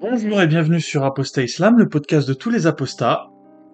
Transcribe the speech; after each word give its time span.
Bonjour 0.00 0.42
et 0.42 0.46
bienvenue 0.46 0.80
sur 0.80 1.04
Apostat 1.04 1.42
Islam, 1.42 1.78
le 1.78 1.88
podcast 1.88 2.26
de 2.26 2.34
tous 2.34 2.50
les 2.50 2.66
apostats. 2.66 3.28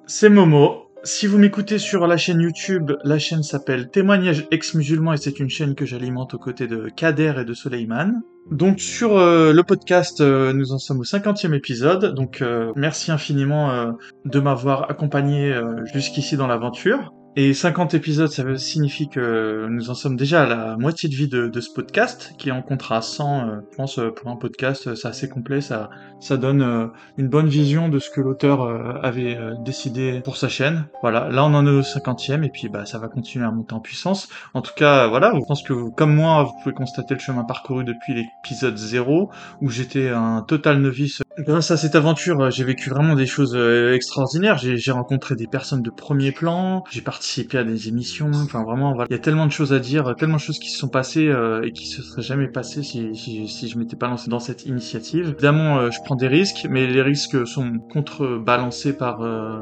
C'est 0.06 0.28
Momo. 0.28 0.90
Si 1.02 1.26
vous 1.26 1.38
m'écoutez 1.38 1.78
sur 1.78 2.06
la 2.06 2.16
chaîne 2.16 2.40
YouTube, 2.40 2.92
la 3.04 3.18
chaîne 3.18 3.42
s'appelle 3.42 3.90
Témoignages 3.90 4.46
ex-musulmans 4.50 5.12
et 5.12 5.16
c'est 5.16 5.40
une 5.40 5.48
chaîne 5.48 5.74
que 5.74 5.86
j'alimente 5.86 6.34
aux 6.34 6.38
côtés 6.38 6.66
de 6.66 6.88
Kader 6.88 7.34
et 7.40 7.44
de 7.44 7.54
Soleiman. 7.54 8.22
Donc 8.50 8.80
sur 8.80 9.16
euh, 9.16 9.52
le 9.52 9.62
podcast, 9.62 10.20
euh, 10.20 10.52
nous 10.52 10.72
en 10.72 10.78
sommes 10.78 11.00
au 11.00 11.04
50e 11.04 11.54
épisode. 11.54 12.14
Donc 12.14 12.42
euh, 12.42 12.72
merci 12.76 13.10
infiniment 13.10 13.94
de 14.24 14.40
m'avoir 14.40 14.90
accompagné 14.90 15.52
jusqu'ici 15.92 16.36
dans 16.36 16.46
l'aventure. 16.46 17.12
Et 17.38 17.52
50 17.52 17.92
épisodes, 17.92 18.30
ça 18.30 18.56
signifie 18.56 19.10
que 19.10 19.66
nous 19.68 19.90
en 19.90 19.94
sommes 19.94 20.16
déjà 20.16 20.44
à 20.44 20.46
la 20.46 20.76
moitié 20.78 21.10
de 21.10 21.14
vie 21.14 21.28
de, 21.28 21.48
de 21.48 21.60
ce 21.60 21.68
podcast, 21.70 22.32
qui 22.38 22.50
en 22.50 22.62
comptera 22.62 23.02
100. 23.02 23.48
Euh, 23.48 23.56
je 23.70 23.76
pense 23.76 23.98
euh, 23.98 24.10
pour 24.10 24.30
un 24.30 24.36
podcast, 24.36 24.86
euh, 24.86 24.94
c'est 24.94 25.06
assez 25.06 25.28
complet, 25.28 25.60
ça, 25.60 25.90
ça 26.18 26.38
donne 26.38 26.90
une 27.18 27.28
bonne 27.28 27.48
vision 27.48 27.90
de 27.90 27.98
ce 27.98 28.08
que 28.08 28.22
l'auteur 28.22 28.62
avait 29.04 29.38
décidé 29.66 30.22
pour 30.24 30.38
sa 30.38 30.48
chaîne. 30.48 30.86
Voilà, 31.02 31.28
là 31.28 31.44
on 31.44 31.52
en 31.52 31.66
est 31.66 31.70
au 31.70 31.82
50e, 31.82 32.42
et 32.42 32.48
puis 32.48 32.70
bah 32.70 32.86
ça 32.86 32.98
va 32.98 33.08
continuer 33.08 33.44
à 33.44 33.50
monter 33.50 33.74
en 33.74 33.80
puissance. 33.80 34.30
En 34.54 34.62
tout 34.62 34.72
cas, 34.74 35.06
voilà, 35.06 35.32
je 35.34 35.40
pense 35.46 35.62
que 35.62 35.74
vous, 35.74 35.90
comme 35.90 36.14
moi, 36.14 36.42
vous 36.44 36.54
pouvez 36.62 36.74
constater 36.74 37.12
le 37.12 37.20
chemin 37.20 37.44
parcouru 37.44 37.84
depuis 37.84 38.14
l'épisode 38.14 38.78
0, 38.78 39.30
où 39.60 39.68
j'étais 39.68 40.08
un 40.08 40.40
total 40.40 40.80
novice. 40.80 41.22
Grâce 41.38 41.70
à 41.70 41.76
cette 41.76 41.94
aventure, 41.94 42.50
j'ai 42.50 42.64
vécu 42.64 42.88
vraiment 42.88 43.14
des 43.14 43.26
choses 43.26 43.56
extraordinaires. 43.56 44.58
J'ai 44.58 44.92
rencontré 44.92 45.36
des 45.36 45.46
personnes 45.46 45.82
de 45.82 45.90
premier 45.90 46.32
plan, 46.32 46.82
j'ai 46.90 47.02
participé 47.02 47.58
à 47.58 47.64
des 47.64 47.88
émissions. 47.88 48.30
Enfin, 48.32 48.64
vraiment, 48.64 48.94
voilà. 48.94 49.06
il 49.10 49.12
y 49.12 49.16
a 49.16 49.20
tellement 49.20 49.46
de 49.46 49.52
choses 49.52 49.72
à 49.72 49.78
dire, 49.78 50.14
tellement 50.16 50.36
de 50.36 50.40
choses 50.40 50.58
qui 50.58 50.70
se 50.70 50.78
sont 50.78 50.88
passées 50.88 51.28
euh, 51.28 51.62
et 51.62 51.72
qui 51.72 51.86
se 51.86 52.02
seraient 52.02 52.22
jamais 52.22 52.48
passées 52.48 52.82
si, 52.82 53.14
si, 53.14 53.48
si 53.48 53.68
je 53.68 53.78
m'étais 53.78 53.96
pas 53.96 54.08
lancé 54.08 54.30
dans 54.30 54.38
cette 54.38 54.66
initiative. 54.66 55.28
Évidemment, 55.30 55.78
euh, 55.78 55.90
je 55.90 55.98
prends 56.04 56.16
des 56.16 56.28
risques, 56.28 56.66
mais 56.70 56.86
les 56.86 57.02
risques 57.02 57.46
sont 57.46 57.78
contrebalancés 57.92 58.94
par 58.94 59.22
euh, 59.22 59.60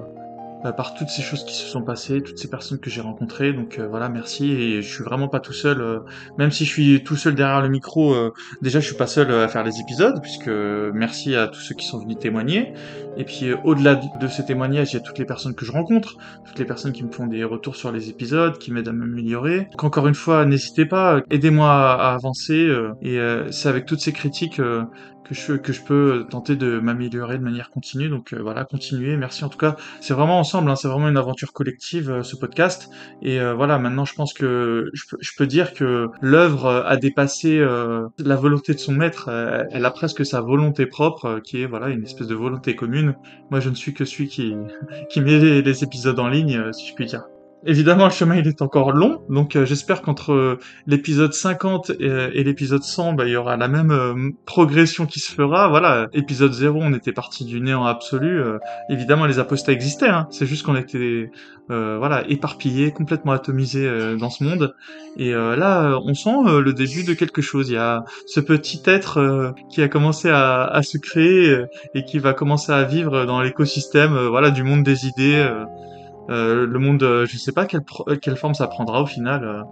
par 0.73 0.95
toutes 0.95 1.09
ces 1.09 1.23
choses 1.23 1.45
qui 1.45 1.55
se 1.55 1.67
sont 1.67 1.83
passées, 1.83 2.23
toutes 2.23 2.39
ces 2.39 2.49
personnes 2.49 2.79
que 2.79 2.91
j'ai 2.91 3.01
rencontrées. 3.01 3.53
Donc 3.53 3.79
euh, 3.79 3.87
voilà, 3.87 4.09
merci. 4.09 4.51
Et 4.51 4.83
je 4.83 4.95
suis 4.95 5.05
vraiment 5.05 5.29
pas 5.29 5.41
tout 5.41 5.53
seul. 5.53 5.81
Euh, 5.81 6.01
même 6.39 6.51
si 6.51 6.65
je 6.65 6.71
suis 6.71 7.05
tout 7.05 7.17
seul 7.17 7.35
derrière 7.35 7.61
le 7.61 7.69
micro, 7.69 8.15
euh, 8.15 8.33
déjà 8.63 8.81
je 8.81 8.87
suis 8.87 8.97
pas 8.97 9.07
seul 9.07 9.31
à 9.31 9.49
faire 9.49 9.65
les 9.65 9.81
épisodes, 9.81 10.21
puisque 10.23 10.49
merci 10.49 11.35
à 11.35 11.49
tous 11.49 11.61
ceux 11.61 11.75
qui 11.75 11.87
sont 11.87 11.99
venus 11.99 12.19
témoigner. 12.19 12.73
Et 13.17 13.25
puis 13.25 13.53
au-delà 13.65 13.95
de 13.95 14.29
ces 14.29 14.45
témoignages, 14.45 14.93
il 14.93 14.95
y 14.95 14.99
a 14.99 15.03
toutes 15.03 15.19
les 15.19 15.25
personnes 15.25 15.55
que 15.55 15.65
je 15.65 15.73
rencontre, 15.73 16.17
toutes 16.45 16.59
les 16.59 16.65
personnes 16.65 16.93
qui 16.93 17.05
me 17.05 17.13
font 17.13 17.27
des 17.27 17.45
retours 17.45 17.77
sur 17.77 17.93
les 17.93 18.09
épisodes, 18.09 18.59
qui 18.59 18.73
m'aident 18.73 18.89
à 18.89 18.93
m'améliorer. 18.93 19.69
Encore 19.79 20.09
une 20.09 20.15
fois, 20.15 20.45
n'hésitez 20.45 20.87
pas, 20.87 21.21
aidez-moi 21.31 21.71
à, 21.71 22.15
avancer. 22.15 22.73
et 23.03 23.19
c'est 23.51 23.69
avec 23.69 23.87
toutes 23.87 24.01
ces 24.01 24.13
critiques 24.13 24.61
que 25.25 25.35
je, 25.35 25.55
que 25.55 25.73
je 25.73 25.83
peux 25.83 26.27
tenter 26.31 26.57
de 26.57 26.79
m'améliorer 26.79 27.39
de 27.39 27.43
manière 27.43 27.71
continue. 27.71 28.09
Donc 28.09 28.33
euh, 28.33 28.41
voilà, 28.43 28.65
continuez. 28.65 29.17
Merci 29.17 29.45
en 29.45 29.49
tout 29.49 29.59
cas. 29.59 29.77
C'est 30.01 30.15
vraiment 30.15 30.39
ensemble, 30.39 30.71
hein, 30.71 30.77
c'est 30.77 30.89
vraiment 30.89 31.09
une 31.09 31.17
aventure 31.17 31.53
collective 31.53 32.11
euh, 32.11 32.23
ce 32.23 32.37
podcast. 32.37 32.91
Et 33.23 33.41
euh, 33.41 33.55
voilà, 33.55 33.79
maintenant 33.79 34.05
je 34.05 34.15
pense 34.15 34.33
que 34.33 34.91
je 34.93 35.05
peux, 35.09 35.17
je 35.21 35.31
peux 35.37 35.47
dire 35.47 35.73
que 35.73 36.09
l'œuvre 36.21 36.85
a 36.87 36.97
dépassé 36.97 37.65
la 38.19 38.37
volonté 38.37 38.75
de 38.75 38.79
son 38.79 38.93
maître. 38.93 39.29
elle 39.71 39.85
a 39.85 39.91
presque 39.91 40.25
sa 40.25 40.41
volonté 40.41 40.87
propre, 40.87 41.41
qui 41.43 41.63
est 41.63 41.67
voilà 41.67 41.89
une 41.89 42.05
espèce 42.05 42.27
de 42.27 42.35
volonté 42.35 42.77
commune. 42.77 43.15
Moi, 43.51 43.61
je 43.61 43.71
ne 43.71 43.75
suis 43.75 43.95
que 43.95 44.05
celui 44.05 44.29
qui 44.29 44.55
qui 45.11 45.21
met 45.21 45.63
les 45.63 45.85
épisodes 45.85 46.19
en 46.19 46.29
ligne, 46.29 46.73
si 46.73 46.89
je 46.89 46.95
puis 46.95 47.07
dire. 47.07 47.25
Évidemment, 47.67 48.05
le 48.05 48.11
chemin 48.11 48.37
il 48.37 48.47
est 48.47 48.61
encore 48.61 48.93
long, 48.93 49.23
donc 49.31 49.57
euh, 49.57 49.65
j'espère 49.65 50.03
qu'entre 50.03 50.33
euh, 50.33 50.59
l'épisode 50.87 51.33
50 51.33 51.93
et, 51.99 52.45
l'épisode 52.45 52.83
100, 52.83 53.15
bah, 53.15 53.25
il 53.25 53.31
y 53.31 53.37
aura 53.37 53.57
la 53.57 53.69
même 53.69 53.91
euh, 53.91 54.31
progression 54.45 55.07
qui 55.07 55.19
se 55.19 55.33
fera. 55.33 55.69
Voilà, 55.69 56.09
épisode 56.13 56.53
0, 56.53 56.79
on 56.83 56.93
était 56.93 57.13
parti 57.13 57.47
du 57.47 57.63
néant 57.63 57.87
absolu. 57.87 58.43
évidemment, 58.91 59.25
les 59.25 59.39
apostats 59.39 59.73
existaient, 59.73 60.09
hein. 60.09 60.27
c'est 60.31 60.47
juste 60.47 60.65
qu'on 60.65 60.77
était 60.77 61.31
voilà 61.69 62.25
éparpillés, 62.29 62.93
complètement 62.93 63.33
atomisés 63.33 64.17
dans 64.19 64.29
ce 64.29 64.45
monde. 64.45 64.75
Et 65.17 65.33
là, 65.33 65.99
on 66.05 66.13
sent 66.13 66.61
le 66.61 66.73
début 66.75 67.05
de 67.05 67.15
quelque 67.15 67.41
chose. 67.41 67.71
Il 67.71 67.75
y 67.75 67.79
a 67.79 68.05
ce 68.27 68.41
petit 68.41 68.83
être 68.85 69.55
qui 69.71 69.81
a 69.81 69.89
commencé 69.89 70.29
à, 70.29 70.65
à, 70.65 70.83
se 70.83 70.99
créer 70.99 71.57
et 71.95 72.05
qui 72.05 72.19
va 72.19 72.35
commencer 72.35 72.73
à 72.73 72.85
vivre 72.85 73.25
dans 73.25 73.41
l'écosystème, 73.41 74.27
voilà, 74.27 74.51
du 74.51 74.63
monde 74.63 74.83
des 74.83 75.07
idées. 75.07 75.47
Euh, 76.31 76.67
le 76.67 76.79
monde, 76.79 77.03
euh, 77.03 77.27
je 77.27 77.37
sais 77.37 77.53
pas 77.53 77.67
quelle, 77.67 77.83
quelle 78.21 78.37
forme 78.37 78.55
ça 78.55 78.67
prendra 78.67 79.03
au 79.03 79.07
final. 79.07 79.45
Euh. 79.45 79.63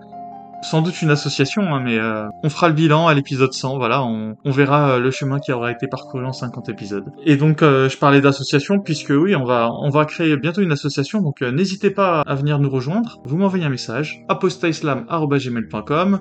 sans 0.63 0.81
doute 0.81 1.03
une 1.03 1.11
association, 1.11 1.75
hein, 1.75 1.81
mais 1.85 1.99
on 2.45 2.49
fera 2.49 2.69
le 2.69 2.75
bilan 2.75 3.09
à 3.09 3.15
l'épisode 3.15 3.53
100. 3.53 3.79
Voilà, 3.79 4.05
on, 4.05 4.37
on 4.45 4.51
verra 4.53 5.01
le 5.01 5.11
chemin 5.11 5.41
qui 5.41 5.51
aura 5.51 5.73
été 5.73 5.89
parcouru 5.89 6.25
en 6.25 6.33
50 6.33 6.69
épisodes. 6.69 7.07
Et 7.25 7.37
donc, 7.37 7.63
je 7.63 7.99
parlais 7.99 8.21
d'association 8.21 8.79
puisque 8.79 9.11
oui, 9.11 9.35
on 9.35 9.43
va 9.45 9.73
on 9.73 9.91
va 9.91 10.05
créer 10.05 10.37
bientôt 10.37 10.61
une 10.61 10.71
association. 10.71 11.21
Donc, 11.21 11.41
n'hésitez 11.41 11.91
pas 11.91 12.21
à 12.21 12.37
venir 12.37 12.61
nous 12.61 12.71
rejoindre. 12.71 13.21
Vous 13.25 13.37
m'envoyez 13.39 13.65
un 13.65 13.71
message 13.71 14.23
apostaislam@gmail.com. 14.29 16.21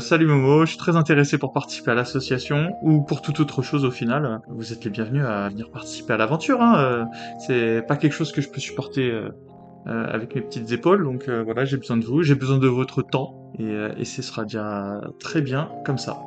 salut 0.00 0.26
Momo, 0.26 0.62
je 0.62 0.70
suis 0.70 0.78
très 0.78 0.96
intéressé 0.96 1.38
pour 1.38 1.52
participer 1.52 1.92
à 1.92 1.94
l'association 1.94 2.72
ou 2.82 3.02
pour 3.02 3.22
toute 3.22 3.38
autre 3.38 3.62
chose 3.62 3.84
au 3.84 3.92
final. 3.92 4.40
Vous 4.48 4.72
êtes 4.72 4.84
les 4.84 4.90
bienvenus 4.90 5.24
à 5.24 5.48
venir 5.50 5.70
participer 5.70 6.14
à 6.14 6.16
l'aventure. 6.16 6.60
Hein. 6.60 7.06
c'est 7.46 7.86
pas 7.86 7.94
quelque 7.96 8.14
chose 8.14 8.32
que 8.32 8.40
je 8.40 8.48
peux 8.48 8.58
supporter 8.58 9.12
euh, 9.86 10.04
avec 10.10 10.34
mes 10.34 10.42
petites 10.42 10.70
épaules. 10.72 11.04
Donc 11.04 11.28
euh, 11.28 11.42
voilà, 11.42 11.64
j'ai 11.64 11.76
besoin 11.76 11.96
de 11.96 12.04
vous, 12.04 12.22
j'ai 12.22 12.34
besoin 12.34 12.58
de 12.58 12.66
votre 12.66 13.02
temps 13.02 13.52
et, 13.58 13.64
euh, 13.64 13.92
et 13.96 14.04
ce 14.04 14.22
sera 14.22 14.42
déjà 14.42 15.00
très 15.20 15.40
bien 15.40 15.70
comme 15.86 15.98
ça. 15.98 16.20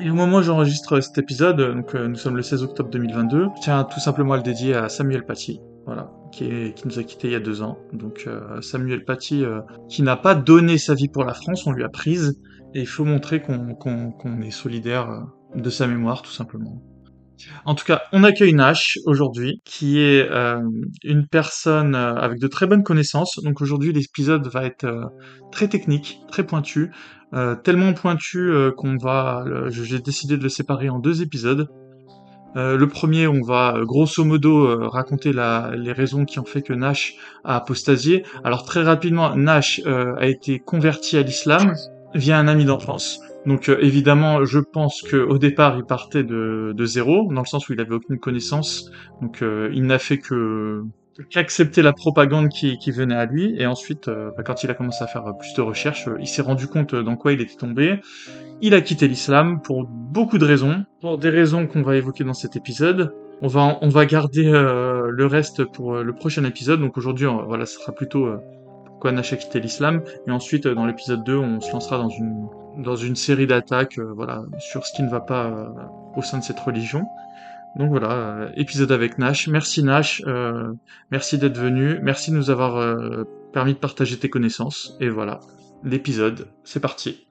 Et 0.00 0.10
au 0.10 0.14
moment 0.14 0.38
où 0.38 0.42
j'enregistre 0.42 1.00
cet 1.00 1.16
épisode, 1.18 1.60
donc 1.60 1.94
nous 1.94 2.16
sommes 2.16 2.36
le 2.36 2.42
16 2.42 2.64
octobre 2.64 2.90
2022, 2.90 3.48
je 3.56 3.62
tiens 3.62 3.84
tout 3.84 4.00
simplement 4.00 4.34
à 4.34 4.36
le 4.36 4.42
dédier 4.42 4.74
à 4.74 4.88
Samuel 4.88 5.24
Paty, 5.24 5.60
voilà, 5.86 6.10
qui, 6.32 6.72
qui 6.74 6.88
nous 6.88 6.98
a 6.98 7.02
quittés 7.02 7.28
il 7.28 7.32
y 7.32 7.36
a 7.36 7.40
deux 7.40 7.62
ans. 7.62 7.78
Donc 7.92 8.28
Samuel 8.60 9.04
Paty, 9.04 9.44
qui 9.88 10.02
n'a 10.02 10.16
pas 10.16 10.34
donné 10.34 10.76
sa 10.76 10.92
vie 10.92 11.08
pour 11.08 11.24
la 11.24 11.32
France, 11.32 11.66
on 11.66 11.72
lui 11.72 11.82
a 11.82 11.88
prise, 11.88 12.38
et 12.74 12.80
il 12.80 12.86
faut 12.86 13.06
montrer 13.06 13.40
qu'on 13.40 13.74
qu'on 13.74 14.40
est 14.42 14.50
solidaire 14.50 15.26
de 15.54 15.70
sa 15.70 15.86
mémoire, 15.86 16.20
tout 16.20 16.32
simplement. 16.32 16.82
En 17.64 17.74
tout 17.74 17.84
cas, 17.84 18.02
on 18.12 18.24
accueille 18.24 18.54
Nash 18.54 18.98
aujourd'hui, 19.04 19.60
qui 19.64 20.00
est 20.00 20.28
euh, 20.30 20.60
une 21.04 21.26
personne 21.26 21.94
euh, 21.94 22.14
avec 22.14 22.38
de 22.38 22.46
très 22.46 22.66
bonnes 22.66 22.82
connaissances. 22.82 23.40
Donc 23.42 23.60
aujourd'hui, 23.60 23.92
l'épisode 23.92 24.46
va 24.48 24.64
être 24.64 24.84
euh, 24.84 25.04
très 25.52 25.68
technique, 25.68 26.20
très 26.30 26.44
pointu, 26.44 26.92
tellement 27.64 27.92
pointu 27.92 28.50
qu'on 28.78 28.96
va, 28.96 29.44
j'ai 29.68 29.98
décidé 29.98 30.38
de 30.38 30.42
le 30.42 30.48
séparer 30.48 30.88
en 30.88 30.98
deux 31.00 31.22
épisodes. 31.22 31.68
le 32.54 32.86
premier, 32.86 33.26
on 33.26 33.42
va 33.42 33.80
grosso 33.82 34.24
modo 34.24 34.88
raconter 34.88 35.32
les 35.32 35.92
raisons 35.92 36.24
qui 36.24 36.38
ont 36.38 36.44
fait 36.44 36.62
que 36.62 36.72
Nash 36.72 37.14
a 37.44 37.56
apostasié. 37.56 38.24
Alors 38.44 38.64
très 38.64 38.82
rapidement, 38.82 39.34
Nash 39.36 39.82
a 39.84 40.26
été 40.26 40.60
converti 40.60 41.18
à 41.18 41.22
l'islam 41.22 41.74
via 42.14 42.38
un 42.38 42.48
ami 42.48 42.64
d'enfance. 42.64 43.20
Donc 43.46 43.68
euh, 43.68 43.78
évidemment, 43.80 44.44
je 44.44 44.58
pense 44.58 45.02
qu'au 45.02 45.38
départ, 45.38 45.76
il 45.78 45.84
partait 45.84 46.24
de, 46.24 46.72
de, 46.76 46.84
zéro, 46.84 47.32
dans 47.32 47.42
le 47.42 47.46
sens 47.46 47.68
où 47.68 47.72
il 47.72 47.80
avait 47.80 47.94
aucune 47.94 48.18
connaissance. 48.18 48.90
Donc 49.22 49.40
euh, 49.40 49.70
il 49.72 49.84
n'a 49.84 49.98
fait 49.98 50.18
que 50.18 50.82
qu'accepter 51.30 51.80
la 51.80 51.94
propagande 51.94 52.50
qui, 52.50 52.76
qui, 52.76 52.90
venait 52.90 53.14
à 53.14 53.24
lui. 53.24 53.54
Et 53.58 53.66
ensuite, 53.66 54.08
euh, 54.08 54.30
bah, 54.36 54.42
quand 54.42 54.64
il 54.64 54.70
a 54.70 54.74
commencé 54.74 55.02
à 55.02 55.06
faire 55.06 55.24
plus 55.38 55.54
de 55.54 55.62
recherches, 55.62 56.08
il 56.18 56.26
s'est 56.26 56.42
rendu 56.42 56.66
compte 56.66 56.94
dans 56.94 57.16
quoi 57.16 57.32
il 57.32 57.40
était 57.40 57.54
tombé. 57.54 58.00
Il 58.60 58.74
a 58.74 58.80
quitté 58.80 59.06
l'islam 59.06 59.62
pour 59.62 59.86
beaucoup 59.86 60.38
de 60.38 60.44
raisons, 60.44 60.84
pour 61.00 61.16
des 61.16 61.30
raisons 61.30 61.66
qu'on 61.66 61.82
va 61.82 61.96
évoquer 61.96 62.24
dans 62.24 62.34
cet 62.34 62.56
épisode. 62.56 63.14
On 63.42 63.48
va 63.48 63.78
on 63.82 63.88
va 63.88 64.06
garder 64.06 64.50
le 64.50 65.26
reste 65.26 65.64
pour 65.64 65.96
le 65.96 66.12
prochain 66.14 66.42
épisode. 66.44 66.80
Donc 66.80 66.96
aujourd'hui, 66.96 67.26
voilà, 67.46 67.66
ce 67.66 67.78
sera 67.78 67.92
plutôt 67.92 68.28
pourquoi 68.86 69.12
Nash 69.12 69.34
a 69.34 69.36
quitté 69.36 69.60
l'islam. 69.60 70.02
Et 70.26 70.30
ensuite, 70.30 70.66
dans 70.66 70.86
l'épisode 70.86 71.22
2, 71.22 71.36
on 71.36 71.60
se 71.60 71.70
lancera 71.70 71.98
dans 71.98 72.08
une 72.08 72.48
dans 72.76 72.96
une 72.96 73.16
série 73.16 73.46
d'attaques 73.46 73.98
euh, 73.98 74.12
voilà, 74.14 74.44
sur 74.58 74.86
ce 74.86 74.92
qui 74.94 75.02
ne 75.02 75.08
va 75.08 75.20
pas 75.20 75.46
euh, 75.46 75.68
au 76.16 76.22
sein 76.22 76.38
de 76.38 76.44
cette 76.44 76.60
religion. 76.60 77.06
Donc 77.76 77.90
voilà, 77.90 78.12
euh, 78.12 78.52
épisode 78.56 78.92
avec 78.92 79.18
Nash. 79.18 79.48
Merci 79.48 79.82
Nash, 79.82 80.22
merci 81.10 81.38
d'être 81.38 81.58
venu, 81.58 81.98
merci 82.02 82.30
de 82.30 82.36
nous 82.36 82.50
avoir 82.50 83.06
permis 83.52 83.74
de 83.74 83.78
partager 83.78 84.18
tes 84.18 84.30
connaissances. 84.30 84.96
Et 85.00 85.08
voilà, 85.08 85.40
l'épisode, 85.84 86.48
c'est 86.64 86.80
parti. 86.80 87.22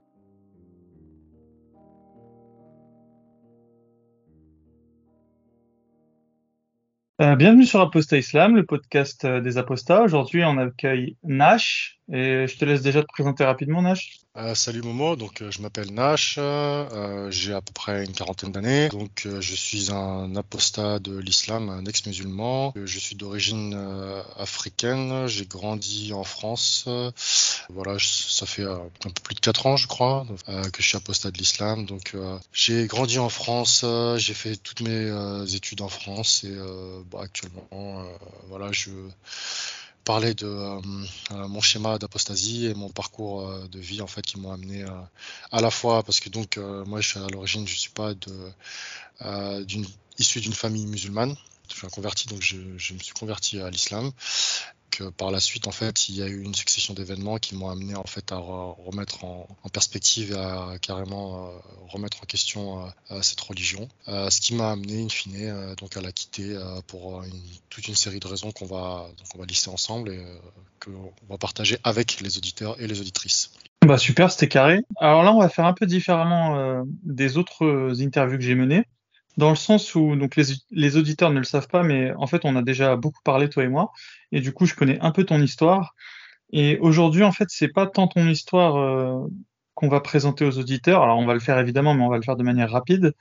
bienvenue 7.17 7.65
sur 7.65 7.81
Apostat 7.81 8.17
Islam, 8.17 8.55
le 8.55 8.65
podcast 8.65 9.25
des 9.25 9.57
apostats. 9.57 10.03
Aujourd'hui, 10.03 10.43
on 10.45 10.57
accueille 10.57 11.17
Nash. 11.23 11.94
Et 12.11 12.47
je 12.47 12.57
te 12.57 12.65
laisse 12.65 12.81
déjà 12.81 13.01
te 13.01 13.07
présenter 13.07 13.43
rapidement, 13.43 13.81
Nash. 13.81 14.19
Euh, 14.37 14.53
salut 14.53 14.81
Momo, 14.81 15.15
donc 15.15 15.41
euh, 15.41 15.49
je 15.49 15.61
m'appelle 15.61 15.93
Nash, 15.93 16.35
euh, 16.37 17.31
j'ai 17.31 17.53
à 17.53 17.61
peu 17.61 17.71
près 17.73 18.03
une 18.03 18.11
quarantaine 18.11 18.51
d'années, 18.51 18.89
donc 18.89 19.25
je 19.39 19.55
suis 19.55 19.93
un 19.93 20.35
apostat 20.35 20.99
de 20.99 21.17
l'islam, 21.17 21.69
un 21.69 21.85
ex-musulman, 21.85 22.73
je 22.75 22.99
suis 22.99 23.15
d'origine 23.15 23.73
africaine, 24.37 25.25
j'ai 25.27 25.45
grandi 25.45 26.11
en 26.13 26.25
France 26.25 26.87
Voilà, 27.69 27.95
ça 27.99 28.45
fait 28.45 28.65
un 28.65 28.89
peu 29.01 29.21
plus 29.23 29.35
de 29.35 29.39
4 29.39 29.65
ans, 29.65 29.77
je 29.77 29.87
crois, 29.87 30.27
que 30.45 30.81
je 30.81 30.87
suis 30.87 30.97
apostat 30.97 31.31
de 31.31 31.37
l'islam. 31.37 31.85
Donc, 31.85 32.13
j'ai 32.51 32.87
grandi 32.87 33.19
en 33.19 33.29
France, 33.29 33.85
j'ai 34.17 34.33
fait 34.33 34.57
toutes 34.57 34.81
mes 34.81 35.55
études 35.55 35.81
en 35.81 35.89
France 35.89 36.43
et 36.43 36.55
bah, 37.09 37.19
actuellement, 37.21 38.05
voilà, 38.49 38.71
je 38.73 38.91
parler 40.05 40.33
de 40.35 40.47
mon 41.31 41.61
schéma 41.61 41.97
d'apostasie 41.97 42.67
et 42.67 42.73
mon 42.73 42.89
parcours 42.89 43.51
de 43.67 43.79
vie 43.79 44.01
en 44.01 44.07
fait 44.07 44.21
qui 44.21 44.39
m'ont 44.39 44.51
amené 44.51 44.85
à 45.51 45.61
la 45.61 45.71
fois 45.71 46.03
parce 46.03 46.19
que 46.19 46.29
donc 46.29 46.57
moi 46.57 47.01
je 47.01 47.09
suis 47.09 47.19
à 47.19 47.27
l'origine 47.27 47.67
je 47.67 47.75
suis 47.75 47.91
pas 47.91 48.13
de 48.13 49.63
d'une 49.63 49.85
issu 50.19 50.39
d'une 50.41 50.53
famille 50.53 50.85
musulmane 50.85 51.35
je 51.69 51.75
suis 51.75 51.87
converti, 51.87 52.27
donc 52.27 52.41
je, 52.41 52.57
me 52.57 52.99
suis 52.99 53.13
converti 53.13 53.59
à 53.59 53.69
l'islam. 53.69 54.11
Par 55.17 55.31
la 55.31 55.39
suite, 55.39 55.67
en 55.67 55.71
fait, 55.71 56.09
il 56.09 56.15
y 56.15 56.21
a 56.21 56.27
eu 56.27 56.41
une 56.41 56.55
succession 56.55 56.93
d'événements 56.93 57.37
qui 57.37 57.55
m'ont 57.55 57.69
amené 57.69 57.95
en 57.95 58.05
fait 58.05 58.31
à 58.31 58.37
remettre 58.37 59.23
en, 59.23 59.47
perspective 59.71 60.31
et 60.31 60.35
à 60.35 60.77
carrément 60.81 61.47
euh, 61.47 61.49
remettre 61.89 62.17
en 62.23 62.25
question 62.25 62.85
euh, 63.11 63.21
cette 63.21 63.41
religion. 63.41 63.87
Euh, 64.07 64.29
ce 64.29 64.39
qui 64.41 64.55
m'a 64.55 64.71
amené, 64.71 65.05
in 65.05 65.75
donc 65.75 65.97
à 65.97 66.01
la 66.01 66.11
quitter 66.11 66.57
pour 66.87 67.23
toute 67.69 67.87
une 67.87 67.95
série 67.95 68.19
de 68.19 68.27
raisons 68.27 68.51
qu'on 68.51 68.65
va 68.65 69.07
donc 69.17 69.27
on 69.35 69.39
va 69.39 69.45
lister 69.45 69.69
ensemble 69.69 70.11
et 70.11 70.23
qu'on 70.83 71.11
va 71.29 71.37
partager 71.37 71.77
avec 71.83 72.21
les 72.21 72.37
auditeurs 72.37 72.79
et 72.79 72.87
les 72.87 73.01
auditrices. 73.01 73.51
Bah 73.85 73.97
super, 73.97 74.31
c'était 74.31 74.47
carré. 74.47 74.81
Alors 74.97 75.23
là, 75.23 75.33
on 75.33 75.39
va 75.39 75.49
faire 75.49 75.65
un 75.65 75.73
peu 75.73 75.85
différemment 75.85 76.83
des 77.03 77.37
autres 77.37 77.93
interviews 78.01 78.37
que 78.37 78.43
j'ai 78.43 78.55
menées 78.55 78.85
dans 79.37 79.49
le 79.49 79.55
sens 79.55 79.95
où 79.95 80.15
donc 80.15 80.35
les, 80.35 80.45
les, 80.71 80.97
auditeurs 80.97 81.31
ne 81.31 81.39
le 81.39 81.43
savent 81.43 81.67
pas, 81.67 81.83
mais 81.83 82.13
en 82.13 82.27
fait 82.27 82.41
on 82.45 82.55
a 82.55 82.61
déjà 82.61 82.95
beaucoup 82.95 83.21
parlé 83.23 83.49
toi 83.49 83.63
et 83.63 83.67
moi, 83.67 83.91
et 84.31 84.41
du 84.41 84.53
coup 84.53 84.65
je 84.65 84.75
connais 84.75 84.99
un 85.01 85.11
peu 85.11 85.23
ton 85.25 85.41
histoire. 85.41 85.95
Et 86.51 86.77
aujourd'hui 86.79 87.23
en 87.23 87.31
fait 87.31 87.47
c'est 87.49 87.67
pas 87.69 87.87
tant 87.87 88.07
ton 88.07 88.27
histoire 88.27 88.77
euh, 88.77 89.27
qu'on 89.73 89.89
va 89.89 90.01
présenter 90.01 90.45
aux 90.45 90.57
auditeurs. 90.59 91.01
Alors 91.03 91.17
on 91.17 91.25
va 91.25 91.33
le 91.33 91.39
faire 91.39 91.59
évidemment, 91.59 91.93
mais 91.95 92.03
on 92.03 92.09
va 92.09 92.17
le 92.17 92.23
faire 92.23 92.37
de 92.37 92.43
manière 92.43 92.71
rapide. 92.71 93.13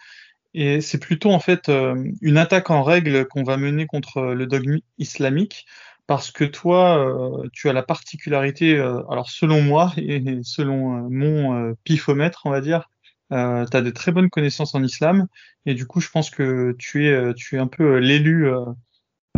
Et 0.54 0.80
c'est 0.80 0.98
plutôt 0.98 1.32
en 1.32 1.40
fait 1.40 1.68
euh, 1.68 1.96
une 2.22 2.38
attaque 2.38 2.70
en 2.70 2.82
règle 2.84 3.26
qu'on 3.26 3.42
va 3.42 3.56
mener 3.56 3.86
contre 3.86 4.22
le 4.22 4.46
dogme 4.46 4.78
islamique, 4.98 5.66
parce 6.06 6.30
que 6.30 6.44
toi 6.44 6.98
euh, 6.98 7.48
tu 7.52 7.68
as 7.68 7.72
la 7.72 7.82
particularité, 7.82 8.78
alors 8.78 9.30
selon 9.30 9.62
moi 9.62 9.92
et 9.96 10.22
selon 10.44 11.10
mon 11.10 11.74
pifomètre 11.84 12.42
on 12.46 12.50
va 12.50 12.60
dire, 12.60 12.88
euh, 13.32 13.64
tu 13.66 13.76
as 13.76 13.82
de 13.82 13.90
très 13.90 14.12
bonnes 14.12 14.30
connaissances 14.30 14.74
en 14.74 14.82
islam 14.82 15.26
et 15.66 15.74
du 15.74 15.86
coup 15.86 16.00
je 16.00 16.10
pense 16.10 16.30
que 16.30 16.74
tu 16.78 17.06
es, 17.06 17.12
euh, 17.12 17.32
tu 17.34 17.56
es 17.56 17.58
un 17.58 17.66
peu 17.66 17.96
euh, 17.96 18.00
l'élu 18.00 18.48
euh, 18.48 18.64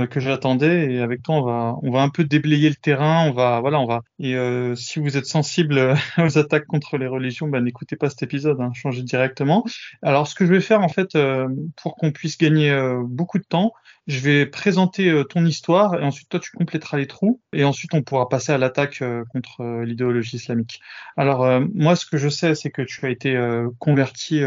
que 0.05 0.21
j'attendais. 0.21 0.93
Et 0.93 1.01
avec 1.01 1.23
toi 1.23 1.37
on 1.37 1.43
va 1.43 1.77
on 1.83 1.91
va 1.91 2.03
un 2.03 2.11
peu 2.11 2.25
déblayer 2.25 2.69
le 2.69 2.75
terrain. 2.75 3.27
On 3.27 3.33
va 3.33 3.61
voilà 3.61 3.81
on 3.81 3.87
va. 3.87 4.03
Et 4.19 4.35
euh, 4.35 4.75
si 4.75 4.99
vous 4.99 5.17
êtes 5.17 5.25
sensible 5.25 5.95
aux 6.19 6.39
attaques 6.39 6.67
contre 6.67 6.99
les 6.99 7.07
religions 7.07 7.49
ben 7.49 7.65
n'écoutez 7.65 7.97
pas 7.97 8.11
cet 8.11 8.23
épisode 8.23 8.61
hein, 8.61 8.73
changez 8.75 9.03
directement. 9.03 9.65
Alors 10.03 10.27
ce 10.27 10.35
que 10.35 10.45
je 10.45 10.53
vais 10.53 10.61
faire 10.61 10.83
en 10.83 10.89
fait 10.89 11.15
euh, 11.15 11.49
pour 11.83 11.97
qu'on 11.97 12.13
puisse 12.13 12.37
gagner 12.37 12.77
beaucoup 13.05 13.39
de 13.39 13.45
temps 13.45 13.73
je 14.07 14.21
vais 14.21 14.47
présenter 14.47 15.23
ton 15.31 15.45
histoire 15.47 16.01
et 16.01 16.05
ensuite 16.05 16.29
toi 16.29 16.39
tu 16.39 16.51
compléteras 16.53 16.99
les 16.99 17.07
trous 17.07 17.41
et 17.53 17.65
ensuite 17.65 17.95
on 17.95 18.03
pourra 18.03 18.29
passer 18.29 18.53
à 18.53 18.59
l'attaque 18.59 19.03
contre 19.31 19.83
l'idéologie 19.83 20.37
islamique. 20.37 20.81
Alors 21.17 21.61
moi 21.75 21.97
ce 21.97 22.05
que 22.05 22.19
je 22.19 22.29
sais 22.29 22.55
c'est 22.55 22.71
que 22.71 22.83
tu 22.83 23.05
as 23.07 23.11
été 23.11 23.37
converti 23.79 24.43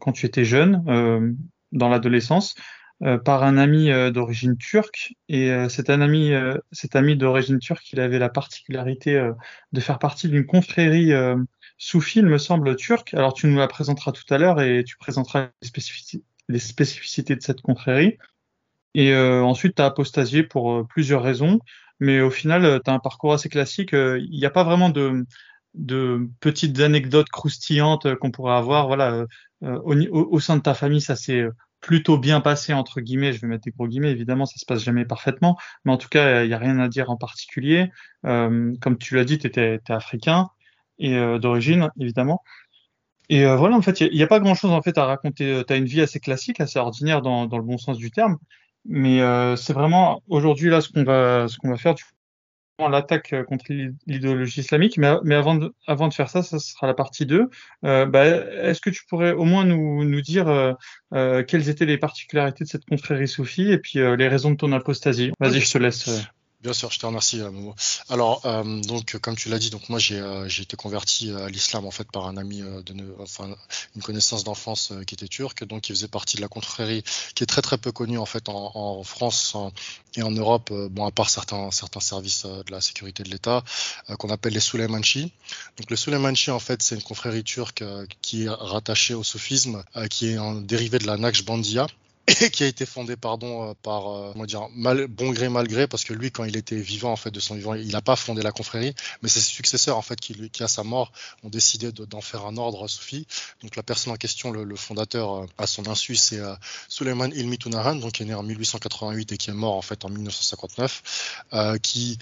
quand 0.00 0.12
tu 0.12 0.26
étais 0.26 0.44
jeune 0.44 1.36
dans 1.72 1.88
l'adolescence 1.88 2.56
euh, 3.02 3.16
par 3.16 3.44
un 3.44 3.56
ami 3.56 3.90
euh, 3.90 4.10
d'origine 4.10 4.58
turque. 4.58 5.14
Et 5.30 5.50
euh, 5.50 5.70
cet 5.70 5.88
ami, 5.88 6.32
cet 6.70 6.96
ami 6.96 7.16
d'origine 7.16 7.58
turque, 7.58 7.90
il 7.92 8.00
avait 8.00 8.18
la 8.18 8.28
particularité 8.28 9.30
de 9.72 9.80
faire 9.80 9.98
partie 9.98 10.28
d'une 10.28 10.44
confrérie 10.44 11.12
soufie, 11.78 12.18
il 12.18 12.26
me 12.26 12.36
semble, 12.36 12.76
turque. 12.76 13.14
Alors 13.14 13.32
tu 13.32 13.46
nous 13.46 13.56
la 13.56 13.68
présenteras 13.68 14.12
tout 14.12 14.32
à 14.32 14.38
l'heure 14.38 14.60
et 14.60 14.84
tu 14.84 14.98
présenteras 14.98 15.48
les 15.62 16.58
spécificités, 16.58 17.36
de 17.36 17.42
cette 17.42 17.62
confrérie. 17.62 18.18
Et 18.94 19.14
ensuite, 19.14 19.76
tu 19.76 19.82
as 19.82 19.86
apostasié 19.86 20.42
pour 20.42 20.86
plusieurs 20.88 21.22
raisons. 21.22 21.60
Mais 22.00 22.20
au 22.20 22.30
final, 22.30 22.80
tu 22.84 22.90
as 22.90 22.94
un 22.94 22.98
parcours 22.98 23.32
assez 23.32 23.48
classique. 23.48 23.92
Il 23.92 24.30
n'y 24.30 24.46
a 24.46 24.50
pas 24.50 24.64
vraiment 24.64 24.90
de, 24.90 25.24
de 25.74 26.28
petites 26.40 26.80
anecdotes 26.80 27.30
croustillantes 27.30 28.14
qu'on 28.16 28.30
pourrait 28.30 28.56
avoir. 28.56 28.86
Voilà, 28.88 29.24
au, 29.62 29.94
au, 29.94 30.40
sein 30.40 30.56
de 30.56 30.62
ta 30.62 30.74
famille, 30.74 31.00
ça 31.00 31.16
s'est 31.16 31.46
plutôt 31.80 32.18
bien 32.18 32.40
passé 32.40 32.72
entre 32.72 33.00
guillemets, 33.00 33.32
je 33.32 33.40
vais 33.40 33.46
mettre 33.46 33.64
des 33.64 33.70
gros 33.70 33.88
guillemets, 33.88 34.10
évidemment 34.10 34.46
ça 34.46 34.58
se 34.58 34.66
passe 34.66 34.82
jamais 34.82 35.04
parfaitement, 35.04 35.58
mais 35.84 35.92
en 35.92 35.96
tout 35.96 36.08
cas 36.08 36.44
il 36.44 36.48
n'y 36.48 36.54
a 36.54 36.58
rien 36.58 36.78
à 36.78 36.88
dire 36.88 37.10
en 37.10 37.16
particulier. 37.16 37.90
Euh, 38.26 38.74
comme 38.80 38.98
tu 38.98 39.16
l'as 39.16 39.24
dit, 39.24 39.38
tu 39.38 39.46
étais, 39.46 39.80
africain 39.88 40.48
et 40.98 41.16
euh, 41.16 41.38
d'origine 41.38 41.90
évidemment. 41.98 42.42
Et 43.30 43.46
euh, 43.46 43.56
voilà, 43.56 43.76
en 43.76 43.82
fait, 43.82 44.00
il 44.00 44.12
n'y 44.12 44.22
a, 44.22 44.26
pas 44.26 44.40
grand-chose 44.40 44.72
en 44.72 44.82
fait 44.82 44.98
à 44.98 45.04
raconter. 45.06 45.62
Tu 45.66 45.72
as 45.72 45.76
une 45.76 45.84
vie 45.84 46.00
assez 46.00 46.20
classique, 46.20 46.60
assez 46.60 46.78
ordinaire 46.78 47.22
dans, 47.22 47.46
dans 47.46 47.58
le 47.58 47.64
bon 47.64 47.78
sens 47.78 47.96
du 47.96 48.10
terme, 48.10 48.38
mais 48.84 49.20
c'est 49.56 49.72
vraiment 49.72 50.22
aujourd'hui 50.28 50.70
là 50.70 50.80
ce 50.80 50.88
qu'on 50.90 51.04
va 51.04 51.48
ce 51.48 51.56
qu'on 51.58 51.70
va 51.70 51.76
faire. 51.76 51.94
L'attaque 52.88 53.32
euh, 53.32 53.44
contre 53.44 53.66
l'idéologie 54.06 54.60
islamique, 54.60 54.96
mais, 54.98 55.12
mais 55.24 55.34
avant, 55.34 55.54
de, 55.54 55.74
avant 55.86 56.08
de 56.08 56.14
faire 56.14 56.28
ça, 56.28 56.42
ça 56.42 56.58
sera 56.58 56.86
la 56.86 56.94
partie 56.94 57.26
2. 57.26 57.48
Euh, 57.84 58.06
bah, 58.06 58.26
Est-ce 58.26 58.80
que 58.80 58.90
tu 58.90 59.04
pourrais 59.06 59.32
au 59.32 59.44
moins 59.44 59.64
nous, 59.64 60.04
nous 60.04 60.20
dire 60.20 60.48
euh, 60.48 60.72
euh, 61.14 61.42
quelles 61.42 61.68
étaient 61.68 61.86
les 61.86 61.98
particularités 61.98 62.64
de 62.64 62.68
cette 62.68 62.84
confrérie 62.84 63.28
soufie 63.28 63.70
et 63.70 63.78
puis 63.78 63.98
euh, 63.98 64.16
les 64.16 64.28
raisons 64.28 64.50
de 64.50 64.56
ton 64.56 64.72
apostasie? 64.72 65.32
Vas-y, 65.40 65.60
je 65.60 65.70
te 65.70 65.78
laisse. 65.78 66.30
Bien 66.62 66.74
sûr, 66.74 66.90
je 66.90 66.98
te 66.98 67.06
remercie, 67.06 67.40
euh. 67.40 67.50
Alors, 68.10 68.44
euh, 68.44 68.80
donc, 68.82 69.16
comme 69.22 69.34
tu 69.34 69.48
l'as 69.48 69.58
dit, 69.58 69.70
donc 69.70 69.88
moi 69.88 69.98
j'ai 69.98 70.20
euh, 70.20 70.46
été 70.46 70.76
converti 70.76 71.32
à 71.32 71.48
l'islam 71.48 71.86
en 71.86 71.90
fait 71.90 72.06
par 72.12 72.26
un 72.26 72.36
ami 72.36 72.60
de, 72.60 73.16
enfin 73.18 73.56
une 73.96 74.02
connaissance 74.02 74.44
d'enfance 74.44 74.92
qui 75.06 75.14
était 75.14 75.26
turque, 75.26 75.64
donc 75.64 75.80
qui 75.80 75.92
faisait 75.92 76.06
partie 76.06 76.36
de 76.36 76.42
la 76.42 76.48
confrérie, 76.48 77.02
qui 77.34 77.44
est 77.44 77.46
très 77.46 77.62
très 77.62 77.78
peu 77.78 77.92
connue 77.92 78.18
en 78.18 78.26
fait 78.26 78.50
en, 78.50 79.02
France 79.04 79.56
et 80.16 80.22
en 80.22 80.30
Europe, 80.32 80.70
bon 80.90 81.06
à 81.06 81.10
part 81.10 81.30
certains 81.30 81.70
certains 81.70 82.00
services 82.00 82.44
de 82.44 82.70
la 82.70 82.82
sécurité 82.82 83.22
de 83.22 83.30
l'État, 83.30 83.64
qu'on 84.18 84.28
appelle 84.28 84.52
les 84.52 84.60
Suleymanchi. 84.60 85.32
Donc 85.78 85.88
le 85.88 85.96
Suleymanchi 85.96 86.50
en 86.50 86.60
fait 86.60 86.82
c'est 86.82 86.94
une 86.94 87.02
confrérie 87.02 87.44
turque 87.44 87.82
qui 88.20 88.44
est 88.44 88.50
rattachée 88.50 89.14
au 89.14 89.22
soufisme, 89.22 89.82
qui 90.10 90.32
est 90.32 90.36
un 90.36 90.56
dérivé 90.56 90.98
de 90.98 91.06
la 91.06 91.16
Naqshbandiya 91.16 91.86
et 92.30 92.50
qui 92.50 92.62
a 92.62 92.66
été 92.66 92.86
fondé 92.86 93.16
pardon 93.16 93.70
euh, 93.70 93.74
par 93.82 94.08
euh, 94.08 94.32
comment 94.32 94.46
dire 94.46 94.68
mal, 94.74 95.06
bon 95.06 95.30
gré 95.30 95.48
mal 95.48 95.66
gré 95.66 95.86
parce 95.86 96.04
que 96.04 96.12
lui 96.12 96.30
quand 96.30 96.44
il 96.44 96.56
était 96.56 96.76
vivant 96.76 97.12
en 97.12 97.16
fait 97.16 97.30
de 97.30 97.40
son 97.40 97.54
vivant 97.54 97.74
il 97.74 97.88
n'a 97.88 98.00
pas 98.00 98.16
fondé 98.16 98.42
la 98.42 98.52
confrérie 98.52 98.94
mais 99.22 99.28
ses 99.28 99.40
successeurs 99.40 99.96
en 99.96 100.02
fait 100.02 100.20
qui, 100.20 100.50
à 100.60 100.68
sa 100.68 100.82
mort 100.84 101.12
ont 101.42 101.48
décidé 101.48 101.92
d'en 101.92 102.20
faire 102.20 102.46
un 102.46 102.56
ordre 102.56 102.86
soufi 102.88 103.26
donc 103.62 103.76
la 103.76 103.82
personne 103.82 104.12
en 104.12 104.16
question 104.16 104.50
le, 104.50 104.76
fondateur 104.76 105.42
euh, 105.42 105.46
à 105.58 105.66
son 105.66 105.88
insu 105.88 106.16
c'est 106.16 106.40
Suleiman 106.88 107.30
Ilmi 107.34 107.58
Tunahan 107.58 107.96
donc 107.96 108.12
qui 108.12 108.22
est 108.22 108.26
né 108.26 108.34
en 108.34 108.42
1888 108.42 109.32
et 109.32 109.36
qui 109.36 109.50
est 109.50 109.54
mort 109.54 109.76
en 109.76 109.82
fait 109.82 110.04
en 110.04 110.08
1959 110.08 111.42
qui 111.82 112.18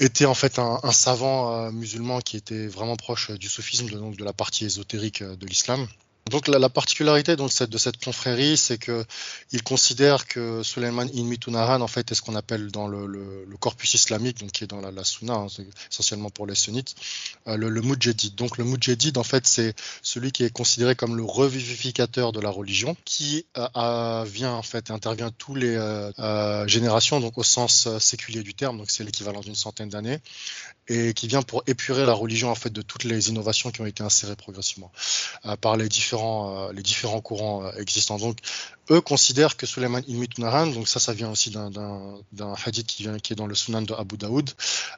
était 0.00 0.24
en 0.24 0.34
fait 0.34 0.58
un, 0.58 0.80
un 0.82 0.92
savant 0.92 1.70
musulman 1.70 2.20
qui 2.20 2.36
était 2.36 2.66
vraiment 2.66 2.96
proche 2.96 3.30
du 3.30 3.48
soufisme, 3.48 3.88
donc 3.90 4.16
de 4.16 4.24
la 4.24 4.32
partie 4.32 4.64
ésotérique 4.64 5.22
de 5.22 5.46
l'islam. 5.46 5.86
Donc 6.30 6.48
la, 6.48 6.70
particularité 6.70 7.36
donc, 7.36 7.54
de 7.54 7.78
cette 7.78 8.02
confrérie, 8.02 8.56
c'est 8.56 8.78
que 8.78 9.04
il 9.52 9.62
considère 9.62 10.26
que 10.26 10.62
Suleiman 10.62 11.06
Inmitunahan 11.12 11.82
en 11.82 11.86
fait 11.86 12.10
est 12.10 12.14
ce 12.14 12.22
qu'on 12.22 12.34
appelle 12.34 12.70
dans 12.70 12.88
le, 12.88 13.06
le, 13.06 13.44
le, 13.46 13.56
corpus 13.58 13.92
islamique, 13.92 14.38
donc 14.38 14.50
qui 14.50 14.64
est 14.64 14.66
dans 14.66 14.80
la, 14.80 14.90
la 14.90 15.04
Sunna, 15.04 15.34
hein, 15.34 15.46
essentiellement 15.92 16.30
pour 16.30 16.46
les 16.46 16.54
sunnites, 16.54 16.94
euh, 17.46 17.58
le, 17.58 17.68
le. 17.68 17.82
Donc 18.36 18.56
le 18.56 18.64
Mujahid 18.64 19.18
en 19.18 19.22
fait 19.22 19.46
c'est 19.46 19.74
celui 20.02 20.32
qui 20.32 20.44
est 20.44 20.50
considéré 20.50 20.96
comme 20.96 21.14
le 21.14 21.24
revivificateur 21.24 22.32
de 22.32 22.40
la 22.40 22.48
religion, 22.48 22.96
qui 23.04 23.44
euh, 23.58 24.24
vient 24.26 24.52
en 24.52 24.62
fait 24.62 24.90
intervient 24.90 25.30
tous 25.30 25.54
les 25.54 25.76
euh, 25.76 26.10
euh, 26.18 26.66
générations, 26.66 27.20
donc 27.20 27.36
au 27.36 27.42
sens 27.42 27.86
euh, 27.86 27.98
séculier 27.98 28.42
du 28.42 28.54
terme, 28.54 28.78
donc 28.78 28.90
c'est 28.90 29.04
l'équivalent 29.04 29.40
d'une 29.40 29.54
centaine 29.54 29.90
d'années, 29.90 30.20
et 30.88 31.14
qui 31.14 31.28
vient 31.28 31.42
pour 31.42 31.62
épurer 31.66 32.04
la 32.06 32.12
religion 32.12 32.50
en 32.50 32.54
fait 32.54 32.70
de 32.70 32.82
toutes 32.82 33.04
les 33.04 33.28
innovations 33.28 33.70
qui 33.70 33.80
ont 33.80 33.86
été 33.86 34.02
insérées 34.02 34.36
progressivement 34.36 34.92
par 35.60 35.76
les 35.76 35.88
différents 35.88 36.44
euh, 36.44 36.72
les 36.72 36.82
différents 36.82 37.20
courants 37.20 37.64
euh, 37.64 37.72
existants. 37.78 38.18
Donc, 38.18 38.38
eux 38.90 39.00
considèrent 39.00 39.56
que 39.56 39.66
Suleiman 39.66 40.02
ibn 40.06 40.24
Tunahan, 40.26 40.66
donc 40.68 40.88
ça, 40.88 41.00
ça 41.00 41.12
vient 41.12 41.30
aussi 41.30 41.50
d'un 41.50 42.54
hadith 42.64 42.86
qui, 42.86 43.02
vient, 43.02 43.18
qui 43.18 43.32
est 43.32 43.36
dans 43.36 43.46
le 43.46 43.54
Sunan 43.54 43.82
de 43.82 43.94
Abu 43.94 44.16
Daoud, 44.16 44.50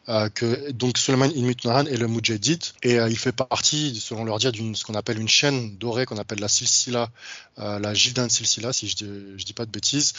euh, 0.08 0.28
que 0.28 0.70
donc 0.72 0.98
Suleiman 0.98 1.30
ibn 1.34 1.48
est 1.48 1.96
le 1.96 2.08
Mujahid 2.08 2.64
et 2.82 2.94
il 2.94 3.18
fait 3.18 3.32
partie, 3.32 3.98
selon 4.00 4.24
leur 4.24 4.38
dire, 4.38 4.52
d'une 4.52 4.74
ce 4.74 4.84
qu'on 4.84 4.94
appelle 4.94 5.20
une 5.20 5.28
chaîne 5.28 5.76
dorée 5.76 6.06
qu'on 6.06 6.18
appelle 6.18 6.40
la 6.40 6.48
silsila, 6.48 7.10
la 7.56 7.94
Gildan 7.94 8.28
silsila, 8.28 8.72
si 8.72 8.88
je 8.88 8.96
dis, 8.96 9.10
je 9.36 9.44
dis 9.44 9.52
pas 9.52 9.66
de 9.66 9.70
bêtises, 9.70 10.12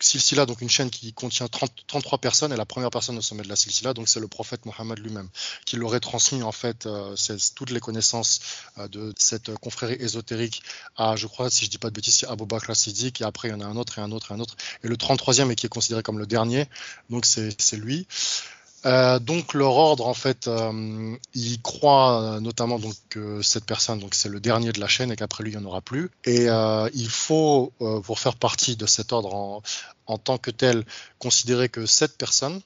Silsila, 0.00 0.46
donc 0.46 0.60
une 0.60 0.68
chaîne 0.68 0.90
qui 0.90 1.12
contient 1.12 1.48
30, 1.48 1.72
33 1.86 2.18
personnes, 2.18 2.52
et 2.52 2.56
la 2.56 2.64
première 2.66 2.90
personne 2.90 3.16
au 3.16 3.22
sommet 3.22 3.42
de 3.42 3.48
la 3.48 3.56
Silsila, 3.56 3.94
donc 3.94 4.08
c'est 4.08 4.20
le 4.20 4.28
prophète 4.28 4.66
Mohammed 4.66 4.98
lui-même, 4.98 5.28
qui 5.64 5.76
l'aurait 5.76 6.00
transmis 6.00 6.42
en 6.42 6.52
fait 6.52 6.86
euh, 6.86 7.14
toutes 7.54 7.70
les 7.70 7.80
connaissances 7.80 8.40
euh, 8.78 8.88
de 8.88 9.14
cette 9.16 9.54
confrérie 9.56 9.96
ésotérique 9.98 10.62
à, 10.96 11.16
je 11.16 11.26
crois, 11.26 11.50
si 11.50 11.64
je 11.64 11.70
dis 11.70 11.78
pas 11.78 11.88
de 11.88 11.94
bêtises, 11.94 12.24
Abu 12.28 12.46
Bakr 12.46 12.74
Siddiq, 12.74 13.20
et 13.20 13.24
après 13.24 13.48
il 13.48 13.52
y 13.52 13.54
en 13.54 13.60
a 13.60 13.66
un 13.66 13.76
autre, 13.76 13.98
et 13.98 14.02
un 14.02 14.12
autre, 14.12 14.32
et 14.32 14.34
un 14.34 14.40
autre, 14.40 14.56
et 14.82 14.88
le 14.88 14.96
33e, 14.96 15.50
et 15.50 15.54
qui 15.54 15.66
est 15.66 15.68
considéré 15.70 16.02
comme 16.02 16.18
le 16.18 16.26
dernier, 16.26 16.68
donc 17.10 17.24
c'est 17.26 17.76
lui. 17.76 18.06
Euh, 18.86 19.18
donc 19.18 19.54
leur 19.54 19.74
ordre, 19.76 20.06
en 20.06 20.14
fait, 20.14 20.46
euh, 20.48 21.16
il 21.34 21.60
croit 21.62 22.38
notamment 22.40 22.78
donc 22.78 22.94
que 23.08 23.42
cette 23.42 23.64
personne, 23.64 23.98
donc 23.98 24.14
c'est 24.14 24.28
le 24.28 24.40
dernier 24.40 24.72
de 24.72 24.80
la 24.80 24.88
chaîne 24.88 25.10
et 25.10 25.16
qu'après 25.16 25.42
lui 25.42 25.52
il 25.52 25.58
n'y 25.58 25.64
en 25.64 25.66
aura 25.66 25.80
plus. 25.80 26.10
Et 26.24 26.48
euh, 26.48 26.88
il 26.94 27.08
faut, 27.08 27.72
pour 28.04 28.18
faire 28.18 28.36
partie 28.36 28.76
de 28.76 28.86
cet 28.86 29.12
ordre 29.12 29.34
en, 29.34 29.62
en 30.06 30.18
tant 30.18 30.38
que 30.38 30.50
tel, 30.50 30.84
considérer 31.18 31.68
que 31.68 31.86
cette 31.86 32.18
personne, 32.18 32.60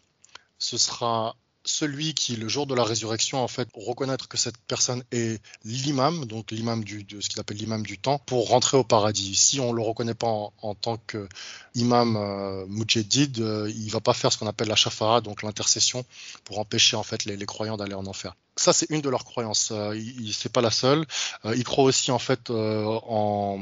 ce 0.58 0.76
sera 0.76 1.36
celui 1.68 2.14
qui, 2.14 2.36
le 2.36 2.48
jour 2.48 2.66
de 2.66 2.74
la 2.74 2.82
résurrection, 2.82 3.42
en 3.42 3.48
fait, 3.48 3.68
reconnaître 3.74 4.26
que 4.26 4.36
cette 4.36 4.56
personne 4.56 5.04
est 5.12 5.40
l'imam, 5.64 6.24
donc 6.24 6.50
l'imam 6.50 6.82
du, 6.82 7.04
de 7.04 7.20
ce 7.20 7.28
qu'il 7.28 7.38
appelle 7.40 7.58
l'imam 7.58 7.84
du 7.84 7.98
temps, 7.98 8.18
pour 8.18 8.48
rentrer 8.48 8.76
au 8.76 8.84
paradis. 8.84 9.34
Si 9.34 9.60
on 9.60 9.72
le 9.72 9.82
reconnaît 9.82 10.14
pas 10.14 10.28
en, 10.28 10.74
tant 10.74 10.96
que 11.06 11.28
imam 11.74 12.16
euh, 12.16 12.64
mujaddid, 12.68 13.40
euh, 13.40 13.70
il 13.76 13.90
va 13.90 14.00
pas 14.00 14.14
faire 14.14 14.32
ce 14.32 14.38
qu'on 14.38 14.46
appelle 14.46 14.68
la 14.68 14.76
shafara, 14.76 15.20
donc 15.20 15.42
l'intercession, 15.42 16.04
pour 16.44 16.58
empêcher 16.58 16.96
en 16.96 17.02
fait 17.02 17.24
les, 17.26 17.46
croyants 17.46 17.76
d'aller 17.76 17.94
en 17.94 18.06
enfer. 18.06 18.34
Ça, 18.56 18.72
c'est 18.72 18.90
une 18.90 19.02
de 19.02 19.08
leurs 19.08 19.24
croyances. 19.24 19.68
Euh, 19.70 19.96
c'est 20.32 20.52
pas 20.52 20.62
la 20.62 20.70
seule. 20.70 21.04
Euh, 21.44 21.54
il 21.54 21.64
croit 21.64 21.84
aussi 21.84 22.10
en 22.10 22.18
fait 22.18 22.50
en 22.50 23.58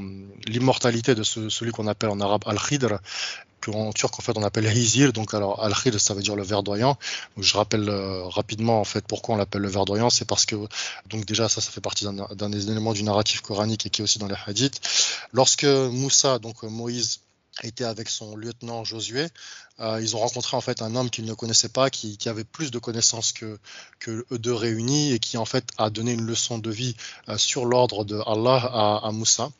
l'immortalité 0.46 1.14
de 1.14 1.22
ce, 1.22 1.48
celui 1.48 1.72
qu'on 1.72 1.86
appelle 1.86 2.10
en 2.10 2.20
arabe 2.20 2.44
al-khidr, 2.46 2.98
en 3.74 3.92
turc 3.92 4.18
en 4.18 4.22
fait 4.22 4.32
on 4.36 4.42
appelle 4.42 4.66
Hizir, 4.66 5.12
donc 5.12 5.34
alors 5.34 5.62
al 5.62 5.74
ça 5.98 6.14
veut 6.14 6.22
dire 6.22 6.36
le 6.36 6.42
verdoyant. 6.42 6.98
je 7.38 7.56
rappelle 7.56 7.88
euh, 7.88 8.24
rapidement 8.24 8.80
en 8.80 8.84
fait 8.84 9.04
pourquoi 9.06 9.34
on 9.34 9.38
l'appelle 9.38 9.62
le 9.62 9.68
verdoyant, 9.68 10.10
c'est 10.10 10.24
parce 10.24 10.46
que 10.46 10.56
donc 11.06 11.24
déjà 11.24 11.48
ça 11.48 11.60
ça 11.60 11.70
fait 11.70 11.80
partie 11.80 12.04
d'un 12.04 12.50
des 12.50 12.70
éléments 12.70 12.92
du 12.92 13.02
narratif 13.02 13.40
coranique 13.40 13.86
et 13.86 13.90
qui 13.90 14.02
est 14.02 14.04
aussi 14.04 14.18
dans 14.18 14.28
les 14.28 14.36
hadiths. 14.46 14.80
Lorsque 15.32 15.64
Moussa 15.64 16.38
donc 16.38 16.62
Moïse 16.62 17.20
était 17.62 17.84
avec 17.84 18.08
son 18.08 18.36
lieutenant 18.36 18.84
Josué. 18.84 19.28
Euh, 19.80 20.00
ils 20.00 20.16
ont 20.16 20.20
rencontré 20.20 20.56
en 20.56 20.60
fait 20.60 20.80
un 20.80 20.96
homme 20.96 21.10
qu'ils 21.10 21.26
ne 21.26 21.34
connaissaient 21.34 21.68
pas, 21.68 21.90
qui, 21.90 22.16
avait 22.26 22.44
plus 22.44 22.70
de 22.70 22.78
connaissances 22.78 23.32
que, 23.32 23.58
eux 24.08 24.38
deux 24.38 24.54
réunis 24.54 25.12
et 25.12 25.18
qui 25.18 25.36
en 25.36 25.44
fait 25.44 25.64
a 25.76 25.90
donné 25.90 26.12
une 26.12 26.22
leçon 26.22 26.58
de 26.58 26.70
vie 26.70 26.96
euh, 27.28 27.36
sur 27.36 27.66
l'ordre 27.66 28.04
de 28.04 28.18
Allah 28.26 28.56
à, 29.02 29.10
Moussa. 29.12 29.50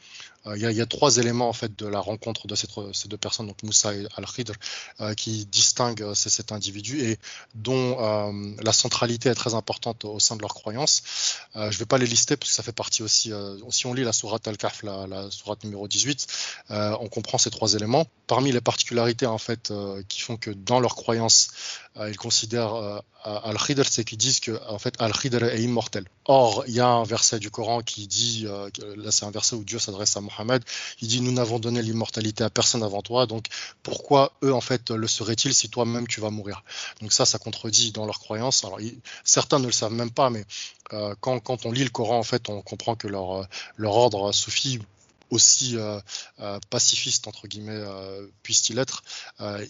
Euh, 0.47 0.57
il 0.57 0.63
y, 0.63 0.81
a, 0.81 0.87
trois 0.87 1.17
éléments 1.19 1.49
en 1.49 1.53
fait 1.53 1.77
de 1.77 1.87
la 1.87 1.99
rencontre 1.99 2.47
de 2.47 2.55
ces, 2.55 2.69
deux 3.09 3.17
personnes, 3.17 3.49
donc 3.49 3.63
Moussa 3.63 3.95
et 3.95 4.07
Al-Khidr, 4.17 4.55
qui 5.17 5.45
distinguent 5.47 6.15
cet 6.15 6.53
individu 6.53 7.03
et 7.03 7.19
dont 7.57 7.97
la 8.63 8.73
centralité 8.73 9.29
est 9.29 9.35
très 9.35 9.55
importante 9.55 10.05
au 10.05 10.21
sein 10.21 10.37
de 10.37 10.43
leur 10.43 10.55
croyance. 10.55 11.03
je 11.57 11.61
ne 11.61 11.71
vais 11.71 11.85
pas 11.85 11.99
les 11.99 12.07
lister 12.07 12.37
parce 12.37 12.51
que 12.51 12.57
ça 12.57 12.63
fait 12.63 12.71
partie 12.71 13.03
aussi, 13.03 13.33
si 13.71 13.87
on 13.87 13.93
lit 13.93 14.05
la 14.05 14.13
sourate 14.13 14.47
Al-Kahf, 14.47 14.85
la, 14.85 15.09
la 15.09 15.31
sourate 15.33 15.65
numéro 15.65 15.89
18, 15.89 16.27
on 16.71 17.09
comprend 17.09 17.39
ces 17.39 17.51
trois 17.51 17.75
éléments. 17.75 18.07
Parmi 18.29 18.53
les 18.53 18.61
particularités 18.61 19.27
en 19.27 19.39
fait 19.39 19.73
qui 20.09 20.21
font 20.21 20.37
que 20.37 20.51
dans 20.51 20.81
leur 20.81 20.95
croyance, 20.97 21.49
ils 21.99 22.17
considèrent 22.17 23.03
Al-Khidr, 23.25 23.85
c'est 23.85 24.05
qu'ils 24.05 24.19
disent 24.19 24.41
que 24.41 24.61
en 24.69 24.79
fait 24.79 24.95
Al-Khidr 24.99 25.45
est 25.45 25.63
immortel. 25.63 26.05
Or, 26.27 26.65
il 26.67 26.75
y 26.75 26.81
a 26.81 26.89
un 26.89 27.05
verset 27.05 27.39
du 27.39 27.51
Coran 27.51 27.81
qui 27.81 28.07
dit, 28.07 28.47
là 28.97 29.11
c'est 29.11 29.25
un 29.25 29.31
verset 29.31 29.57
où 29.57 29.65
Dieu 29.65 29.79
s'adresse 29.79 30.17
à 30.17 30.21
Mohammed 30.21 30.63
il 31.01 31.09
dit 31.09 31.21
nous 31.21 31.33
n'avons 31.33 31.59
donné 31.59 31.83
l'immortalité 31.83 32.45
à 32.45 32.51
personne 32.51 32.83
avant 32.83 33.03
toi, 33.03 33.27
donc 33.27 33.47
pourquoi 33.83 34.33
eux 34.43 34.53
en 34.53 34.61
fait 34.61 34.91
le 34.91 35.07
seraient-ils 35.07 35.55
si 35.55 35.69
toi-même 35.69 36.07
tu 36.07 36.21
vas 36.21 36.31
mourir? 36.31 36.63
Donc 37.01 37.13
ça, 37.13 37.27
ça 37.27 37.39
contredit 37.39 37.93
dans 37.93 38.07
leur 38.07 38.19
croyance. 38.19 38.65
Alors 38.65 38.79
certains 39.25 39.59
ne 39.59 39.67
le 39.67 39.73
savent 39.73 39.93
même 39.93 40.11
pas, 40.11 40.31
mais 40.31 40.45
euh, 40.93 41.15
quand, 41.21 41.41
quand, 41.41 41.67
on 41.67 41.73
lit 41.73 41.85
le 41.85 41.91
Coran 41.91 42.19
en 42.19 42.23
fait, 42.23 42.49
on 42.49 42.63
comprend 42.63 42.95
que 42.95 43.09
leur, 43.09 43.43
euh, 43.43 43.45
leur 43.77 43.95
ordre 43.95 44.33
soufi 44.33 44.81
aussi 45.31 45.77
euh, 45.77 46.01
pacifiste 46.71 47.27
entre 47.29 47.49
guillemets 47.49 47.83
puisse-t-il 48.43 48.79
être, 48.79 49.03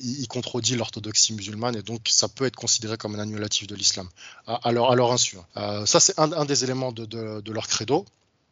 il, 0.01 0.27
contredit 0.29 0.77
l'orthodoxie 0.77 1.35
musulmane 1.35 1.77
et 1.77 1.83
donc 1.83 2.03
ça 2.09 2.29
peut 2.29 2.45
être 2.45 2.57
considéré 2.57 2.97
comme 2.97 3.15
un 3.15 3.21
annulatif 3.21 3.67
de 3.67 3.75
l'islam 3.75 4.09
à, 4.47 4.73
leur, 4.73 4.91
à 4.91 5.13
insu. 5.13 5.37
Hein. 5.55 5.87
ça 5.87 6.01
c'est 6.01 6.19
un, 6.19 6.45
des 6.45 6.65
éléments 6.65 6.93
de, 6.93 7.05
de 7.05 7.53
leur 7.53 7.69
credo. 7.69 8.05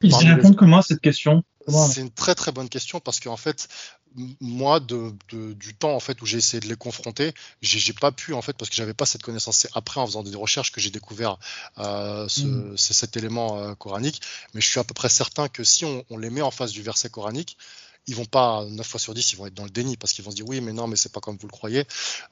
Ils 0.03 0.13
y 0.13 0.29
répondent 0.29 0.57
comment 0.57 0.79
à 0.79 0.83
cette 0.83 1.01
question 1.01 1.45
c'est 1.69 2.01
une 2.01 2.11
très 2.11 2.35
très 2.35 2.53
bonne 2.53 2.69
question 2.69 3.01
parce 3.01 3.21
qu'en 3.21 3.37
fait, 3.37 3.69
moi, 4.41 4.81
de, 4.81 5.13
du 5.31 5.75
temps 5.75 5.95
en 5.95 6.01
fait 6.01 6.21
où 6.23 6.27
j'ai 6.27 6.39
essayé 6.39 6.61
de 6.61 6.69
les 6.69 6.77
confronter, 6.77 7.33
j'ai 7.63 7.93
pas 7.93 8.13
pu 8.13 8.33
en 8.33 8.43
fait 8.43 8.53
parce 8.53 8.71
que 8.71 8.77
j'avais 8.77 8.95
pas 8.95 9.07
cette 9.07 9.23
connaissance. 9.23 9.57
C'est 9.59 9.71
après 9.75 10.01
en 10.01 10.07
faisant 10.07 10.23
des 10.23 10.35
recherches 10.37 10.73
que 10.73 10.81
j'ai 10.81 10.91
découvert 10.91 11.39
euh, 11.79 12.29
ce, 12.29 12.43
mm. 12.43 12.77
cet 12.77 13.17
élément 13.17 13.59
euh, 13.59 13.75
coranique. 13.75 14.21
Mais 14.55 14.61
je 14.61 14.69
suis 14.69 14.81
à 14.81 14.85
peu 14.85 14.95
près 14.95 15.09
certain 15.09 15.49
que 15.49 15.65
si 15.65 15.85
on, 15.85 16.05
on 16.11 16.19
les 16.19 16.31
met 16.31 16.43
en 16.43 16.51
face 16.51 16.73
du 16.73 16.83
verset 16.83 17.09
coranique, 17.11 17.57
ils 18.07 18.15
vont 18.15 18.25
pas 18.25 18.65
9 18.69 18.87
fois 18.87 19.01
sur 19.01 19.15
10, 19.15 19.33
ils 19.33 19.37
vont 19.37 19.47
être 19.47 19.55
dans 19.55 19.65
le 19.65 19.71
déni 19.71 19.97
parce 19.97 20.13
qu'ils 20.13 20.25
vont 20.25 20.31
se 20.31 20.37
dire 20.37 20.47
oui, 20.47 20.61
mais 20.61 20.73
non, 20.73 20.87
mais 20.87 20.97
c'est 20.97 21.13
pas 21.13 21.21
comme 21.21 21.37
vous 21.37 21.47
le 21.47 21.53
croyez. 21.53 21.85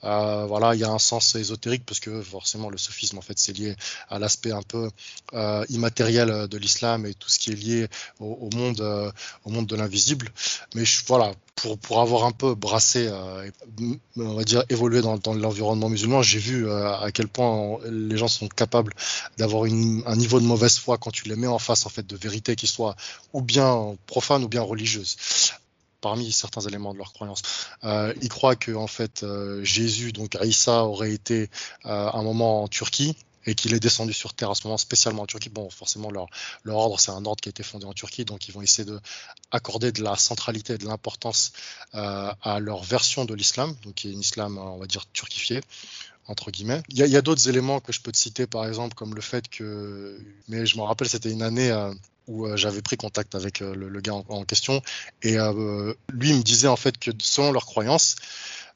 Euh, 0.04 0.44
voilà, 0.46 0.74
il 0.74 0.80
y 0.80 0.84
a 0.84 0.90
un 0.90 0.98
sens 0.98 1.34
ésotérique 1.34 1.84
parce 1.86 2.00
que 2.00 2.22
forcément 2.22 2.68
le 2.68 2.78
sophisme 2.78 3.18
en 3.18 3.22
fait 3.22 3.38
c'est 3.38 3.56
lié 3.56 3.76
à 4.10 4.18
l'aspect 4.18 4.52
un 4.52 4.62
peu 4.62 4.90
euh, 5.32 5.64
immatériel 5.70 6.48
de 6.48 6.58
l'islam 6.58 7.06
et 7.06 7.14
tout 7.14 7.28
ce 7.28 7.38
qui 7.38 7.50
est 7.50 7.54
lié 7.54 7.88
au, 8.20 8.50
monde, 8.54 8.80
euh, 8.80 9.10
au 9.44 9.50
monde 9.50 9.66
de 9.66 9.76
l'invisible. 9.76 10.30
Mais 10.74 10.84
je, 10.84 11.02
voilà, 11.06 11.32
pour, 11.54 11.78
pour 11.78 12.00
avoir 12.00 12.24
un 12.24 12.32
peu 12.32 12.54
brassé, 12.54 13.10
on 14.16 14.34
va 14.34 14.44
dire 14.44 14.64
évolué 14.68 15.00
dans, 15.00 15.16
dans 15.16 15.34
l'environnement 15.34 15.88
musulman, 15.88 16.22
j'ai 16.22 16.38
vu 16.38 16.70
à 16.70 17.08
quel 17.12 17.28
point 17.28 17.78
les 17.88 18.16
gens 18.16 18.28
sont 18.28 18.48
capables 18.48 18.94
d'avoir 19.38 19.64
un 19.64 20.16
niveau 20.16 20.40
de 20.40 20.44
mauvaise 20.44 20.78
foi 20.78 20.98
quand 20.98 21.10
tu 21.10 21.28
les 21.28 21.36
mets 21.36 21.46
en 21.46 21.58
face 21.58 21.86
en 21.86 21.88
fait 21.88 22.06
de 22.06 22.16
vérités 22.16 22.56
qui 22.56 22.66
soient 22.66 22.96
ou 23.32 23.42
bien 23.42 23.96
profanes 24.06 24.44
ou 24.44 24.48
bien 24.48 24.62
religieuses 24.62 25.16
parmi 26.02 26.30
certains 26.32 26.60
éléments 26.60 26.92
de 26.92 26.98
leur 26.98 27.14
croyance. 27.14 27.40
Euh, 27.84 28.12
ils 28.20 28.28
croient 28.28 28.56
que 28.56 28.72
en 28.72 28.86
fait 28.86 29.22
euh, 29.22 29.64
Jésus, 29.64 30.12
donc 30.12 30.36
Isa, 30.42 30.84
aurait 30.84 31.12
été 31.12 31.48
euh, 31.86 32.10
un 32.12 32.22
moment 32.22 32.64
en 32.64 32.68
Turquie 32.68 33.16
et 33.46 33.54
qu'il 33.54 33.72
est 33.74 33.80
descendu 33.80 34.12
sur 34.12 34.34
terre 34.34 34.50
à 34.50 34.54
ce 34.54 34.64
moment 34.66 34.76
spécialement 34.76 35.22
en 35.22 35.26
Turquie. 35.26 35.48
Bon, 35.48 35.70
forcément 35.70 36.10
leur, 36.10 36.26
leur 36.64 36.76
ordre 36.76 37.00
c'est 37.00 37.10
un 37.10 37.24
ordre 37.24 37.40
qui 37.40 37.48
a 37.48 37.50
été 37.50 37.62
fondé 37.62 37.86
en 37.86 37.94
Turquie, 37.94 38.24
donc 38.24 38.46
ils 38.48 38.52
vont 38.52 38.62
essayer 38.62 38.84
de 38.84 39.00
de 39.52 40.02
la 40.02 40.16
centralité 40.16 40.74
et 40.74 40.78
de 40.78 40.86
l'importance 40.86 41.52
à 41.92 42.58
leur 42.60 42.82
version 42.82 43.24
de 43.24 43.34
l'islam, 43.34 43.74
donc 43.84 43.94
qui 43.94 44.10
est 44.10 44.14
un 44.14 44.20
islam 44.20 44.58
on 44.58 44.78
va 44.78 44.86
dire 44.86 45.04
turquifié 45.12 45.60
entre 46.26 46.50
guillemets. 46.50 46.82
Il 46.88 46.98
y 46.98 47.16
a, 47.16 47.22
d'autres 47.22 47.48
éléments 47.48 47.80
que 47.80 47.92
je 47.92 48.00
peux 48.00 48.12
te 48.12 48.16
citer, 48.16 48.46
par 48.46 48.64
exemple, 48.66 48.94
comme 48.94 49.14
le 49.14 49.20
fait 49.20 49.48
que, 49.48 50.18
mais 50.48 50.66
je 50.66 50.76
me 50.76 50.82
rappelle, 50.82 51.08
c'était 51.08 51.30
une 51.30 51.42
année 51.42 51.70
où 52.28 52.46
euh, 52.46 52.56
j'avais 52.56 52.82
pris 52.82 52.96
contact 52.96 53.34
avec 53.34 53.62
euh, 53.62 53.74
le, 53.74 54.00
gars 54.00 54.14
en, 54.14 54.44
question. 54.44 54.82
Et 55.22 55.38
euh, 55.38 55.94
lui 56.12 56.32
me 56.32 56.42
disait 56.42 56.68
en 56.68 56.76
fait 56.76 56.98
que 56.98 57.10
selon 57.20 57.52
leurs 57.52 57.66
croyances, 57.66 58.16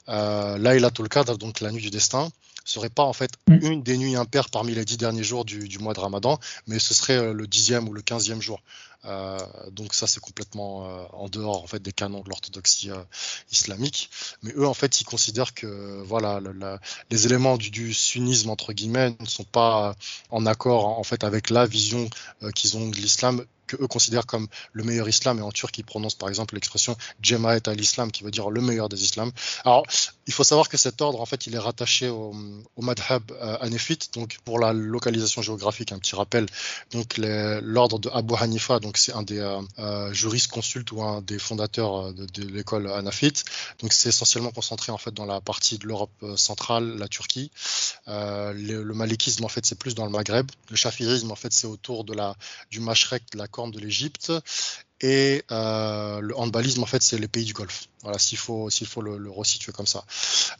euh, 0.09 0.57
le 0.57 1.07
Qadr, 1.07 1.37
donc 1.37 1.61
la 1.61 1.71
nuit 1.71 1.81
du 1.81 1.89
destin, 1.89 2.29
serait 2.69 2.89
pas 2.89 3.03
en 3.03 3.13
fait 3.13 3.31
mm. 3.47 3.59
une 3.61 3.83
des 3.83 3.97
nuits 3.97 4.15
impaires 4.15 4.49
parmi 4.49 4.73
les 4.73 4.85
dix 4.85 4.97
derniers 4.97 5.23
jours 5.23 5.45
du, 5.45 5.67
du 5.67 5.79
mois 5.79 5.93
de 5.93 5.99
Ramadan, 5.99 6.39
mais 6.67 6.79
ce 6.79 6.93
serait 6.93 7.33
le 7.33 7.47
dixième 7.47 7.87
ou 7.89 7.93
le 7.93 8.01
quinzième 8.01 8.41
jour. 8.41 8.61
Euh, 9.05 9.37
donc 9.71 9.93
ça 9.93 10.07
c'est 10.07 10.19
complètement 10.19 10.85
euh, 10.85 11.03
en 11.13 11.29
dehors 11.29 11.63
en 11.63 11.67
fait 11.67 11.81
des 11.81 11.91
canons 11.91 12.21
de 12.21 12.29
l'orthodoxie 12.29 12.89
euh, 12.89 13.03
islamique. 13.51 14.09
Mais 14.41 14.51
eux 14.55 14.67
en 14.67 14.73
fait 14.73 15.01
ils 15.01 15.05
considèrent 15.05 15.53
que 15.53 16.01
voilà 16.03 16.41
les 17.09 17.25
éléments 17.25 17.57
du, 17.57 17.69
du, 17.69 17.93
sunnisme 17.93 18.49
entre 18.49 18.73
guillemets 18.73 19.15
ne 19.19 19.25
sont 19.25 19.43
pas 19.43 19.95
en 20.29 20.45
accord 20.45 20.99
en 20.99 21.03
fait 21.03 21.23
avec 21.23 21.49
la 21.49 21.65
vision 21.65 22.09
qu'ils 22.55 22.77
ont 22.77 22.89
de 22.89 22.95
l'islam 22.95 23.45
que 23.67 23.75
eux 23.81 23.87
considèrent 23.87 24.25
comme 24.25 24.47
le 24.73 24.83
meilleur 24.83 25.07
islam. 25.09 25.39
Et 25.39 25.41
en 25.41 25.51
turc, 25.51 25.77
ils 25.77 25.83
prononcent 25.83 26.15
par 26.15 26.29
exemple 26.29 26.55
l'expression 26.55 26.95
Jemaat 27.21 27.59
al-Islam, 27.67 28.11
qui 28.11 28.23
veut 28.23 28.31
dire 28.31 28.49
le 28.49 28.61
meilleur 28.61 28.89
des 28.89 29.03
islams. 29.03 29.31
Alors, 29.65 29.85
il 30.25 30.33
faut 30.33 30.43
savoir 30.43 30.69
que 30.69 30.77
cet 30.77 31.01
ordre, 31.01 31.21
en 31.21 31.25
fait, 31.25 31.47
il 31.47 31.55
est 31.55 31.59
rattaché 31.59 32.09
au, 32.09 32.35
au 32.75 32.81
madhab 32.81 33.23
euh. 33.31 33.57
Donc, 34.13 34.37
pour 34.43 34.59
la 34.59 34.73
localisation 34.73 35.41
géographique, 35.41 35.91
un 35.91 35.99
petit 35.99 36.15
rappel. 36.15 36.45
Donc, 36.91 37.17
l'ordre 37.17 37.99
de 37.99 38.09
Abu 38.09 38.35
Hanifa, 38.35 38.79
donc 38.79 38.97
c'est 38.97 39.13
un 39.13 39.23
des 39.23 39.39
euh, 39.39 39.61
euh, 39.79 40.13
juristes 40.13 40.51
consultes 40.51 40.91
ou 40.91 41.01
un 41.03 41.21
des 41.21 41.39
fondateurs 41.39 42.13
de, 42.13 42.25
de 42.25 42.43
l'école 42.47 42.89
hanafite. 42.91 43.45
Donc, 43.79 43.93
c'est 43.93 44.09
essentiellement 44.09 44.51
concentré 44.51 44.91
en 44.91 44.97
fait 44.97 45.13
dans 45.13 45.25
la 45.25 45.41
partie 45.41 45.77
de 45.77 45.87
l'Europe 45.87 46.11
centrale, 46.35 46.97
la 46.97 47.07
Turquie. 47.07 47.51
le, 48.07 48.83
le 48.83 48.93
en 49.43 49.47
fait, 49.49 49.65
c'est 49.65 49.77
plus 49.77 49.95
dans 49.95 50.05
le 50.05 50.11
Maghreb. 50.11 50.49
Le 50.69 50.75
shafiisme, 50.75 51.31
en 51.31 51.35
fait, 51.35 51.53
c'est 51.53 51.67
autour 51.67 52.03
de 52.03 52.13
la 52.13 52.35
du 52.71 52.79
Mashrek, 52.79 53.23
de 53.31 53.37
la 53.37 53.47
de 53.65 53.79
l'Égypte. 53.79 54.31
Et 54.99 55.43
euh, 55.51 56.19
le 56.21 56.35
handballisme, 56.35 56.81
en 56.81 56.87
fait, 56.87 57.03
c'est 57.03 57.19
les 57.19 57.27
pays 57.27 57.45
du 57.45 57.53
Golfe. 57.53 57.87
Voilà, 58.01 58.17
s'il 58.17 58.37
faut, 58.37 58.69
s'il 58.71 58.87
faut 58.87 59.01
le, 59.01 59.29
resituer 59.29 59.71
comme 59.71 59.85
ça. 59.85 60.03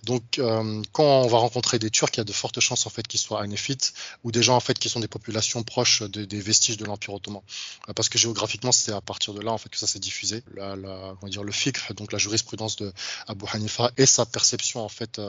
Donc, 0.04 0.38
euh, 0.38 0.82
quand 0.92 1.24
on 1.24 1.27
va 1.27 1.39
rencontrer 1.39 1.80
des 1.80 1.89
Turcs, 1.89 2.12
il 2.13 2.18
y 2.18 2.22
a 2.22 2.24
de 2.24 2.32
fortes 2.32 2.60
chances 2.60 2.86
en 2.86 2.92
fait 2.92 3.08
qu'ils 3.08 3.20
soient 3.20 3.42
anéphites 3.42 3.94
ou 4.24 4.32
des 4.32 4.44
gens 4.44 4.56
en 4.56 4.60
fait 4.60 4.77
qui 4.77 4.89
sont 4.89 5.00
des 5.00 5.08
populations 5.08 5.63
proches 5.63 6.04
des 6.04 6.39
vestiges 6.39 6.77
de 6.77 6.86
l'Empire 6.86 7.16
ottoman. 7.16 7.42
Euh, 7.89 7.94
parce 7.94 8.10
que 8.10 8.20
géographiquement, 8.20 8.72
c'est 8.72 8.92
à 8.92 9.01
partir 9.01 9.34
de 9.34 9.42
là 9.42 9.51
en 9.51 9.58
fait 9.58 9.70
que 9.70 9.77
ça 9.77 9.88
s'est 9.88 10.00
diffusé. 10.00 10.44
La, 10.54 10.75
la, 10.75 11.16
comment 11.20 11.32
dire, 11.32 11.44
le 11.44 11.51
fiqh, 11.51 11.94
donc 11.94 12.12
la 12.12 12.20
jurisprudence 12.20 12.75
de 12.75 12.94
Abu 13.27 13.46
Hanifa 13.51 13.92
et 13.98 14.06
sa 14.06 14.27
perception 14.27 14.84
en 14.84 14.89
fait 14.89 15.20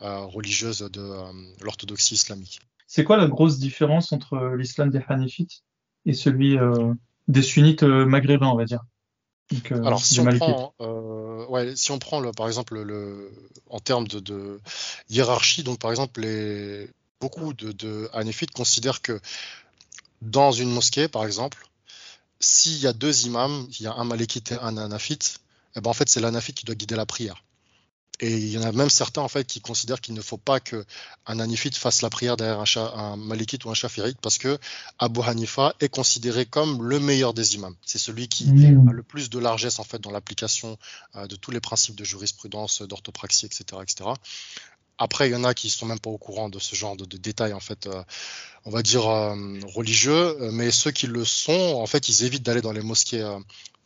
religieuse 0.00 0.78
de 0.78 1.64
l'orthodoxie 1.64 2.14
islamique. 2.14 2.60
C'est 2.86 3.02
quoi 3.02 3.16
la 3.16 3.26
grosse 3.26 3.58
différence 3.58 4.12
entre 4.12 4.54
l'islam 4.56 4.90
des 4.90 5.02
Hanifites 5.08 5.64
et 6.06 6.14
celui 6.14 6.58
euh, 6.58 6.92
des 7.28 7.42
sunnites 7.42 7.82
euh, 7.82 8.06
maghrébins, 8.06 8.48
on 8.48 8.56
va 8.56 8.64
dire. 8.64 8.84
Euh, 9.70 9.84
Alors, 9.84 10.04
si 10.04 10.20
on, 10.20 10.24
prend, 10.24 10.74
ouais, 11.48 11.76
si 11.76 11.90
on 11.90 11.98
prend, 11.98 12.20
le, 12.20 12.32
par 12.32 12.46
exemple, 12.46 12.80
le, 12.80 13.30
en 13.68 13.78
termes 13.78 14.08
de, 14.08 14.20
de, 14.20 14.60
hiérarchie, 15.10 15.62
donc 15.62 15.78
par 15.78 15.90
exemple, 15.90 16.20
les, 16.20 16.88
beaucoup 17.20 17.52
de, 17.52 17.72
de 17.72 18.08
considèrent 18.54 19.02
que 19.02 19.20
dans 20.22 20.52
une 20.52 20.70
mosquée, 20.70 21.08
par 21.08 21.24
exemple, 21.26 21.68
s'il 22.40 22.78
y 22.78 22.86
a 22.86 22.92
deux 22.92 23.26
imams, 23.26 23.66
il 23.78 23.82
y 23.82 23.86
a 23.86 23.92
un 23.92 24.04
malékite 24.04 24.52
et 24.52 24.58
un 24.60 24.76
anafite, 24.76 25.40
eh 25.76 25.80
ben 25.80 25.90
en 25.90 25.94
fait, 25.94 26.08
c'est 26.08 26.20
l'anafite 26.20 26.56
qui 26.56 26.64
doit 26.64 26.74
guider 26.74 26.96
la 26.96 27.06
prière. 27.06 27.44
Et 28.20 28.32
il 28.36 28.50
y 28.50 28.58
en 28.58 28.62
a 28.62 28.70
même 28.70 28.90
certains 28.90 29.22
en 29.22 29.28
fait 29.28 29.44
qui 29.44 29.60
considèrent 29.60 30.00
qu'il 30.00 30.14
ne 30.14 30.20
faut 30.20 30.36
pas 30.36 30.60
que 30.60 30.84
un 31.26 31.40
anifite 31.40 31.76
fasse 31.76 32.00
la 32.00 32.10
prière 32.10 32.36
derrière 32.36 32.60
un, 32.60 32.92
un 32.94 33.16
malikite 33.16 33.64
ou 33.64 33.70
un 33.70 33.74
shafirite 33.74 34.18
parce 34.20 34.38
que 34.38 34.58
Abu 34.98 35.20
Hanifa 35.20 35.74
est 35.80 35.88
considéré 35.88 36.46
comme 36.46 36.88
le 36.88 37.00
meilleur 37.00 37.34
des 37.34 37.56
imams. 37.56 37.74
C'est 37.84 37.98
celui 37.98 38.28
qui 38.28 38.46
mmh. 38.46 38.88
a 38.88 38.92
le 38.92 39.02
plus 39.02 39.30
de 39.30 39.38
largesse 39.38 39.80
en 39.80 39.84
fait 39.84 40.00
dans 40.00 40.12
l'application 40.12 40.78
euh, 41.16 41.26
de 41.26 41.34
tous 41.34 41.50
les 41.50 41.60
principes 41.60 41.96
de 41.96 42.04
jurisprudence, 42.04 42.82
d'orthopraxie, 42.82 43.46
etc., 43.46 43.64
etc. 43.82 44.10
Après, 44.96 45.28
il 45.28 45.32
y 45.32 45.34
en 45.34 45.42
a 45.42 45.54
qui 45.54 45.70
sont 45.70 45.86
même 45.86 45.98
pas 45.98 46.10
au 46.10 46.18
courant 46.18 46.48
de 46.48 46.60
ce 46.60 46.76
genre 46.76 46.96
de, 46.96 47.04
détails 47.16 47.52
en 47.52 47.58
fait, 47.58 47.88
euh, 47.88 48.04
on 48.64 48.70
va 48.70 48.80
dire 48.82 49.08
euh, 49.08 49.34
religieux, 49.74 50.36
mais 50.52 50.70
ceux 50.70 50.92
qui 50.92 51.08
le 51.08 51.24
sont, 51.24 51.52
en 51.52 51.86
fait, 51.86 52.08
ils 52.08 52.22
évitent 52.22 52.44
d'aller 52.44 52.60
dans 52.60 52.70
les 52.70 52.80
mosquées 52.80 53.24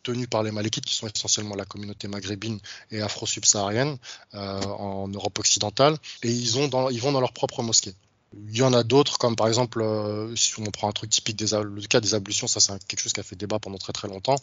tenus 0.09 0.27
par 0.29 0.43
les 0.43 0.50
Malékites, 0.50 0.87
qui 0.87 0.95
sont 0.95 1.07
essentiellement 1.07 1.55
la 1.55 1.65
communauté 1.65 2.09
maghrébine 2.09 2.59
et 2.91 3.03
afro-subsaharienne 3.03 3.99
euh, 4.35 4.61
en 4.62 5.09
Europe 5.09 5.38
occidentale, 5.38 5.97
et 6.23 6.31
ils, 6.31 6.59
ont 6.59 6.91
ils 6.91 7.00
vont 7.00 7.12
dans 7.12 7.21
leur 7.21 7.33
propre 7.33 7.62
mosquée. 7.62 7.95
Il 8.35 8.56
y 8.56 8.62
en 8.62 8.75
a 8.75 8.82
d'autres, 8.82 9.16
comme 9.16 9.37
par 9.37 9.49
exemple, 9.49 9.80
euh, 9.80 10.35
si 10.37 10.52
on 10.58 10.64
prend 10.64 10.88
un 10.88 10.92
truc 10.92 11.08
typique, 11.08 11.37
des, 11.37 11.56
le 11.56 11.87
cas 11.87 12.00
des 12.00 12.14
ablutions, 12.14 12.47
ça 12.47 12.61
c'est 12.61 12.73
quelque 12.87 13.00
chose 13.00 13.12
qui 13.12 13.20
a 13.20 13.23
fait 13.23 13.37
débat 13.37 13.58
pendant 13.58 13.78
très 13.78 13.92
très 13.92 14.06
longtemps. 14.06 14.37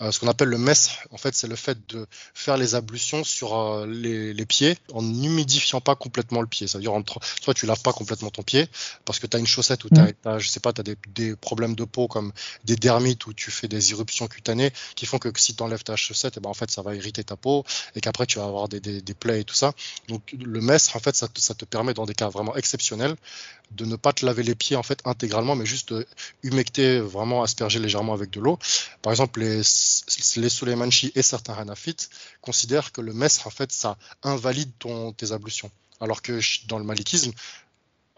Euh, 0.00 0.12
ce 0.12 0.20
qu'on 0.20 0.28
appelle 0.28 0.48
le 0.48 0.58
mess, 0.58 0.90
en 1.10 1.16
fait, 1.16 1.34
c'est 1.34 1.48
le 1.48 1.56
fait 1.56 1.76
de 1.88 2.06
faire 2.34 2.56
les 2.56 2.74
ablutions 2.76 3.24
sur 3.24 3.56
euh, 3.56 3.86
les, 3.86 4.32
les, 4.32 4.46
pieds 4.46 4.78
en 4.92 5.02
humidifiant 5.02 5.80
pas 5.80 5.96
complètement 5.96 6.40
le 6.40 6.46
pied. 6.46 6.68
C'est-à-dire, 6.68 6.92
soit 7.42 7.54
tu 7.54 7.66
laves 7.66 7.82
pas 7.82 7.92
complètement 7.92 8.30
ton 8.30 8.42
pied 8.42 8.68
parce 9.04 9.18
que 9.18 9.26
tu 9.26 9.36
as 9.36 9.40
une 9.40 9.46
chaussette 9.46 9.84
ou 9.84 9.88
tu 9.88 10.00
as, 10.00 10.36
mm. 10.36 10.38
je 10.38 10.48
sais 10.48 10.60
pas, 10.60 10.72
tu 10.72 10.82
as 10.82 10.84
des, 10.84 10.96
des, 11.14 11.34
problèmes 11.34 11.74
de 11.74 11.84
peau 11.84 12.06
comme 12.06 12.32
des 12.64 12.76
dermites 12.76 13.26
ou 13.26 13.34
tu 13.34 13.50
fais 13.50 13.66
des 13.66 13.90
éruptions 13.90 14.28
cutanées 14.28 14.70
qui 14.94 15.04
font 15.04 15.18
que 15.18 15.30
si 15.36 15.56
tu 15.56 15.62
enlèves 15.62 15.82
ta 15.82 15.96
chaussette, 15.96 16.36
et 16.36 16.38
eh 16.38 16.42
ben, 16.42 16.50
en 16.50 16.54
fait, 16.54 16.70
ça 16.70 16.82
va 16.82 16.94
irriter 16.94 17.24
ta 17.24 17.36
peau 17.36 17.64
et 17.96 18.00
qu'après 18.00 18.26
tu 18.26 18.38
vas 18.38 18.44
avoir 18.44 18.68
des, 18.68 18.78
des, 18.78 19.00
des 19.00 19.14
plaies 19.14 19.40
et 19.40 19.44
tout 19.44 19.54
ça. 19.54 19.72
Donc, 20.08 20.34
le 20.38 20.60
mess, 20.60 20.94
en 20.94 21.00
fait, 21.00 21.16
ça 21.16 21.28
ça 21.34 21.54
te 21.54 21.64
permet 21.64 21.94
dans 21.94 22.06
des 22.06 22.14
cas 22.14 22.28
vraiment 22.28 22.56
exceptionnels 22.56 23.15
de 23.72 23.84
ne 23.84 23.96
pas 23.96 24.12
te 24.12 24.24
laver 24.24 24.42
les 24.42 24.54
pieds 24.54 24.76
en 24.76 24.82
fait 24.82 25.00
intégralement, 25.04 25.56
mais 25.56 25.66
juste 25.66 25.94
humecter, 26.42 27.00
vraiment 27.00 27.42
asperger 27.42 27.78
légèrement 27.78 28.14
avec 28.14 28.30
de 28.30 28.40
l'eau. 28.40 28.58
Par 29.02 29.12
exemple, 29.12 29.40
les, 29.40 29.56
les 29.56 30.48
Suleimanchi 30.48 31.12
et 31.14 31.22
certains 31.22 31.54
Hanafites 31.54 32.10
considèrent 32.40 32.92
que 32.92 33.00
le 33.00 33.12
mess 33.12 33.44
en 33.44 33.50
fait 33.50 33.72
ça 33.72 33.96
invalide 34.22 34.70
ton, 34.78 35.12
tes 35.12 35.32
ablutions. 35.32 35.70
Alors 36.00 36.22
que 36.22 36.40
dans 36.68 36.78
le 36.78 36.84
malikisme, 36.84 37.32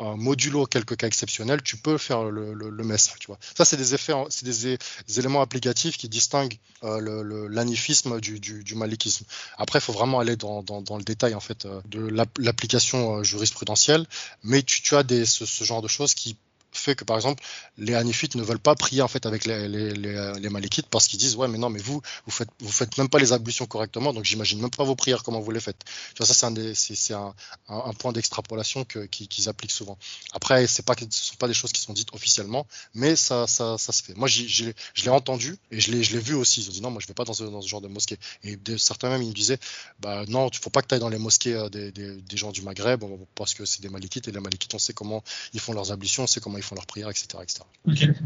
modulo 0.01 0.67
quelques 0.67 0.97
cas 0.97 1.07
exceptionnels, 1.07 1.63
tu 1.63 1.77
peux 1.77 1.99
faire 1.99 2.25
le, 2.25 2.55
le, 2.55 2.85
mess. 2.85 3.15
Tu 3.19 3.27
vois. 3.27 3.39
Ça, 3.57 3.65
c'est 3.65 3.77
des 3.77 3.95
effets, 3.95 4.13
c'est 4.31 4.45
des, 4.45 4.79
éléments 5.19 5.41
applicatifs 5.41 5.97
qui 5.97 6.09
distinguent 6.09 6.59
euh, 6.85 7.49
l'anifisme 7.51 8.21
du, 8.21 8.39
du, 8.39 8.63
du, 8.63 8.75
malikisme. 8.75 9.25
Après, 9.57 9.79
il 9.79 9.83
faut 9.83 9.93
vraiment 9.93 10.21
aller 10.21 10.37
dans, 10.37 10.63
dans, 10.63 10.83
dans, 10.83 10.97
le 10.97 11.05
détail 11.05 11.35
en 11.35 11.41
fait 11.41 11.67
euh, 11.67 11.81
de 11.87 12.09
l'application 12.39 13.17
euh, 13.17 13.23
jurisprudentielle, 13.23 14.07
mais 14.43 14.63
tu, 14.63 14.83
tu 14.83 14.95
as 14.95 15.03
des, 15.03 15.27
ce, 15.27 15.45
ce 15.45 15.65
genre 15.65 15.83
de 15.83 15.89
choses 15.89 16.15
qui 16.15 16.37
fait 16.79 16.95
que 16.95 17.05
par 17.05 17.17
exemple 17.17 17.43
les 17.77 17.95
Hanifites 17.95 18.35
ne 18.35 18.43
veulent 18.43 18.59
pas 18.59 18.75
prier 18.75 19.03
en 19.03 19.09
fait 19.09 19.27
avec 19.27 19.45
les, 19.45 19.69
les, 19.69 20.49
Malikites 20.49 20.87
parce 20.89 21.07
qu'ils 21.09 21.19
disent 21.19 21.37
ouais 21.37 21.49
mais 21.49 21.59
non 21.59 21.69
mais 21.69 21.81
vous 21.81 22.01
vous 22.25 22.31
faites 22.33 22.49
vous 22.61 22.73
faites 22.73 22.97
même 22.97 23.09
pas 23.09 23.19
les 23.19 23.33
ablutions 23.33 23.67
correctement 23.67 24.13
donc 24.13 24.25
j'imagine 24.25 24.61
même 24.61 24.71
pas 24.71 24.85
vos 24.85 24.97
prières 24.97 25.23
comment 25.23 25.41
vous 25.41 25.51
les 25.51 25.61
faites. 25.61 25.85
Tu 26.15 26.19
vois, 26.19 26.27
ça 26.27 26.35
c'est 26.35 26.47
un, 26.47 26.75
c'est, 26.75 27.15
un, 27.15 27.35
un, 27.69 27.93
point 27.93 28.13
d'extrapolation 28.13 28.85
qu'ils, 28.85 29.49
appliquent 29.49 29.73
souvent. 29.73 29.99
Après 30.33 30.67
c'est 30.67 30.85
pas 30.85 30.95
ce 30.99 31.07
sont 31.11 31.37
pas 31.37 31.49
des 31.49 31.55
choses 31.55 31.73
qui 31.73 31.81
sont 31.81 31.93
dites 31.93 32.13
officiellement 32.15 32.67
mais 32.95 33.17
ça 33.17 33.47
ça, 33.47 33.79
ça 33.79 33.93
se 33.93 34.03
fait. 34.03 34.15
Moi 34.15 34.29
je 34.29 34.73
l'ai 35.05 35.09
entendu 35.11 35.57
et 35.71 35.81
je 35.81 35.91
l'ai 35.91 36.03
je 36.03 36.13
l'ai 36.13 36.21
vu 36.21 36.35
aussi. 36.35 36.63
Ils 36.63 36.69
ont 36.69 36.73
dit 36.73 36.81
non 36.81 36.91
moi 36.91 37.01
je 37.01 37.07
vais 37.07 37.15
pas 37.15 37.25
dans 37.25 37.35
ce, 37.35 37.45
genre 37.67 37.81
de 37.81 37.89
mosquée 37.89 38.19
et 38.45 38.59
certains 38.79 39.11
même 39.11 39.23
ils 39.23 39.29
me 39.29 39.35
disaient 39.35 39.59
bah 40.01 40.25
non 40.29 40.49
il 40.49 40.59
faut 40.59 40.71
pas 40.71 40.83
que 40.83 40.89
tu 40.89 40.95
ailles 40.95 41.01
dans 41.01 41.09
les 41.09 41.19
mosquées 41.19 41.55
euh, 41.55 41.69
des, 41.69 42.37
gens 42.37 42.53
du 42.53 42.63
Maghreb 42.63 43.05
parce 43.35 43.55
que 43.55 43.65
c'est 43.65 43.81
des 43.83 43.89
Malikites 43.89 44.29
et 44.29 44.33
les 44.33 44.41
Malikites 44.41 44.75
on 44.75 44.79
sait 44.79 44.93
comment 44.93 45.23
ils 45.53 45.61
font 45.61 45.73
leurs 45.73 45.93
ablutions 45.93 46.25
on 46.25 46.27
sait 46.27 46.41
comment 46.41 46.59
ils 46.59 46.65
font 46.69 46.75
leur 46.75 46.87
prière, 46.87 47.09
etc. 47.09 47.27
etc. 47.43 47.61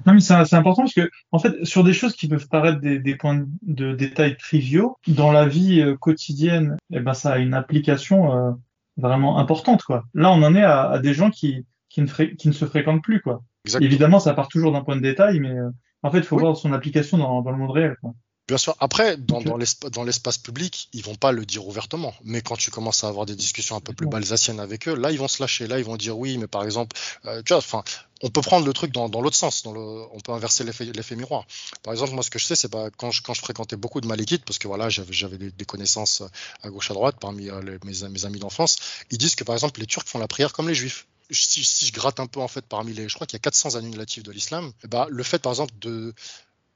Non, 0.07 0.15
mais 0.15 0.21
c'est 0.21 0.55
important 0.55 0.83
parce 0.83 0.95
que, 0.95 1.11
en 1.31 1.39
fait, 1.39 1.65
sur 1.65 1.85
des 1.85 1.93
choses 1.93 2.15
qui 2.15 2.29
peuvent 2.29 2.49
paraître 2.49 2.81
des, 2.81 2.99
des 2.99 3.17
points 3.17 3.47
de 3.63 3.95
détail 3.95 4.37
triviaux, 4.37 4.97
dans 5.07 5.33
la 5.33 5.47
vie 5.47 5.81
euh, 5.81 5.97
quotidienne, 5.97 6.77
eh 6.93 7.01
ben, 7.01 7.15
ça 7.15 7.33
a 7.33 7.39
une 7.39 7.55
application 7.55 8.35
euh, 8.35 8.53
vraiment 8.97 9.39
importante. 9.39 9.83
Quoi. 9.83 10.05
Là, 10.15 10.31
on 10.31 10.43
en 10.43 10.55
est 10.55 10.63
à, 10.63 10.91
à 10.91 10.99
des 10.99 11.15
gens 11.15 11.31
qui, 11.31 11.65
qui, 11.89 12.03
ne 12.03 12.07
qui 12.07 12.49
ne 12.49 12.53
se 12.53 12.65
fréquentent 12.65 13.03
plus. 13.03 13.21
Quoi. 13.21 13.43
Évidemment, 13.81 14.19
ça 14.19 14.35
part 14.35 14.49
toujours 14.49 14.73
d'un 14.73 14.83
point 14.83 14.97
de 14.97 15.03
détail, 15.03 15.41
mais 15.41 15.57
euh, 15.57 15.71
en 16.03 16.11
fait, 16.11 16.19
il 16.19 16.25
faut 16.25 16.39
voir 16.39 16.57
son 16.57 16.73
application 16.73 17.19
dans, 17.19 17.43
dans 17.43 17.51
le 17.51 17.59
monde 17.59 17.71
réel. 17.71 17.97
Quoi. 18.01 18.13
Bien 18.49 18.59
sûr. 18.59 18.75
Après, 18.81 19.17
dans, 19.17 19.41
dans 19.41 20.03
l'espace 20.05 20.37
public, 20.37 20.89
ils 20.93 21.05
vont 21.05 21.15
pas 21.15 21.31
le 21.31 21.47
dire 21.47 21.67
ouvertement. 21.67 22.13
Mais 22.25 22.43
quand 22.43 22.57
tu 22.57 22.71
commences 22.73 23.05
à 23.05 23.09
avoir 23.09 23.25
des 23.25 23.37
discussions 23.37 23.77
un 23.77 23.81
peu 23.81 23.93
plus 23.93 24.09
balsaciennes 24.09 24.59
avec 24.59 24.89
eux, 24.89 24.95
là, 24.95 25.13
ils 25.13 25.19
vont 25.19 25.29
se 25.29 25.41
lâcher. 25.41 25.69
Là, 25.69 25.79
ils 25.79 25.85
vont 25.85 25.97
dire 25.97 26.19
oui, 26.19 26.39
mais 26.39 26.49
par 26.49 26.65
exemple, 26.65 26.97
euh, 27.25 27.41
tu 27.45 27.53
vois, 27.53 27.59
enfin, 27.59 27.85
on 28.21 28.31
peut 28.31 28.41
prendre 28.41 28.67
le 28.67 28.73
truc 28.73 28.93
dans, 28.93 29.09
dans 29.09 29.21
l'autre 29.21 29.37
sens. 29.37 29.63
Dans 29.63 29.73
le, 29.73 29.81
on 29.81 30.19
peut 30.19 30.33
inverser 30.33 30.65
l'effet 30.65 31.17
miroir. 31.17 31.47
Par 31.85 31.95
exemple, 31.95 32.13
moi, 32.13 32.25
ce 32.25 32.31
que 32.31 32.41
je 32.41 32.47
sais, 32.47 32.57
c'est 32.57 32.69
pas 32.69 32.91
quand 32.91 33.13
je, 33.13 33.23
quand 33.23 33.33
je 33.33 33.41
fréquentais 33.41 33.77
beaucoup 33.77 34.01
de 34.01 34.09
Malikites, 34.09 34.45
parce 34.45 34.59
que 34.59 34.67
voilà, 34.67 34.89
j'avais 34.89 35.39
des, 35.39 35.53
des, 35.53 35.65
connaissances 35.65 36.23
à 36.63 36.69
gauche 36.69 36.91
à 36.91 36.95
droite 36.95 37.17
parmi 37.21 37.49
euh, 37.49 37.79
mes, 37.85 38.09
mes 38.09 38.25
amis 38.25 38.41
d'enfance, 38.41 38.77
ils 39.13 39.19
disent 39.19 39.37
que 39.37 39.45
par 39.45 39.55
exemple, 39.55 39.79
les 39.79 39.87
Turcs 39.87 40.07
font 40.07 40.19
la 40.19 40.29
prière 40.29 40.53
comme 40.53 40.69
les 40.69 40.75
Juifs. 40.75 41.07
Si, 41.31 41.65
si, 41.65 41.87
je 41.87 41.93
gratte 41.93 42.21
un 42.21 42.27
peu 42.27 42.41
en 42.41 42.49
fait 42.49 42.67
parmi 42.67 42.93
les, 42.93 43.09
je 43.09 43.15
crois 43.15 43.27
qu'il 43.27 43.37
y 43.37 43.41
a 43.41 43.45
400 43.45 43.77
annulatifs 43.77 44.25
de 44.25 44.33
l'islam, 44.33 44.73
bah, 44.89 45.07
le 45.09 45.23
fait 45.23 45.39
par 45.39 45.53
exemple 45.53 45.73
de 45.81 46.13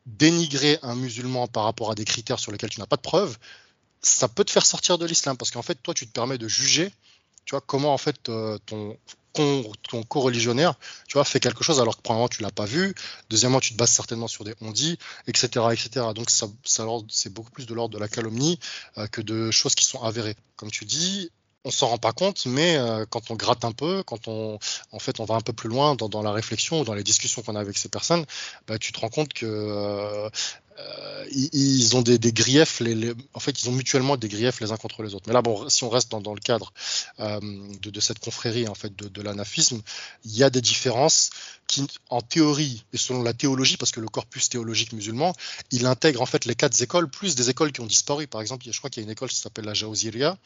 dénigrer 0.07 0.79
un 0.83 0.95
musulman 0.95 1.49
par 1.49 1.64
rapport 1.64 1.90
à 1.90 1.95
des 1.95 2.05
critères 2.05 2.38
sur 2.38 2.53
lesquels 2.53 2.71
tu 2.71 2.81
n'as 2.81 2.87
pas 2.87 2.97
de 2.97 3.03
preuve, 3.03 3.37
ça 4.03 4.29
peut 4.29 4.45
te 4.45 4.51
faire 4.51 4.64
sortir 4.64 4.99
de 4.99 5.07
l'islam 5.07 5.37
parce 5.37 5.51
qu'en 5.51 5.62
fait, 5.62 5.77
toi, 5.83 5.95
tu 5.95 6.07
te 6.07 6.12
permets 6.12 6.38
de 6.38 6.49
juger, 6.49 6.92
tu 7.45 7.53
vois, 7.53 7.61
comment 7.61 7.92
en 7.92 7.99
fait 7.99 8.29
euh, 8.29 8.59
ton 8.66 8.97
ton 9.37 10.03
co-religionnaire, 10.03 10.75
tu 11.07 11.14
vois, 11.14 11.25
fait 11.25 11.40
quelque 11.40 11.62
chose 11.62 11.81
alors 11.81 11.97
que 11.97 12.03
premièrement 12.03 12.29
tu 12.29 12.42
l'as 12.42 12.51
pas 12.51 12.64
vu, 12.64 12.95
deuxièmement 13.31 13.61
tu 13.61 13.73
te 13.73 13.79
bases 13.79 13.90
certainement 13.90 14.29
sur 14.29 14.45
des 14.45 14.55
on-dit, 14.61 14.99
etc., 15.27 15.66
etc. 15.73 16.07
Donc 16.14 16.31
ça, 16.31 16.49
ça 16.64 16.87
c'est 17.09 17.33
beaucoup 17.33 17.51
plus 17.51 17.66
de 17.66 17.75
l'ordre 17.75 17.95
de 17.95 18.01
la 18.01 18.09
calomnie 18.09 18.59
euh, 18.99 19.07
que 19.07 19.21
de 19.21 19.51
choses 19.51 19.75
qui 19.75 19.85
sont 19.85 20.03
avérées. 20.03 20.37
Comme 20.57 20.71
tu 20.71 20.85
dis, 20.85 21.31
on 21.66 21.70
s'en 21.70 21.88
rend 21.88 21.98
pas 21.98 22.12
compte, 22.12 22.46
mais 22.46 22.76
euh, 22.76 23.05
quand 23.11 23.33
on 23.33 23.35
gratte 23.35 23.64
un 23.64 23.72
peu, 23.72 24.05
quand 24.05 24.29
on, 24.29 24.59
en 24.92 24.98
fait, 25.00 25.18
on 25.18 25.24
va 25.24 25.35
un 25.35 25.40
peu 25.40 25.52
plus 25.52 25.68
loin 25.68 25.96
dans, 25.96 26.09
dans 26.09 26.22
la 26.22 26.31
réflexion 26.31 26.81
ou 26.81 26.85
dans 26.85 26.94
les 26.94 27.02
discussions 27.02 27.42
qu'on 27.42 27.57
a 27.57 27.61
avec 27.61 27.76
ces 27.76 27.88
personnes, 27.88 28.24
bah, 28.68 28.79
tu 28.79 28.92
te 28.92 29.00
rends 29.00 29.09
compte 29.09 29.33
que 29.33 29.46
euh, 29.46 30.31
euh, 30.78 31.24
ils, 31.30 31.96
ont 31.96 32.02
des, 32.02 32.18
des 32.18 32.32
griefs, 32.32 32.80
les, 32.80 33.14
en 33.34 33.40
fait, 33.40 33.62
ils 33.62 33.68
ont 33.68 33.72
mutuellement 33.72 34.16
des 34.16 34.28
griefs 34.28 34.60
les 34.60 34.72
uns 34.72 34.76
contre 34.76 35.02
les 35.02 35.14
autres. 35.14 35.24
Mais 35.26 35.32
là, 35.32 35.42
bon, 35.42 35.68
si 35.68 35.84
on 35.84 35.88
reste 35.88 36.10
dans, 36.10 36.20
dans 36.20 36.34
le 36.34 36.40
cadre 36.40 36.72
euh, 37.20 37.40
de, 37.82 37.90
de, 37.90 38.00
cette 38.00 38.18
confrérie 38.18 38.68
en 38.68 38.74
fait 38.74 38.94
de, 38.94 39.08
de 39.08 39.22
l'anaphisme, 39.22 39.80
il 40.24 40.36
y 40.36 40.44
a 40.44 40.50
des 40.50 40.60
différences 40.60 41.30
qui, 41.66 41.86
en 42.10 42.20
théorie 42.20 42.84
et 42.92 42.96
selon 42.96 43.22
la 43.22 43.32
théologie, 43.32 43.76
parce 43.76 43.90
que 43.90 44.00
le 44.00 44.08
corpus 44.08 44.48
théologique 44.48 44.92
musulman, 44.92 45.34
il 45.70 45.86
intègre 45.86 46.22
en 46.22 46.26
fait 46.26 46.44
les 46.44 46.54
quatre 46.54 46.80
écoles 46.80 47.08
plus 47.08 47.34
des 47.34 47.50
écoles 47.50 47.72
qui 47.72 47.80
ont 47.80 47.86
disparu. 47.86 48.26
Par 48.26 48.40
exemple, 48.40 48.64
je 48.70 48.78
crois 48.78 48.90
qu'il 48.90 49.02
y 49.02 49.04
a 49.04 49.06
une 49.06 49.12
école 49.12 49.28
qui 49.28 49.36
s'appelle 49.36 49.64
la 49.64 49.74
Jaouziria, 49.74 50.38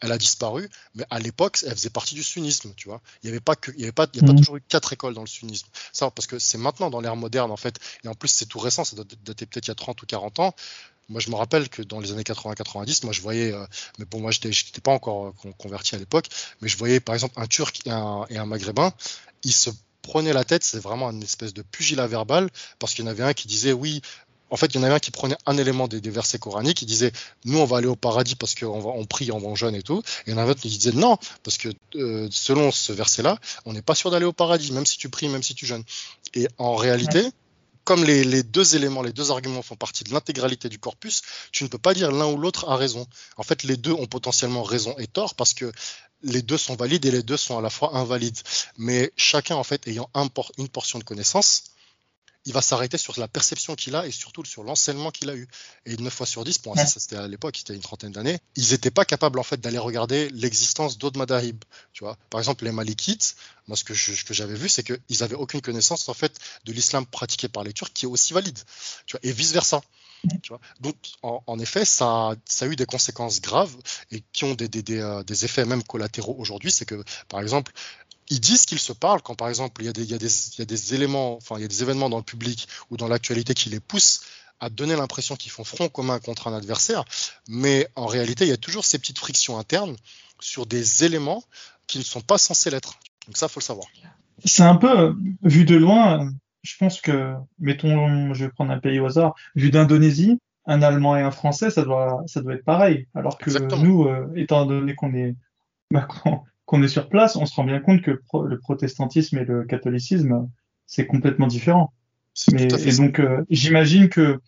elle 0.00 0.12
a 0.12 0.18
disparu, 0.18 0.68
mais 0.94 1.04
à 1.10 1.20
l'époque, 1.20 1.58
elle 1.64 1.74
faisait 1.74 1.90
partie 1.90 2.14
du 2.14 2.22
sunnisme, 2.22 2.72
tu 2.76 2.88
vois. 2.88 3.00
Il 3.22 3.26
n'y 3.26 3.30
avait 3.30 3.40
pas 3.40 3.54
que, 3.54 3.70
il 3.72 3.80
y 3.80 3.82
avait 3.84 3.92
pas, 3.92 4.06
il 4.12 4.20
y 4.20 4.24
a 4.24 4.26
pas 4.26 4.32
mmh. 4.32 4.36
toujours 4.36 4.56
eu 4.56 4.62
quatre 4.68 4.92
écoles 4.92 5.14
dans 5.14 5.20
le 5.20 5.26
sunnisme. 5.26 5.68
Ça, 5.92 6.10
parce 6.10 6.26
que 6.26 6.38
c'est 6.38 6.58
maintenant 6.58 6.90
dans 6.90 7.00
l'ère 7.00 7.16
moderne 7.16 7.50
en 7.50 7.56
fait, 7.56 7.78
et 8.02 8.08
en 8.08 8.14
plus 8.14 8.28
c'est 8.28 8.46
tout 8.46 8.58
récent, 8.58 8.84
ça 8.84 8.96
doit 8.96 9.04
dater 9.24 9.46
peut-être 9.46 9.66
il 9.66 9.70
y 9.70 9.72
a 9.74 9.76
30 9.76 10.02
ou 10.02 10.06
40 10.06 10.40
ans. 10.40 10.54
Moi, 11.08 11.20
je 11.20 11.30
me 11.30 11.34
rappelle 11.34 11.68
que 11.68 11.82
dans 11.82 12.00
les 12.00 12.12
années 12.12 12.22
80-90, 12.22 13.04
moi, 13.04 13.12
je 13.12 13.20
voyais, 13.20 13.52
euh, 13.52 13.66
mais 13.98 14.06
bon, 14.06 14.20
moi, 14.20 14.30
je 14.30 14.40
n'étais 14.46 14.80
pas 14.82 14.92
encore 14.92 15.26
euh, 15.26 15.52
converti 15.58 15.94
à 15.94 15.98
l'époque, 15.98 16.26
mais 16.60 16.68
je 16.68 16.78
voyais, 16.78 17.00
par 17.00 17.14
exemple, 17.14 17.34
un 17.36 17.46
Turc 17.46 17.86
et 17.86 17.90
un, 17.90 18.46
Maghrébin, 18.46 18.92
ils 19.42 19.52
se 19.52 19.70
prenaient 20.00 20.32
la 20.32 20.44
tête, 20.44 20.64
c'est 20.64 20.78
vraiment 20.78 21.10
une 21.10 21.22
espèce 21.22 21.52
de 21.52 21.62
pugilat 21.62 22.06
verbal, 22.06 22.48
parce 22.78 22.94
qu'il 22.94 23.04
y 23.04 23.08
en 23.08 23.10
avait 23.10 23.22
un 23.22 23.34
qui 23.34 23.48
disait, 23.48 23.72
oui, 23.72 24.00
en 24.50 24.56
fait, 24.56 24.66
il 24.66 24.76
y 24.76 24.80
en 24.80 24.82
avait 24.84 24.94
un 24.94 24.98
qui 24.98 25.10
prenait 25.10 25.36
un 25.46 25.58
élément 25.58 25.88
des, 25.88 26.00
versets 26.10 26.38
coraniques, 26.38 26.78
qui 26.78 26.86
disait 26.86 27.12
nous 27.44 27.58
on 27.58 27.64
va 27.64 27.78
aller 27.78 27.86
au 27.88 27.96
paradis 27.96 28.36
parce 28.36 28.54
qu'on 28.54 28.66
on 28.68 29.04
prie, 29.04 29.32
on 29.32 29.38
va 29.38 29.54
jeûne 29.54 29.74
et 29.74 29.82
tout, 29.82 29.98
et 29.98 30.30
il 30.30 30.32
y 30.32 30.34
en 30.34 30.38
avait 30.38 30.48
un 30.48 30.50
autre 30.52 30.60
qui 30.60 30.68
disait 30.68 30.92
non 30.92 31.16
parce 31.42 31.58
que 31.58 31.70
euh, 31.96 32.28
selon 32.30 32.70
ce 32.70 32.92
verset-là, 32.92 33.38
on 33.64 33.72
n'est 33.72 33.82
pas 33.82 33.96
sûr 33.96 34.12
d'aller 34.12 34.26
au 34.26 34.32
paradis, 34.32 34.70
même 34.70 34.86
si 34.86 34.96
tu 34.96 35.08
pries, 35.08 35.28
même 35.28 35.42
si 35.42 35.54
tu 35.54 35.66
jeûnes. 35.66 35.82
Et 36.34 36.46
en 36.58 36.76
réalité, 36.76 37.30
comme 37.84 38.04
les, 38.04 38.42
deux 38.42 38.76
éléments, 38.76 39.02
les 39.02 39.12
deux 39.12 39.30
arguments 39.30 39.62
font 39.62 39.76
partie 39.76 40.04
de 40.04 40.12
l'intégralité 40.12 40.68
du 40.68 40.78
corpus, 40.78 41.22
tu 41.52 41.64
ne 41.64 41.68
peux 41.68 41.78
pas 41.78 41.94
dire 41.94 42.10
l'un 42.10 42.26
ou 42.26 42.36
l'autre 42.36 42.68
a 42.68 42.76
raison. 42.76 43.06
En 43.36 43.42
fait, 43.42 43.62
les 43.62 43.76
deux 43.76 43.92
ont 43.92 44.06
potentiellement 44.06 44.62
raison 44.62 44.94
et 44.98 45.06
tort 45.06 45.34
parce 45.34 45.54
que 45.54 45.70
les 46.22 46.42
deux 46.42 46.56
sont 46.56 46.76
valides 46.76 47.04
et 47.04 47.10
les 47.10 47.22
deux 47.22 47.36
sont 47.36 47.58
à 47.58 47.60
la 47.60 47.70
fois 47.70 47.96
invalides. 47.96 48.38
Mais 48.78 49.12
chacun, 49.16 49.56
en 49.56 49.64
fait, 49.64 49.86
ayant 49.86 50.08
une 50.58 50.68
portion 50.68 50.98
de 50.98 51.04
connaissance, 51.04 51.73
il 52.46 52.52
va 52.52 52.62
s'arrêter 52.62 52.98
sur 52.98 53.18
la 53.18 53.28
perception 53.28 53.74
qu'il 53.74 53.94
a 53.96 54.06
et 54.06 54.10
surtout 54.10 54.44
sur 54.44 54.64
l'enseignement 54.64 55.10
qu'il 55.10 55.30
a 55.30 55.34
eu. 55.34 55.48
Et 55.86 55.96
9 55.96 56.12
fois 56.12 56.26
sur 56.26 56.44
10, 56.44 56.58
pour 56.58 56.76
ça 56.76 56.86
c'était 56.86 57.16
à 57.16 57.28
l'époque, 57.28 57.56
c'était 57.56 57.74
une 57.74 57.80
trentaine 57.80 58.12
d'années, 58.12 58.38
ils 58.56 58.70
n'étaient 58.70 58.90
pas 58.90 59.04
capables 59.04 59.38
en 59.38 59.42
fait 59.42 59.60
d'aller 59.60 59.78
regarder 59.78 60.28
l'existence 60.30 60.98
d'autres 60.98 61.18
madahib. 61.18 61.62
Tu 61.92 62.04
vois, 62.04 62.16
par 62.30 62.40
exemple 62.40 62.64
les 62.64 62.72
Malikites, 62.72 63.36
moi 63.68 63.76
ce 63.76 63.84
que, 63.84 63.94
j'avais 63.94 64.54
vu, 64.54 64.68
c'est 64.68 64.82
qu'ils 64.82 65.20
n'avaient 65.20 65.34
aucune 65.34 65.60
connaissance 65.60 66.08
en 66.08 66.14
fait 66.14 66.38
de 66.64 66.72
l'islam 66.72 67.06
pratiqué 67.06 67.48
par 67.48 67.64
les 67.64 67.72
Turcs 67.72 67.92
qui 67.92 68.04
est 68.06 68.08
aussi 68.08 68.32
valide. 68.32 68.58
Tu 69.06 69.16
vois, 69.16 69.20
et 69.22 69.32
vice 69.32 69.52
versa. 69.52 69.80
Tu 70.42 70.48
vois 70.48 70.60
Donc, 70.80 70.96
en, 71.22 71.58
effet, 71.58 71.84
ça, 71.84 72.34
ça, 72.46 72.64
a 72.64 72.68
eu 72.68 72.76
des 72.76 72.86
conséquences 72.86 73.40
graves 73.40 73.74
et 74.10 74.22
qui 74.32 74.44
ont 74.44 74.54
des, 74.54 74.68
des, 74.68 74.82
des, 74.82 75.00
euh, 75.00 75.22
des 75.22 75.44
effets 75.44 75.64
même 75.64 75.82
collatéraux 75.82 76.34
aujourd'hui. 76.38 76.70
C'est 76.70 76.86
que, 76.86 77.02
par 77.28 77.40
exemple, 77.40 77.72
ils 78.28 78.40
disent 78.40 78.66
qu'ils 78.66 78.78
se 78.78 78.92
parlent 78.92 79.22
quand, 79.22 79.34
par 79.34 79.48
exemple, 79.48 79.82
il 79.82 79.86
y, 79.86 79.88
a 79.88 79.92
des, 79.92 80.02
il, 80.02 80.10
y 80.10 80.14
a 80.14 80.18
des, 80.18 80.48
il 80.54 80.58
y 80.58 80.62
a 80.62 80.64
des 80.64 80.94
éléments, 80.94 81.36
enfin, 81.36 81.56
il 81.58 81.62
y 81.62 81.64
a 81.64 81.68
des 81.68 81.82
événements 81.82 82.08
dans 82.08 82.16
le 82.16 82.22
public 82.22 82.68
ou 82.90 82.96
dans 82.96 83.08
l'actualité 83.08 83.54
qui 83.54 83.70
les 83.70 83.80
poussent 83.80 84.22
à 84.60 84.70
donner 84.70 84.96
l'impression 84.96 85.36
qu'ils 85.36 85.50
font 85.50 85.64
front 85.64 85.88
commun 85.88 86.20
contre 86.20 86.48
un 86.48 86.54
adversaire, 86.54 87.04
mais 87.48 87.88
en 87.96 88.06
réalité, 88.06 88.44
il 88.44 88.48
y 88.48 88.52
a 88.52 88.56
toujours 88.56 88.84
ces 88.84 88.98
petites 88.98 89.18
frictions 89.18 89.58
internes 89.58 89.96
sur 90.40 90.66
des 90.66 91.04
éléments 91.04 91.42
qui 91.86 91.98
ne 91.98 92.04
sont 92.04 92.20
pas 92.20 92.38
censés 92.38 92.70
l'être. 92.70 92.98
Donc 93.26 93.36
ça, 93.36 93.48
faut 93.48 93.60
le 93.60 93.64
savoir. 93.64 93.86
C'est 94.44 94.62
un 94.62 94.76
peu, 94.76 95.14
vu 95.42 95.64
de 95.64 95.76
loin, 95.76 96.30
je 96.62 96.76
pense 96.78 97.00
que, 97.00 97.34
mettons, 97.58 98.32
je 98.32 98.44
vais 98.44 98.50
prendre 98.50 98.72
un 98.72 98.78
pays 98.78 99.00
au 99.00 99.06
hasard, 99.06 99.34
vu 99.54 99.70
d'Indonésie, 99.70 100.38
un 100.66 100.82
Allemand 100.82 101.16
et 101.16 101.22
un 101.22 101.30
Français, 101.30 101.70
ça 101.70 101.82
doit, 101.82 102.22
ça 102.26 102.40
doit 102.40 102.54
être 102.54 102.64
pareil. 102.64 103.06
Alors 103.14 103.38
que 103.38 103.50
nous, 103.76 104.04
euh, 104.04 104.32
étant 104.34 104.64
donné 104.64 104.94
qu'on 104.94 105.14
est, 105.14 105.34
bah, 105.90 106.08
qu'on 106.66 106.82
est 106.82 106.88
sur 106.88 107.08
place, 107.08 107.36
on 107.36 107.46
se 107.46 107.54
rend 107.54 107.64
bien 107.64 107.80
compte 107.80 108.02
que 108.02 108.10
le 108.10 108.58
protestantisme 108.58 109.38
et 109.38 109.44
le 109.44 109.64
catholicisme, 109.64 110.48
c'est 110.86 111.06
complètement 111.06 111.46
différent. 111.46 111.92
Mais, 112.52 112.66
et 112.66 112.96
donc, 112.96 113.20
euh, 113.20 113.44
j'imagine 113.50 114.08
que, 114.08 114.40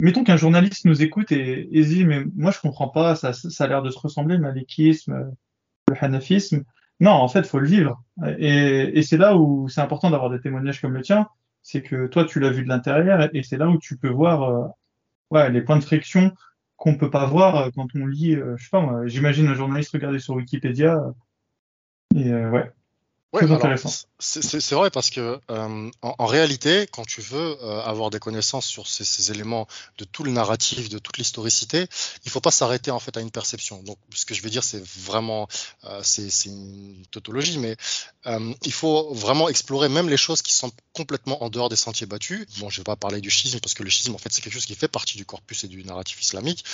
mettons 0.00 0.24
qu'un 0.24 0.36
journaliste 0.36 0.84
nous 0.86 1.02
écoute 1.02 1.30
et, 1.30 1.68
et 1.76 1.84
dit, 1.84 2.04
mais 2.04 2.24
moi, 2.34 2.50
je 2.50 2.60
comprends 2.60 2.88
pas, 2.88 3.14
ça, 3.14 3.32
ça 3.32 3.64
a 3.64 3.66
l'air 3.66 3.82
de 3.82 3.90
se 3.90 3.98
ressembler, 3.98 4.36
le 4.36 4.42
malikisme, 4.42 5.30
le 5.88 6.04
hanafisme. 6.04 6.64
Non, 7.00 7.12
en 7.12 7.28
fait, 7.28 7.46
faut 7.46 7.58
le 7.58 7.68
vivre. 7.68 8.02
Et, 8.38 8.98
et 8.98 9.02
c'est 9.02 9.16
là 9.18 9.36
où 9.36 9.68
c'est 9.68 9.80
important 9.80 10.10
d'avoir 10.10 10.30
des 10.30 10.40
témoignages 10.40 10.80
comme 10.80 10.94
le 10.94 11.02
tien, 11.02 11.28
c'est 11.62 11.82
que 11.82 12.06
toi, 12.06 12.24
tu 12.24 12.40
l'as 12.40 12.50
vu 12.50 12.64
de 12.64 12.68
l'intérieur, 12.68 13.28
et 13.34 13.42
c'est 13.42 13.56
là 13.56 13.68
où 13.68 13.78
tu 13.78 13.96
peux 13.96 14.08
voir 14.08 14.42
euh, 14.42 14.66
ouais, 15.30 15.50
les 15.50 15.62
points 15.62 15.78
de 15.78 15.84
friction 15.84 16.32
qu'on 16.76 16.96
peut 16.96 17.10
pas 17.10 17.26
voir 17.26 17.56
euh, 17.56 17.70
quand 17.74 17.86
on 17.94 18.06
lit, 18.06 18.34
je 18.34 18.62
sais 18.62 18.70
pas 18.70 19.06
j'imagine 19.06 19.46
un 19.46 19.54
journaliste 19.54 19.92
regarder 19.92 20.18
sur 20.18 20.34
Wikipédia, 20.34 21.00
et 22.14 22.30
euh, 22.30 22.50
ouais. 22.50 22.70
Ouais. 23.32 23.46
C'est 24.18 24.74
vrai 24.74 24.90
parce 24.90 25.08
que 25.08 25.40
euh, 25.50 25.90
en, 26.02 26.26
réalité, 26.26 26.86
quand 26.92 27.06
tu 27.06 27.22
veux 27.22 27.56
euh, 27.62 27.80
avoir 27.80 28.10
des 28.10 28.18
connaissances 28.18 28.66
sur 28.66 28.86
ces, 28.86 29.04
ces, 29.04 29.30
éléments 29.30 29.66
de 29.96 30.04
tout 30.04 30.22
le 30.22 30.30
narratif, 30.30 30.90
de 30.90 30.98
toute 30.98 31.16
l'historicité, 31.16 31.86
il 32.26 32.30
faut 32.30 32.42
pas 32.42 32.50
s'arrêter 32.50 32.90
en 32.90 32.98
fait 32.98 33.16
à 33.16 33.22
une 33.22 33.30
perception. 33.30 33.82
Donc, 33.84 33.96
ce 34.14 34.26
que 34.26 34.34
je 34.34 34.42
veux 34.42 34.50
dire, 34.50 34.62
c'est 34.62 34.84
vraiment, 34.84 35.48
euh, 35.84 36.00
c'est 36.02 36.28
une 36.44 37.06
tautologie, 37.10 37.56
mais 37.56 37.76
il 38.64 38.72
faut 38.72 39.14
vraiment 39.14 39.48
explorer 39.48 39.88
même 39.88 40.10
les 40.10 40.18
choses 40.18 40.42
qui 40.42 40.52
sont 40.52 40.70
complètement 40.92 41.42
en 41.42 41.48
dehors 41.48 41.70
des 41.70 41.76
sentiers 41.76 42.06
battus. 42.06 42.46
Bon, 42.58 42.68
je 42.68 42.80
vais 42.80 42.84
pas 42.84 42.96
parler 42.96 43.22
du 43.22 43.30
schisme 43.30 43.60
parce 43.60 43.72
que 43.72 43.82
le 43.82 43.88
schisme, 43.88 44.14
en 44.14 44.18
fait, 44.18 44.30
c'est 44.30 44.42
quelque 44.42 44.52
chose 44.52 44.66
qui 44.66 44.74
fait 44.74 44.88
partie 44.88 45.16
du 45.16 45.24
corpus 45.24 45.64
et 45.64 45.68
du 45.68 45.82
narratif 45.84 46.20
islamique. 46.20 46.64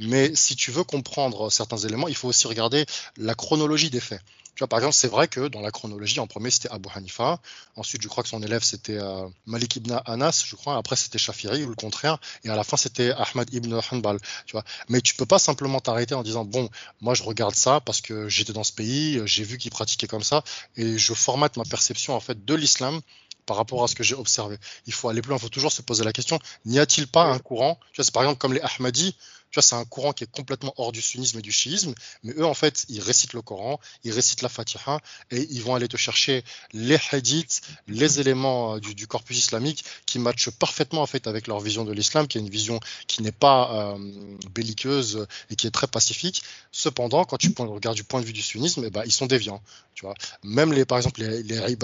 Mais 0.00 0.34
si 0.34 0.56
tu 0.56 0.72
veux 0.72 0.84
comprendre 0.84 1.48
certains 1.50 1.78
éléments, 1.78 2.08
il 2.08 2.16
faut 2.16 2.28
aussi 2.28 2.48
regarder 2.48 2.86
la 3.16 3.36
chronologie 3.36 3.88
des 3.88 4.00
faits. 4.00 4.20
Tu 4.58 4.62
vois, 4.62 4.68
par 4.68 4.80
exemple, 4.80 4.96
c'est 4.96 5.06
vrai 5.06 5.28
que 5.28 5.46
dans 5.46 5.60
la 5.60 5.70
chronologie, 5.70 6.18
en 6.18 6.26
premier, 6.26 6.50
c'était 6.50 6.68
Abu 6.70 6.88
Hanifa. 6.92 7.38
Ensuite, 7.76 8.02
je 8.02 8.08
crois 8.08 8.24
que 8.24 8.28
son 8.28 8.42
élève, 8.42 8.64
c'était 8.64 8.98
euh, 8.98 9.28
Malik 9.46 9.76
ibn 9.76 10.00
Anas, 10.04 10.42
je 10.44 10.56
crois. 10.56 10.76
Après, 10.76 10.96
c'était 10.96 11.16
Shafiri 11.16 11.62
ou 11.62 11.68
le 11.68 11.76
contraire. 11.76 12.18
Et 12.42 12.48
à 12.48 12.56
la 12.56 12.64
fin, 12.64 12.76
c'était 12.76 13.12
Ahmad 13.12 13.54
ibn 13.54 13.78
Hanbal. 13.92 14.18
Tu 14.46 14.52
vois. 14.54 14.64
Mais 14.88 15.00
tu 15.00 15.14
peux 15.14 15.26
pas 15.26 15.38
simplement 15.38 15.78
t'arrêter 15.78 16.16
en 16.16 16.24
disant, 16.24 16.44
bon, 16.44 16.68
moi, 17.00 17.14
je 17.14 17.22
regarde 17.22 17.54
ça 17.54 17.80
parce 17.80 18.00
que 18.00 18.28
j'étais 18.28 18.52
dans 18.52 18.64
ce 18.64 18.72
pays, 18.72 19.20
j'ai 19.26 19.44
vu 19.44 19.58
qu'ils 19.58 19.70
pratiquaient 19.70 20.08
comme 20.08 20.24
ça, 20.24 20.42
et 20.76 20.98
je 20.98 21.14
formate 21.14 21.56
ma 21.56 21.62
perception, 21.62 22.14
en 22.14 22.20
fait, 22.20 22.44
de 22.44 22.54
l'islam 22.56 23.00
par 23.46 23.56
rapport 23.56 23.84
à 23.84 23.86
ce 23.86 23.94
que 23.94 24.02
j'ai 24.02 24.16
observé. 24.16 24.58
Il 24.86 24.92
faut 24.92 25.08
aller 25.08 25.22
plus 25.22 25.28
loin, 25.28 25.38
il 25.38 25.40
faut 25.40 25.48
toujours 25.48 25.70
se 25.70 25.82
poser 25.82 26.02
la 26.02 26.12
question, 26.12 26.40
n'y 26.66 26.80
a-t-il 26.80 27.06
pas 27.06 27.22
un 27.22 27.38
courant, 27.38 27.78
tu 27.92 27.98
vois, 27.98 28.04
c'est 28.04 28.12
par 28.12 28.24
exemple 28.24 28.38
comme 28.38 28.54
les 28.54 28.60
Ahmadis, 28.60 29.14
tu 29.50 29.56
vois, 29.56 29.62
c'est 29.62 29.74
un 29.74 29.84
courant 29.84 30.12
qui 30.12 30.24
est 30.24 30.30
complètement 30.30 30.74
hors 30.76 30.92
du 30.92 31.00
sunnisme 31.00 31.38
et 31.38 31.42
du 31.42 31.52
chiisme, 31.52 31.94
mais 32.22 32.32
eux, 32.34 32.44
en 32.44 32.54
fait, 32.54 32.84
ils 32.88 33.00
récitent 33.00 33.32
le 33.32 33.42
Coran, 33.42 33.80
ils 34.04 34.12
récitent 34.12 34.42
la 34.42 34.48
Fatiha, 34.48 35.00
et 35.30 35.46
ils 35.50 35.62
vont 35.62 35.74
aller 35.74 35.88
te 35.88 35.96
chercher 35.96 36.44
les 36.72 36.98
hadiths, 37.12 37.62
les 37.86 38.20
éléments 38.20 38.76
euh, 38.76 38.80
du, 38.80 39.06
corpus 39.06 39.38
islamique 39.38 39.84
qui 40.06 40.18
matchent 40.18 40.50
parfaitement, 40.50 41.02
en 41.02 41.06
fait, 41.06 41.26
avec 41.26 41.46
leur 41.46 41.60
vision 41.60 41.84
de 41.84 41.92
l'islam, 41.92 42.28
qui 42.28 42.38
est 42.38 42.40
une 42.40 42.50
vision 42.50 42.78
qui 43.06 43.22
n'est 43.22 43.32
pas 43.32 43.94
euh, 43.94 44.36
belliqueuse 44.50 45.26
et 45.50 45.56
qui 45.56 45.66
est 45.66 45.70
très 45.70 45.86
pacifique. 45.86 46.42
Cependant, 46.72 47.24
quand 47.24 47.38
tu 47.38 47.52
regardes 47.56 47.96
du 47.96 48.04
point 48.04 48.20
de 48.20 48.26
vue 48.26 48.32
du 48.32 48.42
sunnisme, 48.42 48.84
eh 48.84 48.90
ben, 48.90 49.02
ils 49.06 49.12
sont 49.12 49.26
déviants, 49.26 49.62
tu 49.94 50.04
vois. 50.04 50.14
Même 50.42 50.72
les, 50.72 50.84
par 50.84 50.98
exemple, 50.98 51.22
les, 51.22 51.42
les 51.42 51.76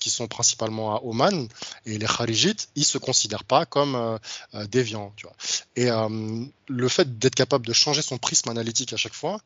qui 0.00 0.10
sont 0.10 0.28
principalement 0.28 0.96
à 0.96 1.02
Oman, 1.04 1.48
et 1.84 1.98
les 1.98 2.06
Kharijites, 2.06 2.70
ils 2.74 2.84
se 2.84 2.98
considèrent 2.98 3.44
pas 3.44 3.66
comme 3.66 3.94
euh, 3.94 4.66
déviants, 4.66 5.12
tu 5.16 5.26
vois. 5.26 5.36
Et 5.76 5.90
le 6.76 6.88
fait 6.88 7.18
d'être 7.18 7.34
capable 7.34 7.66
de 7.66 7.72
changer 7.72 8.02
son 8.02 8.18
prisme 8.18 8.48
analytique 8.48 8.92
à 8.92 8.96
chaque 8.96 9.14
fois, 9.14 9.40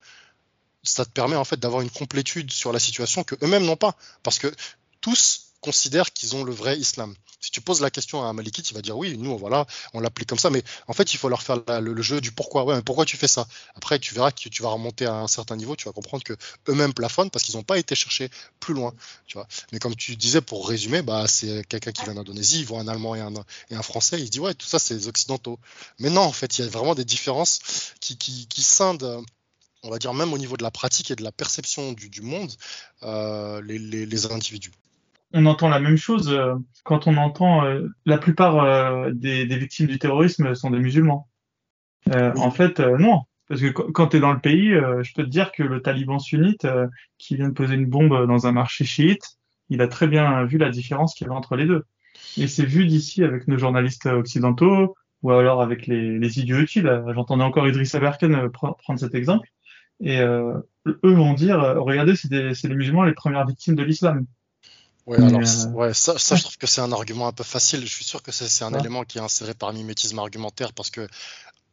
ça 0.82 1.04
te 1.04 1.10
permet 1.10 1.36
en 1.36 1.44
fait 1.44 1.58
d'avoir 1.58 1.82
une 1.82 1.90
complétude 1.90 2.52
sur 2.52 2.72
la 2.72 2.78
situation 2.78 3.24
que 3.24 3.34
eux-mêmes 3.42 3.64
n'ont 3.64 3.76
pas, 3.76 3.96
parce 4.22 4.38
que 4.38 4.52
tous 5.00 5.45
considèrent 5.66 6.12
qu'ils 6.12 6.36
ont 6.36 6.44
le 6.44 6.52
vrai 6.52 6.78
islam. 6.78 7.12
Si 7.40 7.50
tu 7.50 7.60
poses 7.60 7.80
la 7.80 7.90
question 7.90 8.22
à 8.22 8.26
un 8.26 8.32
malikite, 8.32 8.70
il 8.70 8.74
va 8.74 8.82
dire 8.82 8.96
oui, 8.96 9.18
nous 9.18 9.36
voilà, 9.36 9.66
on 9.94 10.00
l'applique 10.00 10.28
comme 10.28 10.38
ça, 10.38 10.48
mais 10.48 10.62
en 10.86 10.92
fait 10.92 11.12
il 11.12 11.16
faut 11.16 11.28
leur 11.28 11.42
faire 11.42 11.58
le, 11.80 12.02
jeu 12.02 12.20
du 12.20 12.30
pourquoi. 12.30 12.64
Ouais, 12.64 12.76
mais 12.76 12.82
pourquoi 12.82 13.04
tu 13.04 13.16
fais 13.16 13.26
ça? 13.26 13.48
Après 13.74 13.98
tu 13.98 14.14
verras 14.14 14.30
que 14.30 14.48
tu 14.48 14.62
vas 14.62 14.68
remonter 14.68 15.06
à 15.06 15.14
un 15.14 15.26
certain 15.26 15.56
niveau, 15.56 15.74
tu 15.74 15.86
vas 15.86 15.92
comprendre 15.92 16.22
que 16.22 16.34
eux-mêmes 16.68 16.94
plafonnent 16.94 17.30
parce 17.30 17.44
qu'ils 17.44 17.56
n'ont 17.56 17.64
pas 17.64 17.78
été 17.78 17.96
chercher 17.96 18.30
plus 18.60 18.74
loin, 18.74 18.94
tu 19.26 19.38
vois. 19.38 19.48
Mais 19.72 19.80
comme 19.80 19.96
tu 19.96 20.14
disais 20.14 20.40
pour 20.40 20.68
résumer, 20.68 21.02
bah 21.02 21.26
c'est 21.26 21.66
quelqu'un 21.68 21.90
qui 21.90 22.04
vient 22.04 22.14
d'Indonésie, 22.14 22.60
il 22.60 22.66
voit 22.66 22.78
un 22.78 22.86
Allemand 22.86 23.16
et 23.16 23.20
un, 23.20 23.82
Français, 23.82 24.20
il 24.20 24.30
dit 24.30 24.38
ouais 24.38 24.54
tout 24.54 24.68
ça 24.68 24.78
c'est 24.78 24.94
les 24.94 25.08
occidentaux. 25.08 25.58
Mais 25.98 26.10
non 26.10 26.22
en 26.22 26.32
fait 26.32 26.58
il 26.58 26.64
y 26.64 26.68
a 26.68 26.70
vraiment 26.70 26.94
des 26.94 27.04
différences 27.04 27.58
qui, 28.00 28.62
scindent 28.62 29.24
on 29.82 29.90
va 29.90 29.98
dire 29.98 30.14
même 30.14 30.32
au 30.32 30.38
niveau 30.38 30.56
de 30.56 30.62
la 30.62 30.70
pratique 30.70 31.10
et 31.10 31.16
de 31.16 31.24
la 31.24 31.32
perception 31.32 31.92
du, 31.92 32.22
monde, 32.22 32.52
euh, 33.02 33.60
les, 33.62 34.26
individus 34.26 34.72
on 35.32 35.46
entend 35.46 35.68
la 35.68 35.80
même 35.80 35.96
chose 35.96 36.32
euh, 36.32 36.54
quand 36.84 37.06
on 37.06 37.16
entend 37.16 37.64
euh, 37.64 37.88
la 38.04 38.18
plupart 38.18 38.62
euh, 38.62 39.10
des, 39.12 39.44
victimes 39.44 39.86
du 39.86 39.98
terrorisme 39.98 40.54
sont 40.54 40.70
des 40.70 40.78
musulmans. 40.78 41.28
En 42.12 42.52
fait, 42.52 42.78
non. 42.78 43.22
Parce 43.48 43.60
que 43.60 43.68
quand 43.68 44.08
tu 44.08 44.16
es 44.16 44.20
dans 44.20 44.32
le 44.32 44.38
pays, 44.38 44.70
je 44.70 45.12
peux 45.12 45.24
te 45.24 45.28
dire 45.28 45.50
que 45.50 45.64
le 45.64 45.82
taliban 45.82 46.20
sunnite 46.20 46.66
qui 47.18 47.34
vient 47.34 47.48
de 47.48 47.52
poser 47.52 47.74
une 47.74 47.86
bombe 47.86 48.28
dans 48.28 48.46
un 48.46 48.52
marché 48.52 48.84
chiite, 48.84 49.38
il 49.70 49.82
a 49.82 49.88
très 49.88 50.06
bien 50.06 50.44
vu 50.44 50.56
la 50.56 50.70
différence 50.70 51.14
qu'il 51.14 51.26
y 51.26 51.30
avait 51.30 51.36
entre 51.36 51.56
les 51.56 51.66
deux. 51.66 51.84
Et 52.36 52.46
c'est 52.46 52.64
vu 52.64 52.86
d'ici 52.86 53.24
avec 53.24 53.48
nos 53.48 53.58
journalistes 53.58 54.06
occidentaux 54.06 54.94
ou 55.22 55.32
alors 55.32 55.62
avec 55.62 55.88
les, 55.88 56.16
les 56.16 56.38
idiots 56.38 56.58
utiles. 56.58 57.04
J'entendais 57.12 57.42
encore 57.42 57.66
Idriss 57.66 57.96
Aberken 57.96 58.50
prendre 58.50 59.00
cet 59.00 59.16
exemple. 59.16 59.48
Et 59.98 60.20
eux 60.20 60.62
vont 61.02 61.34
dire, 61.34 61.58
regardez, 61.58 62.14
c'est 62.14 62.30
les 62.68 62.74
musulmans 62.76 63.02
les 63.02 63.14
premières 63.14 63.46
victimes 63.46 63.74
de 63.74 63.82
l'islam. 63.82 64.26
Ouais, 65.06 65.18
alors, 65.18 65.40
euh, 65.40 65.70
ouais, 65.70 65.94
ça, 65.94 66.18
ça, 66.18 66.34
je 66.34 66.42
trouve 66.42 66.58
que 66.58 66.66
c'est 66.66 66.80
un 66.80 66.90
argument 66.90 67.28
un 67.28 67.32
peu 67.32 67.44
facile. 67.44 67.80
Je 67.86 67.92
suis 67.92 68.04
sûr 68.04 68.22
que 68.22 68.32
c'est 68.32 68.64
un 68.64 68.74
élément 68.74 69.04
qui 69.04 69.18
est 69.18 69.20
inséré 69.20 69.54
par 69.54 69.72
mimétisme 69.72 70.18
argumentaire 70.18 70.72
parce 70.72 70.90
que 70.90 71.06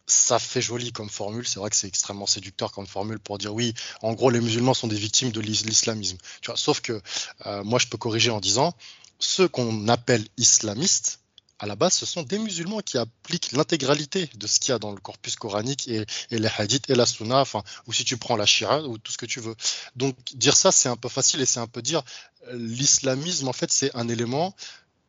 ça 0.06 0.38
fait 0.38 0.62
joli 0.62 0.92
comme 0.92 1.10
formule. 1.10 1.48
C'est 1.48 1.60
vrai 1.60 1.72
que 1.72 1.76
c'est 1.76 1.88
extrêmement 1.88 2.28
séducteur 2.28 2.72
comme 2.72 2.86
formule 2.86 3.20
pour 3.20 3.40
dire 3.40 3.54
oui, 3.54 3.74
en 4.04 4.14
gros, 4.14 4.30
les 4.30 4.40
musulmans 4.40 4.76
sont 4.76 4.88
des 4.88 4.98
victimes 4.98 5.32
de 5.32 5.42
l'islamisme. 5.42 6.18
Tu 6.42 6.52
vois, 6.52 6.58
sauf 6.58 6.82
que 6.82 7.02
euh, 7.48 7.64
moi, 7.64 7.80
je 7.80 7.88
peux 7.88 7.98
corriger 7.98 8.30
en 8.30 8.40
disant 8.40 8.76
ceux 9.18 9.48
qu'on 9.48 9.88
appelle 9.88 10.26
islamistes, 10.38 11.20
à 11.64 11.66
la 11.66 11.78
base, 11.78 11.94
ce 11.94 12.06
sont 12.06 12.24
des 12.24 12.40
musulmans 12.40 12.82
qui 12.82 12.98
appliquent 12.98 13.54
l'intégralité 13.54 14.30
de 14.36 14.48
ce 14.48 14.60
qu'il 14.60 14.72
y 14.72 14.76
a 14.76 14.80
dans 14.80 14.92
le 14.92 15.00
corpus 15.00 15.38
coranique 15.38 15.88
et, 15.88 16.06
les 16.30 16.50
hadiths 16.58 16.90
et 16.90 16.96
la 16.96 17.06
sunna, 17.06 17.40
enfin, 17.40 17.64
ou 17.88 17.94
si 17.94 18.04
tu 18.04 18.18
prends 18.18 18.36
la 18.36 18.46
shira 18.46 18.82
ou 18.82 18.98
tout 18.98 19.14
ce 19.14 19.18
que 19.18 19.26
tu 19.26 19.40
veux. 19.40 19.56
Donc, 19.96 20.18
dire 20.36 20.58
ça, 20.58 20.74
c'est 20.74 20.90
un 20.90 20.98
peu 20.98 21.08
facile 21.08 21.40
et 21.40 21.46
c'est 21.46 21.62
un 21.62 21.68
peu 21.68 21.82
dire 21.82 22.04
euh, 22.50 22.58
l'islamisme, 22.58 23.48
en 23.48 23.54
fait, 23.54 23.72
c'est 23.72 23.96
un 23.96 24.10
élément 24.10 24.54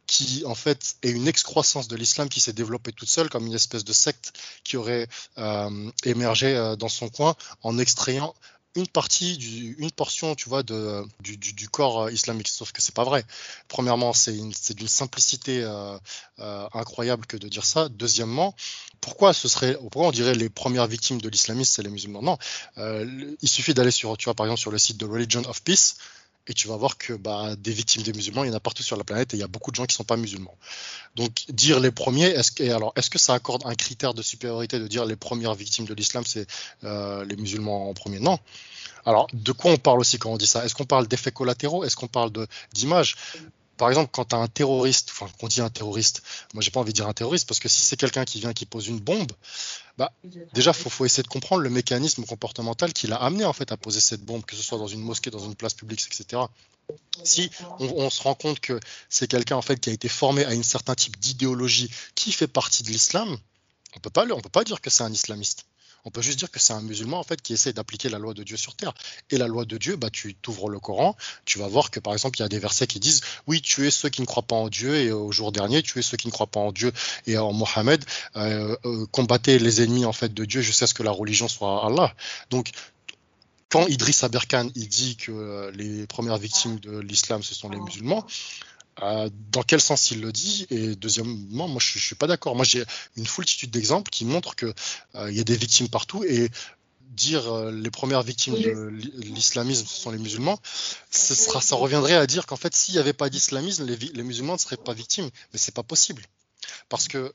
qui 0.07 0.45
en 0.47 0.55
fait 0.55 0.95
est 1.03 1.11
une 1.11 1.27
excroissance 1.27 1.89
de 1.89 1.97
l'islam 1.97 2.29
qui 2.29 2.39
s'est 2.39 2.53
développée 2.53 2.93
toute 2.93 3.09
seule 3.09 3.31
comme 3.31 3.47
une 3.47 3.55
espèce 3.55 3.85
de 3.85 3.93
secte 3.93 4.35
qui 4.63 4.77
aurait 4.77 5.09
euh, 5.39 5.91
émergé 6.05 6.55
euh, 6.55 6.77
dans 6.77 6.91
son 6.91 7.09
coin 7.09 7.35
en 7.63 7.79
extrayant 7.79 8.35
une 8.77 8.89
partie, 8.89 9.37
du, 9.37 9.75
une 9.79 9.91
portion, 9.91 10.35
tu 10.35 10.49
vois, 10.49 10.63
de, 10.63 11.05
du, 11.21 11.37
du, 11.37 11.69
corps 11.69 12.03
euh, 12.03 12.13
islamique. 12.13 12.49
Sauf 12.49 12.73
que 12.73 12.83
c'est 12.83 12.95
pas 12.95 13.05
vrai. 13.05 13.25
Premièrement, 13.69 14.13
c'est 14.13 14.33
d'une 14.75 14.89
simplicité 14.89 15.63
euh, 15.63 15.97
euh, 16.41 16.69
incroyable 16.73 17.27
que 17.27 17.37
de 17.37 17.49
dire 17.49 17.65
ça. 17.65 17.89
Deuxièmement, 17.89 18.55
pourquoi 19.01 19.33
ce 19.33 19.49
serait, 19.49 19.75
pourquoi 19.75 20.09
on 20.09 20.13
dirait 20.13 20.35
les 20.35 20.49
premières 20.49 20.87
victimes 20.87 21.21
de 21.21 21.29
l'islamisme, 21.29 21.73
c'est 21.77 21.83
les 21.83 21.91
musulmans? 21.91 22.23
Non, 22.23 22.39
euh, 22.79 23.35
il 23.43 23.49
suffit 23.49 23.75
d'aller 23.75 23.91
sur, 23.91 24.17
tu 24.17 24.25
vois, 24.25 24.35
par 24.35 24.47
exemple, 24.47 24.61
sur 24.61 24.71
le 24.71 24.79
site 24.79 24.97
de 24.97 25.07
Religion 25.07 25.43
of 25.49 25.63
Peace 25.63 25.97
et 26.47 26.55
tu 26.55 26.69
vas 26.69 26.77
voir 26.77 26.99
que 26.99 27.15
bah, 27.15 27.57
des 27.57 27.73
victimes 27.73 28.03
des 28.03 28.13
musulmans, 28.13 28.45
il 28.45 28.49
y 28.49 28.51
en 28.51 28.57
a 28.57 28.61
partout 28.61 28.83
sur 28.83 28.97
la 28.97 29.05
planète 29.05 29.33
et 29.33 29.37
il 29.37 29.41
y 29.41 29.45
a 29.45 29.49
beaucoup 29.49 29.71
de 29.71 29.77
gens 29.77 29.87
qui 29.87 29.95
ne 29.95 29.97
sont 29.97 30.05
pas 30.05 30.17
musulmans. 30.17 30.57
Donc 31.17 31.45
dire 31.49 31.81
les 31.81 31.91
premiers, 31.91 32.27
est-ce 32.27 32.53
que, 32.53 32.65
alors 32.71 32.93
est-ce 32.97 33.11
que 33.11 33.19
ça 33.19 33.35
accorde 33.35 33.63
un 33.65 33.75
critère 33.75 34.15
de 34.15 34.23
supériorité 34.23 34.79
de 34.79 34.87
dire 34.87 35.05
les 35.07 35.17
premières 35.17 35.55
victimes 35.55 35.87
de 35.87 35.95
l'islam 35.95 36.25
c'est 36.27 36.47
euh, 36.85 37.25
les 37.25 37.37
musulmans 37.37 37.89
en 37.89 37.95
premier? 37.95 38.21
Non. 38.21 38.39
Alors 39.07 39.27
de 39.33 39.53
quoi 39.53 39.71
on 39.71 39.77
parle 39.77 40.01
aussi 40.01 40.19
quand 40.19 40.31
on 40.31 40.37
dit 40.37 40.47
ça? 40.47 40.65
Est-ce 40.65 40.75
qu'on 40.75 40.85
parle 40.85 41.07
d'effets 41.07 41.33
collatéraux? 41.33 41.85
Est-ce 41.85 41.97
qu'on 41.97 42.09
parle 42.09 42.31
d'images 42.73 43.17
par 43.77 43.89
exemple, 43.89 44.11
quand 44.13 44.27
tu 44.27 44.37
as 44.37 44.39
un 44.39 44.47
terroriste, 44.47 45.11
enfin, 45.11 45.27
qu'on 45.39 45.49
dit 45.49 45.61
un 45.61 45.71
terroriste, 45.71 46.23
moi 46.53 46.63
j'ai 46.63 46.71
pas 46.71 46.81
envie 46.81 46.93
de 46.93 46.97
dire 46.97 47.09
un 47.09 47.13
terroriste 47.13 47.49
parce 47.49 47.59
que 47.59 47.69
si 47.69 47.83
c'est 47.83 47.97
quelqu'un 47.97 48.25
qui 48.25 48.39
vient 48.39 48.53
qui 48.53 48.67
pose 48.67 48.87
une 48.87 49.01
bombe, 49.01 49.33
bah, 49.97 50.13
déjà 50.53 50.73
faut, 50.73 50.91
faut 50.91 51.05
essayer 51.05 51.23
de 51.23 51.29
comprendre 51.29 51.63
le 51.63 51.71
mécanisme 51.71 52.25
comportemental 52.25 52.93
qui 52.93 53.07
l'a 53.07 53.17
amené 53.17 53.45
en 53.45 53.53
fait 53.53 53.71
à 53.71 53.77
poser 53.77 54.01
cette 54.01 54.23
bombe, 54.23 54.45
que 54.45 54.57
ce 54.57 54.63
soit 54.63 54.79
dans 54.79 54.89
une 54.89 55.01
mosquée, 55.01 55.31
dans 55.31 55.39
une 55.39 55.55
place 55.55 55.75
publique, 55.75 56.05
etc. 56.07 56.43
Si 57.23 57.51
on, 57.79 58.11
se 58.11 58.23
rend 58.23 58.35
compte 58.35 58.61
que 58.61 58.79
c'est 59.09 59.29
quelqu'un 59.29 59.57
en 59.57 59.63
fait 59.63 59.79
qui 59.79 59.91
a 59.91 59.93
été 59.93 60.09
formé 60.09 60.45
à 60.45 60.51
un 60.51 60.63
certain 60.63 60.95
type 60.95 61.19
d'idéologie 61.19 61.91
qui 62.15 62.33
fait 62.33 62.49
partie 62.49 62.83
de 62.83 62.89
l'islam, 62.89 63.39
on 63.97 64.01
peut 64.01 64.11
on 64.33 64.41
peut 64.41 64.49
pas 64.49 64.65
dire 64.65 64.81
que 64.81 64.91
c'est 64.91 65.05
un 65.05 65.13
islamiste. 65.13 65.65
On 66.05 66.11
peut 66.11 66.23
juste 66.23 66.39
dire 66.39 66.51
que 66.51 66.61
c'est 66.61 66.73
un 66.73 66.83
musulman 66.83 67.19
en 67.19 67.23
fait 67.23 67.41
qui 67.41 67.55
essaie 67.55 67.73
d'appliquer 67.73 68.09
la 68.09 68.19
loi 68.19 68.35
de 68.35 68.43
Dieu 68.43 68.57
sur 68.57 68.75
terre. 68.75 68.93
Et 69.31 69.39
la 69.39 69.47
loi 69.47 69.65
de 69.65 69.79
Dieu, 69.79 69.97
bah, 69.97 70.11
tu 70.11 70.35
t'ouvres 70.35 70.69
le 70.69 70.79
Coran, 70.79 71.17
tu 71.45 71.59
vas 71.59 71.69
voir 71.69 71.91
que 71.91 72.01
par 72.01 72.13
exemple 72.13 72.39
il 72.39 72.43
y 72.43 72.45
a 72.45 72.49
des 72.49 72.59
versets 72.59 72.87
qui 72.87 73.01
disent 73.01 73.23
oui, 73.47 73.63
tu 73.63 73.87
es 73.87 73.91
ceux 73.91 74.11
qui 74.11 74.21
ne 74.21 74.27
croient 74.27 74.43
pas 74.43 74.57
en 74.57 74.69
Dieu 74.69 74.95
et 74.97 75.13
au 75.13 75.33
jour 75.33 75.53
dernier, 75.53 75.83
tu 75.83 75.99
es 75.99 76.03
ceux 76.03 76.17
qui 76.17 76.27
ne 76.27 76.33
croient 76.33 76.47
pas 76.47 76.61
en 76.61 76.73
Dieu 76.73 76.93
et 77.27 77.39
en 77.39 77.53
Mohammed, 77.53 78.05
euh, 78.37 78.77
euh, 78.85 79.07
combattez 79.13 79.59
les 79.59 79.83
ennemis 79.83 80.05
en 80.05 80.13
fait 80.13 80.33
de 80.33 80.45
Dieu 80.45 80.61
jusqu'à 80.61 80.87
ce 80.87 80.95
que 80.95 81.03
la 81.03 81.11
religion 81.11 81.49
soit 81.49 81.87
Allah. 81.87 82.15
Donc 82.51 82.71
quand 83.71 83.87
Idriss 83.87 84.23
Aberkan 84.23 84.69
il 84.75 84.89
dit 84.89 85.17
que 85.17 85.33
euh, 85.33 85.71
les 85.73 86.07
premières 86.07 86.39
victimes 86.39 86.79
de 86.81 86.99
l'islam 86.99 87.43
ce 87.43 87.55
sont 87.55 87.71
les 87.71 87.81
musulmans, 87.81 88.27
euh, 89.03 89.29
dans 89.51 89.63
quel 89.63 89.81
sens 89.81 90.11
il 90.11 90.21
le 90.21 90.33
dit 90.33 90.67
Et 90.71 90.95
deuxièmement, 90.97 91.69
moi 91.69 91.81
je, 91.81 91.99
ne 91.99 92.03
suis 92.03 92.15
pas 92.15 92.27
d'accord. 92.27 92.55
Moi 92.55 92.65
j'ai 92.65 92.85
une 93.17 93.27
foultitude 93.27 93.71
d'exemples 93.71 94.11
qui 94.11 94.25
montrent 94.25 94.55
qu'il 94.55 94.75
euh, 95.17 95.33
y 95.33 95.41
a 95.41 95.45
des 95.45 95.57
victimes 95.57 95.89
partout 95.89 96.25
et 96.25 96.49
dire 97.01 97.53
euh, 97.53 97.71
les 97.71 97.91
premières 97.91 98.23
victimes 98.23 98.55
de 98.55 98.89
l'islamisme 98.89 99.87
ce 99.87 100.01
sont 100.01 100.11
les 100.11 100.19
musulmans, 100.19 100.59
ce 101.11 101.35
sera, 101.35 101.61
ça 101.61 101.77
reviendrait 101.77 102.15
à 102.15 102.27
dire 102.27 102.45
qu'en 102.45 102.57
fait 102.57 102.75
s'il 102.75 102.95
n'y 102.95 103.01
avait 103.01 103.13
pas 103.13 103.31
d'islamisme, 103.31 103.85
les, 103.87 103.97
les, 103.97 104.23
musulmans 104.25 104.55
ne 104.55 104.59
seraient 104.59 104.77
pas 104.77 104.95
victimes. 104.95 105.29
Mais 105.53 105.59
c'est 105.59 105.75
pas 105.75 105.85
possible 105.85 106.23
parce 106.89 107.09
que 107.09 107.33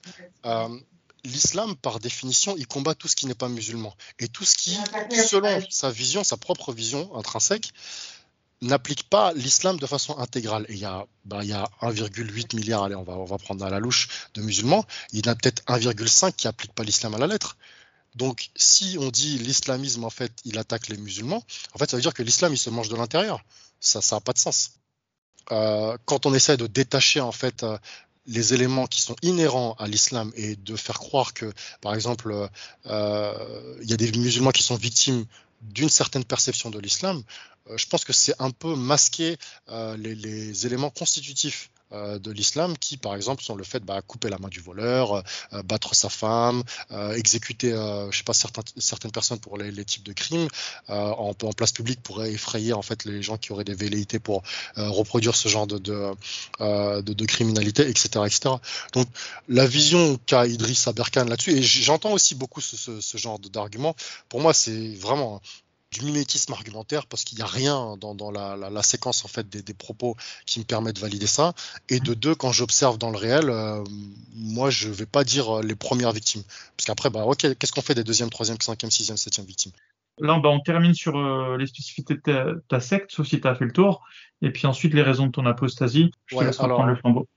l'islam, 1.24 1.76
par 1.76 2.00
définition, 2.00 2.56
il 2.58 2.68
combat 2.68 2.96
tout 2.96 3.08
ce 3.08 3.16
qui 3.16 3.26
n'est 3.26 3.36
pas 3.36 3.50
musulman. 3.50 3.94
Et 4.20 4.28
tout 4.28 4.46
ce 4.46 4.56
qui, 4.56 4.78
selon 5.28 5.62
sa 5.70 5.92
vision, 5.92 6.24
sa 6.24 6.38
propre 6.38 6.74
vision 6.74 7.16
intrinsèque, 7.16 7.72
n'applique 8.62 9.10
pas 9.10 9.34
l'islam 9.34 9.78
de 9.78 9.86
façon 9.86 10.18
intégrale. 10.18 10.66
Et 10.70 10.74
il 10.74 10.80
y 10.80 10.86
a, 10.86 11.06
bah, 11.26 11.40
il 11.44 11.50
y 11.50 11.54
a 11.54 11.70
1,8 11.82 12.56
milliard, 12.56 12.84
allez, 12.84 12.96
on 12.96 13.04
va, 13.04 13.14
on 13.14 13.26
va 13.26 13.38
prendre 13.38 13.64
à 13.64 13.70
la 13.70 13.80
louche, 13.80 14.28
de 14.34 14.42
musulmans. 14.42 14.86
Il 15.12 15.26
y 15.26 15.30
en 15.30 15.32
a 15.32 15.36
peut-être 15.36 15.64
1,5 15.68 16.34
qui 16.34 16.48
n'appliquent 16.48 16.74
pas 16.74 16.84
l'islam 16.84 17.16
à 17.16 17.18
la 17.18 17.28
lettre. 17.28 17.58
Donc, 18.16 18.50
si 18.56 18.98
on 19.00 19.10
dit 19.10 19.38
l'islamisme, 19.38 20.04
en 20.04 20.10
fait, 20.10 20.32
il 20.44 20.58
attaque 20.58 20.88
les 20.90 20.98
musulmans, 20.98 21.44
en 21.74 21.78
fait, 21.78 21.90
ça 21.90 21.96
veut 21.96 22.02
dire 22.02 22.14
que 22.14 22.24
l'islam, 22.24 22.54
il 22.54 22.58
se 22.58 22.70
mange 22.70 22.90
de 22.90 22.96
l'intérieur. 22.96 23.44
Ça, 23.80 24.02
ça 24.02 24.18
n'a 24.18 24.20
pas 24.20 24.34
de 24.34 24.40
sens. 24.40 24.72
Euh, 25.52 25.98
quand 26.06 26.26
on 26.26 26.34
essaie 26.34 26.58
de 26.58 26.68
détacher, 26.68 27.22
en 27.22 27.32
fait, 27.32 27.64
euh, 27.64 27.78
les 28.26 28.54
éléments 28.54 28.88
qui 28.88 29.02
sont 29.02 29.16
inhérents 29.22 29.76
à 29.80 29.88
l'islam 29.88 30.32
et 30.36 30.56
de 30.56 30.76
faire 30.76 31.00
croire 31.00 31.34
que, 31.34 31.52
par 31.82 31.96
exemple, 31.96 32.50
euh, 32.86 33.78
il 33.82 33.90
y 33.90 33.94
a 33.94 33.98
des 33.98 34.12
musulmans 34.12 34.52
qui 34.52 34.64
sont 34.64 34.76
victimes 34.76 35.26
d'une 35.62 35.90
certaine 35.90 36.24
perception 36.24 36.70
de 36.70 36.80
l'islam, 36.80 37.24
je 37.78 37.86
pense 37.86 38.06
que 38.06 38.14
c'est 38.14 38.36
un 38.40 38.52
peu 38.52 38.76
masquer 38.76 39.38
euh, 39.70 39.96
les, 39.98 40.66
éléments 40.66 40.90
constitutifs 40.90 41.70
euh, 41.92 42.20
de 42.20 42.32
l'islam 42.32 42.78
qui, 42.78 42.98
par 42.98 43.16
exemple, 43.16 43.44
sont 43.44 43.56
le 43.56 43.64
fait 43.64 43.80
de 43.80 43.86
bah, 43.86 44.02
couper 44.02 44.30
la 44.30 44.38
main 44.38 44.48
du 44.48 44.60
voleur, 44.60 45.24
battre 45.66 45.96
sa 45.96 46.10
femme, 46.10 46.64
exécuter, 47.16 47.72
je 47.72 48.18
sais 48.18 48.24
pas, 48.24 48.34
certaines 48.34 49.12
personnes 49.12 49.40
pour 49.40 49.58
les, 49.58 49.86
types 49.86 50.04
de 50.04 50.14
crimes 50.14 50.48
en, 50.88 51.34
place 51.56 51.72
publique 51.72 52.02
pour 52.04 52.24
effrayer 52.24 52.74
en 52.74 52.82
fait 52.82 53.06
les 53.06 53.22
gens 53.24 53.38
qui 53.38 53.52
auraient 53.52 53.64
des 53.64 53.74
velléités 53.74 54.20
pour 54.20 54.44
reproduire 54.76 55.36
ce 55.36 55.50
genre 55.50 55.66
de, 55.66 55.78
de, 55.80 57.26
criminalité, 57.26 57.88
etc., 57.88 58.08
etc. 58.26 58.56
Donc, 58.94 59.08
la 59.48 59.66
vision 59.66 60.20
qu'a 60.26 60.46
Idriss 60.46 60.88
Aberkan 60.88 61.26
là-dessus, 61.26 61.52
et 61.52 61.64
j'entends 61.64 62.12
aussi 62.12 62.36
beaucoup 62.36 62.62
ce, 62.62 63.02
ce 63.02 63.18
genre 63.18 63.40
d'argument, 63.40 63.96
pour 64.28 64.42
moi, 64.42 64.54
c'est 64.54 64.94
vraiment 64.96 65.42
du 65.92 66.06
mimétisme 66.06 66.54
argumentaire 66.54 67.08
parce 67.08 67.24
qu'il 67.24 67.38
n'y 67.38 67.44
a 67.44 67.48
rien 67.48 67.98
dans, 67.98 68.32
la, 68.32 68.84
séquence 68.84 69.26
en 69.26 69.28
fait 69.28 69.50
des, 69.50 69.74
propos 69.74 70.16
qui 70.46 70.60
me 70.60 70.66
permet 70.66 70.94
de 70.94 71.00
valider 71.00 71.28
ça. 71.28 71.54
Et 71.90 72.00
de 72.00 72.14
deux, 72.14 72.36
quand 72.36 72.52
j'observe 72.52 72.98
dans 72.98 73.10
le 73.10 73.18
réel, 73.18 73.50
euh, 73.50 73.84
moi 74.36 74.70
je 74.70 74.90
vais 74.90 75.06
pas 75.06 75.24
dire 75.24 75.58
euh, 75.58 75.62
les 75.64 75.76
premières 75.76 76.12
victimes. 76.12 76.44
Parce 76.78 76.86
qu'après, 76.86 77.10
bah, 77.10 77.26
ok, 77.26 77.58
qu'est-ce 77.58 77.72
qu'on 77.72 77.82
fait 77.82 77.96
des 77.96 78.04
deuxième, 78.04 78.30
troisième, 78.30 78.60
cinquième, 78.62 78.92
sixième, 78.92 79.18
septième 79.18 79.46
victimes? 79.46 79.72
Là, 80.20 80.38
bah, 80.40 80.50
on 80.50 80.60
termine 80.60 80.94
sur 80.94 81.18
euh, 81.18 81.58
les 81.58 81.66
spécificités 81.66 82.16
de 82.16 82.64
ta, 82.68 82.80
secte, 82.80 83.12
sauf 83.12 83.28
si 83.28 83.40
tu 83.42 83.48
as 83.48 83.56
fait 83.56 83.66
le 83.66 83.72
tour. 83.72 84.04
Et 84.42 84.52
puis 84.52 84.68
ensuite, 84.68 84.94
les 84.94 85.02
raisons 85.02 85.28
de 85.28 85.32
ton 85.32 85.46
apostasie. 85.46 86.12
Je 86.28 86.38
te 86.38 86.44
laisse 86.44 86.58
reprendre 86.58 86.90
le 86.90 86.96
flambeau 86.96 87.28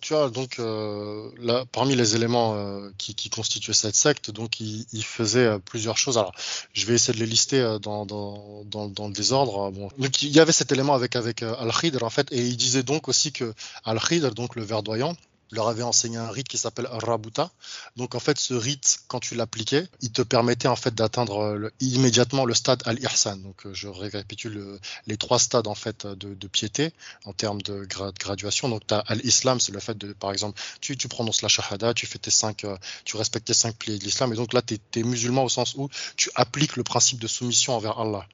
tu 0.00 0.14
vois, 0.14 0.28
donc 0.30 0.58
euh, 0.58 1.30
là, 1.38 1.64
parmi 1.72 1.96
les 1.96 2.14
éléments 2.14 2.54
euh, 2.54 2.90
qui, 2.98 3.14
qui, 3.14 3.30
constituaient 3.30 3.72
cette 3.72 3.94
secte, 3.94 4.30
donc 4.30 4.60
il, 4.60 4.86
il 4.92 5.04
faisait 5.04 5.46
euh, 5.46 5.58
plusieurs 5.58 5.96
choses. 5.96 6.18
Alors, 6.18 6.32
je 6.74 6.84
vais 6.86 6.94
essayer 6.94 7.14
de 7.14 7.22
les 7.24 7.30
lister 7.30 7.78
dans, 7.80 8.04
dans, 8.04 8.64
dans, 8.66 8.88
dans, 8.88 9.08
le 9.08 9.14
désordre. 9.14 9.70
Bon. 9.70 9.88
Donc, 9.98 10.22
il 10.22 10.30
y 10.30 10.40
avait 10.40 10.52
cet 10.52 10.72
élément 10.72 10.94
avec 10.94 11.16
avec 11.16 11.42
Al-Khidr 11.42 12.04
en 12.04 12.10
fait, 12.10 12.30
et 12.30 12.46
il 12.46 12.56
disait 12.56 12.82
donc 12.82 13.08
aussi 13.08 13.32
que 13.32 13.54
Al-Khidr, 13.84 14.34
donc 14.34 14.54
le 14.56 14.62
verdoyant, 14.62 15.16
leur 15.50 15.68
avait 15.68 15.82
enseigné 15.82 16.16
un 16.16 16.30
rite 16.30 16.48
qui 16.48 16.58
s'appelle 16.58 16.86
Rabuta. 16.90 17.50
Donc 17.96 18.14
en 18.14 18.20
fait, 18.20 18.38
ce 18.38 18.54
rite, 18.54 19.00
quand 19.08 19.20
tu 19.20 19.34
l'appliquais, 19.34 19.88
il 20.00 20.12
te 20.12 20.22
permettait 20.22 20.68
en 20.68 20.76
fait 20.76 20.94
d'atteindre 20.94 21.42
euh, 21.42 21.72
immédiatement 21.80 22.44
le 22.44 22.54
stade 22.54 22.82
Al-Ihsan. 22.86 23.36
Donc 23.38 23.66
euh, 23.66 23.74
je 23.74 23.88
récapitule 23.88 24.58
euh, 24.58 24.78
les 25.06 25.16
trois 25.16 25.38
stades 25.38 25.66
en 25.66 25.74
fait 25.74 26.06
de, 26.06 26.46
piété 26.46 26.92
en 27.24 27.32
termes 27.32 27.62
de, 27.62 27.86
graduation. 28.18 28.68
Donc 28.68 28.86
tu 28.86 28.94
as 28.94 28.98
Al-Islam, 28.98 29.60
c'est 29.60 29.72
le 29.72 29.80
fait 29.80 29.96
de, 29.96 30.12
par 30.12 30.32
exemple, 30.32 30.60
tu, 30.80 30.96
prononces 31.08 31.42
la 31.42 31.48
Shahada, 31.48 31.94
tu 31.94 32.06
fais 32.06 32.18
tes 32.18 32.30
cinq, 32.30 32.66
tu 33.04 33.16
respectes 33.16 33.46
tes 33.46 33.54
cinq 33.54 33.76
piliers 33.76 33.98
de 33.98 34.04
l'islam. 34.04 34.32
Et 34.32 34.36
donc 34.36 34.52
là, 34.52 34.62
tu 34.62 34.78
es 34.94 35.02
musulman 35.02 35.44
au 35.44 35.48
sens 35.48 35.74
où 35.74 35.88
tu 36.16 36.30
appliques 36.34 36.76
le 36.76 36.84
principe 36.84 37.18
de 37.18 37.26
soumission 37.26 37.74
envers 37.74 37.98
Allah. 37.98 38.26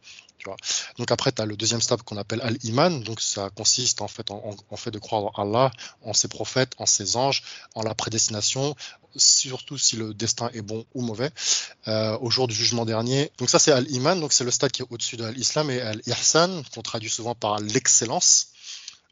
Donc 0.99 1.11
après, 1.11 1.33
tu 1.33 1.43
as 1.43 1.47
le 1.47 1.57
deuxième 1.57 1.81
stade 1.81 2.03
qu'on 2.03 2.17
appelle 2.17 2.41
Al-Iman. 2.43 3.03
Donc 3.03 3.21
ça 3.21 3.51
consiste 3.51 4.03
en 4.03 4.09
fait 4.09 4.31
en, 4.31 4.77
fait 4.77 4.91
de 4.91 4.99
croire 4.99 5.25
en 5.25 5.43
Allah, 5.43 5.71
en 6.03 6.13
ses 6.13 6.29
prophètes, 6.29 6.73
en 6.79 6.87
ses 6.87 7.17
anges, 7.17 7.43
en 7.75 7.83
la 7.83 7.95
prédestination, 7.95 8.77
surtout 9.17 9.79
si 9.79 9.97
le 9.97 10.15
destin 10.15 10.51
est 10.53 10.63
bon 10.63 10.85
ou 10.95 11.03
mauvais, 11.03 11.31
euh, 11.89 12.17
au 12.21 12.31
jour 12.31 12.49
du 12.49 12.55
jugement 12.55 12.85
dernier. 12.85 13.31
Donc 13.39 13.51
ça 13.51 13.59
c'est 13.59 13.73
Al-Iman, 13.73 14.21
donc 14.21 14.33
c'est 14.33 14.45
le 14.45 14.51
stade 14.51 14.73
qui 14.73 14.83
est 14.83 14.87
au-dessus 14.91 15.17
de 15.17 15.27
l'islam 15.27 15.71
et 15.71 15.81
Al-Ihsan, 15.81 16.63
qu'on 16.75 16.83
traduit 16.83 17.11
souvent 17.11 17.35
par 17.35 17.61
l'excellence. 17.61 18.49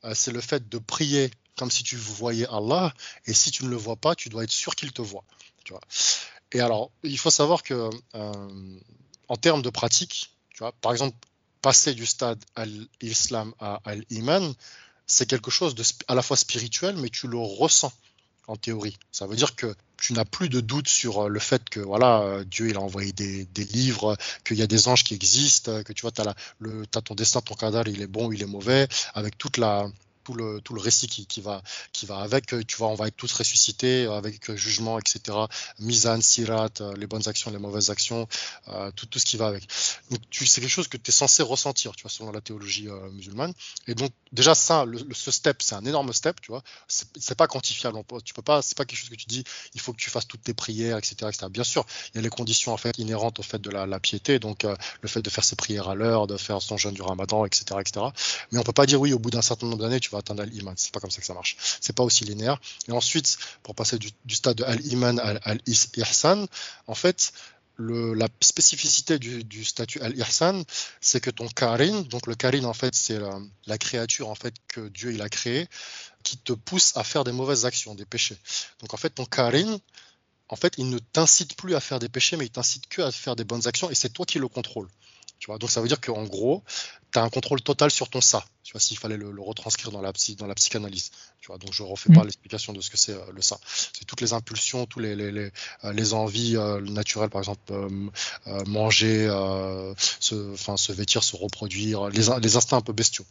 Euh, 0.04 0.14
c'est 0.14 0.32
le 0.32 0.40
fait 0.40 0.68
de 0.68 0.78
prier 0.78 1.30
comme 1.56 1.70
si 1.70 1.84
tu 1.84 1.96
voyais 1.96 2.46
Allah, 2.48 2.92
et 3.26 3.32
si 3.32 3.50
tu 3.50 3.64
ne 3.64 3.70
le 3.70 3.76
vois 3.76 3.96
pas, 3.96 4.14
tu 4.14 4.28
dois 4.28 4.42
être 4.42 4.50
sûr 4.50 4.74
qu'il 4.74 4.92
te 4.92 5.02
voit. 5.02 5.24
Et 6.52 6.60
alors, 6.60 6.90
il 7.02 7.18
faut 7.18 7.30
savoir 7.30 7.62
que 7.62 7.88
euh, 8.14 8.78
en 9.28 9.36
termes 9.36 9.62
de 9.62 9.70
pratique, 9.70 10.33
par 10.80 10.92
exemple, 10.92 11.16
passer 11.62 11.94
du 11.94 12.06
stade 12.06 12.42
al-Islam 12.56 13.54
à 13.58 13.80
al-Iman, 13.84 14.54
c'est 15.06 15.26
quelque 15.26 15.50
chose 15.50 15.74
de 15.74 15.82
à 16.08 16.14
la 16.14 16.22
fois 16.22 16.36
spirituel, 16.36 16.96
mais 16.96 17.08
tu 17.08 17.26
le 17.28 17.38
ressens 17.38 17.92
en 18.46 18.56
théorie. 18.56 18.96
Ça 19.10 19.26
veut 19.26 19.36
dire 19.36 19.56
que 19.56 19.74
tu 19.96 20.12
n'as 20.12 20.24
plus 20.24 20.48
de 20.48 20.60
doute 20.60 20.88
sur 20.88 21.24
euh, 21.24 21.28
le 21.28 21.40
fait 21.40 21.66
que 21.68 21.80
voilà 21.80 22.20
euh, 22.20 22.44
Dieu 22.44 22.68
il 22.68 22.76
a 22.76 22.80
envoyé 22.80 23.12
des, 23.12 23.46
livres, 23.64 24.16
qu'il 24.44 24.58
y 24.58 24.62
a 24.62 24.66
des 24.66 24.88
anges 24.88 25.04
qui 25.04 25.14
existent, 25.14 25.82
que 25.82 25.92
tu 25.92 26.02
vois, 26.02 26.10
tu 26.10 26.20
as, 26.20 26.34
as, 26.94 27.02
ton 27.02 27.14
destin, 27.14 27.40
ton 27.40 27.54
cadavre, 27.54 27.88
il 27.88 28.02
est 28.02 28.06
bon, 28.06 28.30
il 28.32 28.42
est 28.42 28.46
mauvais, 28.46 28.86
avec 29.14 29.38
toute 29.38 29.56
la, 29.56 29.86
tout 30.24 30.34
le, 30.34 30.60
tout 30.60 30.74
le 30.74 30.80
récit 30.80 31.06
qui, 31.06 31.26
qui, 31.26 31.40
va, 31.40 31.62
qui 31.92 32.06
va 32.06 32.18
avec. 32.18 32.52
Euh, 32.52 32.64
tu 32.66 32.76
vois, 32.76 32.88
on 32.88 32.94
va 32.94 33.06
être 33.08 33.16
tous 33.16 33.32
ressuscités 33.32 34.06
avec 34.06 34.50
euh, 34.50 34.56
jugement, 34.56 34.98
etc. 34.98 35.38
Mizan, 35.78 36.20
sirat, 36.20 36.70
euh, 36.80 36.94
les 36.96 37.06
bonnes 37.06 37.28
actions, 37.28 37.50
les 37.50 37.58
mauvaises 37.58 37.90
actions, 37.90 38.26
tout, 38.96 39.06
tout 39.06 39.18
ce 39.18 39.26
qui 39.26 39.36
va 39.36 39.46
avec. 39.46 39.68
Donc, 40.10 40.20
c'est 40.30 40.60
quelque 40.60 40.68
chose 40.68 40.88
que 40.88 40.96
tu 40.96 41.10
es 41.10 41.12
censé 41.12 41.42
ressentir, 41.42 41.92
tu 41.94 42.02
vois, 42.02 42.10
selon 42.10 42.32
la 42.32 42.40
théologie 42.40 42.88
musulmane. 43.12 43.52
Et 43.86 43.94
donc, 43.94 44.12
déjà, 44.32 44.54
ça, 44.54 44.84
le, 44.84 44.98
ce 45.12 45.30
step, 45.30 45.62
c'est 45.62 45.74
un 45.74 45.84
énorme 45.84 46.12
step, 46.12 46.40
tu 46.40 46.50
vois. 46.50 46.62
C'est, 46.88 47.34
pas 47.34 47.46
quantifiable. 47.46 47.98
Tu 48.24 48.32
peux 48.32 48.42
pas, 48.42 48.62
c'est 48.62 48.76
pas 48.76 48.84
quelque 48.84 48.98
chose 48.98 49.10
que 49.10 49.16
tu 49.16 49.26
dis, 49.26 49.44
il 49.74 49.80
faut 49.80 49.92
que 49.92 49.98
tu 49.98 50.08
fasses 50.08 50.26
toutes 50.26 50.42
tes 50.42 50.54
prières, 50.54 50.96
etc., 50.96 51.16
etc. 51.28 51.46
Bien 51.50 51.64
sûr, 51.64 51.84
il 52.12 52.16
y 52.16 52.18
a 52.18 52.22
les 52.22 52.30
conditions, 52.30 52.72
en 52.72 52.76
fait, 52.76 52.96
inhérentes 52.98 53.38
au 53.38 53.42
fait 53.42 53.60
de 53.60 53.70
la, 53.70 53.86
la 53.86 54.00
piété, 54.00 54.38
donc 54.38 54.64
le 54.64 55.08
fait 55.08 55.22
de 55.22 55.30
faire 55.30 55.44
ses 55.44 55.56
prières 55.56 55.88
à 55.88 55.94
l'heure, 55.94 56.26
de 56.26 56.36
faire 56.36 56.62
son 56.62 56.76
jeûne 56.76 56.94
du 56.94 57.02
ramadan, 57.02 57.44
etc., 57.44 57.64
etc. 57.80 58.06
Mais 58.50 58.58
on 58.58 58.62
peut 58.62 58.72
pas 58.72 58.86
dire, 58.86 59.00
oui, 59.00 59.12
au 59.12 59.18
bout 59.18 59.30
d'un 59.30 59.42
certain 59.42 59.66
nombre 59.66 59.82
d'années, 59.82 60.00
tu 60.00 60.10
atteindre 60.16 60.42
Al-Iman. 60.42 60.74
C'est 60.76 60.92
pas 60.92 61.00
comme 61.00 61.10
ça 61.10 61.20
que 61.20 61.26
ça 61.26 61.34
marche. 61.34 61.56
C'est 61.80 61.94
pas 61.94 62.02
aussi 62.02 62.24
linéaire. 62.24 62.60
Et 62.88 62.92
ensuite, 62.92 63.38
pour 63.62 63.74
passer 63.74 63.98
du, 63.98 64.34
stade 64.34 64.56
de 64.56 64.64
Al-Iman 64.64 65.18
à 65.18 65.38
Al-Ihsan, 65.44 66.46
en 66.86 66.94
fait, 66.94 67.32
la 67.78 68.28
spécificité 68.40 69.18
du, 69.18 69.64
statut 69.64 70.00
al-ihsan, 70.00 70.62
c'est 71.00 71.20
que 71.20 71.30
ton 71.30 71.48
karin, 71.48 72.02
donc 72.02 72.26
le 72.26 72.34
karin 72.34 72.64
en 72.64 72.74
fait 72.74 72.94
c'est 72.94 73.18
la, 73.66 73.78
créature 73.78 74.28
en 74.28 74.34
fait 74.34 74.54
que 74.68 74.88
Dieu 74.88 75.12
il 75.12 75.22
a 75.22 75.28
créée, 75.28 75.68
qui 76.22 76.38
te 76.38 76.52
pousse 76.52 76.96
à 76.96 77.04
faire 77.04 77.24
des 77.24 77.32
mauvaises 77.32 77.66
actions, 77.66 77.94
des 77.94 78.04
péchés. 78.04 78.36
Donc 78.80 78.94
en 78.94 78.96
fait 78.96 79.10
ton 79.10 79.24
karin, 79.24 79.78
en 80.48 80.56
fait 80.56 80.74
il 80.78 80.88
ne 80.88 80.98
t'incite 80.98 81.56
plus 81.56 81.74
à 81.74 81.80
faire 81.80 81.98
des 81.98 82.08
péchés, 82.08 82.36
mais 82.36 82.46
il 82.46 82.50
t'incite 82.50 82.86
que 82.86 83.02
à 83.02 83.10
faire 83.10 83.34
des 83.34 83.44
bonnes 83.44 83.66
actions 83.66 83.90
et 83.90 83.94
c'est 83.94 84.10
toi 84.10 84.24
qui 84.24 84.38
le 84.38 84.48
contrôles. 84.48 84.88
Donc 85.48 85.70
ça 85.70 85.80
veut 85.80 85.88
dire 85.88 86.00
qu'en 86.00 86.24
gros, 86.24 86.62
tu 87.12 87.18
as 87.18 87.22
un 87.22 87.28
contrôle 87.28 87.60
total 87.60 87.90
sur 87.90 88.08
ton 88.08 88.20
ça. 88.20 88.44
Tu 88.62 88.72
vois, 88.72 88.80
s'il 88.80 88.98
fallait 88.98 89.16
le, 89.16 89.30
retranscrire 89.40 89.90
dans 89.90 90.00
la, 90.00 90.12
dans 90.38 90.46
la 90.46 90.54
psychanalyse. 90.54 91.10
Tu 91.40 91.48
vois, 91.48 91.58
donc 91.58 91.72
je 91.72 91.82
refais 91.82 92.12
pas 92.12 92.22
mm. 92.22 92.24
l'explication 92.24 92.72
de 92.72 92.80
ce 92.80 92.90
que 92.90 92.96
c'est 92.96 93.12
euh, 93.12 93.32
le 93.32 93.42
ça. 93.42 93.58
C'est 93.66 94.04
toutes 94.06 94.20
les 94.20 94.32
impulsions, 94.32 94.86
tous 94.86 95.00
les, 95.00 95.14
les, 95.14 95.30
les, 95.30 95.50
euh, 95.84 96.12
envies 96.12 96.56
euh, 96.56 96.80
naturelles, 96.80 97.30
par 97.30 97.40
exemple 97.40 97.72
manger, 98.66 99.26
se, 100.20 100.92
vêtir, 100.92 101.22
se 101.22 101.36
reproduire, 101.36 102.08
les, 102.08 102.22
les 102.40 102.56
instincts 102.56 102.78
un 102.78 102.82
peu 102.82 102.92
bestiaux. 102.92 103.26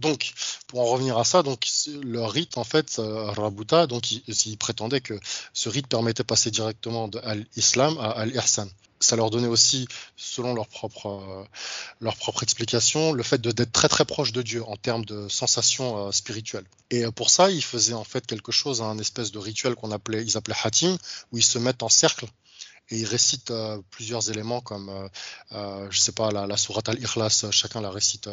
Donc, 0.00 0.32
pour 0.66 0.80
en 0.80 0.86
revenir 0.86 1.16
à 1.18 1.24
ça, 1.24 1.44
donc 1.44 1.66
le 1.86 2.24
rite 2.24 2.58
en 2.58 2.64
fait, 2.64 2.96
Rabuta, 2.98 3.86
donc 3.86 4.10
il, 4.10 4.58
prétendait 4.58 5.00
que 5.00 5.18
ce 5.52 5.68
rite 5.68 5.86
permettait 5.86 6.24
de 6.24 6.26
passer 6.26 6.50
directement 6.50 7.06
de 7.06 7.20
l'islam 7.54 7.96
à 7.98 8.10
al-ihsan 8.10 8.68
ça 9.04 9.16
leur 9.16 9.30
donnait 9.30 9.48
aussi, 9.48 9.86
selon 10.16 10.54
leur 10.54 10.66
propre, 10.66 11.46
euh, 12.02 12.10
explication, 12.42 13.12
le 13.12 13.22
fait 13.22 13.40
d'être 13.40 13.72
très 13.72 13.88
très 13.88 14.04
proche 14.04 14.32
de 14.32 14.42
Dieu 14.42 14.64
en 14.64 14.76
termes 14.76 15.04
de 15.04 15.28
sensations 15.28 16.08
euh, 16.08 16.12
spirituelles. 16.12 16.66
Et 16.90 17.04
euh, 17.04 17.10
pour 17.10 17.30
ça, 17.30 17.50
ils 17.50 17.64
faisaient 17.64 17.94
en 17.94 18.04
fait 18.04 18.26
quelque 18.26 18.52
chose, 18.52 18.82
un 18.82 18.98
espèce 18.98 19.32
de 19.32 19.38
rituel 19.38 19.74
qu'on 19.74 19.90
appelait, 19.90 20.22
ils 20.22 20.36
appelaient 20.36 20.56
hatim, 20.62 20.96
où 21.32 21.38
ils 21.38 21.44
se 21.44 21.58
mettent 21.58 21.82
en 21.82 21.88
cercle 21.88 22.26
et 22.90 22.98
il 22.98 23.06
récite 23.06 23.50
euh, 23.50 23.80
plusieurs 23.90 24.30
éléments 24.30 24.60
comme, 24.60 24.88
euh, 24.90 25.08
euh, 25.52 25.86
je 25.90 25.98
sais 25.98 26.12
pas, 26.12 26.30
la, 26.30 26.46
la 26.46 26.56
sourate 26.56 26.88
al-Ikhlas, 26.88 27.46
chacun 27.50 27.80
la 27.80 27.90
récite 27.90 28.28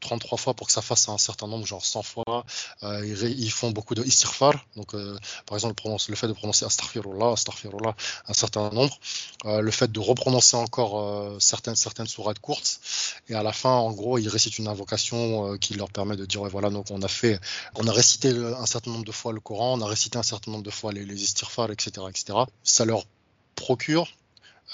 33 0.00 0.38
fois 0.38 0.54
pour 0.54 0.66
que 0.66 0.72
ça 0.72 0.82
fasse 0.82 1.08
un 1.08 1.18
certain 1.18 1.46
nombre, 1.46 1.66
genre 1.66 1.84
100 1.84 2.02
fois. 2.02 2.44
Ils, 2.82 3.50
font 3.50 3.70
beaucoup 3.70 3.94
de 3.94 4.02
istighfar, 4.04 4.54
donc 4.76 4.92
par 5.46 5.56
exemple 5.56 5.82
le, 6.08 6.16
fait 6.16 6.28
de 6.28 6.32
prononcer 6.32 6.64
astaghfirullah, 6.64 7.32
astaghfirullah 7.32 7.94
un 8.28 8.32
certain 8.32 8.70
nombre, 8.70 8.98
le 9.44 9.70
fait 9.70 9.90
de 9.90 10.00
reprononcer 10.00 10.56
encore 10.56 11.40
certaines, 11.40 11.76
certaines 11.76 12.06
sourates 12.06 12.38
courtes, 12.38 12.80
et 13.28 13.34
à 13.34 13.42
la 13.42 13.52
fin, 13.52 13.70
en 13.70 13.92
gros, 13.92 14.18
ils 14.18 14.28
récitent 14.28 14.58
une 14.58 14.68
invocation 14.68 15.56
qui 15.58 15.74
leur 15.74 15.90
permet 15.90 16.16
de 16.16 16.26
dire, 16.26 16.42
ouais, 16.42 16.50
voilà, 16.50 16.70
donc 16.70 16.86
on 16.90 17.02
a 17.02 17.08
fait, 17.08 17.40
on 17.74 17.86
a 17.86 17.92
récité 17.92 18.30
un 18.30 18.66
certain 18.66 18.90
nombre 18.90 19.04
de 19.04 19.12
fois 19.12 19.32
le 19.32 19.40
Coran, 19.40 19.78
on 19.78 19.82
a 19.82 19.86
récité 19.86 20.18
un 20.18 20.22
certain 20.22 20.50
nombre 20.50 20.64
de 20.64 20.70
fois 20.70 20.92
les, 20.92 21.04
les 21.04 21.24
etc., 21.24 22.02
etc. 22.10 22.38
Ça 22.62 22.84
leur 22.84 23.04
procure 23.56 24.06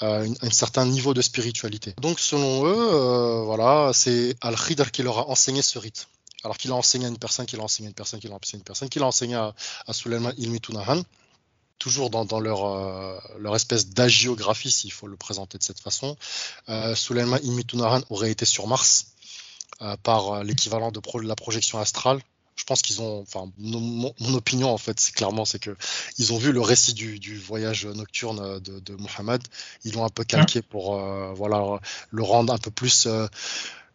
euh, 0.01 0.27
un, 0.41 0.49
certain 0.49 0.85
niveau 0.85 1.13
de 1.13 1.21
spiritualité. 1.21 1.93
Donc 2.01 2.19
selon 2.19 2.65
eux, 2.65 2.93
euh, 2.93 3.43
voilà, 3.43 3.91
c'est 3.93 4.35
Al-Khidr 4.41 4.91
qui 4.91 5.03
leur 5.03 5.17
a 5.19 5.29
enseigné 5.29 5.61
ce 5.61 5.79
rite. 5.79 6.07
Alors 6.43 6.57
qu'il 6.57 6.71
a 6.71 6.75
enseigné 6.75 7.05
à 7.05 7.09
une 7.09 7.17
personne, 7.17 7.45
qu'il 7.45 7.59
a 7.59 7.63
enseigné 7.63 7.87
à 7.87 7.89
une 7.89 7.95
personne, 7.95 8.19
qu'il 8.19 8.31
a 8.31 8.35
enseigné 8.35 8.57
à 8.57 8.59
une 8.59 8.63
personne, 8.63 8.89
qu'il 8.89 9.01
a 9.01 9.05
enseigné 9.05 9.35
à, 9.35 9.55
à 9.87 9.93
Sulaiman 9.93 10.33
Ilmi 10.37 10.59
toujours 11.79 12.09
dans, 12.09 12.39
leur, 12.39 12.65
euh, 12.65 13.19
leur 13.39 13.55
espèce 13.55 13.89
d'agiographie, 13.89 14.71
s'il 14.71 14.91
faut 14.91 15.07
le 15.07 15.17
présenter 15.17 15.57
de 15.57 15.63
cette 15.63 15.79
façon. 15.79 16.17
Sulaiman 16.95 17.39
Ilmi 17.43 17.65
Tunahan 17.65 18.01
aurait 18.09 18.31
été 18.31 18.45
sur 18.45 18.67
Mars 18.67 19.07
par 20.01 20.43
l'équivalent 20.43 20.91
de 20.91 21.01
la 21.27 21.35
projection 21.35 21.79
astrale 21.79 22.19
je 22.55 22.63
pense 22.65 22.81
qu'ils 22.81 23.01
ont, 23.01 23.21
enfin, 23.21 23.51
mon, 23.57 24.13
opinion 24.33 24.69
en 24.69 24.77
fait, 24.77 24.99
c'est 24.99 25.13
clairement, 25.13 25.45
c'est 25.45 25.59
que 25.59 25.75
ils 26.17 26.33
ont 26.33 26.37
vu 26.37 26.51
le 26.51 26.61
récit 26.61 26.93
du, 26.93 27.37
voyage 27.37 27.85
nocturne 27.85 28.59
de, 28.59 28.79
de 28.79 28.95
Mohammed, 28.95 29.41
ils 29.83 29.93
l'ont 29.93 30.05
un 30.05 30.09
peu 30.09 30.23
calqué 30.23 30.61
pour, 30.61 30.95
euh, 30.95 31.33
voilà, 31.33 31.79
le 32.11 32.23
rendre 32.23 32.53
un 32.53 32.57
peu 32.57 32.71
plus 32.71 33.05
euh, 33.07 33.27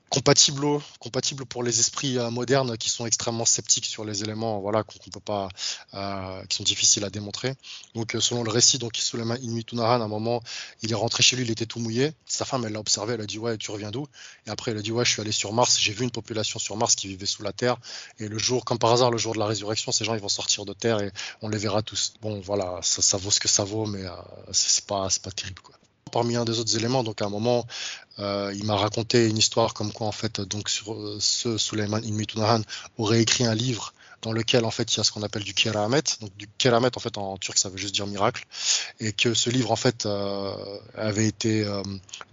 compatible, 0.08 1.44
pour 1.46 1.62
les 1.62 1.80
esprits 1.80 2.18
euh, 2.18 2.30
modernes 2.30 2.76
qui 2.76 2.90
sont 2.90 3.06
extrêmement 3.06 3.44
sceptiques 3.44 3.86
sur 3.86 4.04
les 4.04 4.22
éléments 4.22 4.60
voilà 4.60 4.82
qu'on 4.82 4.98
peut 5.10 5.20
pas 5.20 5.48
euh, 5.94 6.44
qui 6.46 6.56
sont 6.56 6.64
difficiles 6.64 7.04
à 7.04 7.10
démontrer. 7.10 7.54
Donc 7.94 8.14
euh, 8.14 8.20
selon 8.20 8.42
le 8.42 8.50
récit 8.50 8.78
donc 8.78 8.96
Suleiman 8.96 9.36
Inuitunaran 9.40 10.00
à 10.00 10.04
un 10.04 10.08
moment 10.08 10.42
il 10.82 10.92
est 10.92 10.94
rentré 10.94 11.22
chez 11.22 11.36
lui 11.36 11.44
il 11.44 11.50
était 11.50 11.66
tout 11.66 11.80
mouillé. 11.80 12.12
Sa 12.26 12.44
femme 12.44 12.64
elle 12.66 12.72
l'a 12.72 12.80
observé 12.80 13.14
elle 13.14 13.20
a 13.20 13.26
dit 13.26 13.38
ouais 13.38 13.56
tu 13.58 13.70
reviens 13.70 13.90
d'où? 13.90 14.06
Et 14.46 14.50
après 14.50 14.70
elle 14.70 14.78
a 14.78 14.82
dit 14.82 14.92
ouais 14.92 15.04
je 15.04 15.12
suis 15.12 15.20
allé 15.20 15.32
sur 15.32 15.52
Mars 15.52 15.78
j'ai 15.78 15.92
vu 15.92 16.04
une 16.04 16.10
population 16.10 16.58
sur 16.58 16.76
Mars 16.76 16.94
qui 16.94 17.08
vivait 17.08 17.26
sous 17.26 17.42
la 17.42 17.52
terre. 17.52 17.76
Et 18.18 18.28
le 18.28 18.38
jour 18.38 18.64
comme 18.64 18.78
par 18.78 18.92
hasard 18.92 19.10
le 19.10 19.18
jour 19.18 19.34
de 19.34 19.38
la 19.38 19.46
résurrection 19.46 19.92
ces 19.92 20.04
gens 20.04 20.14
ils 20.14 20.20
vont 20.20 20.28
sortir 20.28 20.64
de 20.64 20.72
terre 20.72 21.00
et 21.00 21.12
on 21.42 21.48
les 21.48 21.58
verra 21.58 21.82
tous. 21.82 22.14
Bon 22.22 22.40
voilà 22.40 22.80
ça, 22.82 23.02
ça 23.02 23.16
vaut 23.16 23.30
ce 23.30 23.40
que 23.40 23.48
ça 23.48 23.64
vaut 23.64 23.86
mais 23.86 24.04
c'est 24.52 24.86
pas 24.86 25.08
pas 25.22 25.30
terrible 25.30 25.60
quoi 25.62 25.74
Parmi 26.08 26.36
un 26.36 26.44
des 26.44 26.58
autres 26.58 26.76
éléments, 26.76 27.04
donc 27.04 27.22
à 27.22 27.26
un 27.26 27.30
moment, 27.30 27.66
euh, 28.18 28.52
il 28.56 28.64
m'a 28.64 28.76
raconté 28.76 29.28
une 29.28 29.38
histoire 29.38 29.74
comme 29.74 29.92
quoi 29.92 30.06
en 30.06 30.12
fait, 30.12 30.40
donc 30.40 30.68
sur 30.68 30.94
euh, 30.94 31.18
ce 31.20 31.56
Suleiman 31.58 32.00
Ilmitunahan 32.02 32.62
aurait 32.96 33.22
écrit 33.22 33.44
un 33.44 33.54
livre 33.54 33.92
dans 34.22 34.32
lequel 34.32 34.64
en 34.64 34.70
fait 34.70 34.94
il 34.94 34.96
y 34.98 35.00
a 35.00 35.04
ce 35.04 35.12
qu'on 35.12 35.22
appelle 35.22 35.44
du 35.44 35.54
keramet. 35.54 36.02
Donc 36.20 36.36
du 36.36 36.48
keramet 36.58 36.90
en 36.96 37.00
fait 37.00 37.16
en 37.18 37.36
turc 37.36 37.58
ça 37.58 37.68
veut 37.68 37.76
juste 37.76 37.94
dire 37.94 38.06
miracle, 38.06 38.46
et 39.00 39.12
que 39.12 39.34
ce 39.34 39.50
livre 39.50 39.70
en 39.70 39.76
fait 39.76 40.06
euh, 40.06 40.54
avait 40.94 41.26
été 41.26 41.64
euh, 41.64 41.82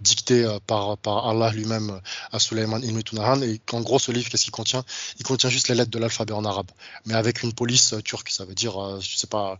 dicté 0.00 0.44
euh, 0.44 0.58
par, 0.66 0.98
par 0.98 1.28
Allah 1.28 1.50
lui-même 1.52 2.00
à 2.32 2.38
Suleiman 2.38 2.80
ibn 2.82 3.00
Tunahan, 3.02 3.42
et 3.42 3.60
qu'en 3.64 3.80
gros 3.80 3.98
ce 3.98 4.12
livre 4.12 4.28
qu'est-ce 4.28 4.44
qu'il 4.44 4.52
contient? 4.52 4.84
Il 5.18 5.24
contient 5.24 5.50
juste 5.50 5.68
les 5.68 5.74
lettres 5.74 5.90
de 5.90 5.98
l'alphabet 5.98 6.32
en 6.32 6.44
arabe, 6.44 6.70
mais 7.04 7.14
avec 7.14 7.42
une 7.42 7.52
police 7.52 7.94
turque. 8.04 8.30
Ça 8.30 8.44
veut 8.44 8.54
dire, 8.54 9.00
je 9.00 9.16
sais 9.16 9.26
pas, 9.26 9.58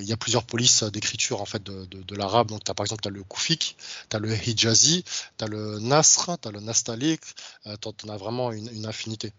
il 0.00 0.04
y 0.04 0.12
a 0.12 0.16
plusieurs 0.16 0.44
polices 0.44 0.82
d'écriture 0.84 1.40
en 1.40 1.46
fait 1.46 1.62
de, 1.62 2.14
l'arabe. 2.16 2.48
Donc 2.48 2.68
as, 2.68 2.74
par 2.74 2.84
exemple 2.84 3.02
tu 3.02 3.08
as 3.08 3.12
le 3.12 3.22
koufik, 3.22 3.76
tu 4.10 4.16
as 4.16 4.18
le 4.18 4.34
hijazi, 4.34 5.04
tu 5.38 5.44
as 5.44 5.48
le 5.48 5.78
nasr, 5.78 6.36
tu 6.40 6.48
as 6.48 6.50
le 6.50 6.60
nastalik, 6.60 7.20
tu 7.64 7.88
en 7.88 8.08
as 8.08 8.16
vraiment 8.16 8.52
une, 8.52 8.68
une 8.72 8.86
infinité. 8.86 9.32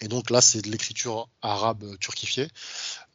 Et 0.00 0.08
donc 0.08 0.30
là, 0.30 0.40
c'est 0.40 0.62
de 0.62 0.70
l'écriture 0.70 1.28
arabe 1.42 1.96
turquifiée. 1.98 2.48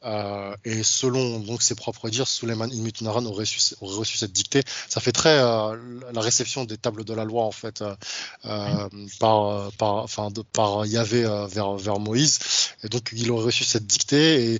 Euh, 0.03 0.55
et 0.65 0.83
selon 0.83 1.39
donc 1.39 1.63
ses 1.63 1.73
propres 1.73 2.09
dires, 2.09 2.27
Suleiman 2.27 2.67
ibn 2.71 3.07
aurait, 3.07 3.25
aurait, 3.25 3.45
reçu 3.81 4.17
cette 4.17 4.31
dictée. 4.31 4.61
Ça 4.87 5.01
fait 5.01 5.11
très 5.11 5.39
euh, 5.39 5.75
la 6.13 6.21
réception 6.21 6.63
des 6.63 6.77
tables 6.77 7.03
de 7.03 7.13
la 7.15 7.23
loi 7.25 7.43
en 7.43 7.51
fait 7.51 7.81
euh, 7.81 8.89
par 9.19 9.71
par 9.73 9.95
enfin 9.95 10.29
par 10.53 10.85
Yahvé 10.85 11.23
vers 11.49 11.75
vers 11.75 11.99
Moïse. 11.99 12.39
Et 12.83 12.89
donc 12.89 13.09
il 13.13 13.31
aurait 13.31 13.45
reçu 13.45 13.63
cette 13.63 13.87
dictée 13.87 14.53
et 14.53 14.59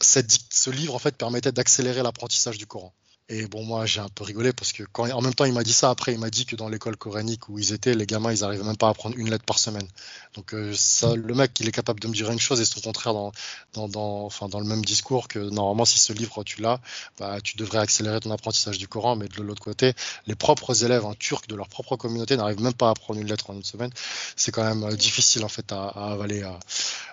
cette, 0.00 0.36
ce 0.50 0.70
livre 0.70 0.94
en 0.96 0.98
fait 0.98 1.16
permettait 1.16 1.52
d'accélérer 1.52 2.02
l'apprentissage 2.02 2.58
du 2.58 2.66
Coran. 2.66 2.92
Et 3.28 3.46
bon, 3.48 3.64
moi, 3.64 3.86
j'ai 3.86 3.98
un 3.98 4.08
peu 4.08 4.22
rigolé 4.22 4.52
parce 4.52 4.72
que 4.72 4.84
quand, 4.84 5.10
en 5.10 5.20
même 5.20 5.34
temps, 5.34 5.46
il 5.46 5.52
m'a 5.52 5.64
dit 5.64 5.72
ça. 5.72 5.90
Après, 5.90 6.12
il 6.12 6.18
m'a 6.20 6.30
dit 6.30 6.46
que 6.46 6.54
dans 6.54 6.68
l'école 6.68 6.96
coranique 6.96 7.48
où 7.48 7.58
ils 7.58 7.72
étaient, 7.72 7.94
les 7.94 8.06
gamins, 8.06 8.30
ils 8.32 8.44
arrivaient 8.44 8.62
même 8.62 8.76
pas 8.76 8.86
à 8.86 8.90
apprendre 8.90 9.16
une 9.18 9.30
lettre 9.30 9.44
par 9.44 9.58
semaine. 9.58 9.86
Donc, 10.34 10.54
euh, 10.54 10.72
ça, 10.76 11.16
le 11.16 11.34
mec, 11.34 11.58
il 11.58 11.66
est 11.66 11.72
capable 11.72 11.98
de 11.98 12.06
me 12.06 12.12
dire 12.14 12.30
une 12.30 12.38
chose 12.38 12.60
et 12.60 12.78
au 12.78 12.80
contraire 12.80 13.14
dans, 13.14 13.32
dans, 13.74 13.88
dans, 13.88 14.24
enfin, 14.26 14.48
dans 14.48 14.60
le 14.60 14.66
même 14.66 14.84
discours 14.84 15.26
que 15.26 15.40
normalement, 15.40 15.84
si 15.84 15.98
ce 15.98 16.12
livre 16.12 16.44
tu 16.44 16.62
l'as, 16.62 16.80
bah, 17.18 17.40
tu 17.42 17.56
devrais 17.56 17.78
accélérer 17.78 18.20
ton 18.20 18.30
apprentissage 18.30 18.78
du 18.78 18.86
Coran. 18.86 19.16
Mais 19.16 19.26
de 19.26 19.42
l'autre 19.42 19.62
côté, 19.62 19.94
les 20.28 20.36
propres 20.36 20.84
élèves 20.84 21.04
en 21.04 21.14
turc 21.14 21.48
de 21.48 21.56
leur 21.56 21.68
propre 21.68 21.96
communauté 21.96 22.36
n'arrivent 22.36 22.62
même 22.62 22.74
pas 22.74 22.88
à 22.88 22.90
apprendre 22.90 23.18
une 23.18 23.26
lettre 23.26 23.50
en 23.50 23.54
une 23.54 23.64
semaine. 23.64 23.90
C'est 24.36 24.52
quand 24.52 24.62
même 24.62 24.84
euh, 24.84 24.94
difficile 24.94 25.44
en 25.44 25.48
fait 25.48 25.72
à, 25.72 25.88
à 25.88 26.12
avaler 26.12 26.48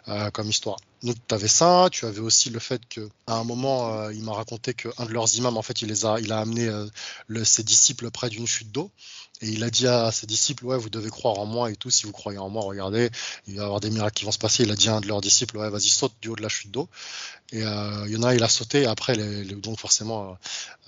euh, 0.10 0.30
comme 0.30 0.47
histoire. 0.47 0.78
Donc 1.04 1.18
tu 1.28 1.36
avais 1.36 1.50
ça, 1.50 1.89
tu 1.92 2.06
avais 2.06 2.22
aussi 2.22 2.50
le 2.50 2.60
fait 2.60 2.82
que 2.88 3.10
à 3.28 3.36
un 3.36 3.44
moment 3.44 3.94
euh, 3.94 4.13
il 4.13 4.24
m'a 4.24 4.34
raconté 4.34 4.74
qu'un 4.74 5.06
de 5.06 5.12
leurs 5.12 5.36
imams 5.36 5.58
en 5.58 5.62
fait 5.62 5.82
il 5.82 5.89
les 5.89 6.06
a 6.06 6.20
il 6.20 6.32
amené 6.32 6.68
euh, 6.68 7.44
ses 7.44 7.63
disciples 7.63 8.10
près 8.10 8.30
d'une 8.30 8.48
chute 8.48 8.72
d'eau 8.72 8.89
et 9.41 9.50
il 9.50 9.63
a 9.63 9.69
dit 9.69 9.88
à 9.88 10.12
ses 10.12 10.28
disciples 10.28 10.65
ouais 10.65 10.78
vous 10.78 10.89
devez 10.89 11.10
croire 11.10 11.39
en 11.39 11.46
moi 11.46 11.72
et 11.72 11.76
tout. 11.76 11.89
Si 11.89 12.06
vous 12.06 12.12
croyez 12.12 12.39
en 12.39 12.50
moi 12.50 12.63
regardez 12.63 13.10
il 13.48 13.56
va 13.56 13.62
y 13.62 13.65
avoir 13.65 13.80
des 13.80 13.89
miracles 13.89 14.15
qui 14.15 14.26
vont 14.26 14.32
se 14.32 14.38
passer. 14.38 14.63
Il 14.63 14.72
a 14.72 14.76
dit 14.76 14.89
à 14.89 14.96
un 14.96 15.02
de 15.02 15.08
leurs 15.08 15.22
disciples 15.22 15.58
ouais 15.58 15.69
vas-y 15.69 15.89
saute 15.89 16.13
du 16.22 16.30
haut 16.30 16.36
de 16.36 16.41
la 16.41 16.50
chute 16.50 16.72
d'eau. 16.72 16.88
Et 17.52 17.62
euh, 17.62 18.06
il 18.08 18.13
y 18.13 18.17
en 18.17 18.24
a 18.24 18.34
il 18.34 18.43
a 18.43 18.50
sauté. 18.50 18.84
Et 18.84 18.86
après 18.86 19.15
donc 19.17 19.80
forcément 19.80 20.38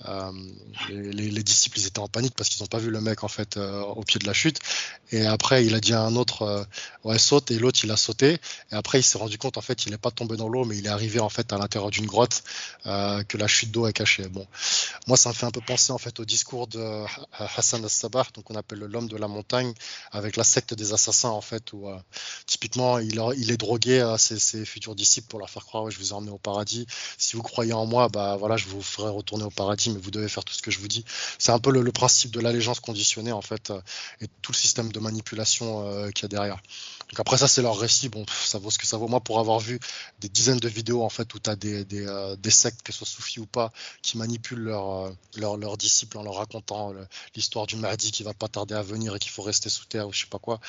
euh, 0.06 0.32
les, 0.88 1.30
les, 1.30 1.42
disciples 1.42 1.78
ils 1.78 1.86
étaient 1.86 1.98
en 1.98 2.08
panique 2.08 2.34
parce 2.34 2.48
qu'ils 2.48 2.62
n'ont 2.62 2.68
pas 2.68 2.78
vu 2.78 2.90
le 2.90 3.00
mec 3.00 3.24
en 3.24 3.28
fait 3.28 3.56
au 3.56 4.02
pied 4.02 4.18
de 4.18 4.26
la 4.26 4.32
chute. 4.32 4.58
Et 5.12 5.26
après 5.26 5.64
il 5.64 5.74
a 5.74 5.80
dit 5.80 5.92
à 5.92 6.00
un 6.00 6.16
autre 6.16 6.66
ouais 7.04 7.18
saute. 7.18 7.50
Et 7.50 7.58
l'autre 7.58 7.80
il 7.82 7.90
a 7.90 7.96
sauté. 7.96 8.38
Et 8.72 8.74
après 8.74 9.00
il 9.00 9.02
s'est 9.02 9.18
rendu 9.18 9.38
compte 9.38 9.58
en 9.58 9.60
fait 9.60 9.86
il 9.86 9.92
est 9.92 9.98
pas 9.98 10.10
tombé 10.10 10.36
dans 10.36 10.48
l'eau, 10.48 10.64
mais 10.64 10.76
il 10.76 10.86
est 10.86 10.90
arrivé 10.90 11.20
en 11.20 11.28
fait 11.28 11.52
à 11.52 11.58
l'intérieur 11.58 11.90
d'une 11.90 12.06
grotte 12.06 12.42
euh, 12.86 13.22
que 13.24 13.36
la 13.36 13.46
chute 13.46 13.70
d'eau 13.70 13.86
est 13.86 13.92
cachée. 13.92 14.28
Bon, 14.28 14.46
moi 15.06 15.16
ça 15.16 15.30
me 15.30 15.34
fait 15.34 15.46
un 15.46 15.50
peu 15.50 15.60
penser 15.60 15.92
en 15.92 15.98
fait 15.98 16.18
au 16.20 16.24
discours 16.24 16.66
de 16.66 17.04
Hassan 17.32 17.82
al-Sabah, 17.82 18.26
donc 18.36 18.50
on 18.50 18.54
appelle 18.54 18.80
l'homme 18.80 19.08
de 19.08 19.16
la 19.16 19.28
montagne, 19.28 19.72
avec 20.12 20.36
la 20.36 20.44
secte 20.44 20.74
des 20.74 20.92
assassins 20.92 21.30
en 21.30 21.40
fait, 21.40 21.72
où 21.72 21.88
euh, 21.88 21.98
typiquement 22.46 22.98
il, 22.98 23.50
est 23.50 23.56
drogué 23.56 24.00
à 24.00 24.18
ses, 24.18 24.64
futurs 24.64 24.94
disciples 24.94 25.28
pour 25.28 25.38
leur 25.38 25.50
faire 25.50 25.64
croire 25.64 25.84
ouais, 25.84 25.90
je 25.90 25.98
vous 25.98 26.10
ai 26.10 26.12
emmené 26.12 26.30
au 26.30 26.38
paradis 26.38 26.56
paradis. 26.56 26.86
Si 27.18 27.36
vous 27.36 27.42
croyez 27.42 27.74
en 27.74 27.84
moi, 27.86 28.08
bah 28.08 28.36
voilà, 28.36 28.56
je 28.56 28.66
vous 28.66 28.82
ferai 28.82 29.10
retourner 29.10 29.44
au 29.44 29.50
paradis, 29.50 29.90
mais 29.90 29.98
vous 29.98 30.10
devez 30.10 30.28
faire 30.28 30.44
tout 30.44 30.54
ce 30.54 30.62
que 30.62 30.70
je 30.70 30.78
vous 30.78 30.88
dis. 30.88 31.04
C'est 31.38 31.52
un 31.52 31.58
peu 31.58 31.70
le, 31.70 31.92
principe 31.92 32.30
de 32.30 32.40
l'allégeance 32.40 32.80
conditionnée 32.80 33.32
en 33.32 33.42
fait, 33.42 33.70
euh, 33.70 33.80
et 34.20 34.26
tout 34.42 34.52
le 34.52 34.56
système 34.56 34.90
de 34.92 35.00
manipulation 35.00 35.86
euh, 35.86 36.10
qu'il 36.10 36.24
y 36.24 36.26
a 36.26 36.28
derrière. 36.28 36.62
Donc 37.10 37.20
après 37.20 37.38
ça, 37.38 37.46
c'est 37.46 37.62
leur 37.62 37.78
récit. 37.78 38.08
Bon, 38.08 38.24
ça 38.28 38.58
vaut 38.58 38.70
ce 38.70 38.78
que 38.78 38.86
ça 38.86 38.96
vaut. 38.96 39.08
Moi, 39.08 39.20
pour 39.20 39.38
avoir 39.38 39.60
vu 39.60 39.78
des 40.20 40.28
dizaines 40.28 40.58
de 40.58 40.68
vidéos 40.68 41.02
en 41.02 41.08
fait 41.08 41.32
où 41.34 41.38
tu 41.38 41.48
as 41.48 41.56
des, 41.56 41.84
des, 41.84 42.06
euh, 42.06 42.36
sectes, 42.48 42.82
que 42.82 42.92
ce 42.92 42.98
soit 42.98 43.06
soufis 43.06 43.40
ou 43.40 43.46
pas, 43.46 43.72
qui 44.02 44.18
manipulent 44.18 44.64
leurs 44.64 45.12
leur, 45.36 45.76
disciples 45.76 46.18
en 46.18 46.22
leur 46.22 46.36
racontant 46.36 46.92
l'histoire 47.34 47.66
du 47.66 47.76
Mahdi 47.76 48.10
qui 48.10 48.22
va 48.22 48.34
pas 48.34 48.48
tarder 48.48 48.74
à 48.74 48.82
venir 48.82 49.14
et 49.14 49.18
qu'il 49.18 49.30
faut 49.30 49.42
rester 49.42 49.68
sous 49.68 49.84
terre 49.84 50.08
ou 50.08 50.12
je 50.12 50.20
sais 50.20 50.26
pas 50.26 50.38
quoi. 50.38 50.60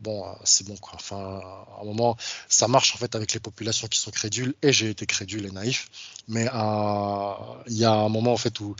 Bon, 0.00 0.24
c'est 0.44 0.66
bon 0.66 0.76
quoi. 0.76 0.92
Enfin, 0.94 1.40
à 1.78 1.82
un 1.82 1.84
moment, 1.84 2.16
ça 2.48 2.68
marche 2.68 2.94
en 2.94 2.98
fait 2.98 3.14
avec 3.14 3.32
les 3.32 3.40
populations 3.40 3.88
qui 3.88 3.98
sont 3.98 4.10
crédules 4.10 4.54
et 4.62 4.72
j'ai 4.72 4.90
été 4.90 5.06
crédule 5.06 5.46
et 5.46 5.50
naïf. 5.50 5.88
Mais 6.26 6.48
euh, 6.52 7.32
il 7.66 7.76
y 7.76 7.84
a 7.84 7.92
un 7.92 8.08
moment 8.08 8.32
en 8.32 8.36
fait 8.36 8.58
où 8.60 8.74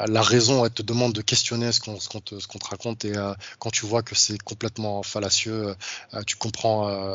euh, 0.00 0.06
la 0.06 0.22
raison 0.22 0.64
elle 0.64 0.70
te 0.70 0.82
demande 0.82 1.12
de 1.12 1.22
questionner 1.22 1.72
ce 1.72 1.80
qu'on 1.80 1.96
te, 1.98 2.36
te, 2.36 2.68
raconte 2.68 3.04
et 3.04 3.16
euh, 3.16 3.34
quand 3.58 3.70
tu 3.70 3.84
vois 3.84 4.02
que 4.02 4.14
c'est 4.14 4.40
complètement 4.42 5.02
fallacieux, 5.02 5.74
tu 6.26 6.36
comprends 6.36 6.53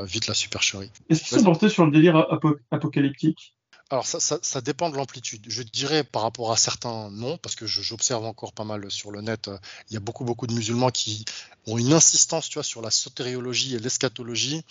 vite 0.05 0.27
la 0.27 0.33
supercherie. 0.33 0.91
Est-ce 1.09 1.23
qu'ils 1.23 1.37
sont 1.37 1.43
portés 1.43 1.69
sur 1.69 1.85
le 1.85 1.91
délire 1.91 2.27
apocalyptique? 2.71 3.55
Alors 3.91 4.05
ça, 4.05 4.19
ça, 4.19 4.61
dépend 4.61 4.91
de 4.91 4.95
l'amplitude. 4.97 5.43
Je 5.47 5.63
dirais 5.63 6.03
par 6.03 6.21
rapport 6.21 6.51
à 6.51 6.57
certains 6.57 7.09
non, 7.09 7.37
parce 7.37 7.55
que 7.55 7.65
j'observe 7.65 8.23
encore 8.23 8.53
pas 8.53 8.63
mal 8.63 8.91
sur 8.91 9.09
le 9.09 9.21
net. 9.21 9.49
Il 9.89 9.95
y 9.95 9.97
a 9.97 9.99
beaucoup 9.99 10.23
beaucoup 10.23 10.45
de 10.45 10.53
musulmans 10.53 10.91
qui 10.91 11.25
ont 11.65 11.75
une 11.79 11.93
insistance, 11.93 12.49
tu 12.49 12.55
vois, 12.55 12.63
sur 12.63 12.83
la 12.83 12.91
sotériologie 12.91 13.75
et 13.75 13.79
l'eschatologie 13.79 14.63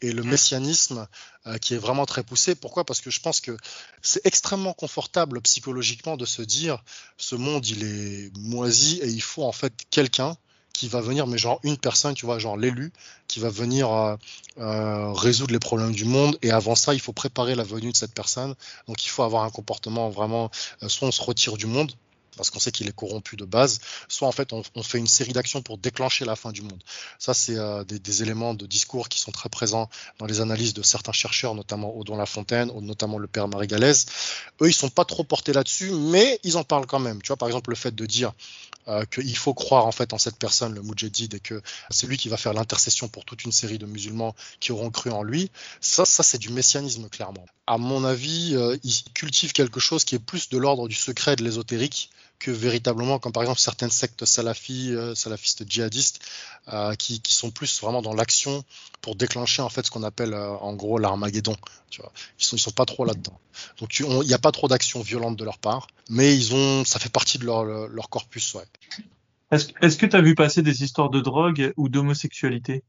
et 0.00 0.10
le 0.10 0.24
messianisme 0.24 1.06
euh, 1.46 1.56
qui 1.58 1.74
est 1.74 1.78
vraiment 1.78 2.04
très 2.04 2.24
poussé. 2.24 2.56
Pourquoi? 2.56 2.84
Parce 2.84 3.00
que 3.00 3.10
je 3.10 3.20
pense 3.20 3.40
que 3.40 3.56
c'est 4.02 4.24
extrêmement 4.26 4.72
confortable 4.72 5.40
psychologiquement 5.42 6.16
de 6.16 6.26
se 6.26 6.42
dire 6.42 6.82
ce 7.16 7.36
monde 7.36 7.66
il 7.68 7.84
est 7.84 8.36
moisi 8.36 8.98
et 9.02 9.08
il 9.08 9.22
faut 9.22 9.44
en 9.44 9.52
fait 9.52 9.72
quelqu'un 9.90 10.36
qui 10.74 10.88
va 10.88 11.00
venir, 11.00 11.26
mais 11.26 11.38
genre 11.38 11.60
une 11.62 11.78
personne, 11.78 12.12
tu 12.14 12.26
vois, 12.26 12.38
genre 12.38 12.58
l'élu, 12.58 12.92
qui 13.28 13.40
va 13.40 13.48
venir 13.48 13.90
euh, 13.90 14.16
euh, 14.58 15.12
résoudre 15.12 15.52
les 15.52 15.58
problèmes 15.58 15.92
du 15.92 16.04
monde. 16.04 16.36
Et 16.42 16.50
avant 16.50 16.74
ça, 16.74 16.92
il 16.92 17.00
faut 17.00 17.14
préparer 17.14 17.54
la 17.54 17.64
venue 17.64 17.92
de 17.92 17.96
cette 17.96 18.12
personne. 18.12 18.54
Donc 18.88 19.06
il 19.06 19.08
faut 19.08 19.22
avoir 19.22 19.44
un 19.44 19.50
comportement 19.50 20.10
vraiment, 20.10 20.50
soit 20.88 21.08
on 21.08 21.12
se 21.12 21.22
retire 21.22 21.56
du 21.56 21.66
monde, 21.66 21.92
parce 22.36 22.50
qu'on 22.50 22.58
sait 22.58 22.72
qu'il 22.72 22.88
est 22.88 22.94
corrompu 22.94 23.36
de 23.36 23.44
base, 23.44 23.80
soit 24.08 24.28
en 24.28 24.32
fait 24.32 24.52
on, 24.52 24.62
fait 24.82 24.98
une 24.98 25.06
série 25.06 25.32
d'actions 25.32 25.62
pour 25.62 25.78
déclencher 25.78 26.24
la 26.24 26.36
fin 26.36 26.52
du 26.52 26.62
monde. 26.62 26.82
Ça, 27.18 27.34
c'est 27.34 27.56
euh, 27.56 27.84
des, 27.84 28.22
éléments 28.22 28.54
de 28.54 28.66
discours 28.66 29.08
qui 29.08 29.18
sont 29.18 29.32
très 29.32 29.48
présents 29.48 29.88
dans 30.18 30.26
les 30.26 30.40
analyses 30.40 30.74
de 30.74 30.82
certains 30.82 31.12
chercheurs, 31.12 31.54
notamment 31.54 31.96
Audon 31.96 32.16
Lafontaine, 32.16 32.70
notamment 32.80 33.18
le 33.18 33.26
père 33.26 33.48
Marie 33.48 33.66
Galès. 33.66 34.06
Eux, 34.60 34.68
ils 34.68 34.74
sont 34.74 34.90
pas 34.90 35.04
trop 35.04 35.24
portés 35.24 35.52
là-dessus, 35.52 35.90
mais 35.90 36.38
ils 36.44 36.56
en 36.56 36.64
parlent 36.64 36.86
quand 36.86 37.00
même. 37.00 37.20
Tu 37.22 37.28
vois, 37.28 37.36
par 37.36 37.48
exemple, 37.48 37.70
le 37.70 37.76
fait 37.76 37.94
de 37.94 38.06
dire 38.06 38.32
euh, 38.86 39.04
qu'il 39.06 39.36
faut 39.36 39.54
croire 39.54 39.86
en 39.86 39.92
fait 39.92 40.12
en 40.12 40.18
cette 40.18 40.36
personne, 40.36 40.74
le 40.74 40.82
Moudjahid, 40.82 41.32
et 41.32 41.40
que 41.40 41.62
c'est 41.88 42.06
lui 42.06 42.18
qui 42.18 42.28
va 42.28 42.36
faire 42.36 42.52
l'intercession 42.52 43.08
pour 43.08 43.24
toute 43.24 43.44
une 43.44 43.52
série 43.52 43.78
de 43.78 43.86
musulmans 43.86 44.34
qui 44.60 44.72
auront 44.72 44.90
cru 44.90 45.10
en 45.10 45.22
lui. 45.22 45.50
Ça, 45.80 46.04
ça 46.04 46.22
c'est 46.22 46.36
du 46.36 46.50
messianisme 46.50 47.08
clairement. 47.08 47.46
À 47.66 47.78
mon 47.78 48.04
avis, 48.04 48.54
euh, 48.54 48.76
ils 48.84 49.04
cultivent 49.14 49.54
quelque 49.54 49.80
chose 49.80 50.04
qui 50.04 50.16
est 50.16 50.18
plus 50.18 50.50
de 50.50 50.58
l'ordre 50.58 50.86
du 50.86 50.94
secret, 50.94 51.34
de 51.34 51.44
l'ésotérique, 51.44 52.10
que 52.38 52.50
véritablement, 52.50 53.18
comme 53.18 53.32
par 53.32 53.42
exemple 53.42 53.60
certaines 53.60 53.90
sectes 53.90 54.24
salafis, 54.24 54.94
euh, 54.94 55.14
salafistes 55.14 55.64
djihadistes, 55.68 56.20
euh, 56.68 56.94
qui, 56.94 57.20
sont 57.26 57.50
plus 57.50 57.80
vraiment 57.80 58.02
dans 58.02 58.14
l'action 58.14 58.64
pour 59.00 59.16
déclencher 59.16 59.62
en 59.62 59.68
fait 59.68 59.86
ce 59.86 59.90
qu'on 59.90 60.02
appelle 60.02 60.34
euh, 60.34 60.50
en 60.50 60.74
gros 60.74 60.98
l'armageddon. 60.98 61.56
Tu 61.90 62.00
vois, 62.00 62.12
ils 62.38 62.44
sont 62.44 62.56
ils 62.56 62.60
sont 62.60 62.70
pas 62.70 62.86
trop 62.86 63.04
là-dedans. 63.04 63.38
Donc 63.78 63.98
il 63.98 64.06
n'y 64.06 64.34
a 64.34 64.38
pas 64.38 64.52
trop 64.52 64.68
d'action 64.68 65.00
violente 65.00 65.36
de 65.36 65.44
leur 65.44 65.58
part, 65.58 65.86
mais 66.10 66.36
ils 66.36 66.54
ont, 66.54 66.84
ça 66.84 66.98
fait 66.98 67.12
partie 67.12 67.38
de 67.38 67.46
leur, 67.46 68.08
corpus. 68.10 68.56
Est-ce 69.50 69.96
que 69.96 70.06
tu 70.06 70.16
as 70.16 70.20
vu 70.20 70.34
passer 70.34 70.62
des 70.62 70.82
histoires 70.82 71.10
de 71.10 71.20
drogue 71.20 71.72
ou 71.76 71.88
d'homosexualité? 71.88 72.82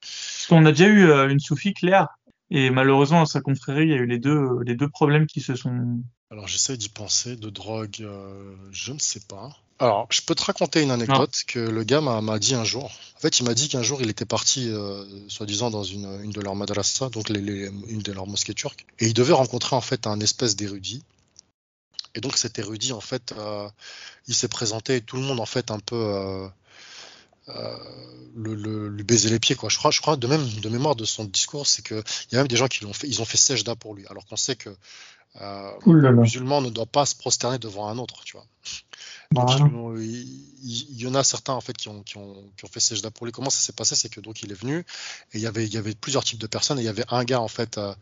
Parce 0.00 0.46
qu'on 0.48 0.64
a 0.66 0.72
déjà 0.72 0.86
eu 0.86 1.30
une 1.30 1.40
soufie 1.40 1.74
claire 1.74 2.08
et 2.50 2.70
malheureusement, 2.70 3.22
à 3.22 3.26
sa 3.26 3.40
confrérie, 3.40 3.84
il 3.84 3.90
y 3.90 3.94
a 3.94 3.96
eu 3.96 4.06
les 4.06 4.18
deux 4.18 4.88
problèmes 4.88 5.26
qui 5.26 5.40
se 5.40 5.54
sont 5.54 6.02
alors 6.30 6.46
j'essaie 6.46 6.76
d'y 6.76 6.88
penser, 6.88 7.36
de 7.36 7.50
drogue, 7.50 7.96
euh, 8.00 8.54
je 8.70 8.92
ne 8.92 8.98
sais 8.98 9.20
pas. 9.20 9.56
Alors, 9.80 10.06
je 10.10 10.20
peux 10.20 10.34
te 10.34 10.44
raconter 10.44 10.82
une 10.82 10.90
anecdote 10.90 11.34
que 11.46 11.58
le 11.58 11.84
gars 11.84 12.02
m'a 12.02 12.38
dit 12.38 12.54
un 12.54 12.64
jour. 12.64 12.84
En 13.16 13.20
fait, 13.20 13.40
il 13.40 13.44
m'a 13.44 13.54
dit 13.54 13.68
qu'un 13.68 13.82
jour, 13.82 14.02
il 14.02 14.10
était 14.10 14.26
parti, 14.26 14.68
euh, 14.68 15.04
soi-disant, 15.28 15.70
dans 15.70 15.84
une, 15.84 16.22
une 16.22 16.32
de 16.32 16.40
leurs 16.40 16.54
madrasas, 16.54 17.08
donc 17.08 17.30
les, 17.30 17.40
une 17.88 18.02
de 18.02 18.12
leurs 18.12 18.26
mosquées 18.26 18.54
turques, 18.54 18.84
et 18.98 19.06
il 19.06 19.14
devait 19.14 19.32
rencontrer 19.32 19.74
en 19.74 19.80
fait 19.80 20.06
un 20.06 20.20
espèce 20.20 20.54
d'érudit. 20.54 21.02
Et 22.14 22.20
donc 22.20 22.36
cet 22.36 22.58
érudit, 22.58 22.92
en 22.92 23.00
fait, 23.00 23.32
euh, 23.38 23.68
il 24.26 24.34
s'est 24.34 24.48
présenté 24.48 24.96
et 24.96 25.00
tout 25.00 25.16
le 25.16 25.22
monde, 25.22 25.40
en 25.40 25.46
fait, 25.46 25.70
un 25.70 25.78
peu 25.78 25.96
euh, 25.96 26.48
le, 28.36 28.54
le, 28.54 28.88
lui 28.88 29.02
baiser 29.02 29.30
les 29.30 29.38
pieds, 29.38 29.56
quoi. 29.56 29.70
Je 29.70 29.78
crois, 29.78 29.90
je 29.90 30.00
crois 30.00 30.16
de 30.16 30.26
même 30.26 30.46
de 30.46 30.68
mémoire 30.68 30.94
de 30.94 31.06
son 31.06 31.24
discours, 31.24 31.66
c'est 31.66 31.82
que 31.82 32.02
il 32.30 32.34
y 32.34 32.36
a 32.36 32.40
même 32.40 32.48
des 32.48 32.56
gens 32.56 32.68
qui 32.68 32.84
l'ont 32.84 32.92
fait, 32.92 33.08
ils 33.08 33.22
ont 33.22 33.24
fait 33.24 33.38
sejda 33.38 33.74
pour 33.76 33.94
lui, 33.94 34.06
alors 34.08 34.26
qu'on 34.26 34.36
sait 34.36 34.56
que 34.56 34.70
euh, 35.40 35.70
le 35.86 36.12
musulman 36.12 36.60
ne 36.60 36.70
doit 36.70 36.86
pas 36.86 37.06
se 37.06 37.14
prosterner 37.14 37.58
devant 37.58 37.88
un 37.88 37.98
autre, 37.98 38.24
tu 38.24 38.36
vois. 38.36 38.46
Donc, 39.32 39.48
il, 40.00 41.00
y 41.00 41.06
en 41.06 41.14
a 41.14 41.22
certains 41.22 41.52
en 41.52 41.60
fait 41.60 41.76
qui 41.76 41.88
ont, 41.88 42.02
qui 42.02 42.16
ont, 42.16 42.34
qui 42.56 42.64
ont 42.64 42.68
fait 42.68 42.80
Sejda 42.80 43.12
pour 43.12 43.26
lui. 43.26 43.32
Comment 43.32 43.50
ça 43.50 43.60
s'est 43.60 43.72
passé? 43.72 43.94
C'est 43.94 44.08
que 44.08 44.20
donc 44.20 44.42
il 44.42 44.50
est 44.50 44.60
venu 44.60 44.78
et 44.78 44.84
il 45.38 45.40
y 45.40 45.46
avait, 45.46 45.64
il 45.64 45.72
y 45.72 45.78
avait 45.78 45.94
plusieurs 45.94 46.24
types 46.24 46.40
de 46.40 46.48
personnes 46.48 46.78
et 46.78 46.82
il 46.82 46.86
y 46.86 46.88
avait 46.88 47.04
un 47.10 47.22
gars 47.24 47.40
en 47.40 47.48
fait 47.48 47.78
euh, 47.78 47.94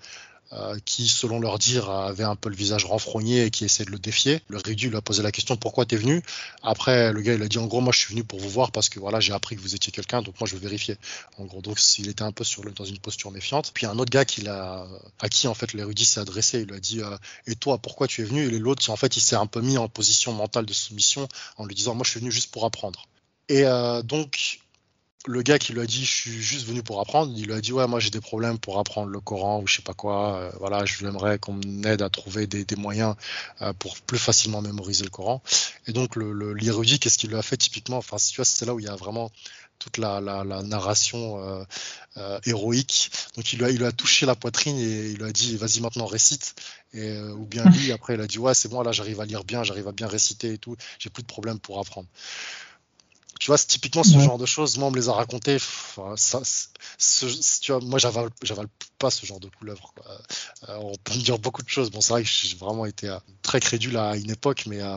qui, 0.85 1.09
selon 1.09 1.41
leur 1.41 1.59
dire, 1.59 1.91
avait 1.91 2.25
un 2.25 2.37
peu 2.37 2.49
le 2.49 2.57
visage 2.57 2.85
renfrogné 2.85 3.45
et 3.45 3.51
qui 3.51 3.65
essayait 3.65 3.85
de 3.85 3.91
le 3.91 3.99
défier. 3.99 4.41
Le 4.49 4.59
lui 4.87 4.97
a 4.97 5.01
posé 5.01 5.23
la 5.23 5.33
question 5.33 5.57
pourquoi 5.57 5.85
t'es 5.85 5.97
venu 5.97 6.23
Après, 6.63 7.13
le 7.13 7.21
gars 7.21 7.35
il 7.35 7.43
a 7.43 7.49
dit 7.49 7.59
en 7.59 7.67
gros 7.67 7.81
moi 7.81 7.93
je 7.93 7.99
suis 7.99 8.11
venu 8.11 8.25
pour 8.25 8.39
vous 8.41 8.49
voir 8.49 8.71
parce 8.71 8.89
que 8.89 9.01
voilà 9.01 9.21
j'ai 9.21 9.33
appris 9.33 9.57
que 9.57 9.61
vous 9.61 9.75
étiez 9.75 9.93
quelqu'un 9.93 10.23
donc 10.23 10.39
moi 10.41 10.49
je 10.49 10.55
veux 10.55 10.61
vérifier. 10.61 10.97
En 11.39 11.45
gros 11.45 11.61
donc 11.61 11.79
il 11.99 12.09
était 12.09 12.23
un 12.23 12.33
peu 12.33 12.45
sur 12.45 12.63
dans 12.73 12.85
une 12.85 12.99
posture 12.99 13.31
méfiante. 13.31 13.73
Puis 13.75 13.87
un 13.87 13.99
autre 13.99 14.11
gars 14.11 14.25
l'a 14.43 14.87
à 15.21 15.29
qui 15.29 15.49
en 15.49 15.55
fait 15.55 15.73
l'érudit 15.73 16.05
s'est 16.05 16.21
adressé, 16.21 16.61
il 16.61 16.69
lui 16.69 16.77
a 16.77 16.81
dit 16.81 17.01
euh, 17.01 17.17
et 17.47 17.55
toi 17.55 17.79
pourquoi 17.79 18.07
tu 18.07 18.23
es 18.23 18.25
venu? 18.25 18.47
Et 18.47 18.59
l'autre 18.59 18.89
en 18.91 18.97
fait 18.97 19.17
il 19.17 19.21
s'est 19.21 19.37
un 19.37 19.47
peu 19.47 19.61
mis 19.61 19.79
en 19.79 19.89
position 19.89 20.33
mentale 20.33 20.67
de 20.67 20.73
soumission 20.73 21.29
en 21.57 21.67
lui 21.67 21.75
disant 21.75 21.95
moi 21.95 22.05
je 22.05 22.11
suis 22.11 22.21
venu 22.21 22.31
juste 22.33 22.51
pour 22.53 22.65
apprendre. 22.65 23.07
Et 23.49 23.65
euh, 23.65 24.03
donc 24.03 24.61
le 25.27 25.43
gars 25.43 25.59
qui 25.59 25.73
lui 25.73 25.81
a 25.81 25.87
dit 25.87 26.05
je 26.05 26.13
suis 26.13 26.43
juste 26.43 26.67
venu 26.67 26.83
pour 26.83 27.01
apprendre, 27.01 27.33
il 27.37 27.47
lui 27.47 27.53
a 27.53 27.61
dit 27.61 27.73
ouais 27.73 27.87
moi 27.87 27.99
j'ai 27.99 28.11
des 28.11 28.21
problèmes 28.21 28.59
pour 28.59 28.79
apprendre 28.79 29.11
le 29.11 29.21
Coran 29.21 29.61
ou 29.61 29.67
je 29.67 29.77
sais 29.77 29.83
pas 29.83 29.95
quoi, 29.95 30.37
euh, 30.37 30.51
voilà 30.61 30.85
je 30.85 31.05
aimerais 31.07 31.39
qu'on 31.39 31.55
m'aide 31.67 32.03
à 32.03 32.09
trouver 32.09 32.47
des, 32.47 32.65
moyens 32.77 33.17
euh, 33.63 33.73
pour 33.73 33.99
plus 34.01 34.19
facilement 34.19 34.63
mémoriser 34.63 35.05
le 35.05 35.11
Coran. 35.11 35.43
Et 35.87 35.93
donc 35.93 36.15
le 36.15 36.53
l'érudit 36.53 36.99
qu'est-ce 37.01 37.19
qu'il 37.19 37.31
lui 37.31 37.37
a 37.37 37.43
fait 37.43 37.57
typiquement, 37.57 37.97
enfin 37.97 38.17
tu 38.17 38.37
vois 38.37 38.45
c'est 38.45 38.65
là 38.65 38.75
où 38.75 38.81
il 38.81 38.87
y 38.87 38.89
a 38.89 38.97
vraiment 38.97 39.31
toute 39.81 39.99
la, 39.99 40.21
narration 40.65 41.65
euh, 42.17 42.41
héroïque. 42.45 43.11
Donc 43.37 43.53
il 43.53 43.61
lui, 43.61 43.85
a, 43.85 43.93
touché 43.93 44.27
la 44.27 44.35
poitrine 44.35 44.77
et 44.77 45.11
il 45.11 45.19
lui 45.19 45.25
a 45.25 45.33
dit 45.33 45.57
vas-y 45.57 45.81
maintenant 45.81 46.07
récite. 46.07 46.55
Et, 46.95 47.19
ou 47.21 47.45
bien 47.45 47.65
lui 47.65 47.93
après 47.93 48.15
il 48.15 48.21
a 48.21 48.27
dit 48.27 48.39
ouais 48.39 48.55
c'est 48.55 48.69
bon 48.69 48.83
là 48.83 48.93
j'arrive 48.93 49.21
à 49.21 49.25
lire 49.25 49.45
bien, 49.45 49.63
j'arrive 49.63 49.89
à 49.89 49.93
bien 49.93 50.09
réciter 50.09 50.55
et 50.55 50.59
tout, 50.59 50.77
j'ai 50.99 51.11
plus 51.11 51.23
de 51.23 51.29
problème 51.29 51.59
pour 51.59 51.79
apprendre. 51.81 52.09
Tu 53.39 53.47
vois, 53.49 53.57
c'est 53.57 53.67
typiquement 53.69 54.03
ce 54.03 54.19
genre 54.19 54.39
de 54.39 54.47
choses. 54.47 54.79
Moi, 54.79 54.89
on 54.89 54.91
me 54.91 54.97
les 54.97 55.09
a 55.09 55.13
racontées. 55.13 55.59
ça, 56.17 56.41
tu 57.61 57.73
vois, 57.73 57.81
moi, 57.83 57.99
j'avale, 57.99 58.31
j'avale 58.43 58.67
pas 58.99 59.11
ce 59.11 59.25
genre 59.27 59.39
de 59.39 59.49
couleuvre. 59.49 59.95
Euh, 60.69 60.77
on 60.81 60.93
peut 61.05 61.15
me 61.15 61.23
dire 61.23 61.39
beaucoup 61.39 61.63
de 61.63 61.69
choses. 61.69 61.91
Bon, 61.91 62.01
c'est 62.01 62.13
vrai 62.13 62.23
que 62.23 62.29
j'ai 62.29 62.57
vraiment 62.57 62.85
été 62.85 63.09
euh, 63.09 63.19
très 63.43 63.61
crédule 63.61 63.97
à 63.97 64.17
une 64.17 64.31
époque, 64.31 64.65
mais 64.67 64.83
euh, 64.83 64.97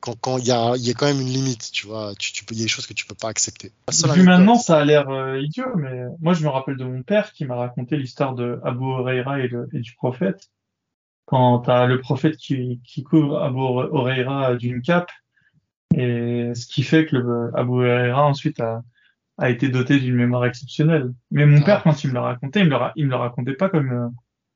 quand 0.00 0.38
il 0.38 0.46
y 0.46 0.50
a, 0.50 0.74
y 0.76 0.90
a 0.90 0.94
quand 0.94 1.06
même 1.06 1.20
une 1.20 1.28
limite, 1.28 1.70
tu 1.70 1.86
vois, 1.86 2.14
tu, 2.18 2.32
tu 2.32 2.44
peux, 2.44 2.54
il 2.54 2.58
y 2.58 2.62
a 2.62 2.64
des 2.64 2.68
choses 2.68 2.86
que 2.86 2.94
tu 2.94 3.06
peux 3.06 3.14
pas 3.14 3.28
accepter. 3.28 3.72
Vu 4.14 4.22
maintenant, 4.22 4.56
ça 4.56 4.78
a 4.78 4.84
l'air 4.84 5.06
idiot, 5.36 5.76
mais 5.76 6.06
moi, 6.20 6.32
je 6.32 6.42
me 6.42 6.48
rappelle 6.48 6.76
de 6.76 6.84
mon 6.84 7.02
père 7.02 7.32
qui 7.32 7.44
m'a 7.44 7.56
raconté 7.56 7.96
l'histoire 7.96 8.34
de 8.34 8.58
Abu 8.64 8.84
Huraira 8.84 9.38
et, 9.40 9.50
et, 9.72 9.80
du 9.80 9.94
prophète. 9.94 10.48
Quand 11.26 11.60
t'as 11.60 11.86
le 11.86 12.00
prophète 12.00 12.36
qui, 12.36 12.80
qui 12.84 13.04
couvre 13.04 13.40
Abu 13.40 13.58
Huraira 13.58 14.56
d'une 14.56 14.82
cape 14.82 15.10
et 15.94 16.52
ce 16.54 16.66
qui 16.66 16.82
fait 16.82 17.06
que 17.06 17.16
le 17.16 17.50
Abu 17.54 17.72
Huraira 17.72 18.24
ensuite 18.24 18.60
a, 18.60 18.82
a 19.38 19.50
été 19.50 19.68
doté 19.68 19.98
d'une 19.98 20.16
mémoire 20.16 20.44
exceptionnelle. 20.46 21.12
Mais 21.30 21.46
mon 21.46 21.62
père, 21.62 21.82
quand 21.82 22.04
il 22.04 22.10
me 22.10 22.14
l'a 22.14 22.22
raconté, 22.22 22.60
il 22.60 22.66
me 22.66 22.70
le, 22.70 22.78
il 22.96 23.06
me 23.06 23.10
le 23.10 23.16
racontait 23.16 23.54
pas 23.54 23.68
comme, 23.68 23.92
euh, 23.92 24.08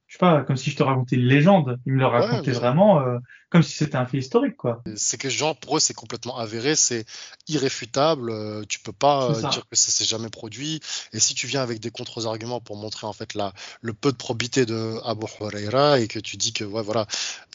je 0.07 0.15
sais 0.15 0.19
pas, 0.19 0.43
comme 0.43 0.57
si 0.57 0.71
je 0.71 0.77
te 0.77 0.83
racontais 0.83 1.17
une 1.17 1.27
légende. 1.27 1.81
Il 1.85 1.95
me 1.95 1.99
le 1.99 2.07
racontait 2.07 2.53
vraiment 2.53 3.01
euh, 3.01 3.19
comme 3.51 3.65
si 3.65 3.73
c'était 3.73 3.97
un 3.97 4.07
fait 4.07 4.19
historique, 4.19 4.57
quoi. 4.57 4.83
C'est 4.95 5.19
que 5.19 5.29
genre 5.29 5.57
pour 5.57 5.77
eux 5.77 5.81
c'est 5.81 5.95
complètement 5.95 6.37
avéré, 6.39 6.77
c'est 6.77 7.05
irréfutable. 7.49 8.31
Euh, 8.31 8.63
tu 8.69 8.79
peux 8.79 8.93
pas 8.93 9.31
euh, 9.31 9.41
dire 9.51 9.69
que 9.69 9.77
ça 9.77 9.91
s'est 9.91 10.05
jamais 10.05 10.29
produit. 10.29 10.81
Et 11.13 11.19
si 11.19 11.35
tu 11.35 11.49
viens 11.49 11.61
avec 11.61 11.81
des 11.81 11.91
contre-arguments 11.91 12.61
pour 12.61 12.77
montrer 12.77 13.09
en 13.09 13.13
fait 13.13 13.35
la 13.35 13.53
le 13.81 13.95
peu 13.95 14.13
de 14.13 14.17
probité 14.17 14.65
de 14.65 14.95
Abu 15.05 15.27
Huraira 15.41 15.99
et 15.99 16.07
que 16.07 16.21
tu 16.21 16.37
dis 16.37 16.53
que 16.53 16.63
ouais 16.63 16.83
voilà, 16.83 17.07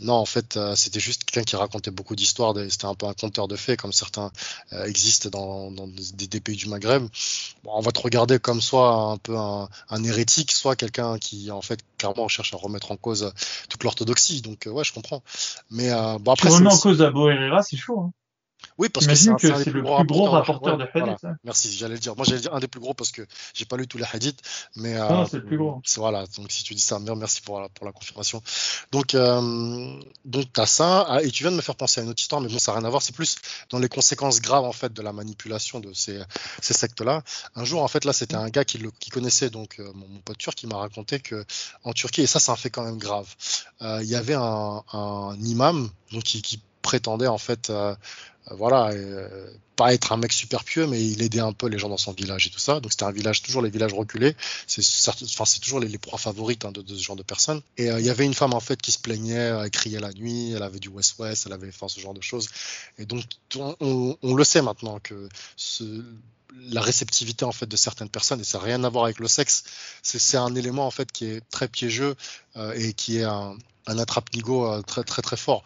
non 0.01 0.15
en 0.15 0.25
fait 0.25 0.57
euh, 0.57 0.75
c'était 0.75 0.99
juste 0.99 1.23
quelqu'un 1.23 1.45
qui 1.45 1.55
racontait 1.55 1.91
beaucoup 1.91 2.17
d'histoires, 2.17 2.53
c'était 2.69 2.85
un 2.85 2.95
peu 2.95 3.05
un 3.05 3.13
conteur 3.13 3.47
de 3.47 3.55
faits 3.55 3.79
comme 3.79 3.93
certains 3.93 4.31
existent 4.85 5.29
dans, 5.29 5.71
dans 5.71 5.87
des, 5.87 6.27
des, 6.27 6.39
pays 6.41 6.57
du 6.57 6.67
Maghreb. 6.67 7.03
Bon, 7.63 7.71
on 7.73 7.81
va 7.81 7.91
te 7.91 7.99
regarder 7.99 8.39
comme 8.39 8.59
soit 8.59 8.93
un 8.93 9.17
peu 9.17 9.37
un, 9.37 9.69
un 9.89 10.03
hérétique, 10.03 10.51
soit 10.51 10.75
quelqu'un 10.75 11.17
qui 11.17 11.49
en 11.51 11.61
fait 11.61 11.79
clairement, 12.01 12.23
on 12.23 12.27
cherche 12.43 12.53
à 12.53 12.57
remettre 12.65 12.91
en 12.91 12.97
cause 12.97 13.33
toute 13.69 13.83
l'orthodoxie. 13.83 14.41
Donc, 14.41 14.67
ouais, 14.71 14.83
je 14.83 14.93
comprends. 14.93 15.23
Mais 15.69 15.89
bon, 16.19 16.31
après, 16.31 16.49
remets 16.49 16.73
en 16.73 16.77
cause 16.77 17.01
Abo 17.01 17.29
Herrera, 17.29 17.61
c'est 17.61 17.77
chaud. 17.77 17.99
Hein. 17.99 18.13
Oui, 18.77 18.89
parce 18.89 19.07
que 19.07 19.15
c'est 19.15 19.29
le 19.29 19.71
plus 19.71 19.81
gros, 19.81 20.25
rapporteur 20.29 20.77
de 20.77 20.85
hadiths. 20.93 21.23
Hein. 21.23 21.35
Merci, 21.43 21.71
j'allais 21.71 21.95
le 21.95 21.99
dire. 21.99 22.15
Moi, 22.15 22.25
j'allais 22.27 22.41
dire 22.41 22.53
un 22.53 22.59
des 22.59 22.67
plus 22.67 22.79
gros 22.79 22.93
parce 22.93 23.11
que 23.11 23.25
j'ai 23.53 23.65
pas 23.65 23.77
lu 23.77 23.87
tous 23.87 23.97
les 23.97 24.05
hadiths, 24.11 24.41
mais 24.75 24.95
non, 24.95 25.25
c'est 25.25 25.37
le 25.37 25.45
plus 25.45 25.57
gros. 25.57 25.81
Voilà, 25.97 26.25
donc 26.37 26.51
si 26.51 26.63
tu 26.63 26.73
dis 26.73 26.81
ça, 26.81 26.99
merci 26.99 27.41
pour 27.41 27.59
la, 27.59 27.69
pour 27.69 27.85
la 27.85 27.91
confirmation. 27.91 28.41
Donc, 28.91 29.15
euh, 29.15 29.99
donc 30.25 30.47
as 30.57 30.65
ça, 30.65 31.05
ah, 31.07 31.21
et 31.21 31.29
tu 31.31 31.43
viens 31.43 31.51
de 31.51 31.57
me 31.57 31.61
faire 31.61 31.75
penser 31.75 32.01
à 32.01 32.03
une 32.03 32.09
autre 32.09 32.21
histoire, 32.21 32.41
mais 32.41 32.49
bon, 32.49 32.59
ça 32.59 32.71
n'a 32.71 32.79
rien 32.79 32.87
à 32.87 32.89
voir. 32.89 33.01
C'est 33.01 33.15
plus 33.15 33.37
dans 33.69 33.79
les 33.79 33.89
conséquences 33.89 34.41
graves 34.41 34.65
en 34.65 34.71
fait 34.71 34.93
de 34.93 35.01
la 35.01 35.13
manipulation 35.13 35.79
de 35.79 35.93
ces, 35.93 36.21
ces 36.61 36.73
sectes-là. 36.73 37.23
Un 37.55 37.65
jour, 37.65 37.81
en 37.83 37.87
fait, 37.87 38.05
là, 38.05 38.13
c'était 38.13 38.35
un 38.35 38.49
gars 38.49 38.65
qui, 38.65 38.77
le, 38.77 38.91
qui 38.91 39.09
connaissait 39.09 39.49
donc 39.49 39.79
euh, 39.79 39.91
mon, 39.93 40.19
pote 40.21 40.37
turc 40.37 40.55
qui 40.55 40.67
m'a 40.67 40.77
raconté 40.77 41.19
que 41.19 41.45
en 41.83 41.93
Turquie, 41.93 42.21
et 42.21 42.27
ça, 42.27 42.39
c'est 42.39 42.51
un 42.51 42.55
fait 42.55 42.69
quand 42.69 42.83
même 42.83 42.97
grave. 42.97 43.27
Euh, 43.81 43.99
il 44.01 44.09
y 44.09 44.15
avait 44.15 44.35
un, 44.35 44.83
un 44.93 45.35
imam 45.41 45.89
donc 46.11 46.23
qui, 46.23 46.41
qui 46.41 46.61
prétendait 46.91 47.27
en 47.27 47.37
fait 47.37 47.69
euh, 47.69 47.95
euh, 48.49 48.55
voilà, 48.55 48.89
euh, 48.89 49.49
pas 49.77 49.93
être 49.93 50.11
un 50.11 50.17
mec 50.17 50.33
super 50.33 50.65
pieux, 50.65 50.85
mais 50.87 51.01
il 51.01 51.21
aidait 51.21 51.39
un 51.39 51.53
peu 51.53 51.67
les 51.67 51.77
gens 51.77 51.87
dans 51.87 51.97
son 51.97 52.11
village 52.11 52.47
et 52.47 52.49
tout 52.49 52.59
ça. 52.59 52.81
Donc 52.81 52.91
c'était 52.91 53.05
un 53.05 53.13
village, 53.13 53.41
toujours 53.41 53.61
les 53.61 53.69
villages 53.69 53.93
reculés. 53.93 54.35
C'est 54.67 54.81
enfin, 55.09 55.45
toujours 55.61 55.79
les, 55.79 55.97
proies 55.97 56.19
favorites 56.19 56.65
hein, 56.65 56.73
de, 56.73 56.83
ce 56.85 57.01
genre 57.01 57.15
de 57.15 57.23
personnes. 57.23 57.61
Et 57.77 57.85
il 57.87 58.05
y 58.05 58.09
avait 58.09 58.25
une 58.25 58.33
femme 58.33 58.53
en 58.53 58.59
fait 58.59 58.81
qui 58.81 58.91
se 58.91 58.99
plaignait, 58.99 59.53
elle 59.63 59.71
criait 59.71 60.01
la 60.01 60.11
nuit, 60.11 60.51
elle 60.51 60.63
avait 60.63 60.79
du 60.79 60.89
West-West, 60.89 61.45
elle 61.45 61.53
avait 61.53 61.69
enfin, 61.69 61.87
ce 61.87 62.01
genre 62.01 62.13
de 62.13 62.21
choses. 62.21 62.49
Et 62.97 63.05
donc 63.05 63.23
on, 63.55 64.17
on, 64.21 64.35
le 64.35 64.43
sait 64.43 64.61
maintenant 64.61 64.99
que 64.99 65.29
ce, 65.55 66.03
la 66.69 66.81
réceptivité 66.81 67.45
en 67.45 67.51
fait 67.51 67.65
de 67.65 67.75
certaines 67.75 68.09
personnes 68.09 68.41
et 68.41 68.43
ça 68.43 68.57
n'a 68.57 68.65
rien 68.65 68.83
à 68.83 68.89
voir 68.89 69.05
avec 69.05 69.19
le 69.19 69.27
sexe 69.27 69.63
c'est 70.01 70.37
un 70.37 70.53
élément 70.55 70.85
en 70.85 70.91
fait 70.91 71.11
qui 71.11 71.25
est 71.25 71.41
très 71.49 71.67
piégeux 71.67 72.15
euh, 72.55 72.73
et 72.75 72.93
qui 72.93 73.17
est 73.17 73.23
un, 73.23 73.55
un 73.87 73.97
attrape-nigo 73.97 74.65
euh, 74.65 74.81
très 74.81 75.03
très 75.03 75.21
très 75.21 75.37
fort. 75.37 75.63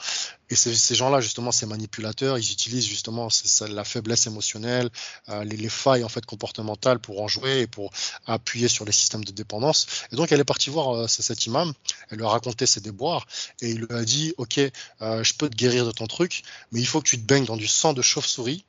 Et 0.52 0.56
ces 0.56 0.94
gens-là, 0.94 1.22
justement, 1.22 1.52
ces 1.52 1.66
manipulateurs, 1.66 2.38
ils 2.38 2.52
utilisent 2.52 2.86
justement 2.86 3.30
la 3.68 3.84
faiblesse 3.84 4.28
émotionnelle, 4.28 4.92
euh, 5.30 5.44
les, 5.44 5.70
failles 5.70 6.04
en 6.04 6.10
fait 6.10 6.24
comportementales 6.24 7.00
pour 7.00 7.22
en 7.24 7.28
jouer 7.28 7.62
et 7.62 7.68
pour 7.68 7.92
appuyer 8.28 8.68
sur 8.68 8.86
les 8.86 8.92
systèmes 8.92 9.24
de 9.24 9.32
dépendance. 9.32 9.88
Et 10.12 10.16
donc, 10.16 10.32
elle 10.32 10.40
est 10.40 10.46
partie 10.46 10.70
voir 10.70 10.96
euh, 10.96 11.08
cet 11.08 11.48
imam, 11.48 11.74
elle 12.12 12.20
lui 12.20 12.26
a 12.26 12.30
raconté 12.30 12.68
ses 12.68 12.80
déboires 12.80 13.26
et 13.62 13.72
il 13.72 13.80
lui 13.80 13.96
a 13.96 14.06
dit, 14.06 14.36
ok, 14.38 14.60
je 15.02 15.34
peux 15.34 15.50
te 15.50 15.56
guérir 15.56 15.84
de 15.84 15.92
ton 15.92 16.06
truc, 16.06 16.44
mais 16.72 16.80
il 16.80 16.86
faut 16.86 17.02
que 17.02 17.10
tu 17.10 17.18
te 17.18 17.26
baignes 17.26 17.46
dans 17.46 17.58
du 17.58 17.68
sang 17.68 17.94
de 17.94 18.04
chauve-souris 18.04 18.66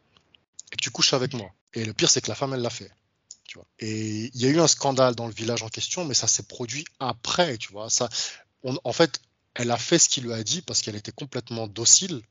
tu 0.77 0.91
couches 0.91 1.13
avec 1.13 1.35
moi. 1.35 1.51
Et 1.75 1.85
le 1.85 1.93
pire, 1.93 2.11
c'est 2.11 2.21
que 2.21 2.29
la 2.29 2.35
femme, 2.35 2.55
elle 2.55 2.63
l'a 2.63 2.71
fait. 2.71 2.91
Et 3.79 4.31
il 4.35 4.41
y 4.41 4.47
a 4.47 4.49
eu 4.49 4.61
un 4.61 4.67
scandale 4.67 5.15
dans 5.15 5.27
le 5.27 5.33
village 5.33 5.63
en 5.63 5.69
question, 5.69 6.05
mais 6.05 6.15
ça 6.15 6.27
s'est 6.27 6.43
produit 6.43 6.85
après, 6.99 7.57
tu 7.59 7.73
vois. 7.73 7.91
Ça, 7.91 8.09
en 8.65 8.93
fait, 8.93 9.21
elle 9.55 9.71
a 9.71 9.77
fait 9.77 9.99
ce 9.99 10.09
qu'il 10.09 10.25
lui 10.25 10.33
a 10.33 10.43
dit 10.43 10.63
parce 10.63 10.83
qu'elle 10.83 10.97
était 10.97 11.13
complètement 11.13 11.67
docile. 11.67 12.23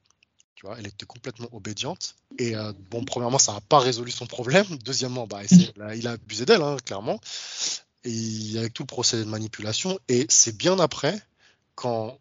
Tu 0.55 0.65
vois, 0.65 0.77
elle 0.79 0.87
était 0.87 1.05
complètement 1.05 1.49
obédiente. 1.51 2.15
Et 2.37 2.55
euh, 2.55 2.71
bon, 2.89 3.03
premièrement, 3.03 3.39
ça 3.39 3.53
n'a 3.53 3.61
pas 3.61 3.79
résolu 3.79 4.11
son 4.11 4.25
problème. 4.25 4.65
Deuxièmement, 4.85 5.27
bah, 5.27 5.41
il 5.95 6.07
a 6.07 6.11
abusé 6.11 6.45
d'elle, 6.45 6.61
hein, 6.61 6.77
clairement. 6.85 7.19
Et 8.03 8.57
avec 8.57 8.73
tout 8.73 8.83
le 8.83 8.87
procédé 8.87 9.25
de 9.25 9.29
manipulation. 9.29 9.99
Et 10.07 10.25
c'est 10.29 10.55
bien 10.55 10.79
après, 10.79 11.19
quand 11.75 12.17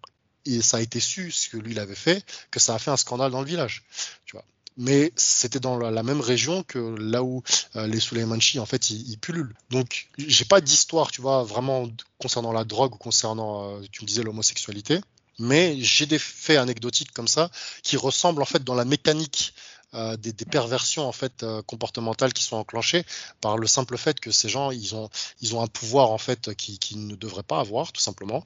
ça 0.61 0.79
a 0.79 0.81
été 0.81 1.01
su 1.01 1.31
ce 1.31 1.49
que 1.49 1.57
lui 1.57 1.73
il 1.73 1.79
avait 1.79 1.95
fait, 1.95 2.25
que 2.51 2.61
ça 2.61 2.75
a 2.75 2.79
fait 2.79 2.91
un 2.91 2.97
scandale 2.97 3.31
dans 3.31 3.41
le 3.41 3.47
village. 3.47 3.85
Tu 4.27 4.37
vois 4.37 4.45
mais 4.77 5.13
c'était 5.17 5.61
dans 5.61 5.79
la, 5.79 6.03
même 6.03 6.21
région 6.21 6.63
que 6.63 6.79
là 6.99 7.23
où 7.23 7.43
euh, 7.77 7.87
les 7.87 8.01
Suleimanchi 8.01 8.59
en 8.59 8.67
fait 8.67 8.91
ils, 8.91 9.19
pullulent. 9.19 9.55
Donc 9.71 10.09
j'ai 10.19 10.45
pas 10.45 10.61
d'histoire, 10.61 11.11
tu 11.11 11.21
vois, 11.21 11.43
vraiment 11.43 11.89
concernant 12.19 12.53
la 12.53 12.65
drogue 12.65 12.95
ou 12.95 12.99
concernant, 12.99 13.69
euh, 13.69 13.81
tu 13.93 14.03
me 14.03 14.07
disais 14.07 14.23
l'homosexualité, 14.23 15.01
mais 15.39 15.77
j'ai 15.81 16.07
des 16.07 16.19
faits 16.19 16.59
anecdotiques 16.59 17.13
comme 17.13 17.29
ça 17.29 17.51
qui 17.83 17.97
ressemblent 17.97 18.43
en 18.43 18.47
fait 18.47 18.65
dans 18.65 18.75
la 18.75 18.85
mécanique 18.85 19.55
euh, 19.95 20.17
des, 20.17 20.33
perversions 20.33 21.07
en 21.07 21.13
fait 21.13 21.47
comportementales 21.67 22.33
qui 22.33 22.43
sont 22.43 22.57
enclenchées 22.57 23.05
par 23.41 23.57
le 23.59 23.69
simple 23.69 23.97
fait 23.97 24.19
que 24.19 24.33
ces 24.33 24.49
gens 24.49 24.73
ils 24.73 24.95
ont 24.97 25.09
ils 25.41 25.55
ont 25.55 25.63
un 25.63 25.69
pouvoir 25.69 26.11
en 26.11 26.19
fait 26.19 26.55
qui 26.55 26.97
ne 26.97 27.15
devraient 27.15 27.45
pas 27.45 27.61
avoir 27.61 27.93
tout 27.93 28.01
simplement 28.01 28.45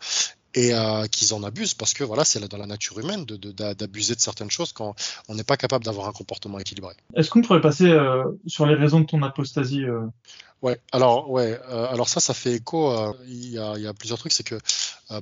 et 0.59 0.75
euh, 0.75 1.07
qu'ils 1.07 1.35
en 1.35 1.45
abusent 1.45 1.75
parce 1.75 1.95
que 1.95 2.03
voilà, 2.03 2.25
c'est 2.25 2.41
dans 2.41 2.59
la 2.59 2.67
nature 2.67 2.99
humaine 2.99 3.25
d'abuser 3.25 4.15
de, 4.15 4.17
de, 4.17 4.21
certaines 4.21 4.51
choses 4.51 4.73
quand 4.73 4.97
on 5.29 5.37
n'est 5.37 5.45
pas 5.45 5.57
capable 5.57 5.85
d'avoir 5.85 6.09
un 6.09 6.13
comportement 6.13 6.59
équilibré. 6.59 6.95
Est-ce 7.15 7.31
qu'on 7.31 7.43
pourrait 7.43 7.61
passer 7.61 7.89
euh, 7.89 8.25
sur 8.47 8.67
les 8.67 8.75
raisons 8.75 9.01
de 9.01 9.07
ton 9.07 9.23
apostasie 9.23 9.85
euh? 9.85 10.01
Ouais, 10.61 10.81
alors 10.91 11.31
ouais, 11.31 11.57
alors 11.69 12.09
ça, 12.09 12.19
ça 12.19 12.35
fait 12.35 12.55
écho. 12.55 12.93
Il 13.29 13.51
y, 13.51 13.59
a, 13.61 13.79
y, 13.79 13.87
a, 13.87 13.95
plusieurs 13.95 14.19
trucs, 14.19 14.33
c'est 14.33 14.43
que 14.43 14.59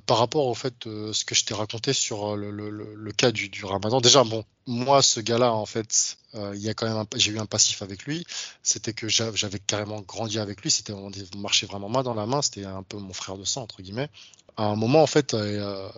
par 0.07 0.18
rapport 0.18 0.47
au 0.47 0.55
fait 0.55 0.74
ce 0.84 1.24
que 1.24 1.34
je 1.34 1.45
t'ai 1.45 1.55
raconté 1.55 1.93
sur 1.93 2.37
le, 2.37 2.51
le, 2.51 2.70
le 2.70 3.12
cas 3.12 3.30
du, 3.30 3.49
du, 3.49 3.64
Ramadan, 3.64 4.01
déjà 4.01 4.24
bon, 4.24 4.45
moi 4.66 5.01
ce 5.01 5.20
gars-là 5.20 5.53
en 5.53 5.66
fait, 5.66 6.16
il 6.34 6.59
y 6.61 6.68
a 6.68 6.74
quand 6.74 6.87
même, 6.93 7.05
j'ai 7.14 7.30
eu 7.30 7.39
un 7.39 7.47
passif 7.47 7.82
avec 7.82 8.05
lui. 8.05 8.26
C'était 8.64 8.93
que 8.93 9.09
j'avais 9.09 9.61
carrément 9.61 10.01
grandi 10.01 10.41
avec 10.41 10.62
lui. 10.62 10.72
C'était 10.72 10.93
on 10.93 11.11
marchait 11.37 11.66
vraiment 11.66 11.89
main 11.89 12.03
dans 12.03 12.14
la 12.14 12.26
main. 12.26 12.43
C'était 12.43 12.64
un 12.64 12.82
peu 12.82 12.99
mon 12.99 13.12
frère 13.12 13.39
de 13.39 13.45
sang 13.45 13.62
entre 13.62 13.80
guillemets 13.80 14.11
à 14.57 14.64
un 14.64 14.76
moment, 14.76 15.03
en 15.03 15.07
fait, 15.07 15.34
euh, 15.34 15.89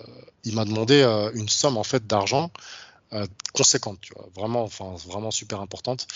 il 0.44 0.54
m'a 0.54 0.64
demandé 0.64 1.00
euh, 1.00 1.30
une 1.34 1.48
somme 1.48 1.76
en 1.76 1.84
fait 1.84 2.06
d'argent 2.06 2.50
euh, 3.12 3.26
conséquente, 3.54 3.98
tu 4.00 4.12
vois, 4.14 4.28
vraiment, 4.34 4.64
enfin, 4.64 4.94
vraiment 5.06 5.30
super 5.30 5.60
importante. 5.60 6.06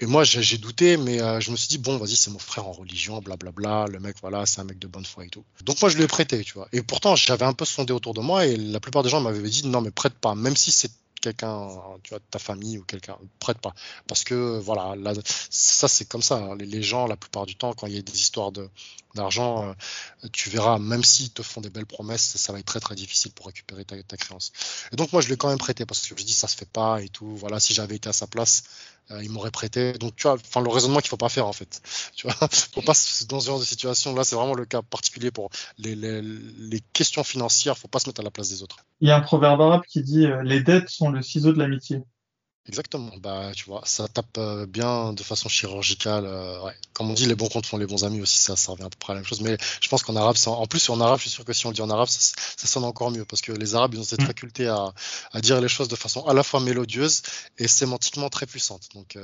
Et 0.00 0.06
moi, 0.06 0.24
j'ai 0.24 0.58
douté, 0.58 0.96
mais 0.96 1.18
je 1.40 1.50
me 1.50 1.56
suis 1.56 1.68
dit, 1.68 1.78
bon, 1.78 1.98
vas-y, 1.98 2.16
c'est 2.16 2.30
mon 2.30 2.38
frère 2.38 2.66
en 2.66 2.72
religion, 2.72 3.20
blablabla, 3.20 3.86
le 3.86 4.00
mec, 4.00 4.16
voilà, 4.20 4.44
c'est 4.44 4.60
un 4.60 4.64
mec 4.64 4.78
de 4.78 4.88
bonne 4.88 5.04
foi 5.04 5.24
et 5.24 5.28
tout. 5.28 5.44
Donc 5.62 5.80
moi, 5.80 5.88
je 5.88 5.96
lui 5.96 6.04
ai 6.04 6.08
prêté, 6.08 6.42
tu 6.42 6.54
vois. 6.54 6.68
Et 6.72 6.82
pourtant, 6.82 7.14
j'avais 7.14 7.44
un 7.44 7.52
peu 7.52 7.64
sondé 7.64 7.92
autour 7.92 8.12
de 8.12 8.20
moi, 8.20 8.44
et 8.46 8.56
la 8.56 8.80
plupart 8.80 9.02
des 9.02 9.08
gens 9.08 9.20
m'avaient 9.20 9.48
dit, 9.48 9.66
non, 9.66 9.80
mais 9.80 9.92
prête 9.92 10.14
pas, 10.14 10.34
même 10.34 10.56
si 10.56 10.72
c'est 10.72 10.90
quelqu'un, 11.24 11.68
tu 12.02 12.10
vois, 12.10 12.18
de 12.18 12.24
ta 12.30 12.38
famille 12.38 12.78
ou 12.78 12.84
quelqu'un, 12.84 13.16
prête 13.38 13.58
pas. 13.58 13.74
Parce 14.06 14.24
que 14.24 14.58
voilà, 14.58 14.94
là, 14.96 15.12
ça 15.50 15.88
c'est 15.88 16.06
comme 16.06 16.22
ça. 16.22 16.36
Hein. 16.36 16.56
Les, 16.58 16.82
gens, 16.82 17.06
la 17.06 17.16
plupart 17.16 17.46
du 17.46 17.56
temps, 17.56 17.72
quand 17.72 17.86
il 17.86 17.94
y 17.94 17.98
a 17.98 18.02
des 18.02 18.20
histoires 18.20 18.52
de 18.52 18.68
d'argent, 19.14 19.64
euh, 19.64 20.28
tu 20.32 20.50
verras, 20.50 20.78
même 20.80 21.04
s'ils 21.04 21.30
te 21.30 21.42
font 21.42 21.60
des 21.60 21.70
belles 21.70 21.86
promesses, 21.86 22.36
ça 22.36 22.52
va 22.52 22.58
être 22.58 22.66
très 22.66 22.80
très 22.80 22.96
difficile 22.96 23.30
pour 23.32 23.46
récupérer 23.46 23.84
ta, 23.84 24.02
ta 24.02 24.16
créance. 24.16 24.52
Et 24.92 24.96
donc 24.96 25.12
moi, 25.12 25.22
je 25.22 25.28
l'ai 25.28 25.36
quand 25.36 25.48
même 25.48 25.58
prêté 25.58 25.86
parce 25.86 26.00
que 26.00 26.18
je 26.18 26.24
dis 26.24 26.32
ça 26.32 26.48
se 26.48 26.56
fait 26.56 26.68
pas 26.68 27.00
et 27.00 27.08
tout. 27.08 27.36
Voilà, 27.36 27.60
si 27.60 27.74
j'avais 27.74 27.94
été 27.94 28.08
à 28.08 28.12
sa 28.12 28.26
place, 28.26 28.64
euh, 29.03 29.03
il 29.10 29.30
m'aurait 29.30 29.50
prêté. 29.50 29.92
Donc 29.94 30.16
tu 30.16 30.24
vois, 30.24 30.34
enfin 30.34 30.60
le 30.62 30.70
raisonnement 30.70 31.00
qu'il 31.00 31.08
faut 31.08 31.16
pas 31.16 31.28
faire 31.28 31.46
en 31.46 31.52
fait. 31.52 31.82
Tu 32.16 32.26
vois, 32.26 32.34
faut 32.48 32.82
pas 32.82 32.92
dans 33.28 33.40
ce 33.40 33.46
genre 33.46 33.58
de 33.58 33.64
situation 33.64 34.14
là, 34.14 34.24
c'est 34.24 34.36
vraiment 34.36 34.54
le 34.54 34.64
cas 34.64 34.82
particulier 34.82 35.30
pour 35.30 35.50
les, 35.78 35.94
les, 35.94 36.22
les 36.22 36.80
questions 36.92 37.24
financières. 37.24 37.76
Faut 37.76 37.88
pas 37.88 37.98
se 37.98 38.08
mettre 38.08 38.20
à 38.20 38.24
la 38.24 38.30
place 38.30 38.50
des 38.50 38.62
autres. 38.62 38.76
Il 39.00 39.08
y 39.08 39.10
a 39.10 39.16
un 39.16 39.20
proverbe 39.20 39.60
arabe 39.60 39.82
qui 39.88 40.02
dit 40.02 40.26
euh, 40.26 40.42
les 40.42 40.60
dettes 40.60 40.88
sont 40.88 41.10
le 41.10 41.22
ciseau 41.22 41.52
de 41.52 41.58
l'amitié. 41.58 42.02
Exactement, 42.66 43.12
bah 43.18 43.52
tu 43.54 43.66
vois, 43.66 43.82
ça 43.84 44.08
tape 44.08 44.38
euh, 44.38 44.64
bien 44.64 45.12
de 45.12 45.22
façon 45.22 45.50
chirurgicale. 45.50 46.24
Euh, 46.24 46.62
ouais. 46.62 46.72
Comme 46.94 47.10
on 47.10 47.12
dit, 47.12 47.26
les 47.26 47.34
bons 47.34 47.48
comptes 47.48 47.66
font 47.66 47.76
les 47.76 47.84
bons 47.84 48.04
amis 48.04 48.22
aussi, 48.22 48.38
ça, 48.38 48.56
ça 48.56 48.72
revient 48.72 48.84
à 48.84 48.88
peu 48.88 48.96
près 48.98 49.12
à 49.12 49.14
la 49.16 49.20
même 49.20 49.28
chose. 49.28 49.42
Mais 49.42 49.58
je 49.82 49.88
pense 49.90 50.02
qu'en 50.02 50.16
arabe, 50.16 50.36
en 50.46 50.66
plus 50.66 50.88
en 50.88 50.98
arabe, 50.98 51.18
je 51.18 51.24
suis 51.24 51.30
sûr 51.30 51.44
que 51.44 51.52
si 51.52 51.66
on 51.66 51.70
le 51.70 51.74
dit 51.74 51.82
en 51.82 51.90
arabe, 51.90 52.08
ça, 52.08 52.66
sonne 52.66 52.84
encore 52.84 53.10
mieux 53.10 53.26
parce 53.26 53.42
que 53.42 53.52
les 53.52 53.74
arabes 53.74 53.92
ils 53.92 54.00
ont 54.00 54.04
cette 54.04 54.22
mm. 54.22 54.26
faculté 54.26 54.66
à, 54.66 54.94
à, 55.32 55.40
dire 55.42 55.60
les 55.60 55.68
choses 55.68 55.88
de 55.88 55.96
façon 55.96 56.24
à 56.24 56.32
la 56.32 56.42
fois 56.42 56.60
mélodieuse 56.60 57.20
et 57.58 57.68
sémantiquement 57.68 58.30
très 58.30 58.46
puissante. 58.46 58.88
Donc 58.94 59.18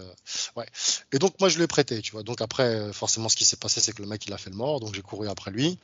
ouais. 0.56 0.66
Et 1.12 1.18
donc 1.18 1.40
moi 1.40 1.48
je 1.48 1.56
lui 1.56 1.64
ai 1.64 1.66
prêté, 1.66 2.02
tu 2.02 2.12
vois. 2.12 2.22
Donc 2.22 2.42
après, 2.42 2.92
forcément, 2.92 3.30
ce 3.30 3.36
qui 3.36 3.46
s'est 3.46 3.56
passé, 3.56 3.80
c'est 3.80 3.92
que 3.94 4.02
le 4.02 4.08
mec 4.08 4.26
il 4.26 4.34
a 4.34 4.38
fait 4.38 4.50
le 4.50 4.56
mort, 4.56 4.80
donc 4.80 4.94
j'ai 4.94 5.02
couru 5.02 5.28
après 5.30 5.50
lui 5.50 5.78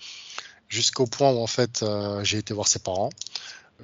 jusqu'au 0.69 1.07
point 1.07 1.31
où 1.31 1.39
en 1.39 1.47
fait 1.47 1.85
j'ai 2.23 2.37
été 2.37 2.53
voir 2.53 2.69
ses 2.69 2.81
parents 2.81 3.11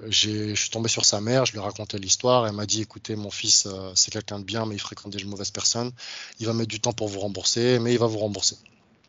je 0.09 0.55
suis 0.55 0.71
tombé 0.71 0.89
sur 0.89 1.05
sa 1.05 1.21
mère, 1.21 1.45
je 1.47 1.53
lui 1.53 1.59
ai 1.59 1.63
raconté 1.63 1.99
l'histoire. 1.99 2.47
Elle 2.47 2.55
m'a 2.55 2.67
dit 2.67 2.83
écoutez, 2.83 3.17
mon 3.17 3.31
fils, 3.31 3.67
euh, 3.67 3.93
c'est 3.95 4.11
quelqu'un 4.11 4.39
de 4.39 4.45
bien, 4.45 4.67
mais 4.67 4.75
il 4.75 4.81
fréquente 4.81 5.13
des 5.15 5.25
mauvaises 5.25 5.51
personnes. 5.51 5.93
Il 6.41 6.47
va 6.47 6.53
mettre 6.53 6.71
du 6.71 6.81
temps 6.81 6.93
pour 6.93 7.09
vous 7.09 7.21
rembourser, 7.21 7.79
mais 7.79 7.93
il 7.93 7.99
va 7.99 8.07
vous 8.07 8.19
rembourser. 8.19 8.57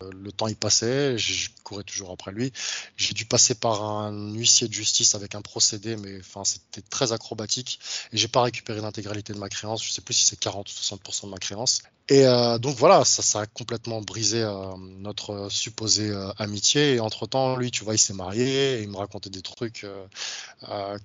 Euh, 0.02 0.10
le 0.12 0.32
temps 0.32 0.48
il 0.48 0.56
passait, 0.56 1.18
je 1.18 1.50
courais 1.64 1.84
toujours 1.84 2.12
après 2.12 2.32
lui. 2.32 2.52
J'ai 2.98 3.14
dû 3.14 3.26
passer 3.26 3.56
par 3.56 3.84
un 3.84 4.34
huissier 4.34 4.68
de 4.68 4.74
justice 4.74 5.16
avec 5.16 5.36
un 5.36 5.42
procédé, 5.42 5.96
mais 5.96 6.22
c'était 6.44 6.82
très 6.82 7.12
acrobatique 7.14 7.80
et 8.12 8.18
j'ai 8.18 8.28
pas 8.28 8.42
récupéré 8.42 8.82
l'intégralité 8.82 9.34
de 9.34 9.40
ma 9.40 9.50
créance. 9.50 9.84
Je 9.84 9.92
sais 9.92 10.02
plus 10.02 10.14
si 10.14 10.26
c'est 10.26 10.40
40 10.40 10.70
ou 10.70 10.74
60% 10.74 11.26
de 11.26 11.30
ma 11.30 11.38
créance. 11.38 11.82
Et 12.10 12.26
euh, 12.26 12.58
donc 12.58 12.76
voilà, 12.76 13.06
ça, 13.06 13.22
ça 13.22 13.42
a 13.42 13.46
complètement 13.46 14.02
brisé 14.02 14.42
euh, 14.42 14.76
notre 15.00 15.48
supposée 15.50 16.10
euh, 16.10 16.32
amitié. 16.38 16.96
Et 16.96 17.00
entre 17.00 17.28
temps, 17.28 17.56
lui, 17.56 17.72
tu 17.72 17.86
vois, 17.86 17.96
il 17.96 18.00
s'est 18.00 18.14
marié 18.14 18.80
et 18.80 18.82
il 18.82 18.90
me 18.90 18.98
racontait 18.98 19.30
des 19.30 19.42
trucs 19.42 19.86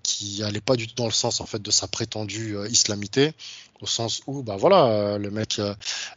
qui 0.02 0.42
allaient 0.42 0.60
pas 0.60 0.76
du 0.76 0.86
tout 0.86 0.94
dans 0.94 1.06
le 1.06 1.12
sens 1.12 1.40
en 1.40 1.46
fait 1.46 1.60
de 1.60 1.70
sa 1.70 1.88
prétendue 1.88 2.56
islamité, 2.70 3.32
au 3.80 3.86
sens 3.86 4.22
où, 4.26 4.42
bah 4.42 4.56
voilà, 4.56 5.18
le 5.18 5.30
mec, 5.30 5.60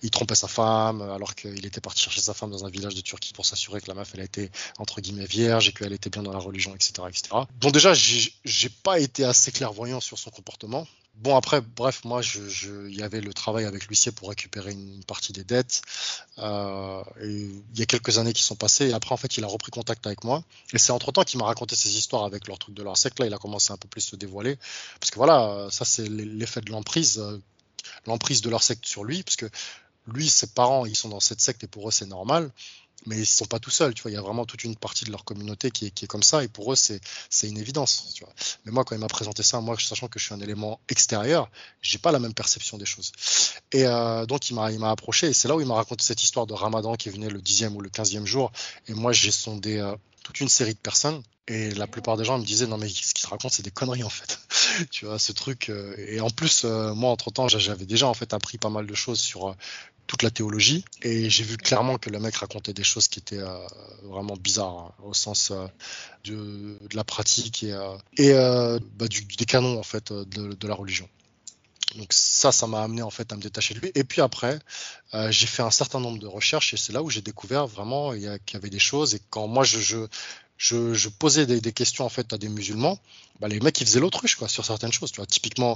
il 0.03 0.11
trompait 0.11 0.35
sa 0.35 0.47
femme 0.47 1.01
alors 1.01 1.35
qu'il 1.35 1.65
était 1.65 1.81
parti 1.81 2.03
chercher 2.03 2.21
sa 2.21 2.33
femme 2.33 2.51
dans 2.51 2.65
un 2.65 2.69
village 2.69 2.93
de 2.95 3.01
Turquie 3.01 3.33
pour 3.33 3.45
s'assurer 3.45 3.81
que 3.81 3.87
la 3.87 3.95
meuf 3.95 4.11
elle 4.13 4.21
était 4.21 4.51
entre 4.77 5.01
guillemets 5.01 5.25
vierge 5.25 5.69
et 5.69 5.71
qu'elle 5.71 5.93
était 5.93 6.11
bien 6.11 6.21
dans 6.23 6.33
la 6.33 6.39
religion, 6.39 6.75
etc., 6.75 6.93
etc. 7.07 7.29
Bon 7.59 7.71
déjà, 7.71 7.93
j'ai 7.93 8.69
pas 8.83 8.99
été 8.99 9.23
assez 9.25 9.51
clairvoyant 9.51 9.99
sur 9.99 10.19
son 10.19 10.29
comportement 10.29 10.85
Bon, 11.15 11.35
après, 11.35 11.61
bref, 11.61 12.03
moi, 12.03 12.21
je, 12.21 12.47
je, 12.47 12.87
il 12.89 12.95
y 12.95 13.03
avait 13.03 13.21
le 13.21 13.33
travail 13.33 13.65
avec 13.65 13.85
l'huissier 13.87 14.11
pour 14.11 14.29
récupérer 14.29 14.71
une, 14.71 15.03
partie 15.03 15.33
des 15.33 15.43
dettes. 15.43 15.81
Euh, 16.39 17.03
il 17.21 17.61
y 17.75 17.83
a 17.83 17.85
quelques 17.85 18.17
années 18.17 18.33
qui 18.33 18.41
sont 18.41 18.55
passées. 18.55 18.89
Et 18.89 18.93
après, 18.93 19.13
en 19.13 19.17
fait, 19.17 19.37
il 19.37 19.43
a 19.43 19.47
repris 19.47 19.71
contact 19.71 20.07
avec 20.07 20.23
moi. 20.23 20.43
Et 20.73 20.79
c'est 20.79 20.91
entre-temps 20.91 21.23
qu'il 21.23 21.37
m'a 21.39 21.45
raconté 21.45 21.75
ses 21.75 21.95
histoires 21.95 22.23
avec 22.23 22.47
leur 22.47 22.57
truc 22.57 22.73
de 22.73 22.81
leur 22.81 22.97
secte. 22.97 23.19
Là, 23.19 23.27
il 23.27 23.33
a 23.33 23.37
commencé 23.37 23.71
un 23.71 23.77
peu 23.77 23.87
plus 23.87 24.05
à 24.07 24.09
se 24.11 24.15
dévoiler. 24.15 24.57
Parce 24.99 25.11
que 25.11 25.17
voilà, 25.17 25.67
ça, 25.69 25.85
c'est 25.85 26.07
l'effet 26.09 26.61
de 26.61 26.71
l'emprise. 26.71 27.19
Euh, 27.19 27.37
l'emprise 28.07 28.41
de 28.41 28.49
leur 28.49 28.63
secte 28.63 28.85
sur 28.85 29.03
lui. 29.03 29.21
Parce 29.21 29.35
que 29.35 29.49
lui, 30.07 30.27
ses 30.27 30.47
parents, 30.47 30.85
ils 30.85 30.95
sont 30.95 31.09
dans 31.09 31.19
cette 31.19 31.41
secte 31.41 31.63
et 31.63 31.67
pour 31.67 31.87
eux, 31.87 31.91
c'est 31.91 32.07
normal 32.07 32.51
mais 33.05 33.17
ils 33.17 33.25
sont 33.25 33.45
pas 33.45 33.59
tout 33.59 33.69
seuls, 33.69 33.93
tu 33.93 34.03
vois. 34.03 34.11
Il 34.11 34.13
y 34.13 34.17
a 34.17 34.21
vraiment 34.21 34.45
toute 34.45 34.63
une 34.63 34.75
partie 34.75 35.05
de 35.05 35.11
leur 35.11 35.23
communauté 35.23 35.71
qui 35.71 35.87
est, 35.87 35.91
qui 35.91 36.05
est 36.05 36.07
comme 36.07 36.23
ça, 36.23 36.43
et 36.43 36.47
pour 36.47 36.71
eux, 36.71 36.75
c'est, 36.75 37.01
une 37.43 37.57
évidence. 37.57 38.13
Mais 38.65 38.71
moi, 38.71 38.83
quand 38.83 38.95
il 38.95 38.99
m'a 38.99 39.07
présenté 39.07 39.43
ça, 39.43 39.59
moi, 39.59 39.75
sachant 39.79 40.07
que 40.07 40.19
je 40.19 40.25
suis 40.25 40.33
un 40.33 40.39
élément 40.39 40.79
extérieur, 40.89 41.49
j'ai 41.81 41.97
pas 41.97 42.11
la 42.11 42.19
même 42.19 42.33
perception 42.33 42.77
des 42.77 42.85
choses. 42.85 43.11
Et 43.71 43.85
euh, 43.85 44.25
donc, 44.25 44.49
il 44.49 44.55
m'a, 44.55 44.91
approché, 44.91 45.27
et 45.27 45.33
c'est 45.33 45.47
là 45.47 45.55
où 45.55 45.61
il 45.61 45.67
m'a 45.67 45.75
raconté 45.75 46.03
cette 46.03 46.23
histoire 46.23 46.45
de 46.45 46.53
Ramadan 46.53 46.95
qui 46.95 47.09
venait 47.09 47.29
le 47.29 47.41
dixième 47.41 47.75
ou 47.75 47.81
le 47.81 47.89
quinzième 47.89 48.25
jour. 48.25 48.51
Et 48.87 48.93
moi, 48.93 49.11
j'ai 49.11 49.31
sondé 49.31 49.77
euh, 49.77 49.95
toute 50.23 50.39
une 50.39 50.49
série 50.49 50.73
de 50.73 50.79
personnes, 50.79 51.23
et 51.47 51.71
la 51.71 51.87
plupart 51.87 52.17
des 52.17 52.23
gens 52.23 52.37
me 52.37 52.45
disaient 52.45 52.67
non 52.67 52.77
mais 52.77 52.87
ce 52.87 53.13
qu'il 53.13 53.23
se 53.23 53.27
raconte, 53.27 53.51
c'est 53.51 53.63
des 53.63 53.71
conneries 53.71 54.03
en 54.03 54.09
fait. 54.09 54.39
tu 54.91 55.05
vois, 55.05 55.17
ce 55.17 55.31
truc. 55.31 55.69
Euh, 55.69 55.95
et 55.97 56.21
en 56.21 56.29
plus, 56.29 56.65
moi, 56.65 57.09
entre 57.09 57.31
temps, 57.31 57.47
j'avais 57.47 57.85
déjà 57.85 58.07
en 58.07 58.13
fait 58.13 58.33
appris 58.33 58.59
pas 58.59 58.69
mal 58.69 58.85
de 58.85 58.93
choses 58.93 59.19
sur 59.19 59.55
toute 60.07 60.23
la 60.23 60.31
théologie 60.31 60.83
et 61.01 61.29
j'ai 61.29 61.43
vu 61.43 61.57
clairement 61.57 61.97
que 61.97 62.09
le 62.09 62.19
mec 62.19 62.35
racontait 62.35 62.73
des 62.73 62.83
choses 62.83 63.07
qui 63.07 63.19
étaient 63.19 63.39
euh, 63.39 63.67
vraiment 64.03 64.35
bizarres 64.35 64.77
hein, 64.77 65.03
au 65.03 65.13
sens 65.13 65.51
euh, 65.51 65.67
de, 66.25 66.77
la 66.93 67.03
pratique 67.03 67.63
et, 67.63 67.73
euh, 68.19 68.79
bah, 68.95 69.07
du, 69.07 69.23
des 69.23 69.45
canons 69.45 69.79
en 69.79 69.83
fait 69.83 70.11
de, 70.11 70.67
la 70.67 70.75
religion. 70.75 71.07
Donc 71.95 72.07
ça, 72.11 72.51
ça 72.51 72.67
m'a 72.67 72.83
amené 72.83 73.01
en 73.01 73.09
fait 73.09 73.31
à 73.33 73.35
me 73.35 73.41
détacher 73.41 73.73
de 73.73 73.79
lui. 73.79 73.91
Et 73.95 74.05
puis 74.05 74.21
après, 74.21 74.59
j'ai 75.29 75.45
fait 75.45 75.61
un 75.61 75.71
certain 75.71 75.99
nombre 75.99 76.19
de 76.19 76.27
recherches 76.27 76.73
et 76.73 76.77
c'est 76.77 76.93
là 76.93 77.03
où 77.03 77.09
j'ai 77.09 77.21
découvert 77.21 77.67
vraiment 77.67 78.13
qu'il 78.13 78.21
y, 78.21 78.55
avait 78.55 78.69
des 78.69 78.79
choses. 78.79 79.13
Et 79.13 79.21
quand 79.29 79.47
moi 79.47 79.65
je, 79.65 79.79
je, 79.79 79.97
je, 80.61 81.09
posais 81.09 81.47
des, 81.47 81.73
questions 81.73 82.05
en 82.05 82.09
fait 82.09 82.33
à 82.33 82.37
des 82.37 82.47
musulmans, 82.47 82.99
bah, 83.39 83.47
les 83.47 83.59
mecs 83.59 83.81
ils 83.81 83.87
faisaient 83.87 83.99
l'autruche 83.99 84.35
quoi 84.35 84.47
sur 84.47 84.63
certaines 84.63 84.91
choses. 84.91 85.11
Tu 85.11 85.17
vois, 85.17 85.25
typiquement, 85.25 85.75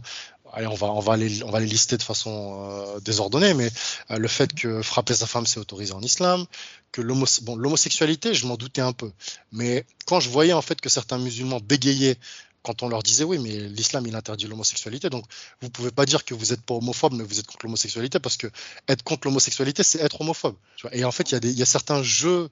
allez, 0.54 0.68
on 0.68 0.76
va 0.76 0.88
on 0.88 1.00
va 1.00 1.18
les 1.18 1.42
on 1.44 1.50
va 1.50 1.60
les 1.60 1.66
lister 1.66 1.98
de 1.98 2.04
façon 2.04 2.60
euh, 2.70 3.00
désordonnée, 3.00 3.56
mais 3.56 3.72
euh, 4.12 4.20
le 4.20 4.28
fait 4.28 4.54
que 4.54 4.84
frapper 4.84 5.16
sa 5.16 5.26
femme 5.26 5.48
c'est 5.48 5.60
autorisé 5.60 5.92
en 5.94 6.02
islam, 6.02 6.46
que 6.92 7.02
l'homosexualité, 7.02 8.30
bon, 8.30 8.36
je 8.36 8.46
m'en 8.46 8.58
doutais 8.58 8.82
un 8.82 8.94
peu, 8.94 9.12
mais 9.52 9.88
quand 10.06 10.20
je 10.20 10.30
voyais 10.30 10.54
en 10.54 10.62
fait 10.62 10.80
que 10.80 10.90
certains 10.90 11.18
musulmans 11.18 11.60
bégayaient 11.60 12.18
quand 12.62 12.82
on 12.82 12.88
leur 12.88 13.04
disait 13.04 13.24
oui, 13.24 13.38
mais 13.40 13.68
l'islam 13.70 14.06
il 14.06 14.16
interdit 14.16 14.48
l'homosexualité, 14.48 15.10
donc 15.10 15.26
vous 15.62 15.70
pouvez 15.72 15.92
pas 15.92 16.06
dire 16.06 16.26
que 16.26 16.36
vous 16.36 16.54
êtes 16.54 16.62
pas 16.62 16.76
homophobe, 16.76 17.14
mais 17.14 17.24
vous 17.24 17.40
êtes 17.40 17.48
contre 17.48 17.66
l'homosexualité 17.66 18.20
parce 18.20 18.38
que 18.38 18.48
être 18.88 19.04
contre 19.04 19.28
l'homosexualité 19.28 19.82
c'est 19.82 20.00
être 20.00 20.22
homophobe. 20.22 20.56
Et 20.92 21.06
en 21.06 21.12
fait, 21.12 21.32
il 21.32 21.46
y 21.46 21.54
y 21.54 21.62
a 21.62 21.66
certains 21.66 22.04
jeux 22.04 22.50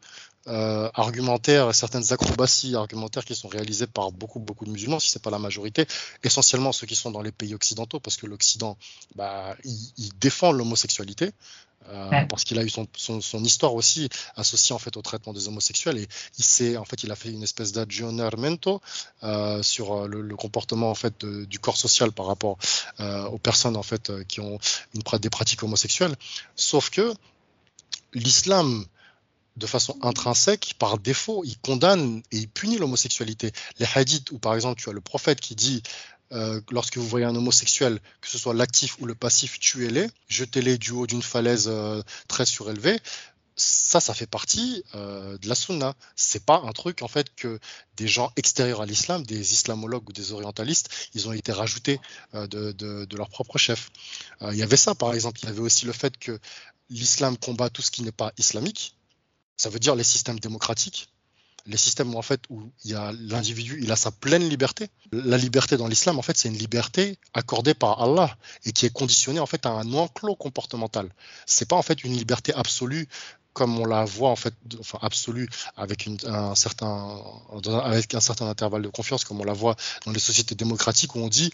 euh, 0.47 0.89
argumentaires, 0.93 1.73
certaines 1.73 2.11
acrobaties 2.11 2.75
argumentaires 2.75 3.25
qui 3.25 3.35
sont 3.35 3.47
réalisées 3.47 3.87
par 3.87 4.11
beaucoup 4.11 4.39
beaucoup 4.39 4.65
de 4.65 4.71
musulmans, 4.71 4.99
si 4.99 5.09
c'est 5.09 5.21
pas 5.21 5.29
la 5.31 5.39
majorité, 5.39 5.87
essentiellement 6.23 6.71
ceux 6.71 6.87
qui 6.87 6.95
sont 6.95 7.11
dans 7.11 7.21
les 7.21 7.31
pays 7.31 7.53
occidentaux, 7.55 7.99
parce 7.99 8.17
que 8.17 8.25
l'Occident, 8.25 8.77
bah, 9.15 9.55
il, 9.63 9.77
il 9.97 10.09
défend 10.19 10.51
l'homosexualité. 10.51 11.31
Euh, 11.89 12.25
parce 12.29 12.45
qu'il 12.45 12.57
a 12.59 12.63
eu 12.63 12.69
son, 12.69 12.87
son, 12.95 13.19
son, 13.19 13.43
histoire 13.43 13.73
aussi 13.75 14.07
associée 14.37 14.73
en 14.73 14.79
fait 14.79 14.95
au 14.95 15.01
traitement 15.01 15.33
des 15.33 15.49
homosexuels 15.49 15.97
et 15.97 16.07
il 16.37 16.43
s'est 16.43 16.77
en 16.77 16.85
fait 16.85 17.03
il 17.03 17.11
a 17.11 17.15
fait 17.15 17.29
une 17.29 17.43
espèce 17.43 17.73
d'aggiornamento 17.73 18.81
euh, 19.23 19.61
sur 19.61 19.91
euh, 19.93 20.07
le, 20.07 20.21
le, 20.21 20.35
comportement 20.37 20.89
en 20.89 20.95
fait 20.95 21.13
de, 21.25 21.43
du 21.43 21.59
corps 21.59 21.75
social 21.75 22.13
par 22.13 22.27
rapport 22.27 22.57
euh, 23.01 23.25
aux 23.25 23.37
personnes 23.37 23.75
en 23.75 23.83
fait 23.83 24.13
qui 24.27 24.39
ont 24.39 24.59
une, 24.93 25.01
des 25.19 25.29
pratiques 25.29 25.61
homosexuelles 25.63 26.15
sauf 26.55 26.89
que 26.89 27.13
l'islam 28.13 28.85
de 29.55 29.67
façon 29.67 29.97
intrinsèque, 30.01 30.75
par 30.79 30.97
défaut, 30.97 31.43
il 31.45 31.57
condamne 31.59 32.23
et 32.31 32.37
il 32.37 32.49
punit 32.49 32.77
l'homosexualité. 32.77 33.51
Les 33.79 33.87
hadiths 33.93 34.31
où, 34.31 34.39
par 34.39 34.55
exemple, 34.55 34.81
tu 34.81 34.89
as 34.89 34.93
le 34.93 35.01
prophète 35.01 35.39
qui 35.39 35.55
dit 35.55 35.83
euh, 36.31 36.59
lorsque 36.71 36.97
vous 36.97 37.07
voyez 37.07 37.25
un 37.25 37.35
homosexuel, 37.35 37.99
que 38.21 38.27
ce 38.27 38.37
soit 38.37 38.53
l'actif 38.53 38.99
ou 38.99 39.05
le 39.05 39.13
passif, 39.13 39.59
tuez-les, 39.59 40.07
jetez-les 40.27 40.77
du 40.77 40.91
haut 40.91 41.05
d'une 41.05 41.21
falaise 41.21 41.67
euh, 41.67 42.01
très 42.27 42.45
surélevée. 42.45 42.99
Ça, 43.55 43.99
ça 43.99 44.15
fait 44.15 44.25
partie 44.25 44.83
euh, 44.95 45.37
de 45.37 45.47
la 45.47 45.53
sunna. 45.53 45.93
C'est 46.15 46.43
pas 46.43 46.63
un 46.65 46.71
truc 46.71 47.03
en 47.03 47.07
fait 47.07 47.35
que 47.35 47.59
des 47.97 48.07
gens 48.07 48.31
extérieurs 48.35 48.81
à 48.81 48.87
l'islam, 48.87 49.23
des 49.23 49.53
islamologues 49.53 50.09
ou 50.09 50.11
des 50.11 50.31
orientalistes, 50.31 50.89
ils 51.13 51.27
ont 51.27 51.33
été 51.33 51.51
rajoutés 51.51 51.99
de, 52.33 53.15
leur 53.15 53.29
propre 53.29 53.59
chef. 53.59 53.91
Il 54.41 54.57
y 54.57 54.63
avait 54.63 54.75
ça, 54.75 54.95
par 54.95 55.13
exemple. 55.13 55.39
Il 55.43 55.45
y 55.45 55.49
avait 55.49 55.59
aussi 55.59 55.85
le 55.85 55.93
fait 55.93 56.17
que 56.17 56.39
l'islam 56.89 57.37
combat 57.37 57.69
tout 57.69 57.83
ce 57.83 57.91
qui 57.91 58.01
n'est 58.01 58.11
pas 58.11 58.33
islamique. 58.39 58.95
Ça 59.57 59.69
veut 59.69 59.79
dire 59.79 59.95
les 59.95 60.03
systèmes 60.03 60.39
démocratiques 60.39 61.09
les 61.65 61.77
systèmes 61.77 62.13
où 62.13 62.17
en 62.17 62.21
fait 62.21 62.41
où 62.49 62.61
il 62.83 62.91
y 62.91 62.93
a 62.93 63.11
l'individu, 63.13 63.79
il 63.81 63.91
a 63.91 63.95
sa 63.95 64.11
pleine 64.11 64.47
liberté. 64.47 64.89
La 65.11 65.37
liberté 65.37 65.77
dans 65.77 65.87
l'islam, 65.87 66.19
en 66.19 66.21
fait, 66.21 66.37
c'est 66.37 66.49
une 66.49 66.57
liberté 66.57 67.17
accordée 67.33 67.73
par 67.73 68.01
Allah 68.01 68.35
et 68.65 68.71
qui 68.71 68.85
est 68.85 68.93
conditionnée 68.93 69.39
en 69.39 69.45
fait 69.45 69.65
à 69.65 69.69
un 69.69 69.93
enclos 69.93 70.35
comportemental. 70.35 71.09
C'est 71.45 71.67
pas 71.67 71.75
en 71.75 71.81
fait 71.81 72.03
une 72.03 72.13
liberté 72.13 72.53
absolue 72.53 73.07
comme 73.53 73.79
on 73.79 73.85
la 73.85 74.03
voit 74.03 74.29
en 74.29 74.35
fait, 74.35 74.55
enfin 74.79 74.97
absolue 75.01 75.47
avec 75.77 76.09
un 76.25 76.55
certain 76.55 77.21
avec 77.83 78.15
un 78.15 78.19
certain 78.19 78.49
intervalle 78.49 78.81
de 78.81 78.89
confiance, 78.89 79.23
comme 79.23 79.41
on 79.41 79.45
la 79.45 79.53
voit 79.53 79.75
dans 80.05 80.11
les 80.11 80.19
sociétés 80.19 80.55
démocratiques 80.55 81.15
où 81.15 81.19
on 81.19 81.27
dit 81.27 81.51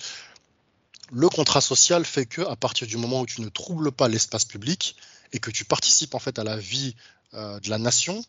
le 1.11 1.27
contrat 1.27 1.61
social 1.61 2.05
fait 2.05 2.25
que 2.25 2.41
à 2.41 2.55
partir 2.55 2.87
du 2.87 2.97
moment 2.97 3.21
où 3.21 3.25
tu 3.25 3.41
ne 3.41 3.49
troubles 3.49 3.91
pas 3.91 4.07
l'espace 4.07 4.45
public 4.45 4.95
et 5.33 5.39
que 5.39 5.51
tu 5.51 5.65
participes 5.65 6.15
en 6.15 6.19
fait 6.19 6.39
à 6.39 6.43
la 6.43 6.55
vie 6.55 6.95
euh, 7.33 7.59
de 7.59 7.69
la 7.69 7.77
nation, 7.77 8.23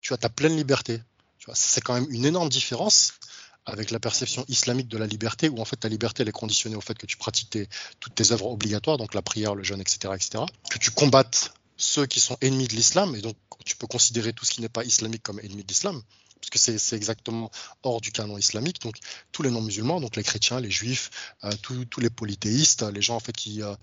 tu 0.00 0.12
as 0.12 0.16
ta 0.16 0.28
pleine 0.28 0.56
liberté. 0.56 1.00
C'est 1.54 1.80
quand 1.80 1.94
même 1.94 2.06
une 2.10 2.24
énorme 2.24 2.48
différence 2.48 3.14
avec 3.66 3.90
la 3.90 4.00
perception 4.00 4.44
islamique 4.48 4.88
de 4.88 4.98
la 4.98 5.06
liberté, 5.06 5.48
où 5.48 5.58
en 5.60 5.64
fait 5.64 5.76
ta 5.76 5.88
liberté 5.88 6.22
est 6.22 6.32
conditionnée 6.32 6.76
au 6.76 6.80
fait 6.80 6.96
que 6.96 7.06
tu 7.06 7.16
pratiques 7.16 7.50
tes, 7.50 7.68
toutes 7.98 8.14
tes 8.14 8.32
œuvres 8.32 8.46
obligatoires, 8.46 8.98
donc 8.98 9.14
la 9.14 9.22
prière, 9.22 9.54
le 9.54 9.62
jeûne, 9.62 9.80
etc., 9.80 10.14
etc., 10.14 10.44
que 10.70 10.78
tu 10.78 10.90
combattes 10.90 11.52
ceux 11.76 12.06
qui 12.06 12.20
sont 12.20 12.36
ennemis 12.40 12.68
de 12.68 12.74
l'islam, 12.74 13.14
et 13.14 13.20
donc 13.20 13.36
tu 13.64 13.76
peux 13.76 13.86
considérer 13.86 14.32
tout 14.32 14.44
ce 14.44 14.52
qui 14.52 14.60
n'est 14.60 14.68
pas 14.68 14.84
islamique 14.84 15.22
comme 15.22 15.40
ennemi 15.40 15.62
de 15.62 15.68
l'islam, 15.68 16.02
parce 16.40 16.50
que 16.50 16.78
c'est 16.78 16.96
exactement 16.96 17.50
hors 17.82 18.00
du 18.00 18.12
canon 18.12 18.38
islamique. 18.38 18.80
Donc 18.82 18.96
tous 19.32 19.42
les 19.42 19.50
non-musulmans, 19.50 20.00
donc 20.00 20.16
les 20.16 20.22
chrétiens, 20.22 20.60
les 20.60 20.70
juifs, 20.70 21.10
euh, 21.44 21.52
tous 21.62 22.00
les 22.00 22.10
polythéistes, 22.10 22.82
les 22.82 23.02
gens 23.02 23.16
en 23.16 23.20
fait 23.20 23.32
qui, 23.32 23.62
euh, 23.62 23.74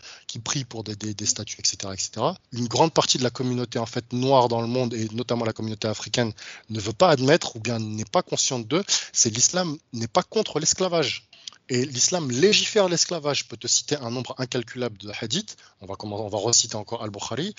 prient 0.43 0.65
pour 0.65 0.83
des, 0.83 0.95
des, 0.95 1.13
des, 1.15 1.25
statues, 1.25 1.57
etc., 1.59 1.93
etc. 1.93 2.27
Une 2.51 2.67
grande 2.67 2.93
partie 2.93 3.17
de 3.17 3.23
la 3.23 3.31
communauté 3.31 3.79
en 3.79 3.87
fait 3.87 4.13
noire 4.13 4.47
dans 4.47 4.61
le 4.61 4.67
monde 4.67 4.93
et 4.93 5.07
notamment 5.13 5.45
la 5.45 5.53
communauté 5.53 5.87
africaine 5.87 6.31
ne 6.69 6.79
veut 6.79 6.93
pas 6.93 7.09
admettre 7.09 7.55
ou 7.55 7.59
bien 7.59 7.79
n'est 7.79 8.05
pas 8.05 8.21
consciente 8.21 8.67
d'eux. 8.67 8.83
C'est 9.13 9.29
l'islam 9.29 9.77
n'est 9.93 10.07
pas 10.07 10.23
contre 10.23 10.59
l'esclavage. 10.59 11.27
Et 11.69 11.85
l'islam 11.85 12.31
légifère 12.31 12.87
l'esclavage. 12.87 13.39
Je 13.39 13.45
peux 13.45 13.57
te 13.57 13.67
citer 13.67 13.97
un 13.97 14.09
nombre 14.09 14.35
incalculable 14.37 14.97
de 14.97 15.11
hadiths. 15.19 15.57
On 15.81 15.85
va, 15.85 15.95
on 15.99 16.27
va 16.29 16.37
reciter 16.37 16.75
encore 16.75 17.03
Al-Bukhari, 17.03 17.55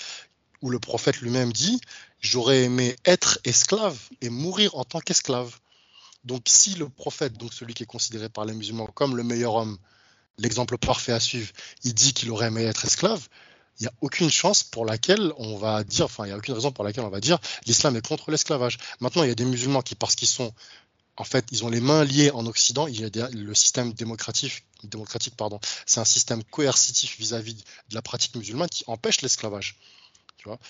où 0.63 0.71
le 0.71 0.79
prophète 0.79 1.21
lui-même 1.21 1.53
dit 1.53 1.81
J'aurais 2.21 2.65
aimé 2.65 2.97
être 3.05 3.39
esclave 3.45 3.97
et 4.21 4.29
mourir 4.29 4.75
en 4.75 4.85
tant 4.85 5.01
qu'esclave. 5.01 5.59
Donc, 6.25 6.43
si 6.47 6.75
le 6.75 6.89
prophète, 6.89 7.35
donc 7.35 7.55
celui 7.55 7.75
qui 7.75 7.85
est 7.85 7.87
considéré 7.87 8.29
par 8.29 8.45
les 8.45 8.55
musulmans 8.55 8.87
comme 8.87 9.17
le 9.17 9.23
meilleur 9.23 9.55
homme, 9.55 9.79
l'exemple 10.37 10.79
parfait 10.79 11.13
à 11.13 11.21
suivre, 11.21 11.51
il 11.85 11.95
dit 11.95 12.13
qu'il 12.13 12.31
aurait 12.31 12.49
aimé 12.49 12.65
être 12.65 12.85
esclave, 12.85 13.29
il 13.79 13.85
n'y 13.85 13.89
a 13.89 13.93
aucune 14.01 14.31
chance 14.31 14.65
pour 14.65 14.85
laquelle 14.85 15.33
on 15.37 15.57
va 15.57 15.85
dire, 15.85 16.07
enfin, 16.07 16.25
il 16.25 16.29
n'y 16.29 16.33
a 16.33 16.37
aucune 16.37 16.55
raison 16.55 16.73
pour 16.73 16.83
laquelle 16.83 17.05
on 17.05 17.11
va 17.11 17.21
dire 17.21 17.39
l'islam 17.67 17.95
est 17.97 18.07
contre 18.07 18.33
l'esclavage. 18.33 18.79
Maintenant, 19.01 19.23
il 19.23 19.29
y 19.29 19.33
a 19.33 19.37
des 19.37 19.45
musulmans 19.45 19.83
qui, 19.83 19.95
parce 19.95 20.17
qu'ils 20.17 20.27
sont, 20.27 20.53
en 21.17 21.25
fait, 21.25 21.45
ils 21.53 21.65
ont 21.65 21.69
les 21.69 21.81
mains 21.81 22.03
liées 22.03 22.33
en 22.33 22.47
Occident, 22.47 22.89
il 22.89 23.01
y 23.01 23.21
a 23.21 23.29
le 23.31 23.55
système 23.55 23.93
démocratique, 23.93 24.65
c'est 25.87 26.01
un 26.01 26.05
système 26.05 26.43
coercitif 26.45 27.17
vis-à-vis 27.19 27.55
-vis 27.55 27.65
de 27.91 27.95
la 27.95 28.03
pratique 28.03 28.35
musulmane 28.35 28.69
qui 28.69 28.83
empêche 28.89 29.23
l'esclavage. 29.23 29.77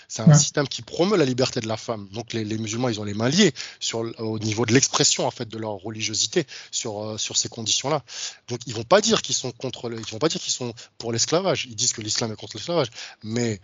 C'est 0.07 0.21
un 0.21 0.27
ouais. 0.27 0.37
système 0.37 0.67
qui 0.67 0.81
promeut 0.81 1.17
la 1.17 1.25
liberté 1.25 1.59
de 1.59 1.67
la 1.67 1.77
femme. 1.77 2.07
Donc 2.11 2.33
les, 2.33 2.43
les, 2.43 2.57
musulmans, 2.57 2.89
ils 2.89 2.99
ont 2.99 3.03
les 3.03 3.13
mains 3.13 3.29
liées 3.29 3.53
sur, 3.79 3.99
au 4.19 4.39
niveau 4.39 4.65
de 4.65 4.73
l'expression 4.73 5.25
en 5.25 5.31
fait 5.31 5.47
de 5.47 5.57
leur 5.57 5.71
religiosité 5.71 6.45
sur, 6.71 7.03
euh, 7.03 7.17
sur 7.17 7.37
ces 7.37 7.49
conditions-là. 7.49 8.03
Donc 8.47 8.59
ils 8.65 8.73
vont 8.73 8.83
pas 8.83 9.01
dire 9.01 9.21
qu'ils 9.21 9.35
sont 9.35 9.51
contre, 9.51 9.89
le, 9.89 9.99
ils 9.99 10.11
vont 10.11 10.19
pas 10.19 10.29
dire 10.29 10.41
qu'ils 10.41 10.53
sont 10.53 10.73
pour 10.97 11.11
l'esclavage. 11.11 11.65
Ils 11.69 11.75
disent 11.75 11.93
que 11.93 12.01
l'islam 12.01 12.31
est 12.31 12.35
contre 12.35 12.57
l'esclavage, 12.57 12.89
mais 13.23 13.59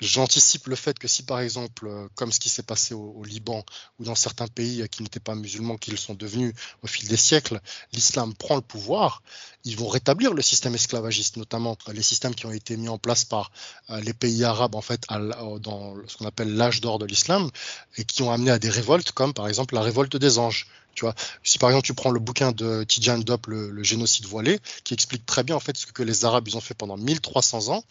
j'anticipe 0.00 0.66
le 0.66 0.76
fait 0.76 0.98
que 0.98 1.08
si 1.08 1.22
par 1.22 1.40
exemple, 1.40 1.86
euh, 1.86 2.08
comme 2.14 2.32
ce 2.32 2.40
qui 2.40 2.48
s'est 2.48 2.62
passé 2.62 2.94
au, 2.94 3.22
Liban 3.24 3.64
ou 3.98 4.04
dans 4.04 4.14
certains 4.14 4.48
pays 4.48 4.86
qui 4.90 5.02
n'étaient 5.02 5.20
pas 5.20 5.34
musulmans, 5.34 5.76
qu'ils 5.76 5.98
sont 5.98 6.14
devenus 6.14 6.54
au 6.82 6.86
fil 6.86 7.08
des 7.08 7.16
siècles, 7.16 7.60
l'islam 7.92 8.34
prend 8.34 8.56
le 8.56 8.62
pouvoir, 8.62 9.22
ils 9.64 9.76
vont 9.76 9.88
rétablir 9.88 10.34
le 10.34 10.42
système 10.42 10.74
esclavagiste, 10.74 11.36
notamment 11.36 11.76
les 11.92 12.02
systèmes 12.02 12.34
qui 12.34 12.46
ont 12.46 12.52
été 12.52 12.76
mis 12.76 12.88
en 12.88 12.98
place 12.98 13.24
par 13.24 13.50
euh, 13.90 14.00
les 14.00 14.12
pays 14.12 14.44
arabes 14.44 14.74
en 14.74 14.82
fait 14.82 15.06
dans 15.08 15.94
ce 16.06 16.16
qu'on 16.16 16.26
appelle 16.26 16.54
l'âge 16.54 16.80
d'or 16.80 16.98
de 16.98 17.06
l'islam 17.06 17.50
et 17.96 18.04
qui 18.04 18.22
ont 18.22 18.30
amené 18.30 18.50
à 18.50 18.58
des 18.58 18.70
révoltes 18.70 19.12
comme 19.12 19.32
par 19.32 19.48
exemple 19.48 19.74
la 19.74 19.82
révolte 19.82 20.16
des 20.16 20.38
anges. 20.38 20.66
Tu 20.94 21.04
vois, 21.04 21.14
si 21.42 21.58
par 21.58 21.70
exemple 21.70 21.86
tu 21.86 21.94
prends 21.94 22.10
le 22.10 22.20
bouquin 22.20 22.52
de 22.52 22.84
Tidjane 22.84 23.24
Dop, 23.24 23.48
le, 23.48 23.82
génocide 23.82 24.26
voilé, 24.26 24.60
qui 24.84 24.94
explique 24.94 25.26
très 25.26 25.42
bien 25.42 25.56
en 25.56 25.60
fait 25.60 25.76
ce 25.76 25.86
que 25.86 26.02
les 26.02 26.24
Arabes 26.24 26.46
ils 26.46 26.56
ont 26.56 26.60
fait 26.60 26.74
pendant 26.74 26.96
1300 26.96 27.68
ans, 27.74 27.84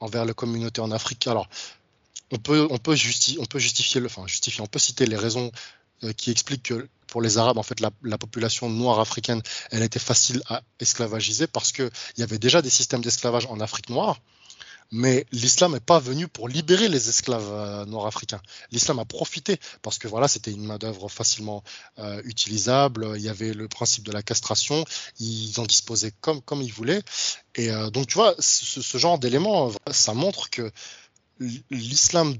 envers 0.00 0.24
la 0.24 0.34
communauté 0.34 0.80
en 0.80 0.90
Afrique. 0.90 1.26
Alors, 1.26 1.48
on 2.30 2.38
peut, 2.38 2.66
on 2.70 2.78
peut, 2.78 2.96
on 3.40 3.44
peut 3.46 3.58
justifier, 3.58 4.02
enfin, 4.04 4.26
justifier, 4.26 4.62
on 4.62 4.66
peut 4.66 4.78
citer 4.78 5.06
les 5.06 5.16
raisons 5.16 5.50
euh, 6.04 6.12
qui 6.12 6.30
expliquent 6.30 6.64
que 6.64 6.88
pour 7.08 7.22
les 7.22 7.38
Arabes, 7.38 7.58
en 7.58 7.62
fait, 7.62 7.80
la, 7.80 8.18
population 8.18 8.68
noire 8.68 9.00
africaine, 9.00 9.42
elle 9.70 9.82
était 9.82 9.98
facile 9.98 10.42
à 10.46 10.62
esclavagiser 10.78 11.46
parce 11.46 11.72
qu'il 11.72 11.90
y 12.18 12.22
avait 12.22 12.38
déjà 12.38 12.62
des 12.62 12.70
systèmes 12.70 13.00
d'esclavage 13.00 13.46
en 13.46 13.60
Afrique 13.60 13.88
noire. 13.88 14.20
Mais 14.90 15.26
l'islam 15.32 15.72
n'est 15.72 15.80
pas 15.80 15.98
venu 15.98 16.28
pour 16.28 16.48
libérer 16.48 16.88
les 16.88 17.08
esclaves 17.08 17.50
euh, 17.52 17.84
noirs 17.84 18.06
africains. 18.06 18.40
L'islam 18.70 18.98
a 18.98 19.04
profité 19.04 19.58
parce 19.82 19.98
que 19.98 20.08
voilà, 20.08 20.28
c'était 20.28 20.50
une 20.50 20.64
main-d'œuvre 20.64 21.08
facilement 21.08 21.62
euh, 21.98 22.22
utilisable. 22.24 23.12
Il 23.16 23.22
y 23.22 23.28
avait 23.28 23.52
le 23.52 23.68
principe 23.68 24.04
de 24.04 24.12
la 24.12 24.22
castration. 24.22 24.84
Ils 25.20 25.60
en 25.60 25.66
disposaient 25.66 26.12
comme, 26.20 26.40
comme 26.40 26.62
ils 26.62 26.72
voulaient. 26.72 27.02
Et 27.54 27.70
euh, 27.70 27.90
donc, 27.90 28.06
tu 28.06 28.14
vois, 28.14 28.34
ce, 28.38 28.98
genre 28.98 29.18
d'éléments, 29.18 29.72
ça 29.90 30.14
montre 30.14 30.48
que 30.48 30.72
l'islam 31.70 32.34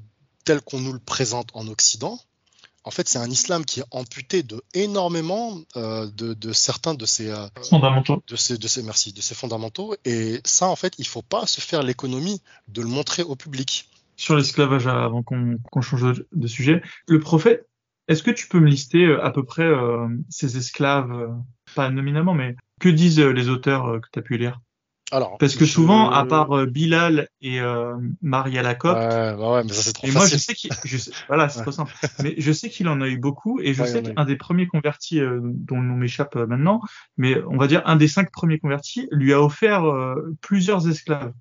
tel 0.44 0.62
qu'on 0.62 0.80
nous 0.80 0.94
le 0.94 0.98
présente 0.98 1.50
en 1.52 1.68
Occident, 1.68 2.18
en 2.84 2.90
fait, 2.90 3.08
c'est 3.08 3.18
un 3.18 3.28
islam 3.28 3.64
qui 3.64 3.80
est 3.80 3.84
amputé 3.90 4.42
de 4.42 4.62
énormément 4.74 5.58
euh, 5.76 6.08
de, 6.10 6.52
certains 6.52 6.94
de 6.94 7.04
ses 7.06 7.30
euh, 7.30 7.46
fondamentaux. 7.68 8.22
De 8.26 8.36
ses, 8.36 8.56
de 8.56 8.68
ses, 8.68 8.82
merci, 8.82 9.12
de 9.12 9.20
ses 9.20 9.34
fondamentaux. 9.34 9.94
Et 10.04 10.40
ça, 10.44 10.68
en 10.68 10.76
fait, 10.76 10.94
il 10.98 11.06
faut 11.06 11.22
pas 11.22 11.46
se 11.46 11.60
faire 11.60 11.82
l'économie 11.82 12.40
de 12.68 12.82
le 12.82 12.88
montrer 12.88 13.22
au 13.22 13.36
public. 13.36 13.88
Sur 14.16 14.36
l'esclavage, 14.36 14.86
avant 14.86 15.22
qu'on 15.22 15.80
change 15.80 16.24
de, 16.32 16.46
sujet, 16.46 16.82
le 17.06 17.20
prophète, 17.20 17.68
est-ce 18.08 18.22
que 18.22 18.30
tu 18.30 18.48
peux 18.48 18.58
me 18.58 18.68
lister 18.68 19.04
euh, 19.04 19.24
à 19.24 19.30
peu 19.30 19.44
près 19.44 19.68
ces 20.30 20.56
esclaves, 20.56 21.30
pas 21.74 21.90
nominalement, 21.90 22.34
mais 22.34 22.56
que 22.80 22.88
disent 22.88 23.20
les 23.20 23.48
auteurs 23.48 24.00
que 24.00 24.08
tu 24.12 24.18
as 24.18 24.22
pu 24.22 24.38
lire? 24.38 24.60
Parce 25.10 25.56
que 25.56 25.64
souvent, 25.64 26.10
à 26.10 26.24
part 26.26 26.56
euh, 26.56 26.66
Bilal 26.66 27.28
et 27.40 27.60
euh, 27.60 27.96
Maria 28.20 28.62
Lacoste, 28.62 28.96
ouais, 28.96 29.36
bah 29.36 29.52
ouais, 29.52 29.64
mais 29.64 29.72
ça 29.72 29.82
c'est 29.82 29.92
trop 29.92 30.06
et 30.06 30.10
moi 30.10 30.26
je 30.26 30.36
sais 30.36 30.54
qu'il, 30.54 30.70
voilà, 31.28 31.48
c'est 31.48 31.62
trop 31.62 31.72
simple. 31.72 31.94
Mais 32.22 32.34
je 32.38 32.52
sais 32.52 32.68
qu'il 32.68 32.88
en 32.88 33.00
a 33.00 33.08
eu 33.08 33.18
beaucoup, 33.18 33.60
et 33.60 33.74
je 33.74 33.84
sais 33.84 34.02
qu'un 34.02 34.24
des 34.24 34.36
premiers 34.36 34.66
convertis 34.66 35.20
euh, 35.20 35.40
dont 35.42 35.80
le 35.80 35.86
nom 35.86 35.94
m'échappe 35.94 36.36
euh, 36.36 36.46
maintenant, 36.46 36.80
mais 37.16 37.36
on 37.48 37.56
va 37.56 37.66
dire 37.66 37.82
un 37.86 37.96
des 37.96 38.08
cinq 38.08 38.30
premiers 38.30 38.58
convertis, 38.58 39.08
lui 39.10 39.32
a 39.32 39.40
offert 39.40 39.84
plusieurs 40.40 40.88
esclaves. 40.88 41.32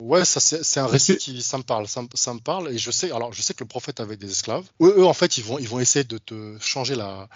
Ouais, 0.00 0.24
ça 0.24 0.40
c'est 0.40 0.80
un 0.80 0.86
récit 0.86 1.16
qui 1.16 1.42
ça 1.42 1.58
me 1.58 1.62
parle, 1.62 1.86
ça, 1.86 2.02
ça, 2.14 2.32
me 2.32 2.40
parle, 2.40 2.68
et 2.72 2.78
je 2.78 2.90
sais, 2.90 3.10
alors 3.10 3.32
je 3.32 3.42
sais 3.42 3.54
que 3.54 3.64
le 3.64 3.68
prophète 3.68 4.00
avait 4.00 4.16
des 4.16 4.30
esclaves. 4.30 4.64
Eux, 4.80 4.94
eux 4.98 5.06
en 5.06 5.12
fait, 5.12 5.36
ils 5.36 5.44
vont 5.44 5.58
ils 5.58 5.68
vont 5.68 5.80
essayer 5.80 6.04
de 6.04 6.18
te 6.18 6.56
changer 6.60 6.94
la 6.94 7.28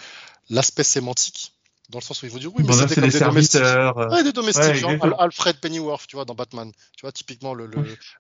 l'aspect 0.51 0.85
sémantique 0.85 1.54
dans 1.91 1.99
le 1.99 2.05
sens 2.05 2.22
où 2.22 2.26
ils 2.26 2.32
vont 2.32 2.39
dire 2.39 2.51
oui, 2.55 2.64
mais 2.66 2.72
c'était 2.72 2.95
comme 3.01 3.11
des, 3.11 3.20
domestiques. 3.20 3.61
Euh, 3.61 3.93
ouais, 4.09 4.24
des 4.24 4.32
domestiques, 4.32 4.74
genre 4.74 5.20
Alfred 5.20 5.57
Pennyworth, 5.59 6.07
tu 6.07 6.16
vois, 6.16 6.24
dans 6.24 6.35
Batman. 6.35 6.72
Tu 6.97 7.03
vois, 7.03 7.12
typiquement, 7.12 7.53
le, 7.53 7.66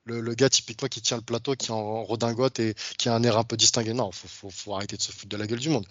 le, 0.04 0.20
le, 0.20 0.34
gars 0.34 0.50
typiquement 0.50 0.88
qui 0.88 1.00
tient 1.00 1.16
le 1.16 1.22
plateau, 1.22 1.54
qui 1.54 1.68
est 1.68 1.70
en 1.74 2.04
redingote 2.04 2.60
et 2.60 2.74
qui 2.98 3.08
a 3.08 3.14
un 3.14 3.22
air 3.22 3.38
un 3.38 3.44
peu 3.44 3.56
distingué. 3.56 3.94
Non, 3.94 4.12
faut, 4.12 4.28
faut, 4.28 4.50
faut 4.50 4.74
arrêter 4.74 4.96
de 4.96 5.02
se 5.02 5.12
foutre 5.12 5.28
de 5.28 5.36
la 5.36 5.46
gueule 5.46 5.60
du 5.60 5.70
monde. 5.70 5.86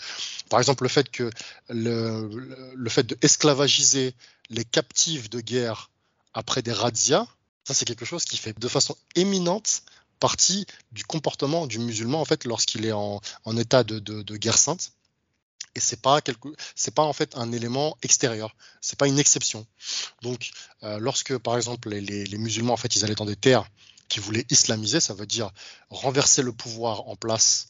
Par 0.49 0.59
exemple, 0.59 0.83
le 0.83 0.89
fait 0.89 1.09
que 1.09 1.31
le, 1.69 2.29
le 2.75 2.89
fait 2.89 3.03
de 3.03 3.17
esclavagiser 3.21 4.13
les 4.49 4.65
captifs 4.65 5.29
de 5.29 5.39
guerre 5.39 5.89
après 6.33 6.61
des 6.61 6.73
razzias, 6.73 7.27
ça 7.63 7.73
c'est 7.73 7.85
quelque 7.85 8.05
chose 8.05 8.25
qui 8.25 8.37
fait 8.37 8.57
de 8.57 8.67
façon 8.67 8.95
éminente 9.15 9.83
partie 10.19 10.65
du 10.91 11.03
comportement 11.03 11.67
du 11.67 11.79
musulman 11.79 12.21
en 12.21 12.25
fait 12.25 12.45
lorsqu'il 12.45 12.85
est 12.85 12.91
en, 12.91 13.19
en 13.45 13.57
état 13.57 13.83
de, 13.83 13.99
de, 13.99 14.21
de 14.21 14.37
guerre 14.37 14.57
sainte 14.57 14.91
et 15.75 15.79
c'est 15.79 16.01
pas 16.01 16.21
quelque 16.21 16.49
c'est 16.75 16.93
pas 16.93 17.03
en 17.03 17.13
fait 17.13 17.35
un 17.35 17.51
élément 17.51 17.97
extérieur. 18.03 18.55
C'est 18.81 18.97
pas 18.97 19.07
une 19.07 19.19
exception. 19.19 19.65
Donc 20.21 20.51
euh, 20.83 20.99
lorsque 20.99 21.37
par 21.37 21.57
exemple 21.57 21.89
les, 21.89 22.37
musulmans 22.37 22.73
en 22.73 22.77
fait 22.77 22.95
ils 22.95 23.03
allaient 23.03 23.15
dans 23.15 23.25
des 23.25 23.35
terres 23.35 23.65
qui 24.09 24.19
voulaient 24.19 24.45
islamiser 24.49 24.99
ça 24.99 25.13
veut 25.13 25.25
dire 25.25 25.51
renverser 25.89 26.41
le 26.41 26.53
pouvoir 26.53 27.07
en 27.07 27.15
place 27.15 27.69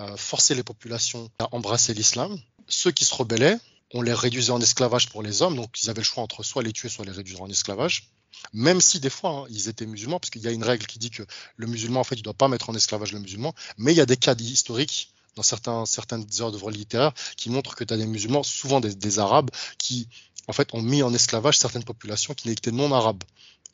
euh, 0.00 0.16
forcer 0.16 0.54
les 0.54 0.62
populations 0.62 1.30
à 1.38 1.48
embrasser 1.54 1.94
l'islam 1.94 2.36
ceux 2.68 2.90
qui 2.90 3.04
se 3.04 3.14
rebellaient 3.14 3.58
on 3.94 4.02
les 4.02 4.12
réduisait 4.12 4.50
en 4.50 4.60
esclavage 4.60 5.08
pour 5.08 5.22
les 5.22 5.40
hommes. 5.40 5.56
Donc 5.56 5.80
ils 5.82 5.88
avaient 5.88 6.00
le 6.00 6.04
choix 6.04 6.22
entre 6.22 6.42
soit 6.42 6.62
les 6.62 6.72
tuer 6.72 6.88
soit 6.88 7.04
les 7.04 7.12
réduire 7.12 7.40
en 7.40 7.48
esclavage. 7.48 8.10
Même 8.52 8.80
si 8.80 8.98
des 8.98 9.10
fois 9.10 9.30
hein, 9.30 9.46
ils 9.48 9.68
étaient 9.68 9.86
musulmans, 9.86 10.18
parce 10.18 10.30
qu'il 10.30 10.42
y 10.42 10.48
a 10.48 10.50
une 10.50 10.64
règle 10.64 10.86
qui 10.86 10.98
dit 10.98 11.10
que 11.10 11.22
le 11.56 11.66
musulman 11.66 12.00
en 12.00 12.04
fait 12.04 12.16
il 12.16 12.22
doit 12.22 12.34
pas 12.34 12.48
mettre 12.48 12.68
en 12.68 12.74
esclavage 12.74 13.12
le 13.12 13.20
musulman, 13.20 13.54
mais 13.78 13.92
il 13.92 13.96
y 13.96 14.00
a 14.00 14.06
des 14.06 14.16
cas 14.16 14.34
historiques 14.34 15.13
dans 15.36 15.42
certains, 15.42 15.86
certaines 15.86 16.26
œuvres 16.40 16.70
littéraires 16.70 17.12
qui 17.36 17.50
montrent 17.50 17.74
que 17.74 17.84
tu 17.84 17.92
as 17.92 17.96
des 17.96 18.06
musulmans, 18.06 18.42
souvent 18.42 18.80
des, 18.80 19.18
arabes, 19.18 19.50
qui 19.78 20.08
en 20.48 20.52
fait 20.52 20.72
ont 20.74 20.82
mis 20.82 21.02
en 21.02 21.12
esclavage 21.12 21.58
certaines 21.58 21.84
populations 21.84 22.34
qui 22.34 22.48
n'étaient 22.48 22.72
non 22.72 22.92
arabes. 22.92 23.24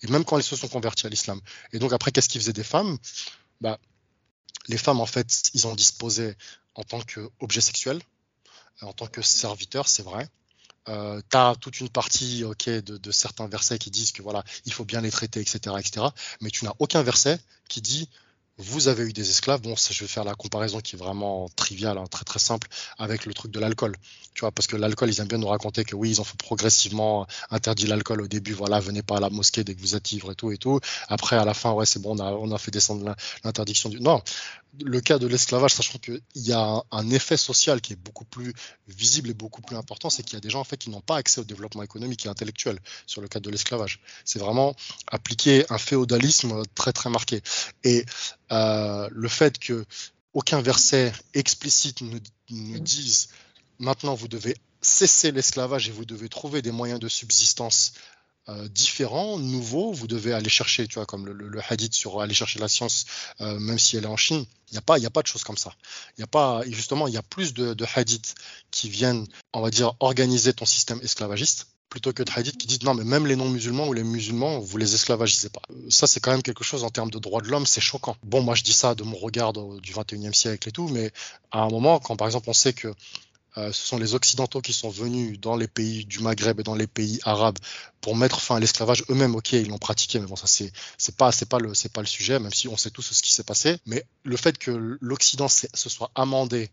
Et 0.03 0.07
même 0.09 0.25
quand 0.25 0.37
elles 0.37 0.43
se 0.43 0.57
sont 0.57 0.69
converties 0.69 1.07
à 1.07 1.11
l'islam. 1.11 1.41
Et 1.73 1.79
donc 1.79 1.93
après, 1.93 2.11
qu'est-ce 2.11 2.29
qu'ils 2.29 2.41
faisaient 2.41 2.53
des 2.53 2.65
femmes? 2.65 2.97
Bah, 3.61 3.79
Les 4.69 4.79
femmes, 4.79 5.01
en 5.01 5.07
fait, 5.07 5.51
ils 5.53 5.67
ont 5.67 5.75
disposé 5.75 6.35
en 6.75 6.85
tant 6.85 7.01
qu'objet 7.01 7.61
sexuel, 7.61 8.01
en 8.81 8.93
tant 8.93 9.07
que 9.07 9.21
serviteur, 9.21 9.89
c'est 9.89 10.03
vrai. 10.03 10.29
Euh, 10.89 11.21
tu 11.31 11.37
as 11.37 11.55
toute 11.61 11.81
une 11.81 11.91
partie 11.91 12.41
de, 12.41 12.81
de, 12.81 13.11
certains 13.11 13.47
versets 13.47 13.79
qui 13.79 13.91
disent 13.91 14.13
que 14.13 14.23
voilà 14.23 14.43
il 14.65 14.73
faut 14.73 14.87
bien 14.87 15.03
les 15.03 15.11
traiter 15.11 15.39
etc 15.39 15.77
etc 15.79 16.07
mais 16.41 16.49
tu 16.49 16.65
n'as 16.65 16.73
aucun 16.79 17.03
verset 17.03 17.39
qui 17.69 17.83
dit 17.83 18.09
vous 18.61 18.89
avez 18.89 19.05
eu 19.05 19.13
des 19.13 19.29
esclaves. 19.31 19.61
Bon, 19.63 19.75
je 19.77 20.01
vais 20.01 20.09
faire 20.09 20.25
la 20.25 20.35
comparaison 20.35 20.81
qui 20.81 20.97
est 20.97 20.99
vraiment 20.99 21.49
triviale, 21.57 21.99
hein, 21.99 22.05
très 22.11 22.25
très 22.25 22.39
simple, 22.39 22.69
avec 22.99 23.27
le 23.27 23.35
truc 23.35 23.51
de 23.51 23.59
l'alcool. 23.59 23.97
Tu 24.35 24.41
vois, 24.41 24.53
parce 24.53 24.67
que 24.67 24.77
l'alcool, 24.77 25.09
ils 25.09 25.21
aiment 25.21 25.29
bien 25.29 25.39
nous 25.39 25.49
raconter 25.49 25.85
que 25.85 25.97
oui, 25.97 26.11
ils 26.11 26.21
ont 26.21 26.25
fait 26.25 26.37
progressivement 26.37 27.27
interdit 27.51 27.87
l'alcool 27.87 28.23
au 28.23 28.29
début. 28.29 28.53
Voilà, 28.53 28.79
venez 28.79 29.03
pas 29.03 29.17
à 29.17 29.21
la 29.21 29.31
mosquée 29.31 29.65
dès 29.65 29.75
que 29.75 29.81
vous 29.81 29.97
êtes 29.97 30.13
ivre 30.13 30.33
et 30.33 30.35
tout 30.35 30.53
et 30.53 30.59
tout. 30.59 30.79
Après, 31.09 31.37
à 31.37 31.45
la 31.45 31.55
fin, 31.55 31.73
ouais, 31.73 31.87
c'est 31.87 32.01
bon, 32.01 32.17
on 32.17 32.19
a, 32.21 32.33
on 32.33 32.53
a 32.53 32.59
fait 32.59 32.71
descendre 32.71 33.17
l'interdiction 33.45 33.89
du. 33.89 34.01
Non, 34.01 34.23
le 34.83 35.01
cas 35.01 35.19
de 35.19 35.27
l'esclavage, 35.27 35.75
sachant 35.75 35.99
qu'il 35.99 36.21
y 36.37 36.53
a 36.53 36.83
un, 36.91 37.11
effet 37.11 37.37
social 37.37 37.81
qui 37.81 37.95
est 37.95 37.97
beaucoup 37.97 38.25
plus 38.25 38.53
visible 38.89 39.31
et 39.31 39.35
beaucoup 39.35 39.63
plus 39.63 39.77
important, 39.77 40.11
c'est 40.11 40.23
qu'il 40.23 40.35
y 40.35 40.37
a 40.37 40.41
des 40.41 40.51
gens 40.51 40.61
en 40.61 40.65
fait 40.65 40.77
qui 40.77 40.91
n'ont 40.91 41.01
pas 41.01 41.17
accès 41.17 41.41
au 41.41 41.45
développement 41.45 41.83
économique 41.83 42.27
et 42.27 42.29
intellectuel 42.29 42.79
sur 43.07 43.21
le 43.21 43.29
cas 43.29 43.41
de 43.41 43.51
l'esclavage. 43.51 44.01
C'est 44.25 44.39
vraiment 44.39 44.75
appliquer 45.09 45.65
un 45.71 45.79
féodalisme 45.79 46.63
très 46.75 46.93
très 46.93 47.11
marqué. 47.11 47.43
Et 47.85 48.05
euh, 48.53 49.09
le 49.11 49.29
fait 49.29 49.59
que 49.59 49.85
aucun 50.35 50.61
verset 50.61 51.13
explicite 51.35 52.03
ne, 52.03 52.19
ne 52.51 52.79
dise 52.79 53.29
maintenant 53.79 54.15
vous 54.15 54.29
devez 54.29 54.57
cesser 54.81 55.33
l'esclavage 55.33 55.89
et 55.89 55.93
vous 55.93 56.05
devez 56.05 56.29
trouver 56.29 56.63
des 56.63 56.71
moyens 56.71 57.01
de 57.01 57.09
subsistance 57.09 57.93
euh, 58.49 58.69
différents, 58.69 59.39
nouveaux. 59.39 59.93
Vous 59.93 60.07
devez 60.07 60.33
aller 60.33 60.49
chercher, 60.49 60.89
tu 60.89 60.95
vois, 60.95 61.07
comme 61.07 61.27
le, 61.27 61.61
hadith 61.69 61.95
sur 61.95 62.21
aller 62.21 62.35
chercher 62.35 62.59
la 62.59 62.69
science, 62.69 63.05
euh, 63.41 63.59
même 63.59 63.79
si 63.79 63.97
elle 63.97 64.05
est 64.05 64.09
en 64.09 64.17
Chine. 64.17 64.45
Il 64.71 64.73
n'y 64.73 64.79
a 64.79 64.83
pas, 64.83 64.97
a 64.97 65.11
pas 65.11 65.23
de 65.23 65.27
choses 65.27 65.45
comme 65.45 65.59
ça. 65.59 65.75
Il 66.17 66.21
y 66.21 66.25
a 66.25 66.27
pas, 66.27 66.63
justement, 66.67 67.07
il 67.07 67.15
y 67.15 67.19
a 67.19 67.23
plus 67.23 67.55
de, 67.55 67.87
hadiths 67.95 68.35
qui 68.71 68.89
viennent, 68.89 69.27
on 69.53 69.61
va 69.61 69.71
dire, 69.71 69.93
organiser 70.01 70.53
ton 70.53 70.65
système 70.65 71.01
esclavagiste 71.03 71.67
plutôt 71.91 72.13
que 72.13 72.23
de 72.23 72.31
hadiths 72.31 72.57
qui 72.57 72.69
disent 72.69 72.85
non 72.85 72.95
mais 72.95 73.03
même 73.03 73.27
les 73.27 73.35
non-musulmans 73.35 73.89
ou 73.89 73.93
les 73.93 74.05
musulmans 74.05 74.61
vous 74.61 74.77
les 74.77 74.95
esclavagisez 74.95 75.49
pas. 75.49 75.63
Ça 75.89 76.07
c'est 76.07 76.21
quand 76.21 76.31
même 76.31 76.43
quelque 76.43 76.63
chose 76.63 76.85
en 76.85 76.89
termes 76.89 77.11
de 77.11 77.19
droits 77.19 77.43
de 77.43 77.49
l'homme, 77.49 77.67
c'est 77.67 77.81
choquant. 77.81 78.17
Bon 78.23 78.43
moi 78.43 78.55
je 78.55 78.63
dis 78.63 78.73
ça 78.73 78.95
de 78.95 79.03
mon 79.03 79.17
regard 79.17 79.53
du 79.53 79.93
21e 79.93 80.33
siècle 80.33 80.69
et 80.69 80.73
tout, 80.73 80.87
mais 80.87 81.11
à 81.51 81.63
un 81.63 81.69
moment 81.69 81.99
quand 81.99 82.15
par 82.15 82.29
exemple 82.29 82.49
on 82.49 82.53
sait 82.53 82.73
que 82.73 82.95
euh, 83.57 83.73
ce 83.73 83.87
sont 83.87 83.99
les 83.99 84.15
Occidentaux 84.15 84.61
qui 84.61 84.73
sont 84.73 84.91
venus 84.91 85.41
dans 85.41 85.57
les 85.57 85.69
pays 85.69 86.05
du 86.05 86.21
Maghreb 86.21 86.61
et 86.61 86.63
dans 86.63 86.75
les 86.75 86.87
pays 86.87 87.19
arabes 87.25 87.59
pour 88.01 88.17
mettre 88.17 88.41
fin 88.41 88.57
à 88.57 88.61
l'esclavage. 88.61 89.05
Eux-mêmes, 89.11 89.35
ok, 89.35 89.53
ils 89.53 89.69
l'ont 89.69 89.79
pratiqué, 89.79 90.21
mais 90.21 90.27
bon, 90.27 90.37
ça 90.37 90.47
c'est 90.47 90.73
c'est 90.99 91.17
pas 91.17 91.33
c'est 91.33 91.49
pas 91.49 91.59
le 91.59 91.75
c'est 91.75 91.93
pas 91.93 92.01
le 92.01 92.07
sujet, 92.07 92.39
même 92.39 92.53
si 92.53 92.69
on 92.69 92.77
sait 92.77 92.91
tous 92.91 93.03
ce 93.03 93.23
qui 93.23 93.33
s'est 93.33 93.45
passé. 93.45 93.77
Mais 93.87 94.05
le 94.25 94.37
fait 94.37 94.57
que 94.59 94.99
l'Occident 95.01 95.49
se 95.49 95.67
soit 95.75 96.11
amendé 96.15 96.71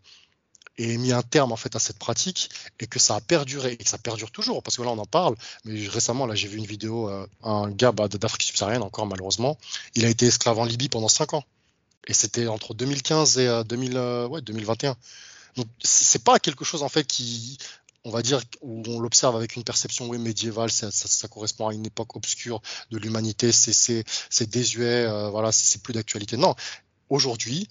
et 0.78 0.98
mis 0.98 1.12
un 1.12 1.24
terme 1.24 1.52
en 1.52 1.56
fait 1.56 1.76
à 1.76 1.80
cette 1.80 1.98
pratique 1.98 2.50
et 2.80 2.86
que 2.86 3.00
ça 3.00 3.16
a 3.16 3.22
perduré 3.22 3.74
et 3.74 3.78
que 3.78 3.90
ça 3.90 3.98
perdure 3.98 4.30
toujours 4.30 4.62
parce 4.62 4.78
que 4.78 4.84
là 4.84 4.92
on 4.92 4.98
en 5.00 5.08
parle 5.08 5.36
mais 5.66 5.88
récemment 5.88 6.28
là 6.28 6.36
j'ai 6.36 6.48
vu 6.48 6.60
une 6.60 6.68
vidéo 6.68 7.10
euh, 7.10 7.26
un 7.42 7.72
gars 7.72 7.92
bah, 7.92 8.08
d'Afrique 8.08 8.44
subsaharienne 8.44 8.84
encore 8.84 9.08
malheureusement 9.08 9.58
il 9.96 10.06
a 10.06 10.10
été 10.10 10.28
esclave 10.28 10.60
en 10.60 10.66
Libye 10.66 10.88
pendant 10.88 11.08
5 11.08 11.34
ans 11.34 11.44
et 12.08 12.14
c'était 12.14 12.46
entre 12.46 12.74
2015 12.76 13.40
et 13.40 13.64
2000, 13.68 13.98
euh, 13.98 14.42
2021 14.42 14.96
donc 15.58 15.68
c'est 15.84 16.24
pas 16.24 16.40
quelque 16.40 16.64
chose 16.64 16.84
en 16.84 16.90
fait 16.90 17.06
qui 17.06 17.58
on 18.08 18.10
va 18.10 18.22
dire, 18.22 18.42
où 18.62 18.84
on 18.88 19.02
l'observe 19.02 19.36
avec 19.36 19.58
une 19.58 19.66
perception 19.66 20.08
médiévale, 20.08 20.72
ça, 20.72 20.90
ça, 20.92 21.28
correspond 21.28 21.68
à 21.68 21.74
une 21.74 21.86
époque 21.86 22.16
obscure 22.16 22.62
de 22.90 22.98
l'humanité, 22.98 23.52
c'est 23.52 24.50
désuet, 24.50 25.06
euh, 25.06 25.30
voilà, 25.30 25.52
c'est 25.52 25.82
plus 25.82 25.94
d'actualité. 25.94 26.38
Non, 26.38 26.56
aujourd'hui, 27.10 27.68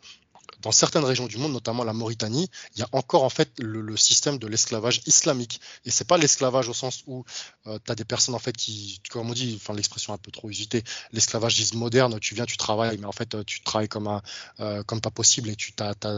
dans 0.62 0.72
certaines 0.72 1.05
régions 1.05 1.26
du 1.26 1.38
monde, 1.38 1.53
notamment 1.53 1.84
la 1.84 1.92
Mauritanie, 1.92 2.51
il 2.74 2.80
y 2.80 2.82
a 2.82 2.88
encore 2.92 3.24
en 3.24 3.28
fait 3.28 3.51
le, 3.59 3.97
système 3.97 4.38
de 4.38 4.47
l'esclavage 4.47 5.01
islamique. 5.07 5.61
Et 5.84 5.90
c'est 5.90 6.07
pas 6.07 6.18
l'esclavage 6.18 6.68
au 6.68 6.74
sens 6.74 7.03
où 7.07 7.24
euh, 7.66 7.78
tu 7.84 7.92
as 7.92 7.94
des 7.94 8.05
personnes 8.05 8.34
en 8.34 8.38
fait 8.38 8.57
qui, 8.57 9.01
comme 9.11 9.30
on 9.30 9.32
dit, 9.32 9.59
enfin 9.61 9.74
l'expression 9.74 10.12
un 10.12 10.18
peu 10.18 10.30
trop 10.30 10.51
usitée, 10.51 10.82
l'esclavage 11.12 11.72
moderne, 11.74 12.18
tu 12.20 12.34
viens, 12.34 12.47
tu 12.47 12.57
travailles, 12.57 12.99
mais 12.99 13.07
en 13.07 13.12
fait 13.12 13.44
tu 13.44 13.62
travailles 13.62 13.88
comme 13.88 14.07
un, 14.07 14.22
euh, 14.61 14.82
comme 14.82 15.01
pas 15.01 15.11
possible 15.11 15.49
et 15.49 15.57
tu, 15.57 15.74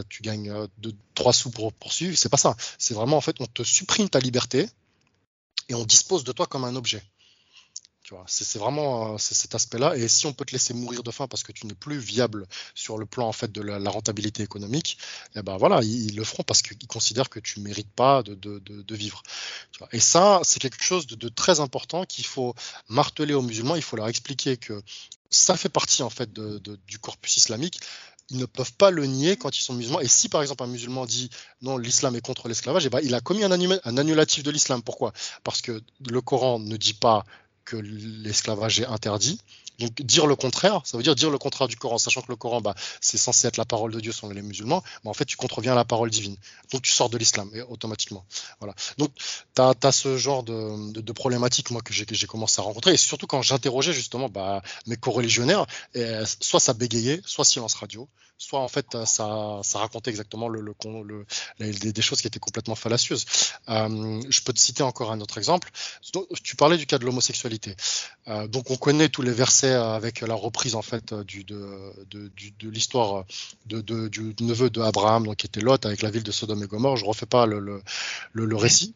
tu 0.09 0.21
gagnes 0.21 0.49
euh, 0.49 0.67
de, 0.79 0.93
trois 1.15 1.33
sous 1.33 1.51
pour 1.51 1.73
poursuivre. 1.73 2.17
C'est 2.17 2.29
pas 2.29 2.37
ça. 2.37 2.55
C'est 2.77 2.93
vraiment 2.93 3.17
en 3.17 3.21
fait 3.21 3.37
on 3.39 3.45
te 3.45 3.63
supprime 3.63 4.09
ta 4.09 4.19
liberté 4.19 4.69
et 5.69 5.75
on 5.75 5.85
dispose 5.85 6.23
de 6.23 6.31
toi 6.31 6.47
comme 6.47 6.65
un 6.65 6.75
objet. 6.75 7.03
C'est 8.27 8.59
vraiment 8.59 9.13
euh, 9.13 9.17
cet 9.17 9.55
aspect-là. 9.55 9.95
Et 9.95 10.07
si 10.07 10.25
on 10.25 10.33
peut 10.33 10.45
te 10.45 10.51
laisser 10.51 10.73
mourir 10.73 11.03
de 11.03 11.11
faim 11.11 11.27
parce 11.27 11.43
que 11.43 11.51
tu 11.51 11.67
n'es 11.67 11.73
plus 11.73 11.97
viable 11.97 12.47
sur 12.75 12.97
le 12.97 13.05
plan 13.05 13.27
en 13.27 13.31
fait 13.31 13.51
de 13.51 13.61
la, 13.61 13.89
rentabilité 13.89 14.43
économique, 14.43 14.97
eh 15.35 15.41
ben 15.41 15.57
voilà, 15.57 15.81
ils, 15.83 16.15
le 16.15 16.23
feront 16.23 16.43
parce 16.43 16.61
qu'ils 16.61 16.87
considèrent 16.87 17.29
que 17.29 17.39
tu 17.39 17.59
mérites 17.59 17.91
pas 17.91 18.23
de, 18.23 18.95
vivre. 18.95 19.23
Et 19.91 19.99
ça, 19.99 20.41
c'est 20.43 20.59
quelque 20.59 20.83
chose 20.83 21.07
de, 21.07 21.29
très 21.29 21.59
important 21.59 22.05
qu'il 22.05 22.25
faut 22.25 22.53
marteler 22.87 23.33
aux 23.33 23.41
musulmans. 23.41 23.75
Il 23.75 23.81
faut 23.81 23.95
leur 23.95 24.07
expliquer 24.07 24.57
que 24.57 24.81
ça 25.29 25.55
fait 25.57 25.69
partie 25.69 26.03
en 26.03 26.09
fait 26.09 26.31
du 26.33 26.99
corpus 26.99 27.37
islamique 27.37 27.79
ils 28.31 28.37
ne 28.37 28.45
peuvent 28.45 28.73
pas 28.73 28.91
le 28.91 29.05
nier 29.05 29.37
quand 29.37 29.57
ils 29.57 29.61
sont 29.61 29.73
musulmans. 29.73 29.99
Et 29.99 30.07
si 30.07 30.29
par 30.29 30.41
exemple 30.41 30.63
un 30.63 30.67
musulman 30.67 31.05
dit 31.05 31.29
non, 31.61 31.77
l'islam 31.77 32.15
est 32.15 32.21
contre 32.21 32.47
l'esclavage, 32.47 32.85
eh 32.85 32.89
ben, 32.89 32.99
il 33.03 33.15
a 33.15 33.21
commis 33.21 33.43
un, 33.43 33.51
un 33.51 33.97
annulatif 33.97 34.43
de 34.43 34.51
l'islam. 34.51 34.81
Pourquoi? 34.83 35.13
Parce 35.43 35.61
que 35.61 35.81
le 36.07 36.21
Coran 36.21 36.59
ne 36.59 36.77
dit 36.77 36.93
pas 36.93 37.25
que 37.69 37.77
l'esclavage 37.77 38.79
est 38.79 38.85
interdit. 38.85 39.39
Donc 39.77 40.01
dire 40.01 40.27
le 40.27 40.35
contraire, 40.35 40.81
ça 40.83 40.97
veut 40.97 41.03
dire 41.03 41.15
dire 41.15 41.29
le 41.29 41.37
contraire 41.37 41.69
du 41.69 41.77
Coran, 41.77 41.97
sachant 41.97 42.21
que 42.21 42.27
le 42.29 42.35
Coran, 42.35 42.59
bah, 42.59 42.75
c'est 42.99 43.17
censé 43.17 43.47
être 43.47 43.55
la 43.55 43.63
parole 43.63 43.93
de 43.93 43.99
Dieu 44.01 44.11
selon 44.11 44.33
les 44.33 44.41
musulmans, 44.41 44.83
mais 45.03 45.09
en 45.09 45.13
fait 45.13 45.23
tu 45.23 45.37
contreviens 45.37 45.71
à 45.71 45.75
la 45.75 45.85
parole 45.85 46.09
divine. 46.09 46.35
Donc 46.71 46.81
tu 46.81 46.91
sors 46.91 47.09
de 47.09 47.17
l'islam 47.17 47.49
automatiquement. 47.69 48.25
Voilà. 48.59 48.75
Donc 48.97 49.11
tu 49.15 49.61
as, 49.61 49.91
ce 49.91 50.17
genre 50.17 50.43
de, 50.43 50.91
de, 50.99 51.11
problématique 51.13 51.71
moi 51.71 51.81
que 51.81 51.93
j'ai 51.93 52.27
commencé 52.27 52.59
à 52.59 52.63
rencontrer, 52.63 52.93
et 52.93 52.97
surtout 52.97 53.27
quand 53.27 53.41
j'interrogeais 53.41 53.93
justement 53.93 54.27
bah, 54.27 54.61
mes 54.85 54.97
co-religionnaires, 54.97 55.65
soit 56.41 56.59
ça 56.59 56.73
bégayait, 56.73 57.21
soit 57.25 57.45
silence 57.45 57.75
radio, 57.75 58.09
soit 58.39 58.61
en 58.61 58.69
fait 58.69 58.97
ça, 59.05 59.61
racontait 59.75 60.09
exactement 60.09 60.49
des, 61.59 62.01
choses 62.01 62.21
qui 62.21 62.27
étaient 62.27 62.39
complètement 62.39 62.75
fallacieuses. 62.75 63.25
Euh, 63.67 64.21
je 64.29 64.41
peux 64.41 64.53
te 64.53 64.59
citer 64.59 64.81
encore 64.81 65.11
un 65.11 65.19
autre 65.19 65.37
exemple. 65.37 65.69
Tu 66.43 66.55
parlais 66.55 66.77
du 66.77 66.85
cas 66.85 66.97
de 66.97 67.05
l'homosexualité. 67.05 67.75
Euh, 68.29 68.47
donc 68.47 68.71
on 68.71 68.77
connaît 68.77 69.09
tous 69.09 69.21
les 69.21 69.33
versets 69.33 69.73
avec 69.73 70.21
la 70.21 70.35
reprise 70.35 70.75
en 70.75 70.81
fait 70.81 71.13
de, 71.13 72.69
l'histoire 72.69 73.25
du 73.65 74.35
neveu 74.39 74.69
de 74.69 74.81
Abraham, 74.81 75.25
donc 75.25 75.35
qui 75.35 75.47
était 75.47 75.59
Lot 75.59 75.85
avec 75.85 76.01
la 76.01 76.09
ville 76.09 76.23
de 76.23 76.31
Sodome 76.31 76.63
et 76.63 76.67
Gomorre. 76.67 76.95
Je 76.95 77.05
refais 77.05 77.25
pas 77.25 77.45
le, 77.45 77.81
récit. 78.55 78.95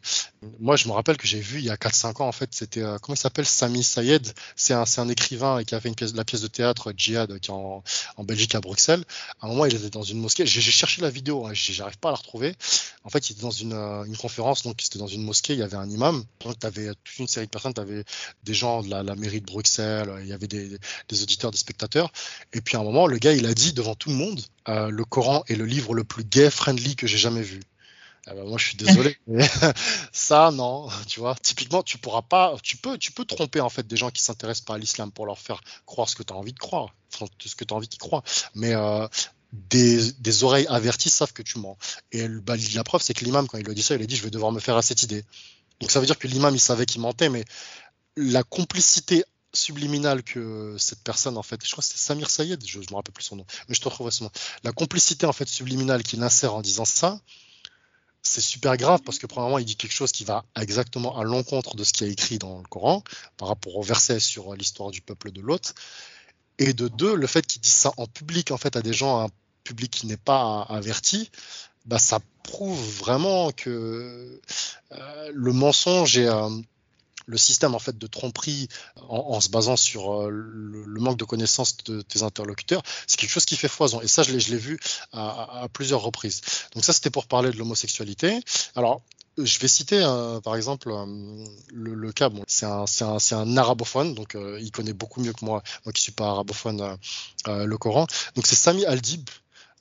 Moi, 0.58 0.76
je 0.76 0.88
me 0.88 0.92
rappelle 0.92 1.16
que 1.16 1.26
j'ai 1.26 1.40
vu 1.40 1.58
il 1.58 1.64
y 1.64 1.70
a 1.70 1.76
4-5 1.76 2.22
ans 2.22 2.28
en 2.28 2.32
fait, 2.32 2.48
c'était 2.52 2.82
euh, 2.82 2.98
comment 2.98 3.14
il 3.14 3.18
s'appelle? 3.18 3.46
Sami 3.46 3.82
Sayed. 3.82 4.26
C'est 4.56 4.72
un, 4.74 4.84
un 4.96 5.08
écrivain 5.08 5.62
qui 5.64 5.74
a 5.74 5.80
fait 5.80 5.94
la 6.14 6.24
pièce 6.24 6.40
de 6.40 6.46
théâtre 6.46 6.94
Djihad 6.96 7.38
qui 7.40 7.50
en 7.50 7.82
Belgique 8.18 8.54
à 8.54 8.60
Bruxelles. 8.60 9.04
À 9.40 9.46
un 9.46 9.48
moment, 9.50 9.66
il 9.66 9.74
était 9.74 9.90
dans 9.90 10.02
une 10.02 10.20
mosquée. 10.20 10.46
J'ai 10.46 10.60
cherché 10.60 11.02
la 11.02 11.10
vidéo, 11.10 11.46
hein, 11.46 11.52
j'arrive 11.52 11.98
pas 11.98 12.08
à 12.08 12.12
la 12.12 12.16
retrouver. 12.16 12.54
En 13.04 13.10
fait, 13.10 13.28
il 13.28 13.32
était 13.34 13.42
dans 13.42 13.50
une, 13.50 13.72
euh, 13.72 14.04
une 14.04 14.16
conférence, 14.16 14.62
donc 14.62 14.76
c'était 14.80 14.98
dans 14.98 15.06
une 15.06 15.22
mosquée. 15.22 15.52
Il 15.52 15.58
y 15.58 15.62
avait 15.62 15.76
un 15.76 15.88
imam. 15.90 16.24
Donc, 16.40 16.58
tu 16.58 16.66
avais 16.66 16.88
toute 17.04 17.18
une 17.18 17.28
série 17.28 17.46
de 17.46 17.50
personnes. 17.50 17.74
Tu 17.74 17.80
avais 17.80 18.04
des 18.44 18.54
gens 18.54 18.82
de 18.82 18.88
la, 18.88 19.02
la 19.02 19.16
mairie 19.16 19.40
de 19.40 19.46
Bruxelles. 19.46 20.10
Il 20.22 20.26
y 20.26 20.32
avait 20.32 20.46
des, 20.46 20.78
des, 21.08 21.22
auditeurs, 21.22 21.50
des 21.50 21.58
spectateurs. 21.58 22.10
Et 22.52 22.60
puis 22.60 22.76
à 22.76 22.80
un 22.80 22.84
moment, 22.84 23.06
le 23.06 23.18
gars, 23.18 23.32
il 23.32 23.46
a 23.46 23.54
dit 23.54 23.72
devant 23.72 23.94
tout 23.94 24.08
le 24.08 24.16
monde, 24.16 24.40
euh, 24.68 24.88
le 24.88 25.04
Coran 25.04 25.44
est 25.48 25.56
le 25.56 25.66
livre 25.66 25.94
le 25.94 26.04
plus 26.04 26.24
gay-friendly 26.24 26.96
que 26.96 27.06
j'ai 27.06 27.18
jamais 27.18 27.42
vu. 27.42 27.60
Ah 28.26 28.34
bah, 28.34 28.44
moi, 28.44 28.56
je 28.56 28.68
suis 28.68 28.76
désolé, 28.76 29.18
mais 29.26 29.46
ça, 30.12 30.50
non, 30.50 30.88
tu 31.06 31.20
vois. 31.20 31.34
Typiquement, 31.42 31.82
tu 31.82 31.98
pourras 31.98 32.22
pas, 32.22 32.56
tu 32.62 32.76
peux, 32.76 32.96
tu 32.96 33.12
peux 33.12 33.24
tromper 33.24 33.60
en 33.60 33.68
fait 33.68 33.86
des 33.86 33.96
gens 33.96 34.10
qui 34.10 34.22
s'intéressent 34.22 34.64
pas 34.64 34.74
à 34.74 34.78
l'islam 34.78 35.12
pour 35.12 35.26
leur 35.26 35.38
faire 35.38 35.60
croire 35.84 36.08
ce 36.08 36.16
que 36.16 36.22
tu 36.22 36.32
as 36.32 36.36
envie 36.36 36.54
de 36.54 36.58
croire, 36.58 36.94
ce 37.44 37.54
que 37.54 37.64
tu 37.64 37.74
as 37.74 37.76
envie 37.76 37.88
qu'ils 37.88 38.00
croient. 38.00 38.22
Mais 38.54 38.74
euh, 38.74 39.06
des, 39.52 40.44
oreilles 40.44 40.66
averties 40.68 41.10
savent 41.10 41.32
que 41.32 41.42
tu 41.42 41.58
mens. 41.58 41.76
Et 42.12 42.26
la 42.28 42.84
preuve, 42.84 43.02
c'est 43.02 43.14
que 43.14 43.24
l'imam, 43.24 43.46
quand 43.46 43.58
il 43.58 43.68
a 43.68 43.74
dit 43.74 43.82
ça, 43.82 43.94
il 43.94 44.02
a 44.02 44.06
dit, 44.06 44.16
je 44.16 44.22
vais 44.22 44.30
devoir 44.30 44.52
me 44.52 44.60
faire 44.60 44.76
à 44.76 44.82
cette 44.82 45.02
idée. 45.02 45.24
Donc 45.80 45.90
ça 45.90 46.00
veut 46.00 46.06
dire 46.06 46.18
que 46.18 46.28
l'imam, 46.28 46.54
il 46.54 46.60
savait 46.60 46.86
qu'il 46.86 47.00
mentait, 47.00 47.28
mais 47.28 47.44
la 48.16 48.42
complicité 48.42 49.24
subliminale 49.52 50.22
que 50.22 50.76
cette 50.78 51.00
personne, 51.00 51.36
en 51.36 51.42
fait, 51.42 51.60
je 51.64 51.70
crois 51.70 51.82
que 51.82 51.88
c'était 51.88 52.00
Samir 52.00 52.30
Sayed, 52.30 52.64
je 52.66 52.78
ne 52.78 52.84
me 52.90 52.96
rappelle 52.96 53.14
plus 53.14 53.24
son 53.24 53.36
nom, 53.36 53.46
mais 53.68 53.74
je 53.74 53.80
te 53.80 53.88
retrouverai 53.88 54.10
son 54.10 54.24
nom. 54.24 54.30
La 54.64 54.72
complicité, 54.72 55.26
en 55.26 55.32
fait, 55.32 55.48
subliminale 55.48 56.02
qu'il 56.02 56.22
insère 56.22 56.54
en 56.54 56.62
disant 56.62 56.84
ça, 56.84 57.20
c'est 58.22 58.40
super 58.40 58.76
grave 58.76 59.02
parce 59.04 59.18
que 59.18 59.26
premièrement, 59.26 59.58
il 59.58 59.64
dit 59.64 59.76
quelque 59.76 59.92
chose 59.92 60.10
qui 60.10 60.24
va 60.24 60.44
exactement 60.56 61.16
à 61.18 61.24
l'encontre 61.24 61.76
de 61.76 61.84
ce 61.84 61.92
qui 61.92 62.04
est 62.04 62.10
écrit 62.10 62.38
dans 62.38 62.58
le 62.58 62.64
Coran 62.64 63.04
par 63.36 63.48
rapport 63.48 63.76
au 63.76 63.82
verset 63.82 64.18
sur 64.18 64.54
l'histoire 64.54 64.90
du 64.90 65.02
peuple 65.02 65.30
de 65.30 65.42
l'autre. 65.42 65.74
Et 66.58 66.72
de 66.72 66.88
deux, 66.88 67.14
le 67.14 67.26
fait 67.26 67.46
qu'il 67.46 67.60
dise 67.60 67.74
ça 67.74 67.92
en 67.96 68.06
public, 68.06 68.50
en 68.50 68.56
fait, 68.56 68.76
à 68.76 68.82
des 68.82 68.92
gens, 68.92 69.20
un 69.20 69.28
public 69.64 69.90
qui 69.90 70.06
n'est 70.06 70.16
pas 70.16 70.62
averti, 70.62 71.30
bah, 71.86 71.98
ça 71.98 72.20
prouve 72.42 72.80
vraiment 72.98 73.50
que 73.52 74.40
euh, 74.92 75.30
le 75.32 75.52
mensonge 75.52 76.18
est, 76.18 76.28
euh, 76.28 76.48
le 77.26 77.38
système 77.38 77.74
en 77.74 77.78
fait 77.78 77.96
de 77.96 78.06
tromperie 78.06 78.68
en, 78.96 79.40
se 79.40 79.48
basant 79.48 79.76
sur 79.76 80.12
euh, 80.12 80.28
le, 80.30 81.00
manque 81.00 81.16
de 81.18 81.24
connaissances 81.24 81.76
de 81.84 82.02
tes 82.02 82.22
interlocuteurs, 82.22 82.82
c'est 83.06 83.18
quelque 83.18 83.30
chose 83.30 83.44
qui 83.44 83.56
fait 83.56 83.68
foison. 83.68 84.00
Et 84.00 84.08
ça, 84.08 84.22
je 84.22 84.32
l'ai 84.32 84.56
vu 84.56 84.78
à, 85.12 85.66
plusieurs 85.72 86.02
reprises. 86.02 86.40
Donc 86.74 86.84
ça, 86.84 86.92
c'était 86.92 87.10
pour 87.10 87.26
parler 87.26 87.50
de 87.50 87.56
l'homosexualité. 87.56 88.40
Alors, 88.74 89.02
je 89.36 89.58
vais 89.58 89.68
citer 89.68 90.02
euh, 90.02 90.40
par 90.40 90.56
exemple 90.56 90.90
euh, 90.90 91.44
le, 91.72 92.12
cas, 92.12 92.28
bon, 92.28 92.44
c'est 92.46 92.66
un, 92.66 92.84
un, 93.00 93.18
un, 93.32 93.56
arabophone, 93.56 94.14
donc 94.14 94.36
il 94.60 94.70
connaît 94.70 94.92
beaucoup 94.92 95.20
mieux 95.20 95.32
que 95.32 95.44
moi, 95.44 95.62
moi 95.84 95.92
qui 95.92 96.02
suis 96.02 96.12
pas 96.12 96.28
arabophone, 96.28 96.96
le 97.46 97.76
Coran. 97.76 98.06
Donc 98.34 98.46
c'est 98.46 98.56
Sami 98.56 98.84
Aldib, 98.84 99.28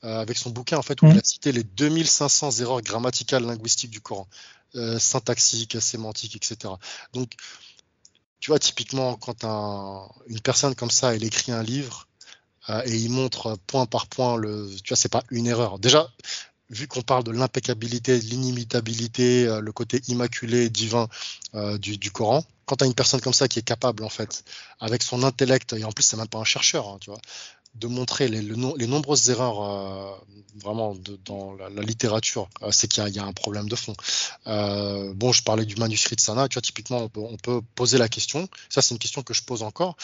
avec 0.01 0.37
son 0.37 0.49
bouquin 0.49 0.77
en 0.77 0.81
fait 0.81 1.01
où 1.01 1.05
il 1.07 1.11
a 1.11 1.15
mmh. 1.15 1.23
cité 1.23 1.51
les 1.51 1.63
2500 1.63 2.51
erreurs 2.59 2.81
grammaticales 2.81 3.45
linguistiques 3.45 3.91
du 3.91 4.01
Coran. 4.01 4.27
Euh, 4.75 4.97
syntaxique, 4.97 5.79
sémantique, 5.79 6.35
etc. 6.35 6.73
Donc, 7.13 7.33
tu 8.39 8.49
vois, 8.49 8.57
typiquement, 8.57 9.15
quand 9.15 9.45
une 10.25 10.39
personne 10.39 10.73
comme 10.73 10.89
ça, 10.89 11.13
elle 11.13 11.23
écrit 11.23 11.51
un 11.51 11.61
livre 11.61 12.07
euh, 12.69 12.81
et 12.85 12.95
il 12.95 13.11
montre 13.11 13.55
point 13.67 13.85
par 13.85 14.07
point 14.07 14.35
le, 14.35 14.67
tu 14.83 14.89
vois, 14.89 14.97
c'est 14.97 15.11
pas 15.11 15.23
une 15.29 15.45
erreur. 15.45 15.77
Déjà, 15.77 16.09
vu 16.69 16.87
qu'on 16.87 17.01
parle 17.01 17.23
de 17.23 17.31
l'impeccabilité, 17.31 18.19
de 18.19 18.25
l'inimitabilité, 18.25 19.45
euh, 19.45 19.61
le 19.61 19.71
côté 19.71 20.01
immaculé, 20.07 20.69
divin 20.69 21.07
du, 21.79 21.97
du, 21.97 22.11
Coran, 22.11 22.43
quand 22.65 22.77
tu 22.77 22.83
as 22.83 22.87
une 22.87 22.95
personne 22.95 23.21
comme 23.21 23.33
ça 23.33 23.47
qui 23.47 23.59
est 23.59 23.63
capable, 23.63 24.03
en 24.03 24.09
fait, 24.09 24.43
avec 24.79 25.03
son 25.03 25.23
intellect, 25.23 25.73
et 25.73 25.83
en 25.83 25.91
plus, 25.91 26.03
c'est 26.03 26.17
même 26.17 26.27
pas 26.27 26.39
un 26.39 26.43
chercheur, 26.43 26.87
hein, 26.87 26.97
tu 26.99 27.09
vois, 27.09 27.19
de 27.75 27.87
montrer 27.87 28.27
les, 28.27 28.41
nombreuses 28.87 29.29
erreurs 29.29 29.61
euh, 29.61 30.15
vraiment 30.55 30.95
dans 31.25 31.53
la, 31.53 31.69
littérature, 31.81 32.47
euh, 32.61 32.71
c'est 32.71 32.87
qu'il 32.87 33.07
y, 33.07 33.19
a 33.19 33.25
un 33.25 33.33
problème 33.33 33.67
de 33.67 33.75
fond. 33.75 33.95
Euh, 34.47 35.13
bon, 35.15 35.31
je 35.31 35.43
parlais 35.43 35.65
du 35.65 35.75
manuscrit 35.77 36.15
de 36.15 36.21
Sana, 36.21 36.47
tu 36.47 36.55
vois, 36.55 36.61
typiquement, 36.61 36.99
on 36.99 37.09
peut, 37.09 37.21
on 37.21 37.37
peut 37.37 37.61
poser 37.75 37.97
la 37.97 38.09
question, 38.09 38.47
ça 38.69 38.81
c'est 38.81 38.93
une 38.93 38.99
question 38.99 39.23
que 39.23 39.33
je 39.33 39.41
pose 39.41 39.63
encore. 39.63 39.95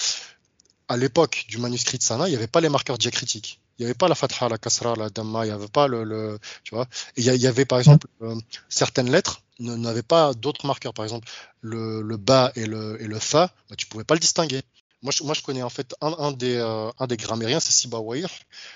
À 0.87 0.97
l'époque 0.97 1.45
du 1.47 1.59
manuscrit 1.59 1.99
de 1.99 2.03
Sana, 2.03 2.27
il 2.27 2.31
n'y 2.31 2.37
avait 2.37 2.47
pas 2.47 2.61
les 2.61 2.69
marqueurs 2.69 2.97
diacritiques. 2.97 3.59
Il 3.79 3.83
n'y 3.83 3.85
avait 3.85 3.95
pas 3.97 4.09
la 4.09 4.15
fatha, 4.15 4.49
la 4.49 4.57
kasra, 4.57 4.95
la 4.97 5.09
damma, 5.09 5.45
il 5.45 5.49
n'y 5.49 5.53
avait 5.53 5.69
pas 5.69 5.87
le, 5.87 6.37
tu 6.63 6.75
vois. 6.75 6.85
Il 7.15 7.23
y, 7.23 7.47
avait 7.47 7.65
par 7.65 7.79
exemple 7.79 8.07
euh, 8.21 8.35
certaines 8.67 9.09
lettres 9.09 9.41
n'avaient 9.59 10.03
pas 10.03 10.33
d'autres 10.33 10.65
marqueurs. 10.67 10.93
Par 10.93 11.05
exemple, 11.05 11.29
le, 11.61 12.01
le 12.01 12.17
bas 12.17 12.51
et 12.55 12.65
le, 12.65 13.01
et 13.01 13.07
le 13.07 13.19
fa, 13.19 13.51
bah, 13.69 13.75
tu 13.77 13.87
pouvais 13.87 14.03
pas 14.03 14.15
le 14.15 14.19
distinguer. 14.19 14.61
Moi 15.01 15.13
je, 15.15 15.23
moi, 15.23 15.33
je 15.33 15.41
connais 15.41 15.63
en 15.63 15.69
fait 15.69 15.95
un, 16.01 16.13
un 16.19 16.31
des, 16.31 16.57
euh, 16.57 16.91
un 16.99 17.07
des 17.07 17.15
grammairiens, 17.15 17.61
c'est 17.61 17.71
Sibawayh, 17.71 18.25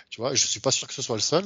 tu 0.10 0.22
vois, 0.22 0.34
je 0.34 0.46
suis 0.48 0.62
pas 0.62 0.72
sûr 0.72 0.88
que 0.88 0.94
ce 0.94 1.02
soit 1.02 1.18
le 1.18 1.22
seul, 1.22 1.46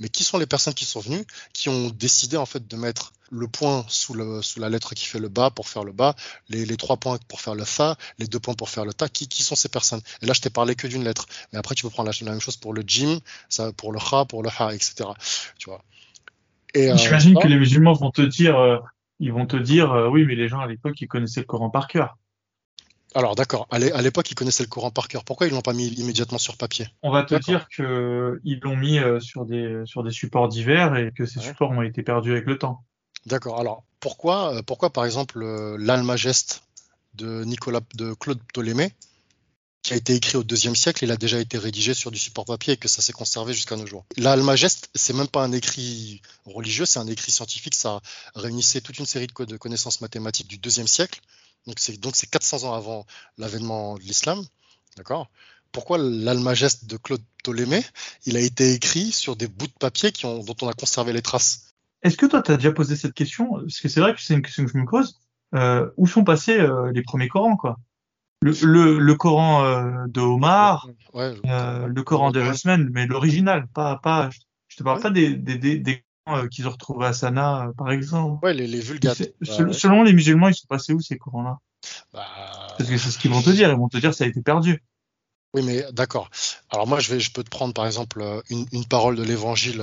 mais 0.00 0.10
qui 0.10 0.22
sont 0.22 0.36
les 0.36 0.46
personnes 0.46 0.74
qui 0.74 0.84
sont 0.84 1.00
venues, 1.00 1.24
qui 1.54 1.70
ont 1.70 1.88
décidé 1.88 2.36
en 2.36 2.44
fait 2.44 2.68
de 2.68 2.76
mettre 2.76 3.12
le 3.30 3.48
point 3.48 3.86
sous, 3.88 4.12
le, 4.12 4.42
sous 4.42 4.60
la 4.60 4.68
lettre 4.68 4.94
qui 4.94 5.06
fait 5.06 5.18
le 5.18 5.28
bas 5.28 5.50
pour 5.50 5.68
faire 5.68 5.82
le 5.84 5.92
bas, 5.92 6.14
les, 6.50 6.66
les 6.66 6.76
trois 6.76 6.98
points 6.98 7.18
pour 7.28 7.40
faire 7.40 7.54
le 7.54 7.64
fa, 7.64 7.96
les 8.18 8.26
deux 8.26 8.38
points 8.38 8.54
pour 8.54 8.68
faire 8.68 8.84
le 8.84 8.92
ta, 8.92 9.08
qui, 9.08 9.28
qui 9.28 9.42
sont 9.42 9.54
ces 9.54 9.70
personnes? 9.70 10.00
Et 10.20 10.26
là, 10.26 10.34
je 10.34 10.42
t'ai 10.42 10.50
parlé 10.50 10.74
que 10.74 10.86
d'une 10.86 11.04
lettre, 11.04 11.26
mais 11.52 11.58
après, 11.58 11.74
tu 11.74 11.84
peux 11.84 11.90
prendre 11.90 12.10
la, 12.10 12.30
même 12.30 12.40
chose 12.40 12.56
pour 12.56 12.74
le 12.74 12.82
jim, 12.86 13.20
ça, 13.48 13.72
pour 13.72 13.92
le 13.92 13.98
kha, 13.98 14.26
pour 14.26 14.42
le 14.42 14.50
ha, 14.58 14.74
etc. 14.74 15.08
Tu 15.58 15.70
vois. 15.70 15.82
Euh, 16.76 16.96
J'imagine 16.98 17.38
que 17.38 17.48
les 17.48 17.56
musulmans 17.56 17.94
vont 17.94 18.10
te 18.10 18.22
dire, 18.22 18.58
euh, 18.58 18.78
ils 19.20 19.32
vont 19.32 19.46
te 19.46 19.56
dire, 19.56 19.90
oui, 20.12 20.24
mais 20.26 20.34
les 20.34 20.48
gens 20.48 20.60
à 20.60 20.66
l'époque, 20.66 21.00
ils 21.00 21.08
connaissaient 21.08 21.40
le 21.40 21.46
Coran 21.46 21.70
par 21.70 21.86
cœur. 21.86 22.18
Alors 23.14 23.34
d'accord, 23.34 23.66
à 23.70 23.78
l'époque 23.78 24.30
ils 24.30 24.34
connaissaient 24.34 24.62
le 24.62 24.68
Coran 24.68 24.90
par 24.90 25.08
cœur. 25.08 25.24
Pourquoi 25.24 25.46
ils 25.46 25.52
l'ont 25.52 25.62
pas 25.62 25.72
mis 25.72 25.88
immédiatement 25.88 26.38
sur 26.38 26.56
papier? 26.56 26.86
On 27.02 27.10
va 27.10 27.22
te 27.22 27.34
dire 27.36 27.66
que 27.74 28.40
ils 28.44 28.60
l'ont 28.60 28.76
mis 28.76 28.98
euh, 28.98 29.18
sur 29.18 29.46
des 29.46 29.82
sur 29.86 30.02
des 30.02 30.10
supports 30.10 30.48
divers 30.48 30.96
et 30.96 31.12
que 31.12 31.24
ces 31.24 31.40
supports 31.40 31.70
ont 31.70 31.82
été 31.82 32.02
perdus 32.02 32.32
avec 32.32 32.46
le 32.46 32.58
temps. 32.58 32.84
D'accord. 33.26 33.58
Alors 33.60 33.84
pourquoi, 34.00 34.62
pourquoi 34.66 34.90
par 34.90 35.04
exemple 35.04 35.44
l'Almageste 35.78 36.62
de 37.14 37.44
Nicolas 37.44 37.80
de 37.94 38.12
Claude 38.14 38.40
Ptolémée 38.52 38.92
qui 39.82 39.94
a 39.94 39.96
été 39.96 40.14
écrit 40.14 40.36
au 40.36 40.42
deuxième 40.42 40.76
siècle, 40.76 41.04
il 41.04 41.10
a 41.10 41.16
déjà 41.16 41.38
été 41.38 41.56
rédigé 41.56 41.94
sur 41.94 42.10
du 42.10 42.18
support 42.18 42.44
papier 42.44 42.74
et 42.74 42.76
que 42.76 42.88
ça 42.88 43.00
s'est 43.00 43.12
conservé 43.12 43.54
jusqu'à 43.54 43.76
nos 43.76 43.86
jours? 43.86 44.04
L'Almageste, 44.16 44.90
c'est 44.94 45.14
même 45.14 45.28
pas 45.28 45.42
un 45.42 45.52
écrit 45.52 46.20
religieux, 46.44 46.84
c'est 46.84 46.98
un 46.98 47.06
écrit 47.06 47.32
scientifique. 47.32 47.74
Ça 47.74 48.00
réunissait 48.34 48.80
toute 48.80 48.98
une 48.98 49.06
série 49.06 49.28
de, 49.28 49.56
connaissances 49.56 50.00
mathématiques 50.00 50.48
du 50.48 50.58
deuxième 50.58 50.88
siècle. 50.88 51.20
Donc 51.68 51.78
c'est 51.78 52.00
donc 52.00 52.16
c'est 52.16 52.28
400 52.30 52.64
ans 52.64 52.74
avant 52.74 53.04
l'avènement 53.36 53.96
de 53.96 54.00
l'islam, 54.00 54.42
d'accord? 54.96 55.28
Pourquoi 55.70 55.98
l'Almageste 55.98 56.86
de 56.86 56.96
Claude 56.96 57.22
Ptolémée, 57.42 57.84
il 58.24 58.38
a 58.38 58.40
été 58.40 58.72
écrit 58.72 59.12
sur 59.12 59.36
des 59.36 59.48
bouts 59.48 59.66
de 59.66 59.72
papier 59.78 60.10
qui 60.10 60.24
ont, 60.24 60.42
dont 60.42 60.56
on 60.62 60.68
a 60.68 60.72
conservé 60.72 61.12
les 61.12 61.20
traces? 61.20 61.74
Est-ce 62.02 62.16
que 62.16 62.24
toi, 62.24 62.40
tu 62.40 62.52
as 62.52 62.56
déjà 62.56 62.72
posé 62.72 62.96
cette 62.96 63.12
question? 63.12 63.50
Parce 63.60 63.80
que 63.80 63.88
c'est 63.88 64.00
vrai 64.00 64.14
que 64.14 64.22
c'est 64.22 64.32
une 64.32 64.40
question 64.40 64.64
que 64.64 64.72
je 64.72 64.78
me 64.78 64.86
pose. 64.86 65.20
Euh, 65.54 65.90
où 65.98 66.06
sont 66.06 66.24
passés 66.24 66.58
euh, 66.58 66.90
les 66.92 67.02
premiers 67.02 67.28
Corans, 67.28 67.56
quoi? 67.56 67.76
Le, 68.40 68.52
le, 68.62 68.98
le, 68.98 69.14
Coran 69.14 69.64
euh, 69.64 70.06
de 70.06 70.20
Omar, 70.20 70.88
le 71.14 72.00
Coran 72.00 72.30
de 72.30 72.40
Rasman, 72.40 72.88
mais 72.92 73.06
l'original, 73.06 73.66
pas, 73.74 73.96
pas, 73.96 74.30
je 74.68 74.76
te 74.76 74.82
parle 74.82 75.00
pas 75.00 75.10
des, 75.10 75.34
des, 75.34 75.58
des, 75.58 75.78
des 75.78 76.04
qu'ils 76.50 76.66
ont 76.66 76.70
retrouvés 76.70 77.06
à 77.06 77.12
Sana, 77.12 77.70
par 77.76 77.90
exemple. 77.90 78.44
Ouais, 78.44 78.54
les, 78.54 78.66
les 78.66 78.80
vulgates. 78.80 79.22
Bah, 79.40 79.72
selon 79.72 80.02
les 80.02 80.12
musulmans, 80.12 80.48
ils 80.48 80.54
sont 80.54 80.66
passés 80.68 80.92
où 80.92 81.00
ces 81.00 81.18
Corans-là 81.18 81.58
bah... 82.12 82.26
Parce 82.76 82.90
que 82.90 82.98
c'est 82.98 83.10
ce 83.10 83.18
qu'ils 83.18 83.30
vont 83.30 83.42
te 83.42 83.50
dire, 83.50 83.68
ils 83.70 83.76
vont 83.76 83.88
te 83.88 83.98
dire 83.98 84.14
ça 84.14 84.24
a 84.24 84.26
été 84.26 84.42
perdu. 84.42 84.82
Oui, 85.54 85.62
mais 85.62 85.84
d'accord. 85.92 86.28
Alors 86.70 86.86
moi, 86.86 87.00
je 87.00 87.12
vais, 87.12 87.20
je 87.20 87.32
peux 87.32 87.42
te 87.42 87.50
prendre 87.50 87.72
par 87.72 87.86
exemple 87.86 88.22
une, 88.50 88.66
une 88.72 88.84
parole 88.84 89.16
de 89.16 89.22
l'évangile. 89.22 89.82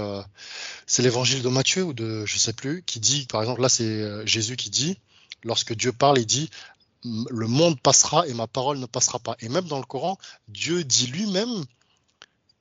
c'est 0.86 1.02
l'évangile 1.02 1.42
de 1.42 1.50
Matthieu 1.50 1.84
ou 1.84 1.94
de, 1.94 2.26
je 2.26 2.38
sais 2.38 2.54
plus, 2.54 2.84
qui 2.84 3.00
dit, 3.00 3.26
par 3.26 3.42
exemple, 3.42 3.62
là, 3.62 3.70
c'est 3.70 4.28
Jésus 4.28 4.56
qui 4.56 4.70
dit, 4.70 5.00
lorsque 5.44 5.74
Dieu 5.74 5.92
parle, 5.92 6.20
il 6.20 6.26
dit, 6.26 6.50
le 7.04 7.48
monde 7.48 7.80
passera 7.80 8.28
et 8.28 8.34
ma 8.34 8.48
parole 8.48 8.80
ne 8.80 8.86
passera 8.86 9.20
pas. 9.20 9.36
Et 9.40 9.50
même 9.50 9.66
dans 9.66 9.78
le 9.80 9.86
Coran, 9.86 10.18
Dieu 10.48 10.84
dit 10.84 11.08
lui-même 11.08 11.66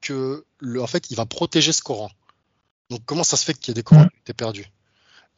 que, 0.01 0.45
le, 0.59 0.83
en 0.83 0.87
fait, 0.87 1.11
il 1.11 1.17
va 1.17 1.27
protéger 1.27 1.73
ce 1.73 1.83
Coran. 1.83 2.11
Donc, 2.95 3.03
comment 3.07 3.25
ça 3.25 3.37
se 3.37 3.45
fait 3.45 3.55
qu'il 3.55 3.69
y 3.69 3.73
ait 3.73 3.75
des 3.75 3.83
Corans 3.83 4.07
qui 4.07 4.21
étaient 4.21 4.33
perdus 4.33 4.71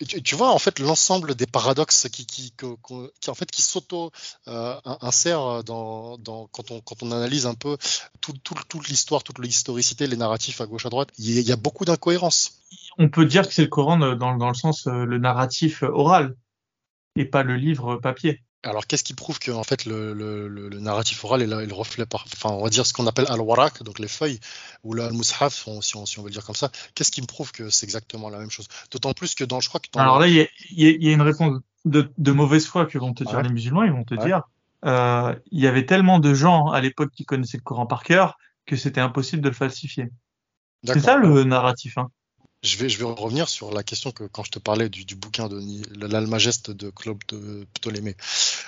tu, 0.04 0.34
vois, 0.34 0.52
en 0.52 0.58
fait, 0.58 0.78
l'ensemble 0.78 1.34
des 1.34 1.46
paradoxes 1.46 2.06
qui, 2.10 2.26
qui, 2.26 2.52
qui, 2.52 3.30
en 3.30 3.34
fait, 3.34 3.50
qui 3.50 3.62
s'auto 3.62 4.12
euh, 4.46 4.74
insèrent 5.00 5.64
dans, 5.64 6.18
dans, 6.18 6.48
quand, 6.48 6.70
on, 6.70 6.82
quand 6.82 7.02
on 7.02 7.12
analyse 7.12 7.46
un 7.46 7.54
peu 7.54 7.78
toute 8.20 8.42
tout, 8.42 8.82
l'histoire, 8.86 9.22
toute 9.22 9.38
l'historicité, 9.38 10.06
les 10.06 10.18
narratifs 10.18 10.60
à 10.60 10.66
gauche 10.66 10.84
à 10.84 10.90
droite, 10.90 11.08
il 11.16 11.40
y, 11.40 11.50
a 11.50 11.56
beaucoup 11.56 11.86
d'incohérences. 11.86 12.60
On 12.98 13.08
peut 13.08 13.24
dire 13.24 13.48
que 13.48 13.54
c'est 13.54 13.62
le 13.62 13.68
Coran 13.68 13.96
dans, 13.96 14.36
dans 14.36 14.48
le 14.48 14.54
sens 14.54 14.86
euh, 14.86 15.06
le 15.06 15.16
narratif 15.16 15.82
oral 15.82 16.36
et 17.14 17.24
pas 17.24 17.42
le 17.42 17.56
livre 17.56 17.96
papier. 17.96 18.42
Alors, 18.66 18.86
qu'est-ce 18.86 19.04
qui 19.04 19.14
prouve 19.14 19.38
que 19.38 19.50
en 19.50 19.62
fait 19.62 19.84
le, 19.84 20.12
le, 20.12 20.48
le, 20.48 20.80
narratif 20.80 21.24
oral 21.24 21.42
est 21.42 21.46
le 21.46 21.74
reflet, 21.74 22.04
par, 22.04 22.24
enfin, 22.32 22.50
on 22.50 22.62
va 22.62 22.68
dire 22.68 22.84
ce 22.84 22.92
qu'on 22.92 23.06
appelle 23.06 23.26
al-warak, 23.28 23.82
donc 23.82 23.98
les 23.98 24.08
feuilles, 24.08 24.40
ou 24.82 24.92
le 24.92 25.04
al-mushaf, 25.04 25.54
si 25.80 25.96
on, 25.96 26.06
si 26.06 26.18
on 26.18 26.22
veut 26.22 26.28
le 26.28 26.32
dire 26.32 26.44
comme 26.44 26.56
ça. 26.56 26.70
Qu'est-ce 26.94 27.10
qui 27.10 27.22
me 27.22 27.26
prouve 27.26 27.52
que 27.52 27.70
c'est 27.70 27.86
exactement 27.86 28.28
la 28.28 28.38
même 28.38 28.50
chose? 28.50 28.66
D'autant 28.90 29.12
plus 29.12 29.34
que 29.34 29.44
dans, 29.44 29.60
je 29.60 29.68
crois 29.68 29.80
que 29.80 29.86
Alors 29.98 30.18
là, 30.18 30.26
il 30.26 30.34
y 30.34 30.40
a, 30.40 30.46
y 30.72 31.08
a, 31.08 31.12
une 31.12 31.22
réponse 31.22 31.60
de, 31.84 32.10
de, 32.18 32.32
mauvaise 32.32 32.66
foi 32.66 32.86
que 32.86 32.98
vont 32.98 33.14
te 33.14 33.24
dire 33.24 33.40
les 33.40 33.50
musulmans. 33.50 33.84
Ils 33.84 33.92
vont 33.92 34.04
te 34.04 34.14
dire, 34.14 34.42
euh, 34.84 35.34
il 35.52 35.60
y 35.60 35.66
avait 35.66 35.86
tellement 35.86 36.18
de 36.18 36.34
gens 36.34 36.68
à 36.68 36.80
l'époque 36.80 37.10
qui 37.12 37.24
connaissaient 37.24 37.58
le 37.58 37.62
Coran 37.62 37.86
par 37.86 38.02
cœur 38.02 38.36
que 38.66 38.76
c'était 38.76 39.00
impossible 39.00 39.42
de 39.42 39.48
le 39.48 39.54
falsifier. 39.54 40.10
C'est 40.84 41.00
ça 41.00 41.16
le 41.16 41.44
narratif. 41.44 41.98
Hein? 41.98 42.08
Je 42.62 42.78
vais, 42.78 42.88
je 42.88 42.98
vais 42.98 43.04
revenir 43.04 43.48
sur 43.48 43.72
la 43.72 43.82
question 43.82 44.10
que 44.10 44.24
quand 44.24 44.42
je 44.42 44.50
te 44.50 44.58
parlais 44.58 44.88
du, 44.88 45.04
du 45.04 45.14
bouquin 45.14 45.48
de 45.48 46.06
l'Almageste 46.06 46.70
de 46.70 46.90
Claude 46.90 47.18
de 47.28 47.66
Ptolémée. 47.74 48.16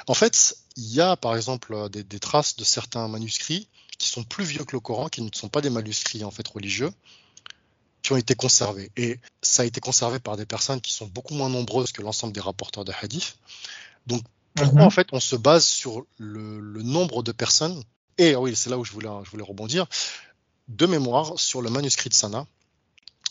En 0.07 0.15
fait, 0.15 0.57
il 0.77 0.93
y 0.93 1.01
a 1.01 1.17
par 1.17 1.35
exemple 1.35 1.89
des, 1.91 2.05
des, 2.05 2.21
traces 2.21 2.57
de 2.57 2.65
certains 2.65 3.09
manuscrits 3.09 3.69
qui 3.99 4.09
sont 4.09 4.25
plus 4.25 4.45
vieux 4.45 4.65
que 4.65 4.77
le 4.77 4.81
Coran, 4.81 5.09
qui 5.09 5.23
ne 5.23 5.31
sont 5.33 5.49
pas 5.49 5.61
des 5.61 5.71
manuscrits 5.71 6.23
en 6.23 6.31
fait 6.31 6.47
religieux, 6.47 6.91
qui 8.03 8.13
ont 8.13 8.17
été 8.17 8.35
conservés. 8.35 8.93
Et 8.97 9.19
ça 9.43 9.63
a 9.63 9.67
été 9.67 9.81
conservé 9.81 10.19
par 10.19 10.37
des 10.37 10.47
personnes 10.47 10.81
qui 10.81 10.93
sont 10.95 11.07
beaucoup 11.07 11.35
moins 11.35 11.49
nombreuses 11.49 11.93
que 11.93 12.03
l'ensemble 12.03 12.33
des 12.33 12.41
rapporteurs 12.41 12.85
de 12.85 12.93
hadith. 13.03 13.37
Donc 14.07 14.23
pourquoi 14.55 14.81
mhm. 14.81 14.87
en 14.87 14.91
fait 14.91 15.09
on 15.13 15.21
se 15.21 15.37
base 15.37 15.67
sur 15.67 16.05
le, 16.19 16.61
le 16.61 16.83
nombre 16.83 17.23
de 17.23 17.33
personnes 17.33 17.83
Et 18.17 18.37
oui, 18.37 18.55
c'est 18.55 18.71
là 18.71 18.79
où 18.79 18.85
je 18.85 18.93
voulais, 18.93 19.09
je 19.25 19.31
voulais 19.31 19.45
rebondir. 19.45 19.87
De 20.69 20.87
mémoire, 20.87 21.39
sur 21.39 21.63
le 21.63 21.71
manuscrit 21.71 22.11
de 22.11 22.15
Sana, 22.15 22.47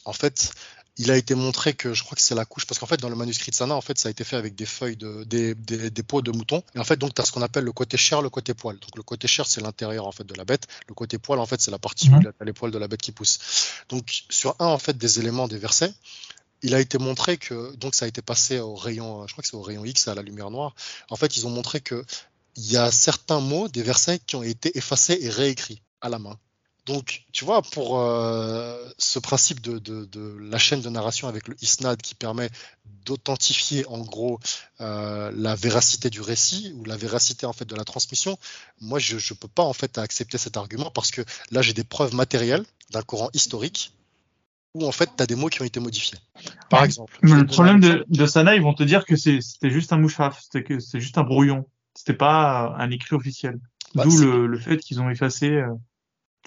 en 0.07 0.13
fait, 0.13 0.53
il 0.97 1.11
a 1.11 1.17
été 1.17 1.35
montré 1.35 1.73
que 1.73 1.93
je 1.93 2.03
crois 2.03 2.15
que 2.15 2.21
c'est 2.21 2.33
la 2.33 2.45
couche, 2.45 2.65
parce 2.65 2.79
qu'en 2.79 2.85
fait, 2.87 2.97
dans 2.97 3.09
le 3.09 3.15
manuscrit 3.15 3.51
de 3.51 3.55
Sana, 3.55 3.75
en 3.75 3.81
fait, 3.81 3.99
ça 3.99 4.07
a 4.07 4.11
été 4.11 4.23
fait 4.23 4.37
avec 4.37 4.55
des 4.55 4.65
feuilles, 4.65 4.95
de, 4.95 5.25
des, 5.25 5.53
des, 5.53 6.03
peaux 6.03 6.21
de 6.21 6.31
mouton. 6.31 6.63
Et 6.75 6.79
en 6.79 6.83
fait, 6.83 6.95
donc, 6.95 7.13
tu 7.13 7.21
as 7.21 7.25
ce 7.25 7.31
qu'on 7.31 7.41
appelle 7.41 7.65
le 7.65 7.73
côté 7.73 7.97
chair, 7.97 8.21
le 8.21 8.29
côté 8.29 8.53
poil. 8.53 8.79
Donc, 8.79 8.95
le 8.95 9.03
côté 9.03 9.27
chair, 9.27 9.45
c'est 9.45 9.61
l'intérieur, 9.61 10.07
en 10.07 10.11
fait, 10.11 10.23
de 10.23 10.33
la 10.33 10.45
bête. 10.45 10.65
Le 10.87 10.95
côté 10.95 11.17
poil, 11.19 11.39
en 11.39 11.45
fait, 11.45 11.61
c'est 11.61 11.71
la 11.71 11.77
partie 11.77 12.09
où 12.09 12.19
il 12.19 12.31
les 12.41 12.53
poils 12.53 12.71
de 12.71 12.77
la 12.77 12.87
bête 12.87 13.01
qui 13.01 13.11
poussent. 13.11 13.39
Donc, 13.89 14.23
sur 14.29 14.55
un, 14.59 14.67
en 14.67 14.79
fait, 14.79 14.97
des 14.97 15.19
éléments 15.19 15.47
des 15.47 15.57
versets, 15.57 15.93
il 16.63 16.73
a 16.73 16.79
été 16.79 16.97
montré 16.97 17.37
que, 17.37 17.75
donc, 17.75 17.93
ça 17.93 18.05
a 18.05 18.07
été 18.07 18.21
passé 18.21 18.59
au 18.59 18.73
rayon, 18.73 19.27
je 19.27 19.33
crois 19.33 19.43
que 19.43 19.47
c'est 19.49 19.57
au 19.57 19.61
rayon 19.61 19.85
X, 19.85 20.07
à 20.07 20.15
la 20.15 20.23
lumière 20.23 20.49
noire. 20.49 20.73
En 21.09 21.17
fait, 21.17 21.37
ils 21.37 21.45
ont 21.45 21.51
montré 21.51 21.81
que 21.81 22.03
il 22.55 22.71
y 22.71 22.77
a 22.77 22.91
certains 22.91 23.39
mots 23.39 23.67
des 23.67 23.83
versets 23.83 24.19
qui 24.25 24.35
ont 24.35 24.41
été 24.41 24.75
effacés 24.75 25.19
et 25.21 25.29
réécrits 25.29 25.83
à 26.01 26.09
la 26.09 26.17
main. 26.17 26.39
Donc, 26.87 27.25
tu 27.33 27.43
vois, 27.43 27.61
pour 27.61 27.99
euh, 27.99 28.81
ce 28.97 29.19
principe 29.19 29.59
de, 29.61 30.39
la 30.39 30.57
chaîne 30.57 30.81
de 30.81 30.89
narration 30.89 31.27
avec 31.27 31.49
le 31.49 31.55
isnad 31.61 32.01
qui 32.01 32.15
permet 32.15 32.49
d'authentifier 33.05 33.85
en 33.87 33.99
gros 33.99 34.39
euh, 34.79 35.31
la 35.35 35.55
véracité 35.55 36.09
du 36.09 36.21
récit 36.21 36.73
ou 36.77 36.85
la 36.85 36.95
véracité 36.95 37.45
en 37.45 37.53
fait 37.53 37.65
de 37.65 37.75
la 37.75 37.83
transmission, 37.83 38.37
moi 38.79 38.99
je 38.99 39.15
ne 39.15 39.37
peux 39.37 39.47
pas 39.49 39.63
en 39.63 39.73
fait 39.73 39.97
accepter 39.97 40.37
cet 40.37 40.55
argument 40.55 40.89
parce 40.89 41.11
que 41.11 41.21
là 41.51 41.61
j'ai 41.61 41.73
des 41.73 41.83
preuves 41.83 42.15
matérielles 42.15 42.65
d'un 42.91 43.01
Coran 43.01 43.29
historique 43.33 43.91
où 44.73 44.85
en 44.85 44.91
fait 44.91 45.09
tu 45.15 45.23
as 45.23 45.25
des 45.25 45.35
mots 45.35 45.47
qui 45.47 45.61
ont 45.61 45.65
été 45.65 45.79
modifiés. 45.79 46.17
Par 46.69 46.83
exemple. 46.83 47.17
le 47.21 47.45
problème 47.45 47.79
de, 47.79 48.25
Sana, 48.25 48.55
ils 48.55 48.61
vont 48.61 48.73
te 48.73 48.83
dire 48.83 49.05
que 49.05 49.15
c'était 49.15 49.69
juste 49.69 49.91
un 49.91 49.97
mouchaf, 49.97 50.41
c'était 50.41 50.79
c'est 50.79 51.01
juste 51.01 51.17
un 51.17 51.23
brouillon, 51.23 51.65
c'était 51.95 52.13
pas 52.13 52.75
un 52.77 52.91
écrit 52.91 53.15
officiel. 53.15 53.59
Bah, 53.95 54.03
D'où 54.05 54.17
le, 54.19 54.59
fait 54.59 54.77
qu'ils 54.77 55.01
ont 55.01 55.09
effacé. 55.09 55.49
Euh, 55.49 55.73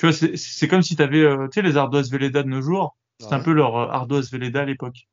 tu 0.01 0.09
vois, 0.09 0.17
c'est 0.35 0.67
comme 0.67 0.81
si 0.81 0.97
tu 0.97 1.03
avais, 1.03 1.21
euh, 1.21 1.47
tu 1.49 1.61
sais, 1.61 1.63
les 1.63 1.77
ardoises 1.77 2.11
Véleda 2.11 2.43
de 2.43 2.49
nos 2.49 2.63
jours. 2.63 2.97
C'est 3.19 3.35
un 3.35 3.41
peu 3.41 3.53
leur 3.53 3.77
euh, 3.77 3.89
ardoise 3.89 4.31
Véleda 4.31 4.63
à 4.63 4.65
l'époque. 4.65 5.09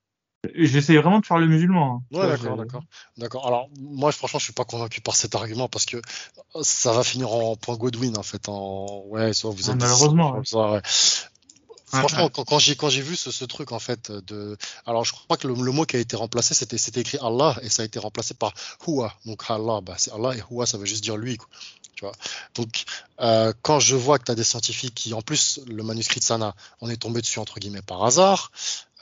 J'essaie 0.55 0.95
vraiment 0.95 1.19
de 1.19 1.25
faire 1.25 1.39
le 1.39 1.47
musulman. 1.47 2.05
Hein. 2.13 2.17
Ouais, 2.17 2.27
d'accord, 2.29 2.55
d'accord. 2.55 2.83
D'accord. 3.17 3.47
Alors, 3.47 3.67
moi, 3.81 4.13
franchement, 4.13 4.39
je 4.39 4.45
suis 4.45 4.53
pas 4.53 4.63
convaincu 4.63 5.01
par 5.01 5.17
cet 5.17 5.35
argument 5.35 5.67
parce 5.67 5.85
que 5.85 5.97
ça 6.61 6.93
va 6.93 7.03
finir 7.03 7.33
en 7.33 7.57
point 7.57 7.75
Godwin, 7.75 8.17
en 8.17 8.23
fait. 8.23 8.47
En... 8.47 9.03
Ouais, 9.07 9.33
soit 9.33 9.51
vous 9.51 9.69
êtes. 9.69 9.75
malheureusement. 9.75 10.41
Franchement, 11.87 12.29
quand, 12.29 12.45
quand 12.45 12.59
j'ai 12.59 12.77
quand 12.77 12.89
j'ai 12.89 13.01
vu 13.01 13.17
ce, 13.17 13.31
ce, 13.31 13.45
truc 13.45 13.71
en 13.71 13.79
fait 13.79 14.11
de, 14.11 14.57
alors 14.85 15.05
je 15.05 15.13
crois 15.13 15.37
que 15.37 15.47
le, 15.47 15.53
le 15.53 15.71
mot 15.71 15.85
qui 15.85 15.95
a 15.95 15.99
été 15.99 16.17
remplacé 16.17 16.53
c'était 16.53 16.77
c'était 16.77 16.99
écrit 16.99 17.17
Allah 17.21 17.55
et 17.61 17.69
ça 17.69 17.83
a 17.83 17.85
été 17.85 17.97
remplacé 17.97 18.33
par 18.33 18.53
Huwa. 18.85 19.13
Donc 19.25 19.43
Allah, 19.47 19.79
bah, 19.81 19.95
c'est 19.97 20.11
Allah 20.11 20.35
et 20.35 20.43
Huwa, 20.51 20.65
ça 20.65 20.77
veut 20.77 20.85
juste 20.85 21.01
dire 21.01 21.15
lui. 21.15 21.37
Quoi. 21.37 21.47
Donc, 22.55 22.85
euh, 23.19 23.53
quand 23.61 23.79
je 23.79 23.95
vois 23.95 24.19
que 24.19 24.25
tu 24.25 24.31
as 24.31 24.35
des 24.35 24.43
scientifiques 24.43 24.95
qui, 24.95 25.13
en 25.13 25.21
plus, 25.21 25.59
le 25.67 25.83
manuscrit 25.83 26.19
de 26.19 26.25
Sana, 26.25 26.55
on 26.81 26.89
est 26.89 26.97
tombé 26.97 27.21
dessus 27.21 27.39
entre 27.39 27.59
guillemets 27.59 27.81
par 27.81 28.03
hasard. 28.03 28.51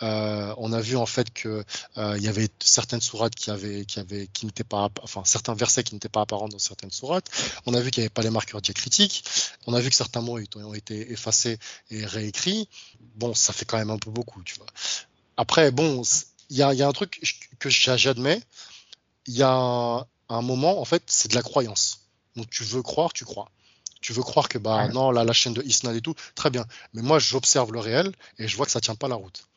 Euh, 0.02 0.54
on 0.58 0.74
a 0.74 0.82
vu 0.82 0.98
en 0.98 1.06
fait 1.06 1.32
que 1.34 1.64
euh, 1.98 2.18
il 2.18 2.24
y 2.24 2.28
avait 2.28 2.50
certaines 2.60 3.00
sourates 3.00 3.36
qui 3.36 3.50
n'étaient 3.50 4.64
pas, 4.66 4.90
enfin 5.02 5.24
certains 5.24 5.54
versets 5.54 5.84
qui 5.84 5.94
n'étaient 5.94 6.10
pas 6.10 6.22
apparents 6.22 6.50
dans 6.50 6.60
certaines 6.60 6.92
sourates. 6.92 7.30
On 7.66 7.74
a 7.74 7.80
vu 7.80 7.92
qu'il 7.92 8.02
n'y 8.02 8.06
avait 8.06 8.14
pas 8.14 8.22
les 8.22 8.30
marqueurs 8.30 8.62
diacritiques. 8.62 9.24
On 9.68 9.74
a 9.74 9.80
vu 9.80 9.90
que 9.90 9.96
certains 9.96 10.22
mots 10.22 10.38
ont 10.56 10.74
été 10.74 11.12
effacés 11.12 11.60
et 11.92 12.06
réécrits. 12.06 12.68
Bon, 13.16 13.34
ça 13.34 13.54
fait 13.54 13.66
quand 13.66 13.78
même 13.78 13.90
un 13.90 13.98
peu 13.98 14.12
beaucoup, 14.12 14.44
tu 14.44 14.56
vois. 14.56 14.68
Après, 15.38 15.72
bon, 15.72 16.02
il 16.50 16.58
y 16.58 16.64
a, 16.64 16.74
y 16.74 16.82
a, 16.82 16.88
un 16.88 16.94
truc 16.94 17.22
que 17.60 17.70
j'admets. 17.70 18.42
Il 19.28 19.36
y 19.36 19.44
a 19.44 20.06
un 20.30 20.42
moment, 20.42 20.80
en 20.82 20.86
fait, 20.86 21.04
c'est 21.08 21.30
de 21.30 21.36
la 21.36 21.42
croyance. 21.42 22.05
Donc 22.36 22.50
tu 22.50 22.64
veux 22.64 22.82
croire, 22.82 23.14
tu 23.14 23.26
crois. 23.26 23.50
Tu 24.02 24.14
veux 24.14 24.22
croire 24.22 24.50
que 24.50 24.58
bah 24.60 24.88
non, 24.90 25.10
là, 25.10 25.24
la 25.24 25.34
chaîne 25.34 25.54
de 25.54 25.64
Isnad 25.64 25.96
et 25.96 26.02
tout, 26.02 26.14
très 26.36 26.52
bien. 26.52 26.66
Mais 26.94 27.02
moi, 27.02 27.18
j'observe 27.18 27.72
le 27.74 27.80
réel 27.80 28.12
et 28.38 28.48
je 28.48 28.56
vois 28.56 28.66
que 28.66 28.72
ça 28.72 28.80
tient 28.80 28.96
pas 28.96 29.08
la 29.08 29.16
route. 29.16 29.48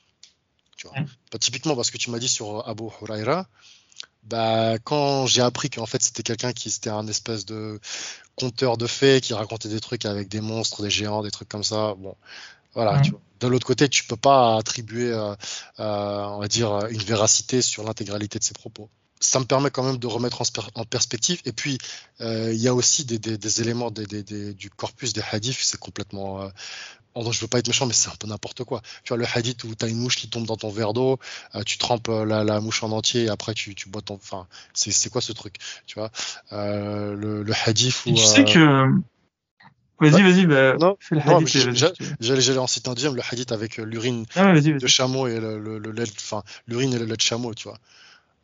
Tu 0.77 0.87
vois. 0.87 0.97
Bah, 1.33 1.39
typiquement, 1.39 1.77
parce 1.77 1.91
que 1.91 1.99
tu 1.99 2.11
m'as 2.11 2.19
dit 2.19 2.29
sur 2.29 2.67
Abu 2.67 2.85
Huraira, 2.85 3.47
bah, 4.23 4.79
quand 4.85 5.27
j'ai 5.27 5.43
appris 5.43 5.71
qu'en 5.71 5.87
fait 5.87 6.03
c'était 6.03 6.23
quelqu'un 6.23 6.53
qui 6.53 6.69
était 6.69 6.91
un 6.91 7.07
espèce 7.09 7.45
de 7.47 7.81
conteur 8.37 8.77
de 8.77 8.87
faits, 8.87 9.25
qui 9.25 9.35
racontait 9.35 9.69
des 9.69 9.81
trucs 9.81 10.07
avec 10.07 10.29
des 10.29 10.41
monstres, 10.41 10.83
des 10.83 10.91
géants, 10.91 11.23
des 11.23 11.31
trucs 11.31 11.49
comme 11.49 11.65
ça, 11.65 11.95
bon, 11.99 12.17
voilà. 12.75 13.01
Tu 13.01 13.11
vois. 13.11 13.21
De 13.41 13.49
l'autre 13.49 13.67
côté, 13.67 13.89
tu 13.89 14.05
peux 14.05 14.17
pas 14.17 14.57
attribuer, 14.57 15.13
euh, 15.13 15.35
euh, 15.79 16.25
on 16.25 16.39
va 16.39 16.49
dire, 16.49 16.87
une 16.87 17.03
véracité 17.03 17.63
sur 17.63 17.85
l'intégralité 17.85 18.39
de 18.39 18.45
ses 18.45 18.55
propos 18.55 18.89
ça 19.21 19.41
me 19.41 19.45
permet 19.45 19.71
quand 19.71 19.83
même 19.83 19.99
de 19.99 20.07
remettre 20.07 20.43
en, 20.75 20.85
perspective. 20.85 21.41
Et 21.45 21.53
puis, 21.53 21.79
euh, 22.21 22.53
il 22.53 22.61
y 22.61 22.69
a 22.69 22.75
aussi 22.75 23.05
des, 23.05 23.19
des, 23.19 23.39
des 23.39 23.61
éléments 23.61 23.91
des, 23.91 24.55
du 24.55 24.71
corpus 24.71 25.13
des 25.13 25.23
hadiths, 25.33 25.59
c'est 25.61 25.81
complètement, 25.81 26.43
euh, 26.43 26.49
oh, 27.27 27.33
je 27.33 27.41
veux 27.41 27.47
pas 27.47 27.59
être 27.59 27.69
méchant, 27.69 27.87
mais 27.87 27.93
c'est 27.93 28.09
un 28.09 28.17
peu 28.19 28.27
n'importe 28.27 28.65
quoi. 28.65 28.83
Tu 29.05 29.09
vois, 29.09 29.17
le 29.17 29.27
hadith 29.33 29.65
où 29.65 29.75
tu 29.75 29.85
as 29.85 29.89
une 29.89 29.99
mouche 29.99 30.17
qui 30.17 30.29
tombe 30.29 30.47
dans 30.47 30.57
ton 30.57 30.71
verre 30.71 30.93
d'eau, 30.93 31.19
euh, 31.55 31.63
tu 31.63 31.79
trempes 31.79 32.09
euh, 32.09 32.25
la, 32.25 32.61
mouche 32.61 32.83
en 32.83 32.93
entier 32.93 33.25
et 33.25 33.29
après 33.29 33.55
tu, 33.55 33.75
tu 33.75 33.89
bois 33.89 34.03
ton. 34.03 34.15
Enfin, 34.15 34.47
c'est 34.73 35.11
quoi 35.11 35.21
ce 35.21 35.33
truc 35.33 35.57
Tu 35.87 35.99
vois, 35.99 36.11
euh, 36.53 37.15
le, 37.15 37.43
le, 37.43 37.53
hadith 37.67 38.03
où. 38.07 38.15
Tu 38.15 38.17
sais 38.17 38.45
que. 38.45 38.89
Vas-y, 40.01 40.23
vas-y, 40.23 40.47
bah, 40.47 40.77
non, 40.77 40.97
fais 41.01 41.17
le 41.17 41.21
hadith. 41.23 41.97
J'allais 42.21 42.59
en 42.59 42.69
citer 42.69 42.89
un 42.89 42.95
deuxième, 42.95 43.17
le 43.17 43.23
hadith 43.29 43.51
avec 43.51 43.79
l'urine 43.79 44.27
ah, 44.37 44.53
de 44.59 44.87
chameau 44.87 45.27
et 45.27 45.41
le, 45.41 45.59
le, 45.59 45.91
lait, 45.91 46.05
enfin, 46.05 46.45
l'urine 46.69 46.95
et 46.95 46.99
le 46.99 47.05
lait 47.05 47.17
de 47.17 47.21
chameau, 47.21 47.53
tu 47.55 47.69
vois. 47.69 47.79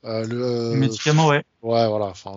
Euh, 0.05 0.27
le 0.27 0.77
médicament, 0.77 1.29
ouais. 1.29 1.45
Ouais, 1.63 1.89
voilà. 1.89 2.07
Enfin, 2.07 2.37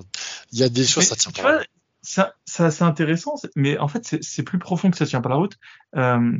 il 0.52 0.60
y 0.60 0.64
a 0.64 0.70
des 0.70 0.86
choses, 0.86 1.06
ça 1.06 1.16
tient 1.16 1.32
pas 1.32 1.62
c'est 2.02 2.64
assez 2.64 2.84
intéressant, 2.84 3.36
mais 3.56 3.78
en 3.80 3.88
fait, 3.88 4.18
c'est 4.22 4.44
plus 4.44 4.60
profond 4.60 4.90
que 4.92 4.98
ça 4.98 5.06
tient 5.06 5.22
pas 5.22 5.30
la 5.30 5.36
route. 5.36 5.58
Euh, 5.96 6.38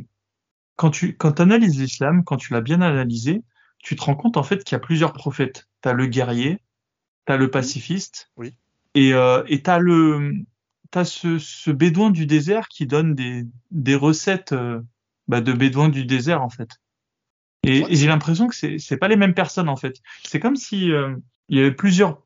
quand 0.76 0.90
tu 0.90 1.16
quand 1.16 1.40
analyses 1.40 1.78
l'islam, 1.78 2.24
quand 2.24 2.36
tu 2.36 2.52
l'as 2.52 2.60
bien 2.60 2.80
analysé, 2.80 3.42
tu 3.78 3.96
te 3.96 4.02
rends 4.02 4.14
compte 4.14 4.36
en 4.36 4.42
fait 4.42 4.64
qu'il 4.64 4.74
y 4.74 4.76
a 4.76 4.80
plusieurs 4.80 5.12
prophètes. 5.12 5.68
Tu 5.82 5.88
as 5.88 5.92
le 5.92 6.06
guerrier, 6.06 6.58
tu 7.26 7.32
as 7.32 7.36
le 7.36 7.50
pacifiste, 7.50 8.30
oui. 8.36 8.54
et 8.94 9.12
euh, 9.12 9.44
tu 9.44 9.62
as, 9.66 9.78
le, 9.78 10.32
as 10.94 11.04
ce, 11.04 11.38
ce, 11.38 11.70
bédouin 11.70 12.10
du 12.10 12.26
désert 12.26 12.68
qui 12.68 12.86
donne 12.86 13.14
des, 13.14 13.44
des 13.70 13.94
recettes 13.94 14.52
euh, 14.52 14.80
bah, 15.26 15.40
de 15.40 15.52
bédouin 15.52 15.88
du 15.88 16.04
désert 16.04 16.42
en 16.42 16.50
fait. 16.50 16.80
Et, 17.68 17.84
et 17.92 17.96
j'ai 17.96 18.06
l'impression 18.06 18.48
que 18.48 18.54
c'est 18.54 18.96
pas 18.96 19.08
les 19.08 19.16
mêmes 19.16 19.34
personnes 19.34 19.68
en 19.68 19.76
fait. 19.76 19.96
C'est 20.24 20.40
comme 20.40 20.56
si 20.56 20.90
euh, 20.90 21.14
il 21.48 21.58
y 21.58 21.60
avait 21.60 21.72
plusieurs 21.72 22.22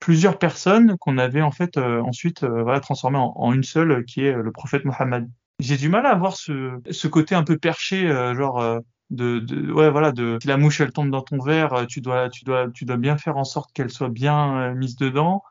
plusieurs 0.00 0.38
personnes 0.38 0.96
qu'on 0.98 1.18
avait 1.18 1.42
en 1.42 1.50
fait 1.50 1.76
euh, 1.76 2.00
ensuite 2.02 2.44
euh, 2.44 2.62
voilà, 2.62 2.80
transformées 2.80 3.18
en, 3.18 3.52
une 3.52 3.64
seule, 3.64 4.04
qui 4.04 4.24
est 4.24 4.32
le 4.32 4.52
prophète 4.52 4.84
Mohammed. 4.84 5.28
J'ai 5.60 5.76
du 5.76 5.88
mal 5.88 6.06
à 6.06 6.10
avoir 6.10 6.36
ce, 6.36 6.78
ce 6.90 7.08
côté 7.08 7.34
un 7.34 7.42
peu 7.42 7.58
perché, 7.58 8.08
euh, 8.08 8.34
genre 8.34 8.80
de, 9.10 9.38
de, 9.40 9.72
ouais 9.72 9.90
voilà 9.90 10.12
de 10.12 10.38
si 10.40 10.48
la 10.48 10.56
mouche 10.56 10.80
elle 10.80 10.92
tombe 10.92 11.10
dans 11.10 11.22
ton 11.22 11.40
verre, 11.40 11.86
tu 11.88 12.00
dois 12.00 12.28
tu 12.28 12.44
dois 12.44 12.68
tu 12.70 12.84
dois 12.84 12.96
bien 12.96 13.16
faire 13.16 13.36
en 13.36 13.44
sorte 13.44 13.72
qu'elle 13.72 13.90
soit 13.90 14.10
bien 14.10 14.74
mise 14.74 14.96
dedans. 14.96 15.42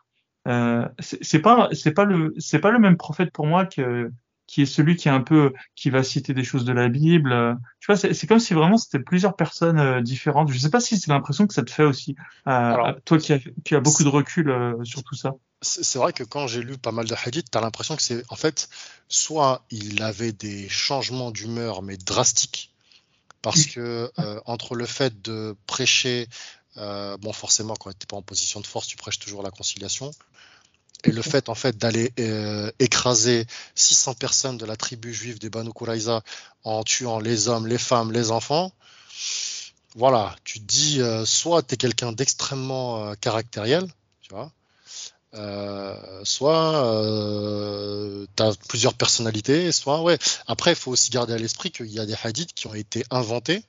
Euh, 0.48 0.88
c'est 1.00 1.42
pas 1.42 1.68
c'est 1.74 1.92
pas 1.92 2.06
le 2.06 2.34
c'est 2.38 2.60
pas 2.60 2.72
le 2.72 2.80
même 2.80 2.96
prophète 2.96 3.32
pour 3.34 3.48
moi 3.48 3.66
que 3.66 4.12
qui 4.48 4.62
est 4.62 4.66
celui 4.66 4.96
qui 4.96 5.10
est 5.10 5.12
un 5.12 5.22
peu 5.22 5.54
qui 5.76 5.90
va 5.90 6.04
citer 6.04 6.34
des 6.34 6.44
choses 6.44 6.64
de 6.64 6.72
la 6.72 6.88
Bible. 6.88 7.58
Tu 7.80 7.92
vois, 7.92 7.98
c'est 7.98 8.28
comme 8.28 8.40
si 8.40 8.54
vraiment 8.54 8.78
c'était 8.78 9.04
plusieurs 9.04 9.36
personnes 9.36 9.80
euh, 9.80 10.02
différentes. 10.02 10.52
Je 10.52 10.58
sais 10.58 10.70
pas 10.70 10.80
si 10.80 10.98
c'est 10.98 11.12
l'impression 11.12 11.46
que 11.46 11.54
ça 11.54 11.64
te 11.64 11.72
fait 11.72 11.84
aussi, 11.84 12.16
euh, 12.48 12.94
toi 13.06 13.18
qui 13.18 13.34
as, 13.34 13.40
qui 13.66 13.76
a 13.76 13.82
beaucoup 13.82 14.04
de 14.04 14.10
recul 14.10 14.50
euh, 14.50 14.84
sur 14.86 15.04
tout 15.04 15.16
ça. 15.16 15.36
C'est 15.62 16.00
vrai 16.00 16.14
que 16.14 16.24
quand 16.24 16.48
j'ai 16.48 16.62
lu 16.62 16.78
pas 16.78 16.92
mal 16.92 17.08
de 17.08 17.16
hadiths, 17.16 17.52
tu 17.52 17.58
as 17.58 17.62
l'impression 17.62 17.96
que 17.96 18.02
c'est 18.02 18.24
en 18.30 18.36
fait 18.36 18.70
soit 19.10 19.66
il 19.70 20.02
avait 20.02 20.32
des 20.32 20.70
changements 20.70 21.32
d'humeur 21.32 21.82
mais 21.82 21.98
drastiques 21.98 22.72
parce 23.42 23.66
que 23.66 24.12
entre 24.46 24.76
le 24.76 24.86
fait 24.86 25.20
de 25.24 25.56
prêcher 25.66 26.28
bon 26.76 27.34
forcément 27.34 27.74
quand 27.76 27.90
tu 27.90 27.98
n'es 28.02 28.06
pas 28.08 28.18
en 28.18 28.22
position 28.22 28.60
de 28.60 28.68
force, 28.68 28.86
tu 28.86 28.98
prêches 28.98 29.18
toujours 29.18 29.42
la 29.42 29.50
conciliation 29.50 30.12
et 31.04 31.12
le 31.12 31.22
fait 31.22 31.50
en 31.50 31.56
fait 31.56 31.78
d'aller 31.78 32.12
euh, 32.20 32.72
écraser 32.80 33.46
600 33.76 34.16
personnes 34.16 34.58
de 34.58 34.66
la 34.66 34.76
tribu 34.76 35.14
juive 35.14 35.40
des 35.40 35.50
Banu 35.50 35.72
Qurayza 35.74 36.24
en 36.64 36.84
tuant 36.84 37.20
les 37.20 37.48
hommes, 37.48 37.68
les 37.68 37.78
femmes, 37.78 38.12
les 38.12 38.32
enfants, 38.32 38.72
voilà, 39.96 40.36
tu 40.44 40.60
te 40.60 40.66
dis 40.66 41.02
euh, 41.02 41.26
soit 41.26 41.64
tu 41.64 41.76
es 41.76 41.78
quelqu'un 41.78 42.12
d'extrêmement 42.12 43.06
euh, 43.06 43.14
caractériel, 43.16 43.88
tu 44.22 44.34
vois, 44.34 44.52
soit 46.24 46.72
tu 48.36 48.44
as 48.44 48.54
plusieurs 48.68 48.96
personnalités, 48.96 49.72
soit 49.72 50.02
ouais. 50.02 50.18
Après, 50.48 50.72
il 50.72 50.76
faut 50.76 50.92
aussi 50.92 51.12
garder 51.12 51.34
à 51.34 51.38
l'esprit 51.38 51.70
qu'il 51.70 51.88
y 51.88 52.00
a 52.00 52.06
des 52.08 52.16
hadiths 52.24 52.54
qui 52.54 52.66
ont 52.66 52.74
été 52.74 53.04
inventés 53.12 53.64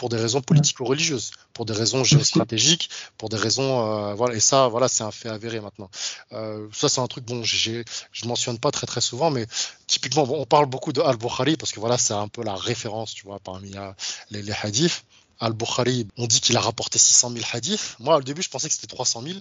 pour 0.00 0.08
des 0.08 0.16
raisons 0.16 0.40
politico-religieuses, 0.40 1.32
pour 1.52 1.66
des 1.66 1.74
raisons 1.74 2.04
géostratégiques, 2.04 2.88
pour 3.18 3.28
des 3.28 3.36
raisons 3.36 3.70
euh, 3.86 4.14
voilà 4.14 4.34
et 4.34 4.40
ça 4.40 4.66
voilà 4.66 4.88
c'est 4.88 5.04
un 5.04 5.10
fait 5.10 5.28
avéré 5.28 5.60
maintenant. 5.60 5.90
Euh, 6.32 6.66
ça 6.72 6.88
c'est 6.88 7.02
un 7.02 7.06
truc 7.06 7.26
bon 7.26 7.42
j'ai 7.44 7.84
je 8.10 8.24
mentionne 8.26 8.58
pas 8.58 8.70
très 8.70 8.86
très 8.86 9.02
souvent 9.02 9.30
mais 9.30 9.46
typiquement 9.86 10.22
on 10.22 10.46
parle 10.46 10.64
beaucoup 10.64 10.94
de 10.94 11.02
Al-Bukhari 11.02 11.58
parce 11.58 11.72
que 11.72 11.80
voilà 11.80 11.98
c'est 11.98 12.14
un 12.14 12.28
peu 12.28 12.42
la 12.42 12.54
référence 12.54 13.12
tu 13.12 13.26
vois 13.26 13.40
parmi 13.40 13.76
euh, 13.76 13.92
les, 14.30 14.40
les 14.42 14.54
hadiths. 14.62 15.04
Al-Bukhari, 15.38 16.06
on 16.16 16.26
dit 16.26 16.40
qu'il 16.40 16.56
a 16.56 16.60
rapporté 16.60 16.98
600 16.98 17.30
000 17.30 17.44
hadiths. 17.52 17.96
Moi, 17.98 18.14
au 18.16 18.20
début, 18.20 18.42
je 18.42 18.50
pensais 18.50 18.68
que 18.68 18.74
c'était 18.74 18.94
300 18.94 19.22
000, 19.22 19.38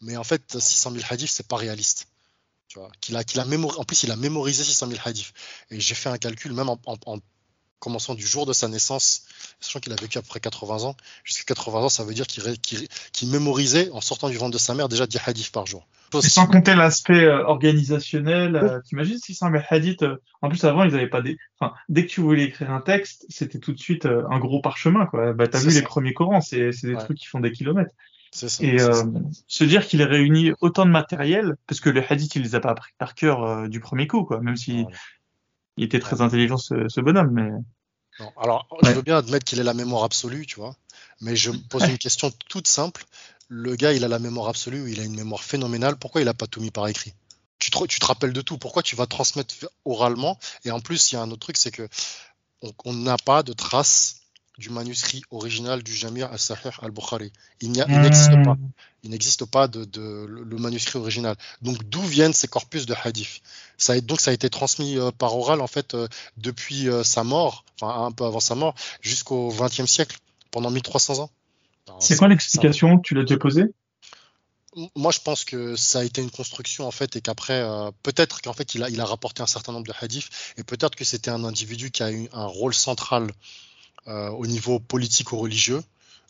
mais 0.00 0.16
en 0.16 0.24
fait, 0.24 0.58
600 0.58 0.90
000 0.90 1.04
hadiths, 1.08 1.30
c'est 1.30 1.46
pas 1.46 1.54
réaliste. 1.54 2.08
Tu 2.66 2.80
vois, 2.80 2.90
qu'il 3.00 3.16
a, 3.16 3.22
qu'il 3.22 3.38
a 3.38 3.44
mémorisé, 3.44 3.80
en 3.80 3.84
plus, 3.84 4.02
il 4.02 4.10
a 4.10 4.16
mémorisé 4.16 4.64
600 4.64 4.88
000 4.88 5.00
hadiths. 5.04 5.32
Et 5.70 5.78
j'ai 5.78 5.94
fait 5.94 6.08
un 6.08 6.18
calcul, 6.18 6.52
même 6.52 6.68
en, 6.68 6.80
en 6.84 7.18
commençant 7.78 8.14
du 8.14 8.26
jour 8.26 8.46
de 8.46 8.52
sa 8.52 8.68
naissance, 8.68 9.26
sachant 9.60 9.80
qu'il 9.80 9.92
a 9.92 9.96
vécu 9.96 10.18
après 10.18 10.40
80 10.40 10.84
ans, 10.84 10.96
jusqu'à 11.24 11.54
80 11.54 11.78
ans, 11.80 11.88
ça 11.88 12.04
veut 12.04 12.14
dire 12.14 12.26
qu'il 12.26 13.28
mémorisait 13.28 13.90
en 13.90 14.00
sortant 14.00 14.28
du 14.28 14.36
ventre 14.36 14.52
de 14.52 14.58
sa 14.58 14.74
mère 14.74 14.88
déjà 14.88 15.06
10 15.06 15.18
hadiths 15.26 15.52
par 15.52 15.66
jour. 15.66 15.86
Et 16.14 16.28
sans 16.28 16.46
compter 16.46 16.74
l'aspect 16.74 17.24
euh, 17.24 17.44
organisationnel, 17.44 18.56
euh, 18.56 18.80
t'imagines 18.80 19.18
si 19.18 19.34
c'est 19.34 19.44
un 19.44 19.52
hadith, 19.70 20.02
euh, 20.02 20.16
en 20.40 20.48
plus 20.48 20.62
avant 20.64 20.84
ils 20.84 20.94
avaient 20.94 21.08
pas 21.08 21.20
des, 21.20 21.36
enfin, 21.58 21.74
dès 21.88 22.06
que 22.06 22.10
tu 22.10 22.20
voulais 22.20 22.44
écrire 22.44 22.70
un 22.70 22.80
texte, 22.80 23.26
c'était 23.28 23.58
tout 23.58 23.72
de 23.72 23.78
suite 23.78 24.06
un 24.06 24.38
gros 24.38 24.60
parchemin, 24.60 25.06
quoi. 25.06 25.32
Bah, 25.32 25.48
t'as 25.48 25.58
vu 25.58 25.70
les 25.70 25.82
premiers 25.82 26.14
Corans, 26.14 26.40
c'est 26.40 26.70
des 26.82 26.96
trucs 26.96 27.18
qui 27.18 27.26
font 27.26 27.40
des 27.40 27.52
kilomètres. 27.52 27.92
Ça, 28.32 28.46
et 28.60 28.78
se 29.46 29.64
dire 29.64 29.86
qu'il 29.86 30.02
a 30.02 30.06
réuni 30.06 30.52
autant 30.60 30.84
de 30.84 30.90
matériel, 30.90 31.56
parce 31.66 31.80
que 31.80 31.88
les 31.90 32.04
hadiths, 32.08 32.36
il 32.36 32.42
les 32.42 32.54
a 32.54 32.60
pas 32.60 32.70
appris 32.70 32.92
par 32.98 33.14
cœur 33.14 33.68
du 33.68 33.80
premier 33.80 34.06
coup, 34.06 34.24
quoi, 34.24 34.40
même 34.40 34.56
si 34.56 34.84
il 35.76 35.84
était 35.84 36.00
très 36.00 36.20
intelligent 36.20 36.56
ce, 36.56 37.00
bonhomme, 37.00 37.30
mais. 37.30 37.50
Non, 38.18 38.32
alors, 38.38 38.66
je 38.82 38.90
veux 38.92 39.02
bien 39.02 39.18
admettre 39.18 39.44
qu'il 39.44 39.60
ait 39.60 39.64
la 39.64 39.74
mémoire 39.74 40.04
absolue, 40.04 40.46
tu 40.46 40.56
vois, 40.56 40.74
mais 41.20 41.36
je 41.36 41.50
me 41.50 41.58
pose 41.68 41.84
une 41.84 41.98
question 41.98 42.30
toute 42.48 42.66
simple. 42.66 43.04
Le 43.48 43.76
gars, 43.76 43.92
il 43.92 44.04
a 44.04 44.08
la 44.08 44.18
mémoire 44.18 44.48
absolue, 44.48 44.90
il 44.90 45.00
a 45.00 45.04
une 45.04 45.14
mémoire 45.14 45.44
phénoménale. 45.44 45.96
Pourquoi 45.96 46.20
il 46.20 46.28
a 46.28 46.34
pas 46.34 46.46
tout 46.46 46.60
mis 46.60 46.70
par 46.70 46.88
écrit? 46.88 47.12
Tu 47.58 47.70
te, 47.70 47.84
tu 47.86 48.00
te 48.00 48.06
rappelles 48.06 48.32
de 48.32 48.40
tout. 48.40 48.58
Pourquoi 48.58 48.82
tu 48.82 48.96
vas 48.96 49.06
transmettre 49.06 49.54
oralement? 49.84 50.38
Et 50.64 50.70
en 50.70 50.80
plus, 50.80 51.12
il 51.12 51.14
y 51.14 51.18
a 51.18 51.22
un 51.22 51.30
autre 51.30 51.40
truc, 51.40 51.56
c'est 51.56 51.70
que 51.70 51.88
on 52.84 52.92
n'a 52.94 53.16
pas 53.18 53.42
de 53.42 53.52
traces 53.52 54.22
du 54.58 54.70
manuscrit 54.70 55.22
original 55.30 55.82
du 55.82 55.94
Jamir 55.94 56.32
al-Sahih 56.32 56.70
al-Bukhari. 56.80 57.32
Il 57.60 57.72
n'existe 57.72 58.42
pas. 58.44 58.54
Hmm. 58.54 58.70
Il 59.02 59.10
n'existe 59.10 59.44
pas 59.44 59.68
de, 59.68 59.86
le 60.26 60.56
manuscrit 60.56 60.98
original. 60.98 61.36
Donc 61.62 61.84
d'où 61.84 62.00
viennent 62.02 62.32
ces 62.32 62.48
corpus 62.48 62.86
de 62.86 62.94
hadith? 63.04 63.40
Ça 63.76 64.00
Donc 64.00 64.20
ça 64.20 64.30
a 64.30 64.34
été 64.34 64.50
transmis 64.50 64.98
euh, 64.98 65.10
par 65.10 65.36
oral 65.36 65.60
en 65.60 65.66
fait 65.66 65.94
euh, 65.94 66.08
depuis 66.38 66.88
euh, 66.88 67.04
sa 67.04 67.22
mort, 67.22 67.64
enfin 67.80 68.06
un 68.06 68.12
peu 68.12 68.24
avant 68.24 68.40
sa 68.40 68.54
mort, 68.54 68.74
jusqu'au 69.02 69.52
XXe 69.52 69.86
siècle, 69.86 70.18
pendant 70.50 70.70
1300 70.70 71.20
ans. 71.20 71.30
C'est 72.00 72.16
quoi 72.16 72.28
l'explication? 72.28 72.98
Tu 72.98 73.14
l'as 73.14 73.22
déjà 73.22 73.38
posée? 73.38 73.64
Moi, 74.94 75.10
je 75.10 75.20
pense 75.20 75.44
que 75.44 75.74
ça 75.74 76.00
a 76.00 76.04
été 76.04 76.20
une 76.20 76.30
construction 76.30 76.86
en 76.86 76.90
fait, 76.90 77.16
et 77.16 77.22
qu'après, 77.22 77.64
peut-être 78.02 78.42
qu'en 78.42 78.52
fait, 78.52 78.74
il 78.74 78.82
a, 78.82 78.90
il 78.90 79.00
a 79.00 79.06
rapporté 79.06 79.42
un 79.42 79.46
certain 79.46 79.72
nombre 79.72 79.86
de 79.86 79.94
hadiths, 80.02 80.28
et 80.58 80.64
peut-être 80.64 80.96
que 80.96 81.04
c'était 81.04 81.30
un 81.30 81.44
individu 81.44 81.90
qui 81.90 82.02
a 82.02 82.12
eu 82.12 82.28
un 82.32 82.44
rôle 82.44 82.74
central 82.74 83.30
euh, 83.30 83.32
au 84.06 84.46
niveau 84.46 84.78
politico-religieux, 84.78 85.82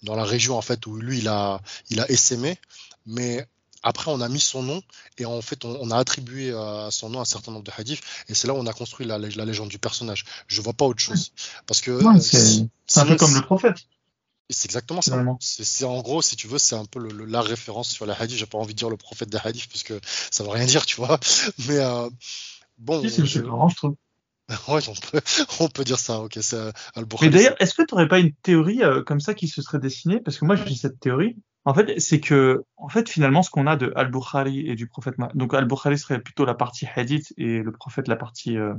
dans 0.03 0.15
la 0.15 0.25
région 0.25 0.57
en 0.57 0.63
fait 0.63 0.87
où 0.87 0.97
lui 0.97 1.19
il 1.19 1.29
a, 1.29 1.61
il 1.91 2.01
a 2.01 2.11
essaimé, 2.11 2.59
mais 3.07 3.47
après, 3.87 4.11
on 4.11 4.21
a 4.21 4.29
mis 4.29 4.41
son 4.41 4.65
nom 4.65 4.83
et 5.17 5.27
en 5.27 5.41
fait, 5.41 5.65
on, 5.65 5.91
a 5.93 5.97
attribué 5.97 6.53
à 6.53 6.89
son 6.91 7.09
nom 7.09 7.21
un 7.21 7.25
certain 7.25 7.53
nombre 7.53 7.65
de 7.65 7.71
hadiths 7.77 8.01
et 8.29 8.35
c'est 8.35 8.49
là 8.49 8.55
où 8.55 8.57
on 8.57 8.67
a 8.67 8.73
construit 8.73 9.07
la, 9.07 9.17
légende 9.17 9.69
du 9.69 9.79
personnage. 9.79 10.25
Je 10.49 10.61
vois 10.61 10.73
pas 10.73 10.85
autre 10.85 10.99
chose 10.99 11.31
parce 11.67 11.81
que 11.81 11.93
euh, 11.93 12.19
c'est 12.21 13.01
un 13.01 13.07
peu 13.07 13.15
comme 13.15 13.33
le 13.33 13.43
prophète. 13.43 13.77
C'est 14.51 14.67
exactement 14.67 15.03
ça. 15.03 15.25
C'est 15.41 15.85
en 15.85 16.03
gros, 16.03 16.21
si 16.21 16.35
tu 16.35 16.49
veux, 16.49 16.59
c'est 16.59 16.75
un 16.75 16.85
peu 16.85 16.99
le, 16.99 17.25
la 17.27 17.41
référence 17.41 17.89
sur 17.91 18.07
la 18.07 18.15
hadith. 18.15 18.39
J'ai 18.39 18.47
pas 18.47 18.59
envie 18.59 18.75
de 18.75 18.79
dire 18.79 18.91
le 18.91 18.97
prophète 18.97 19.29
des 19.29 19.39
hadiths 19.39 19.69
parce 19.69 19.85
que 19.85 20.01
ça 20.33 20.43
veut 20.43 20.51
rien 20.51 20.67
dire, 20.67 20.85
tu 20.85 20.97
vois. 20.97 21.21
Mais 21.69 21.79
euh, 21.79 22.11
bon. 22.79 23.07
je 23.07 23.77
trouve. 23.77 23.95
Ouais, 24.69 24.81
on 24.89 24.93
peut, 24.95 25.21
on 25.61 25.69
peut 25.69 25.85
dire 25.85 25.99
ça, 25.99 26.21
ok, 26.21 26.39
c'est 26.41 26.73
Mais 27.21 27.29
d'ailleurs, 27.29 27.57
est-ce 27.61 27.75
que 27.75 27.83
tu 27.83 27.95
n'aurais 27.95 28.09
pas 28.09 28.19
une 28.19 28.33
théorie 28.33 28.83
euh, 28.83 29.03
comme 29.03 29.21
ça 29.21 29.35
qui 29.35 29.49
se 29.49 29.63
serait 29.63 29.79
dessinée? 29.79 30.21
Parce 30.21 30.39
que 30.39 30.45
moi, 30.45 30.57
j'ai 30.57 30.75
cette 30.75 31.01
théorie. 31.01 31.37
En 31.65 31.75
fait, 31.75 31.99
c'est 31.99 32.21
que, 32.21 32.63
en 32.77 32.89
fait, 32.89 33.09
finalement, 33.09 33.43
ce 33.43 33.51
qu'on 33.51 33.67
a 33.67 33.75
de 33.75 33.93
Al-Bukhari 33.97 34.69
et 34.69 34.77
du 34.77 34.87
prophète, 34.87 35.17
donc 35.35 35.53
Al-Bukhari 35.53 35.99
serait 35.99 36.21
plutôt 36.21 36.45
la 36.45 36.55
partie 36.55 36.87
hadith 36.95 37.35
et 37.39 37.59
le 37.59 37.73
prophète 37.73 38.07
la 38.07 38.15
partie 38.15 38.57
euh, 38.57 38.75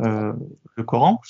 euh, 0.00 0.32
le 0.76 0.84
Coran. 0.84 1.20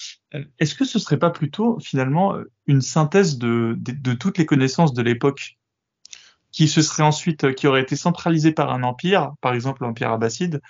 Est-ce 0.59 0.75
que 0.75 0.85
ce 0.85 0.99
serait 0.99 1.19
pas 1.19 1.31
plutôt 1.31 1.79
finalement 1.81 2.35
une 2.67 2.83
synthèse 2.83 3.39
de, 3.39 3.75
de, 3.79 3.93
de 3.93 4.13
toutes 4.13 4.37
les 4.37 4.45
connaissances 4.45 4.93
de 4.93 5.01
l'époque 5.01 5.57
qui 6.53 6.69
se 6.69 6.83
serait 6.83 7.03
ensuite, 7.03 7.55
qui 7.55 7.67
aurait 7.67 7.83
été 7.83 7.97
centralisée 7.97 8.53
par 8.53 8.71
un 8.71 8.83
empire, 8.83 9.33
par 9.41 9.55
exemple 9.55 9.85
l'empire 9.85 10.13
abbasside, 10.13 10.61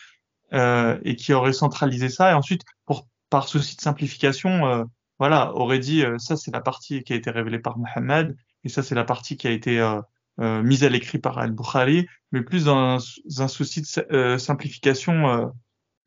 euh, 0.52 0.98
et 1.02 1.16
qui 1.16 1.32
aurait 1.32 1.52
centralisé 1.52 2.08
ça 2.08 2.30
et 2.30 2.34
ensuite 2.34 2.62
pour 2.86 3.06
par 3.30 3.48
souci 3.48 3.76
de 3.76 3.80
simplification 3.80 4.66
euh, 4.66 4.84
voilà 5.18 5.54
aurait 5.54 5.78
dit 5.78 6.04
euh, 6.04 6.18
ça 6.18 6.36
c'est 6.36 6.50
la 6.50 6.60
partie 6.60 7.02
qui 7.02 7.12
a 7.12 7.16
été 7.16 7.30
révélée 7.30 7.58
par 7.58 7.78
Mohammed 7.78 8.36
et 8.64 8.68
ça 8.68 8.82
c'est 8.82 8.94
la 8.94 9.04
partie 9.04 9.36
qui 9.36 9.46
a 9.46 9.50
été 9.50 9.78
euh, 9.80 10.62
mise 10.62 10.84
à 10.84 10.88
l'écrit 10.88 11.18
par 11.18 11.38
Al-Bukhari 11.38 12.06
mais 12.32 12.42
plus 12.42 12.64
dans 12.64 12.98
un, 13.38 13.48
souci 13.48 13.82
de 13.82 14.36
simplification 14.38 15.52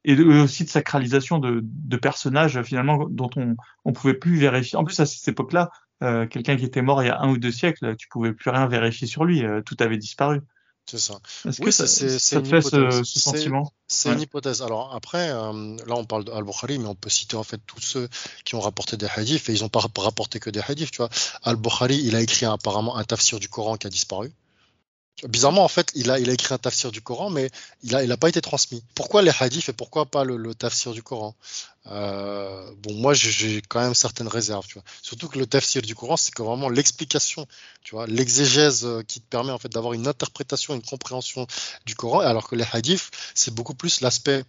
et 0.06 0.20
aussi 0.20 0.64
de 0.64 0.70
sacralisation 0.70 1.38
de, 1.38 1.62
de 1.64 1.98
personnages 1.98 2.62
finalement 2.64 3.08
dont 3.10 3.30
on 3.36 3.56
on 3.86 3.94
pouvait 3.94 4.14
plus 4.14 4.38
vérifier. 4.38 4.78
En 4.78 4.84
plus 4.84 5.00
à 5.00 5.06
cette 5.06 5.28
époque-là, 5.28 5.70
euh, 6.04 6.26
quelqu'un 6.26 6.56
qui 6.58 6.66
était 6.66 6.82
mort 6.82 7.04
il 7.04 7.08
y 7.08 7.10
a 7.10 7.20
un 7.20 7.30
ou 7.30 7.38
deux 7.38 7.52
siècles, 7.52 7.96
tu 7.96 8.08
pouvais 8.08 8.34
plus 8.34 8.50
rien 8.50 8.68
vérifier 8.68 9.08
sur 9.08 9.24
lui, 9.24 9.46
euh, 9.46 9.62
tout 9.62 9.78
avait 9.80 9.98
disparu. 9.98 10.42
C'est 10.90 11.00
ça. 11.00 11.20
Est-ce 11.48 11.62
que 11.62 11.72
ça, 11.72 11.88
ça 11.88 12.42
te 12.42 12.48
fait 12.48 12.62
ce, 12.62 13.04
ce 13.04 13.20
sentiment? 13.20 13.72
C'est 13.88 14.12
une 14.12 14.22
hypothèse. 14.22 14.62
Alors 14.62 14.94
après, 14.94 15.30
euh, 15.30 15.78
là 15.88 15.96
on 15.96 16.06
parle 16.06 16.26
d'Al-Bukhari, 16.26 16.80
mais 16.80 16.88
on 16.88 16.96
peut 16.96 17.10
citer 17.10 17.38
en 17.38 17.44
fait 17.44 17.62
tous 17.66 17.80
ceux 17.82 18.10
qui 18.44 18.56
ont 18.56 18.60
rapporté 18.60 18.98
des 18.98 19.08
hadiths, 19.16 19.48
et 19.50 19.54
ils 19.54 19.62
n'ont 19.62 19.70
pas 19.70 19.82
rapporté 19.98 20.40
que 20.40 20.50
des 20.50 20.62
hadiths. 20.68 20.92
Tu 20.92 20.98
vois, 20.98 21.10
Al-Bukhari, 21.44 22.02
il 22.04 22.16
a 22.16 22.22
écrit 22.22 22.46
apparemment 22.46 22.98
un 22.98 23.04
tafsir 23.04 23.40
du 23.40 23.48
Coran 23.48 23.78
qui 23.78 23.88
a 23.88 23.90
disparu. 23.90 24.34
Bizarrement, 25.28 25.64
en 25.64 25.68
fait, 25.68 25.92
il 25.94 26.10
a, 26.10 26.18
écrit 26.18 26.54
un 26.54 26.58
tafsir 26.58 26.92
du 26.92 27.02
Coran, 27.02 27.30
mais 27.30 27.52
il 27.84 27.92
n'a 27.92 28.18
pas 28.18 28.30
été 28.30 28.42
transmis. 28.42 28.84
Pourquoi 28.96 29.22
les 29.22 29.32
hadiths 29.40 29.70
et 29.70 29.74
pourquoi 29.74 30.08
pas 30.08 30.24
le, 30.24 30.56
tafsir 30.56 30.94
du 30.94 31.04
Coran? 31.04 31.36
Euh, 31.88 32.72
Bon, 32.78 32.96
moi, 32.96 33.14
j'ai 33.14 33.62
quand 33.62 33.82
même 33.82 33.94
certaines 33.94 34.28
réserves, 34.28 34.66
tu 34.66 34.76
vois. 34.76 34.84
Surtout 35.04 35.28
que 35.28 35.38
le 35.38 35.46
tafsir 35.46 35.84
du 35.84 35.94
Coran, 35.94 36.18
c'est 36.18 36.36
vraiment 36.38 36.70
l'explication, 36.70 37.46
tu 37.84 37.94
vois, 37.94 38.08
l'exégèse 38.08 38.84
euh, 38.86 39.04
qui 39.04 39.22
te 39.22 39.28
permet 39.28 39.52
en 39.52 39.60
fait 39.60 39.70
d'avoir 39.70 39.94
une 39.94 40.08
interprétation, 40.08 40.74
une 40.74 40.82
compréhension 40.82 41.46
du 41.86 41.94
Coran, 41.94 42.22
alors 42.22 42.48
que 42.48 42.56
les 42.56 42.66
hadiths, 42.72 43.12
c'est 43.36 43.54
beaucoup 43.54 43.76
plus 43.76 44.02
l'aspect 44.02 44.44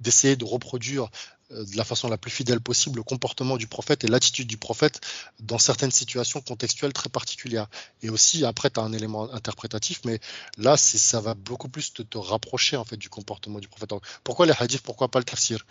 d'essayer 0.00 0.36
de 0.36 0.44
reproduire 0.44 1.08
de 1.50 1.76
la 1.76 1.84
façon 1.84 2.08
la 2.08 2.18
plus 2.18 2.30
fidèle 2.30 2.60
possible 2.60 2.98
le 2.98 3.02
comportement 3.02 3.56
du 3.56 3.66
prophète 3.66 4.04
et 4.04 4.08
l'attitude 4.08 4.46
du 4.46 4.56
prophète 4.56 5.00
dans 5.40 5.58
certaines 5.58 5.90
situations 5.90 6.40
contextuelles 6.40 6.92
très 6.92 7.08
particulières. 7.08 7.68
Et 8.02 8.10
aussi, 8.10 8.44
après, 8.44 8.70
tu 8.70 8.80
as 8.80 8.82
un 8.82 8.92
élément 8.92 9.32
interprétatif, 9.32 10.00
mais 10.04 10.20
là, 10.56 10.76
ça 10.76 11.20
va 11.20 11.34
beaucoup 11.34 11.68
plus 11.68 11.92
te, 11.92 12.18
rapprocher 12.18 12.76
en 12.76 12.84
fait 12.84 12.96
du 12.96 13.08
comportement 13.08 13.60
du 13.60 13.68
prophète. 13.68 13.90
pourquoi 14.24 14.46
les 14.46 14.52
hadiths 14.58 14.82
Pourquoi 14.82 15.08
pas 15.08 15.18
le 15.18 15.24
tafsir 15.24 15.64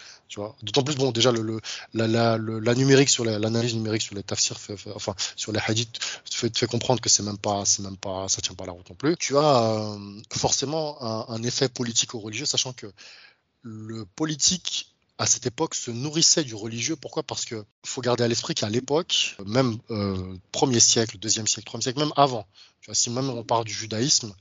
D'autant 0.64 0.84
plus, 0.84 0.96
bon, 0.96 1.12
déjà, 1.12 1.32
le, 1.32 1.60
la, 1.94 2.08
la, 2.08 2.38
la, 2.38 3.40
l'analyse 3.40 3.76
numérique 3.76 4.02
sur 4.02 4.16
les 4.16 4.24
tafsirs, 4.24 4.58
enfin, 4.96 5.16
sur 5.36 5.52
les 5.52 5.60
hadiths, 5.66 6.00
te 6.30 6.36
fait, 6.36 6.68
comprendre 6.68 7.02
que 7.02 7.10
c'est 7.10 7.24
même 7.24 7.38
pas, 7.38 7.64
même 7.80 7.98
pas, 7.98 8.28
ça 8.30 8.42
tient 8.42 8.56
pas 8.56 8.66
la 8.66 8.72
route 8.72 8.90
non 8.90 8.96
plus. 8.96 9.16
Tu 9.18 9.38
as 9.38 9.64
euh, 9.64 10.22
forcément 10.32 11.02
un, 11.02 11.34
un 11.34 11.44
effet 11.44 11.70
politico-religieux, 11.70 12.46
sachant 12.46 12.74
que 12.74 12.88
le 13.62 14.06
politique 14.06 14.97
à 15.18 15.26
cette 15.26 15.46
époque 15.48 15.74
se 15.74 15.90
nourrissait 15.90 16.44
du 16.44 16.56
religieux. 16.56 16.96
Pourquoi? 16.96 17.24
Parce 17.24 17.46
que 17.46 17.66
faut 17.86 18.02
garder 18.02 18.24
à 18.24 18.28
l'esprit 18.28 18.54
qu'à 18.54 18.70
l'époque, 18.70 19.36
même 19.46 19.78
euh, 19.90 20.38
premier 20.52 20.80
siècle, 20.80 21.18
deuxième 21.18 21.48
siècle, 21.48 21.66
troisième 21.66 21.94
siècle, 21.94 22.00
même 22.00 22.14
avant, 22.16 22.46
tu 22.82 22.88
vois, 22.88 22.96
si 22.96 23.10
même 23.10 23.30
on 23.30 23.44
part 23.44 23.64
du 23.64 23.74
judaïsme, 23.74 24.34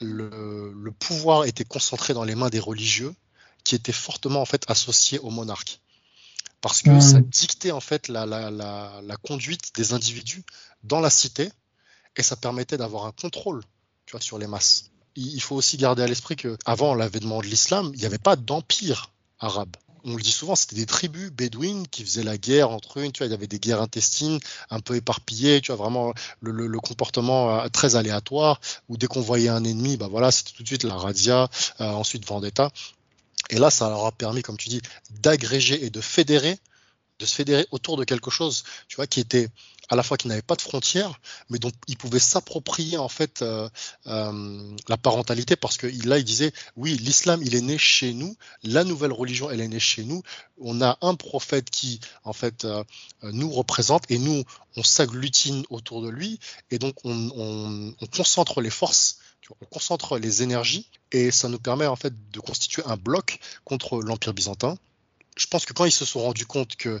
le, 0.00 0.72
le, 0.74 0.92
pouvoir 0.92 1.44
était 1.44 1.64
concentré 1.64 2.14
dans 2.14 2.24
les 2.24 2.34
mains 2.34 2.50
des 2.50 2.60
religieux, 2.60 3.14
qui 3.64 3.74
étaient 3.74 3.92
fortement 3.92 4.40
en 4.40 4.44
fait 4.44 4.64
associés 4.68 5.18
aux 5.18 5.30
monarques, 5.30 5.80
parce 6.60 6.82
que 6.82 6.90
mmh. 6.90 7.00
ça 7.00 7.20
dictait 7.20 7.70
en 7.70 7.80
fait 7.80 8.08
la, 8.08 8.26
la, 8.26 8.50
la, 8.50 9.00
la, 9.02 9.16
conduite 9.16 9.72
des 9.74 9.92
individus 9.92 10.44
dans 10.84 11.00
la 11.00 11.10
cité, 11.10 11.50
et 12.16 12.22
ça 12.22 12.36
permettait 12.36 12.76
d'avoir 12.76 13.06
un 13.06 13.12
contrôle, 13.12 13.62
tu 14.06 14.12
vois, 14.12 14.20
sur 14.20 14.38
les 14.38 14.46
masses. 14.46 14.90
Il 15.16 15.40
faut 15.40 15.56
aussi 15.56 15.78
garder 15.78 16.02
à 16.02 16.06
l'esprit 16.06 16.36
que 16.36 16.56
avant 16.66 16.94
l'avènement 16.94 17.40
de 17.40 17.46
l'islam, 17.46 17.90
il 17.94 18.00
n'y 18.00 18.06
avait 18.06 18.18
pas 18.18 18.36
d'empire 18.36 19.10
arabes. 19.40 19.76
On 20.04 20.14
le 20.14 20.22
dit 20.22 20.30
souvent, 20.30 20.54
c'était 20.54 20.76
des 20.76 20.86
tribus 20.86 21.32
bédouines 21.32 21.88
qui 21.88 22.04
faisaient 22.04 22.22
la 22.22 22.38
guerre 22.38 22.70
entre 22.70 23.00
eux. 23.00 23.10
Tu 23.10 23.18
vois, 23.18 23.26
il 23.26 23.30
y 23.30 23.34
avait 23.34 23.48
des 23.48 23.58
guerres 23.58 23.82
intestines 23.82 24.38
un 24.70 24.78
peu 24.78 24.94
éparpillées. 24.94 25.60
Tu 25.60 25.72
vois, 25.72 25.76
vraiment 25.76 26.14
le, 26.40 26.52
le, 26.52 26.68
le 26.68 26.78
comportement 26.78 27.58
euh, 27.58 27.68
très 27.68 27.96
aléatoire. 27.96 28.60
Où 28.88 28.96
dès 28.96 29.08
qu'on 29.08 29.20
voyait 29.20 29.48
un 29.48 29.64
ennemi, 29.64 29.96
bah 29.96 30.06
voilà, 30.08 30.30
c'était 30.30 30.52
tout 30.52 30.62
de 30.62 30.68
suite 30.68 30.84
la 30.84 30.94
razzia, 30.94 31.48
euh, 31.80 31.84
ensuite 31.86 32.24
vendetta. 32.24 32.70
Et 33.50 33.58
là, 33.58 33.70
ça 33.70 33.88
leur 33.88 34.06
a 34.06 34.12
permis, 34.12 34.42
comme 34.42 34.56
tu 34.56 34.68
dis, 34.68 34.80
d'agréger 35.22 35.84
et 35.84 35.90
de 35.90 36.00
fédérer, 36.00 36.58
de 37.18 37.26
se 37.26 37.34
fédérer 37.34 37.66
autour 37.70 37.96
de 37.96 38.04
quelque 38.04 38.30
chose, 38.30 38.64
tu 38.88 38.96
vois, 38.96 39.06
qui 39.06 39.20
était 39.20 39.48
à 39.88 39.96
la 39.96 40.02
fois 40.02 40.16
qui 40.16 40.28
n'avait 40.28 40.42
pas 40.42 40.56
de 40.56 40.62
frontières, 40.62 41.20
mais 41.48 41.58
dont 41.58 41.70
il 41.86 41.96
pouvait 41.96 42.18
s'approprier 42.18 42.98
en 42.98 43.08
fait 43.08 43.42
euh, 43.42 43.68
euh, 44.06 44.76
la 44.88 44.96
parentalité 44.96 45.54
parce 45.56 45.76
que 45.76 45.86
là 46.06 46.18
il 46.18 46.24
disait 46.24 46.52
oui 46.76 46.96
l'islam 46.96 47.40
il 47.44 47.54
est 47.54 47.60
né 47.60 47.78
chez 47.78 48.12
nous, 48.12 48.36
la 48.62 48.84
nouvelle 48.84 49.12
religion 49.12 49.48
elle 49.50 49.60
est 49.60 49.68
née 49.68 49.80
chez 49.80 50.04
nous, 50.04 50.22
on 50.58 50.82
a 50.82 50.98
un 51.02 51.14
prophète 51.14 51.70
qui 51.70 52.00
en 52.24 52.32
fait 52.32 52.64
euh, 52.64 52.82
nous 53.22 53.50
représente 53.50 54.10
et 54.10 54.18
nous 54.18 54.42
on 54.76 54.82
s'agglutine 54.82 55.64
autour 55.70 56.02
de 56.02 56.08
lui 56.08 56.40
et 56.70 56.78
donc 56.78 56.96
on, 57.04 57.30
on, 57.36 57.94
on 58.00 58.06
concentre 58.06 58.60
les 58.60 58.70
forces 58.70 59.18
on 59.60 59.66
concentre 59.66 60.18
les 60.18 60.42
énergies 60.42 60.88
et 61.12 61.30
ça 61.30 61.48
nous 61.48 61.60
permet 61.60 61.86
en 61.86 61.94
fait 61.94 62.12
de 62.32 62.40
constituer 62.40 62.82
un 62.86 62.96
bloc 62.96 63.38
contre 63.64 64.00
l'Empire 64.02 64.34
byzantin 64.34 64.76
je 65.36 65.46
pense 65.46 65.64
que 65.64 65.72
quand 65.72 65.84
ils 65.84 65.92
se 65.92 66.04
sont 66.04 66.20
rendus 66.20 66.46
compte 66.46 66.76
que 66.76 67.00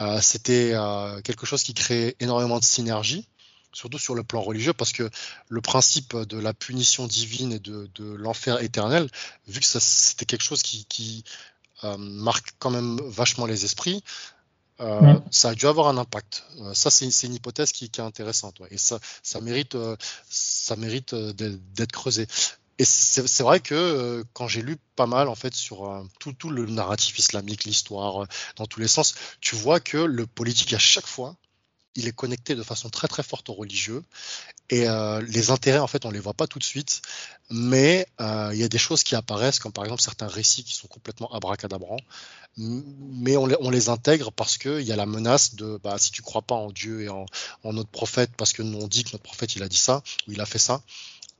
euh, 0.00 0.20
c'était 0.20 0.72
euh, 0.74 1.20
quelque 1.22 1.46
chose 1.46 1.62
qui 1.62 1.74
créait 1.74 2.16
énormément 2.20 2.58
de 2.58 2.64
synergie, 2.64 3.26
surtout 3.72 3.98
sur 3.98 4.14
le 4.14 4.22
plan 4.22 4.42
religieux, 4.42 4.72
parce 4.72 4.92
que 4.92 5.08
le 5.48 5.60
principe 5.60 6.16
de 6.16 6.38
la 6.38 6.52
punition 6.52 7.06
divine 7.06 7.52
et 7.52 7.58
de, 7.58 7.88
de 7.94 8.12
l'enfer 8.14 8.60
éternel, 8.62 9.08
vu 9.48 9.60
que 9.60 9.66
c'était 9.66 10.26
quelque 10.26 10.42
chose 10.42 10.62
qui, 10.62 10.84
qui 10.86 11.24
euh, 11.84 11.96
marque 11.96 12.52
quand 12.58 12.70
même 12.70 13.00
vachement 13.00 13.46
les 13.46 13.64
esprits, 13.64 14.02
euh, 14.80 15.14
ça 15.30 15.50
a 15.50 15.54
dû 15.54 15.66
avoir 15.66 15.88
un 15.88 15.96
impact. 15.96 16.44
Euh, 16.60 16.74
ça, 16.74 16.90
c'est 16.90 17.26
une 17.26 17.34
hypothèse 17.34 17.72
qui, 17.72 17.88
qui 17.88 18.00
est 18.00 18.04
intéressante, 18.04 18.58
ouais. 18.60 18.68
et 18.70 18.78
ça, 18.78 18.98
ça 19.22 19.40
mérite, 19.40 19.74
euh, 19.74 19.96
ça 20.28 20.76
mérite 20.76 21.14
d'être 21.14 21.92
creusé. 21.92 22.26
Et 22.78 22.84
c'est 22.84 23.42
vrai 23.42 23.60
que 23.60 23.74
euh, 23.74 24.24
quand 24.32 24.48
j'ai 24.48 24.62
lu 24.62 24.76
pas 24.96 25.06
mal 25.06 25.28
en 25.28 25.34
fait 25.34 25.54
sur 25.54 25.86
euh, 25.86 26.02
tout, 26.18 26.32
tout, 26.32 26.50
le 26.50 26.66
narratif 26.66 27.18
islamique, 27.18 27.64
l'histoire, 27.64 28.22
euh, 28.22 28.26
dans 28.56 28.66
tous 28.66 28.80
les 28.80 28.88
sens, 28.88 29.14
tu 29.40 29.54
vois 29.56 29.78
que 29.78 29.98
le 29.98 30.26
politique 30.26 30.72
à 30.72 30.78
chaque 30.78 31.06
fois, 31.06 31.36
il 31.94 32.08
est 32.08 32.12
connecté 32.12 32.54
de 32.54 32.62
façon 32.62 32.88
très 32.88 33.08
très 33.08 33.22
forte 33.22 33.50
au 33.50 33.52
religieux. 33.52 34.02
Et 34.70 34.86
les 35.28 35.50
intérêts 35.50 35.80
en 35.80 35.86
fait 35.86 36.06
on 36.06 36.10
les 36.10 36.18
voit 36.18 36.32
pas 36.32 36.46
tout 36.46 36.58
de 36.58 36.64
suite, 36.64 37.02
mais 37.50 38.06
il 38.20 38.56
y 38.56 38.62
a 38.62 38.68
des 38.68 38.78
choses 38.78 39.02
qui 39.02 39.14
apparaissent 39.14 39.58
comme 39.58 39.72
par 39.72 39.84
exemple 39.84 40.00
certains 40.00 40.28
récits 40.28 40.64
qui 40.64 40.74
sont 40.74 40.86
complètement 40.88 41.30
abracadabrants, 41.34 42.00
mais 42.56 43.36
on 43.36 43.44
les, 43.68 43.88
intègre 43.90 44.32
parce 44.32 44.56
qu'il 44.56 44.80
y 44.80 44.92
a 44.92 44.96
la 44.96 45.04
menace 45.04 45.56
de 45.56 45.78
bah, 45.84 45.98
si 45.98 46.10
tu 46.10 46.22
crois 46.22 46.40
pas 46.40 46.54
en 46.54 46.70
Dieu 46.70 47.02
et 47.02 47.10
en, 47.10 47.26
en 47.64 47.74
notre 47.74 47.90
prophète 47.90 48.30
parce 48.38 48.54
que 48.54 48.62
nous 48.62 48.78
on 48.78 48.88
dit 48.88 49.04
que 49.04 49.10
notre 49.12 49.24
prophète 49.24 49.56
il 49.56 49.62
a 49.62 49.68
dit 49.68 49.76
ça 49.76 50.02
ou 50.26 50.32
il 50.32 50.40
a 50.40 50.46
fait 50.46 50.58
ça, 50.58 50.82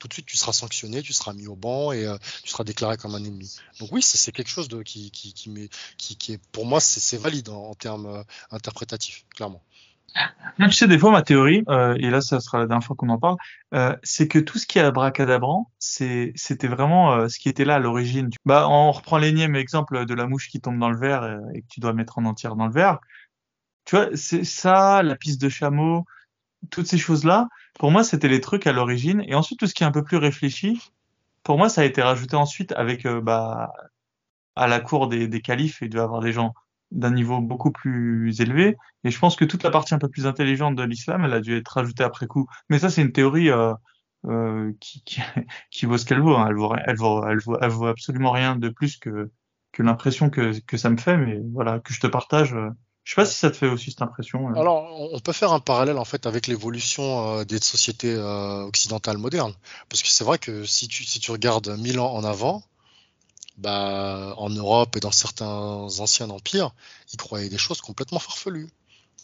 tout 0.03 0.09
de 0.09 0.15
suite 0.15 0.27
tu 0.27 0.37
seras 0.37 0.53
sanctionné, 0.53 1.01
tu 1.01 1.13
seras 1.13 1.33
mis 1.33 1.47
au 1.47 1.55
banc 1.55 1.93
et 1.93 2.07
euh, 2.07 2.17
tu 2.43 2.51
seras 2.51 2.65
déclaré 2.65 2.97
comme 2.97 3.15
un 3.15 3.23
ennemi. 3.23 3.57
Donc 3.79 3.91
oui, 3.93 4.03
c'est 4.03 4.33
quelque 4.33 4.51
chose 4.51 4.69
qui, 4.85 5.13
qui, 5.13 5.33
qui, 5.33 6.33
est 6.33 6.41
pour 6.51 6.67
moi 6.67 6.81
c'est 6.81 7.17
valide 7.17 7.51
en, 7.51 7.75
termes 7.75 8.07
euh, 8.07 8.23
interprétatifs, 8.51 9.25
clairement. 9.35 9.63
Tu 10.59 10.73
sais, 10.73 10.89
des 10.89 10.99
fois, 10.99 11.11
ma 11.11 11.23
théorie, 11.23 11.65
euh, 11.71 11.95
et 11.99 12.11
là, 12.11 12.21
ça 12.21 12.39
sera 12.41 12.59
la 12.59 12.67
dernière 12.67 12.87
fois 12.87 12.95
qu'on 12.95 13.09
en 13.09 13.19
parle, 13.19 13.37
c'est 14.03 14.29
que 14.29 14.39
tout 14.39 14.59
ce 14.59 14.67
qui 14.67 14.79
est 14.79 14.83
abracadabrant, 14.83 15.71
c'était 15.79 16.69
vraiment 16.69 17.29
ce 17.31 17.39
qui 17.39 17.49
était 17.49 17.65
là 17.65 17.77
à 17.77 17.79
l'origine. 17.79 18.29
Bah, 18.45 18.69
on 18.69 18.93
reprend 18.93 19.17
l'énième 19.17 19.57
exemple 19.57 20.05
de 20.05 20.15
la 20.15 20.27
mouche 20.27 20.49
qui 20.49 20.61
tombe 20.61 20.79
dans 20.79 20.91
le 20.91 20.99
verre 20.99 21.23
euh, 21.23 21.39
et 21.55 21.63
que 21.63 21.67
tu 21.69 21.81
dois 21.81 21.95
mettre 21.95 22.19
en 22.19 22.27
entière 22.27 22.57
dans 22.57 22.67
le 22.67 22.73
verre. 22.75 22.99
Tu 23.87 23.97
vois, 23.97 24.09
c'est 24.15 24.45
ça, 24.45 25.03
la 25.03 25.17
piste 25.17 25.41
de 25.41 25.49
chameau, 25.49 26.05
toutes 26.71 26.87
ces 26.87 26.99
choses-là, 26.99 27.49
pour 27.79 27.91
moi, 27.91 28.05
c'était 28.05 28.29
les 28.29 28.41
trucs 28.41 28.67
à 28.67 28.73
l'origine. 28.73 29.23
Et 29.27 29.35
ensuite, 29.35 29.59
tout 29.59 29.67
ce 29.67 29.75
qui 29.75 29.83
est 29.83 29.87
un 29.87 29.93
peu 29.93 30.05
plus 30.05 30.17
réfléchi, 30.17 30.81
pour 31.43 31.59
moi, 31.59 31.69
ça 31.69 31.83
a 31.83 31.85
été 31.85 32.03
rajouté 32.03 32.37
ensuite 32.37 32.73
avec, 32.73 33.07
euh, 33.07 33.21
bah, 33.21 33.73
à 34.57 34.67
la 34.69 34.81
cour 34.81 35.09
des, 35.09 35.29
des 35.29 35.41
califes, 35.41 35.81
il 35.83 35.91
devait 35.91 36.05
avoir 36.05 36.21
des 36.21 36.33
gens 36.33 36.55
d'un 36.93 37.11
niveau 37.11 37.41
beaucoup 37.41 37.73
plus 37.73 38.41
élevé. 38.41 38.77
Et 39.05 39.11
je 39.11 39.19
pense 39.19 39.37
que 39.37 39.45
toute 39.45 39.63
la 39.63 39.71
partie 39.71 39.95
un 39.95 39.99
peu 39.99 40.09
plus 40.09 40.27
intelligente 40.27 40.77
de 40.77 40.83
l'islam, 40.83 41.25
elle 41.25 41.33
a 41.33 41.41
dû 41.41 41.57
être 41.57 41.69
rajoutée 41.69 42.05
après 42.05 42.27
coup. 42.27 42.47
Mais 42.69 42.79
ça, 42.79 42.91
c'est 42.91 43.03
une 43.03 43.13
théorie 43.13 43.51
euh, 43.51 43.73
euh, 44.27 44.73
qui, 44.81 45.03
qui, 45.05 45.21
qui, 45.71 45.87
vaut 45.87 45.99
ce 45.99 46.05
qu'elle 46.05 46.21
vaut, 46.21 46.37
hein. 46.37 46.47
Elle 46.49 46.55
vaut, 46.55 46.77
elle 46.87 46.97
vaut, 46.97 47.59
elle 47.61 47.71
vaut, 47.71 47.87
absolument 47.87 48.31
rien 48.31 48.57
de 48.57 48.69
plus 48.69 48.99
que, 48.99 49.31
que 49.73 49.83
l'impression 49.83 50.31
que, 50.31 50.61
que 50.61 50.77
ça 50.77 50.91
me 50.91 50.97
fait, 50.99 51.17
mais 51.17 51.41
voilà, 51.53 51.81
que 51.81 51.93
je 51.93 52.01
te 52.01 52.07
partage. 52.07 52.55
Euh, 52.55 52.71
je 53.05 53.11
sais 53.11 53.17
pas 53.17 53.27
si 53.27 53.37
ça 53.37 53.51
te 53.51 53.57
fait 53.57 53.69
aussi 53.69 53.91
cette 53.91 54.03
impression. 54.03 54.49
Euh. 54.51 54.61
Alors, 54.61 54.87
on 55.13 55.19
peut 55.19 55.33
faire 55.33 55.53
un 55.53 55.61
parallèle 55.61 55.99
en 55.99 56.05
fait 56.05 56.27
avec 56.27 56.47
l'évolution 56.47 57.39
euh, 57.39 57.45
des 57.45 57.61
sociétés 57.61 58.15
euh, 58.15 58.63
occidentales 58.63 59.19
modernes, 59.19 59.55
parce 59.89 60.03
que 60.03 60.09
c'est 60.09 60.25
vrai 60.25 60.39
que 60.39 60.65
si 60.65 60.87
tu 60.87 61.05
si 61.05 61.19
tu 61.19 61.33
regardes 61.33 61.69
mille 61.79 61.99
ans 61.99 62.13
en 62.15 62.23
avant, 62.23 62.63
bah 63.59 64.35
en 64.37 64.51
Europe 64.51 64.97
et 64.97 65.01
dans 65.01 65.11
certains 65.11 65.47
anciens 65.47 66.31
empires, 66.31 66.71
ils 67.13 67.17
croyaient 67.17 67.49
des 67.49 67.59
choses 67.59 67.81
complètement 67.81 68.21
farfelues. 68.21 68.69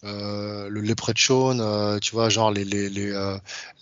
Le 0.03 0.81
leprechaun, 0.81 1.99
tu 2.01 2.13
vois, 2.13 2.29
genre 2.29 2.53
les 2.53 2.65
les, 2.65 2.89
les, 2.89 3.13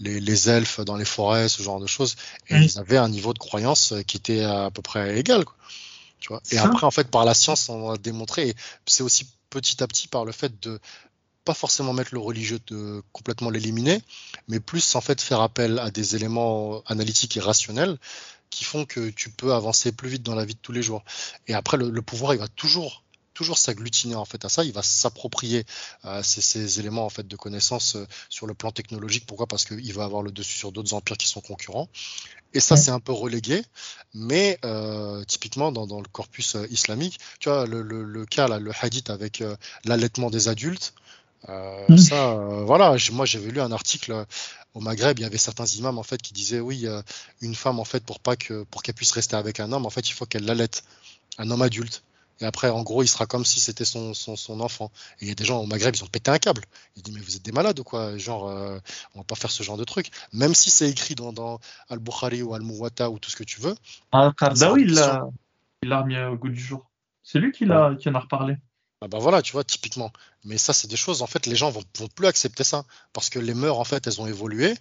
les, 0.01 0.21
les, 0.21 0.49
elfes 0.49 0.81
dans 0.81 0.97
les 0.97 1.05
forêts, 1.05 1.49
ce 1.49 1.63
genre 1.63 1.79
de 1.79 1.87
choses, 1.87 2.17
et 2.49 2.55
mmh. 2.55 2.63
ils 2.63 2.79
avaient 2.79 2.97
un 2.97 3.11
niveau 3.11 3.35
de 3.35 3.39
croyance 3.39 3.93
qui 4.07 4.17
était 4.17 4.43
à 4.43 4.71
peu 4.71 4.81
près 4.81 5.19
égal. 5.19 5.45
Quoi. 5.45 5.55
Tu 6.21 6.29
vois 6.29 6.41
et 6.51 6.59
après, 6.59 6.87
en 6.87 6.91
fait, 6.91 7.11
par 7.11 7.27
la 7.27 7.35
science, 7.35 7.69
on 7.69 7.91
a 7.91 7.99
démontré, 7.99 8.55
c'est 8.87 9.03
aussi 9.03 9.27
petit 9.57 9.83
à 9.83 9.87
petit 9.87 10.07
par 10.07 10.27
le 10.27 10.33
fait 10.33 10.61
de 10.61 10.79
pas 11.47 11.55
forcément 11.55 11.95
mettre 11.95 12.13
le 12.13 12.21
religieux 12.21 12.59
de 12.67 13.03
complètement 13.13 13.51
l'éliminer, 13.51 14.03
mais 14.49 14.61
plus 14.61 14.95
en 14.97 15.01
fait 15.01 15.21
faire 15.21 15.41
appel 15.41 15.79
à 15.79 15.91
des 15.91 16.15
éléments 16.15 16.83
analytiques 16.87 17.37
et 17.39 17.41
rationnels 17.41 17.97
qui 18.51 18.65
font 18.65 18.85
que 18.85 19.11
tu 19.11 19.31
peux 19.31 19.55
avancer 19.55 19.93
plus 19.93 20.11
vite 20.11 20.23
dans 20.23 20.35
la 20.35 20.45
vie 20.45 20.55
de 20.55 20.61
tous 20.61 20.73
les 20.73 20.83
jours. 20.83 21.05
Et 21.47 21.55
après, 21.55 21.77
le, 21.77 22.03
pouvoir, 22.03 22.35
il 22.35 22.39
va 22.39 22.49
toujours 22.49 23.03
toujours 23.33 23.59
s'agglutiner 23.59 24.15
en 24.15 24.25
fait 24.25 24.47
à 24.47 24.49
ça, 24.49 24.65
il 24.65 24.73
va 24.73 24.83
s'approprier 24.83 25.67
euh, 26.07 26.23
ces, 26.23 26.81
éléments 26.81 27.05
en 27.05 27.11
fait 27.11 27.29
de 27.29 27.37
connaissance 27.37 27.97
euh, 27.97 28.07
sur 28.31 28.47
le 28.47 28.55
plan 28.55 28.73
technologique. 28.73 29.27
Pourquoi? 29.27 29.47
Parce 29.47 29.67
qu'il 29.67 29.93
va 29.93 30.05
avoir 30.05 30.23
le 30.23 30.33
dessus 30.33 30.57
sur 30.57 30.73
d'autres 30.73 30.95
empires 30.95 31.19
qui 31.19 31.29
sont 31.29 31.43
concurrents. 31.43 31.91
Et 32.55 32.61
ça, 32.61 32.77
c'est 32.77 32.91
un 32.91 33.01
peu 33.01 33.13
relégué, 33.13 33.63
mais 34.15 34.59
euh, 34.65 35.23
typiquement 35.25 35.73
dans, 35.73 36.01
le 36.01 36.09
corpus 36.09 36.57
islamique, 36.71 37.19
tu 37.39 37.49
vois, 37.49 37.67
le, 37.67 38.25
cas 38.25 38.49
là, 38.49 38.59
le 38.59 38.73
hadith 38.81 39.11
avec 39.11 39.45
l'allaitement 39.85 40.31
des 40.31 40.49
adultes, 40.49 40.95
mmh. 41.49 41.97
ça, 41.99 42.35
voilà, 42.65 42.97
moi 43.13 43.27
j'avais 43.27 43.51
lu 43.51 43.61
un 43.61 43.73
article 43.73 44.27
au 44.77 44.81
Maghreb, 44.81 45.19
il 45.19 45.23
y 45.23 45.25
avait 45.25 45.39
certains 45.39 45.65
imams 45.65 45.99
en 45.99 46.03
fait 46.03 46.21
qui 46.21 46.35
disaient 46.35 46.61
oui, 46.61 46.87
euh, 46.87 47.01
une 47.41 47.55
femme 47.55 47.81
en 47.81 47.85
fait 47.85 48.05
pour 48.05 48.21
pas 48.21 48.37
que 48.37 48.63
pour 48.65 48.83
qu'elle 48.83 48.95
puisse 48.95 49.13
rester 49.13 49.35
avec 49.35 49.59
un 49.59 49.73
homme, 49.73 49.87
en 49.87 49.91
fait 49.91 50.11
il 50.11 50.13
faut 50.13 50.27
qu'elle 50.27 50.45
l'allaite, 50.45 50.85
un 51.39 51.51
homme 51.51 51.63
adulte. 51.63 52.03
Et 52.41 52.45
après, 52.45 52.69
en 52.69 52.83
gros, 52.83 53.03
il 53.03 53.09
sera 53.09 53.27
comme 53.27 53.45
si 53.45 53.61
c'était 53.61 53.85
son, 53.85 54.13
son, 54.15 54.61
enfant. 54.61 54.91
Et 55.21 55.25
il 55.25 55.29
y 55.29 55.31
a 55.31 55.35
des 55.35 55.45
gens 55.45 55.61
au 55.61 55.67
Maghreb, 55.67 55.95
ils 55.97 56.05
ont 56.05 56.09
pété 56.09 56.31
un 56.31 56.39
câble. 56.39 56.63
Ils 56.97 57.03
disent, 57.03 57.15
mais 57.15 57.21
vous 57.21 57.37
êtes 57.37 57.43
des 57.43 57.53
malades 57.53 57.79
ou 57.79 57.85
quoi? 57.85 58.17
Genre, 58.19 58.49
euh, 58.49 58.79
on 59.15 59.21
va 59.21 59.25
pas 59.25 59.37
faire 59.37 59.51
ce 59.51 59.63
genre 59.63 59.77
de 59.77 59.85
truc. 59.85 60.11
Même 60.33 60.55
si 60.55 60.71
c'est 60.71 60.89
écrit 60.91 61.15
dans, 61.15 61.33
dans 61.33 61.61
Al-Bukhari 61.89 62.43
ou 62.43 62.55
Al-Muwatta 62.55 63.11
ou 63.11 63.19
tout 63.19 63.31
ce 63.31 63.37
que 63.37 63.45
tu 63.45 63.61
veux. 63.61 63.75
Al-Qardawi, 64.13 64.83
il 64.83 64.95
l'a 64.95 66.01
remis 66.01 66.19
au 66.19 66.37
goût 66.37 66.49
du 66.49 66.61
jour. 66.61 66.91
C'est 67.23 67.39
lui 67.39 67.53
qui, 67.53 67.65
l'a 67.65 67.95
qui 67.99 68.09
en 68.09 68.15
a 68.15 68.21
reparlé. 68.21 68.57
Ah 69.03 69.09
bah 69.09 69.19
voilà, 69.19 69.43
tu 69.43 69.53
vois, 69.53 69.65
typiquement. 69.65 70.11
Mais 70.45 70.59
ça, 70.59 70.73
c'est 70.73 70.89
des 70.89 70.97
choses, 70.97 71.23
en 71.23 71.27
fait, 71.27 71.47
les 71.47 71.57
gens 71.57 71.71
vont, 71.71 71.83
vont 71.99 72.09
plus 72.09 72.27
accepter 72.27 72.65
ça. 72.65 72.85
Parce 73.13 73.29
que 73.31 73.39
les 73.39 73.55
mœurs, 73.55 73.79
en 73.79 73.85
fait, 73.85 74.07
elles 74.07 74.21
ont 74.21 74.27
évolué. 74.27 74.75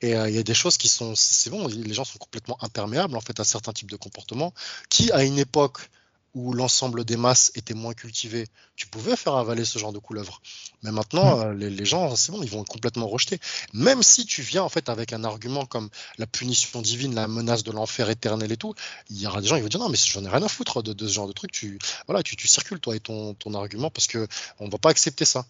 Et 0.00 0.16
euh, 0.16 0.28
il 0.28 0.34
y 0.34 0.38
a 0.38 0.42
des 0.42 0.54
choses 0.54 0.76
qui 0.76 0.88
sont, 0.88 1.14
c'est 1.14 1.50
bon, 1.50 1.66
les 1.66 1.94
gens 1.94 2.04
sont 2.04 2.18
complètement 2.18 2.56
imperméables, 2.62 3.16
en 3.16 3.20
fait, 3.20 3.38
à 3.38 3.44
certains 3.44 3.72
types 3.72 3.90
de 3.90 3.96
comportements 3.96 4.52
qui, 4.88 5.12
à 5.12 5.24
une 5.24 5.38
époque, 5.38 5.90
où 6.34 6.52
l'ensemble 6.52 7.04
des 7.04 7.16
masses 7.16 7.50
était 7.54 7.74
moins 7.74 7.94
cultivé, 7.94 8.46
tu 8.76 8.86
pouvais 8.86 9.16
faire 9.16 9.34
avaler 9.34 9.64
ce 9.64 9.78
genre 9.78 9.92
de 9.92 9.98
couleuvre. 9.98 10.40
Mais 10.82 10.92
maintenant, 10.92 11.36
mm. 11.36 11.62
euh, 11.62 11.68
les, 11.70 11.84
gens, 11.84 12.14
c'est 12.16 12.32
bon, 12.32 12.42
ils 12.42 12.50
vont 12.50 12.64
complètement 12.64 13.08
rejeter. 13.08 13.38
Même 13.72 14.02
si 14.02 14.26
tu 14.26 14.42
viens 14.42 14.62
en 14.62 14.68
fait 14.68 14.88
avec 14.88 15.12
un 15.12 15.24
argument 15.24 15.66
comme 15.66 15.90
la 16.18 16.26
punition 16.26 16.80
divine, 16.80 17.14
la 17.14 17.28
menace 17.28 17.64
de 17.64 17.72
l'enfer 17.72 18.10
éternel 18.10 18.52
et 18.52 18.56
tout, 18.56 18.74
il 19.10 19.20
y 19.20 19.26
aura 19.26 19.40
des 19.40 19.48
gens 19.48 19.56
qui 19.56 19.62
vont 19.62 19.68
dire 19.68 19.80
non, 19.80 19.88
mais 19.88 19.98
j'en 19.98 20.24
ai 20.24 20.28
rien 20.28 20.42
à 20.42 20.48
foutre 20.48 20.82
de, 20.82 21.06
ce 21.06 21.12
genre 21.12 21.26
de 21.26 21.32
truc. 21.32 21.50
Tu, 21.52 21.78
voilà, 22.06 22.22
tu, 22.22 22.36
tu 22.36 22.46
circules 22.46 22.80
toi 22.80 22.94
et 22.94 23.00
ton, 23.00 23.34
ton 23.34 23.54
argument 23.54 23.90
parce 23.90 24.06
que 24.06 24.26
on 24.60 24.68
va 24.68 24.78
pas 24.78 24.90
accepter 24.90 25.24
ça. 25.24 25.46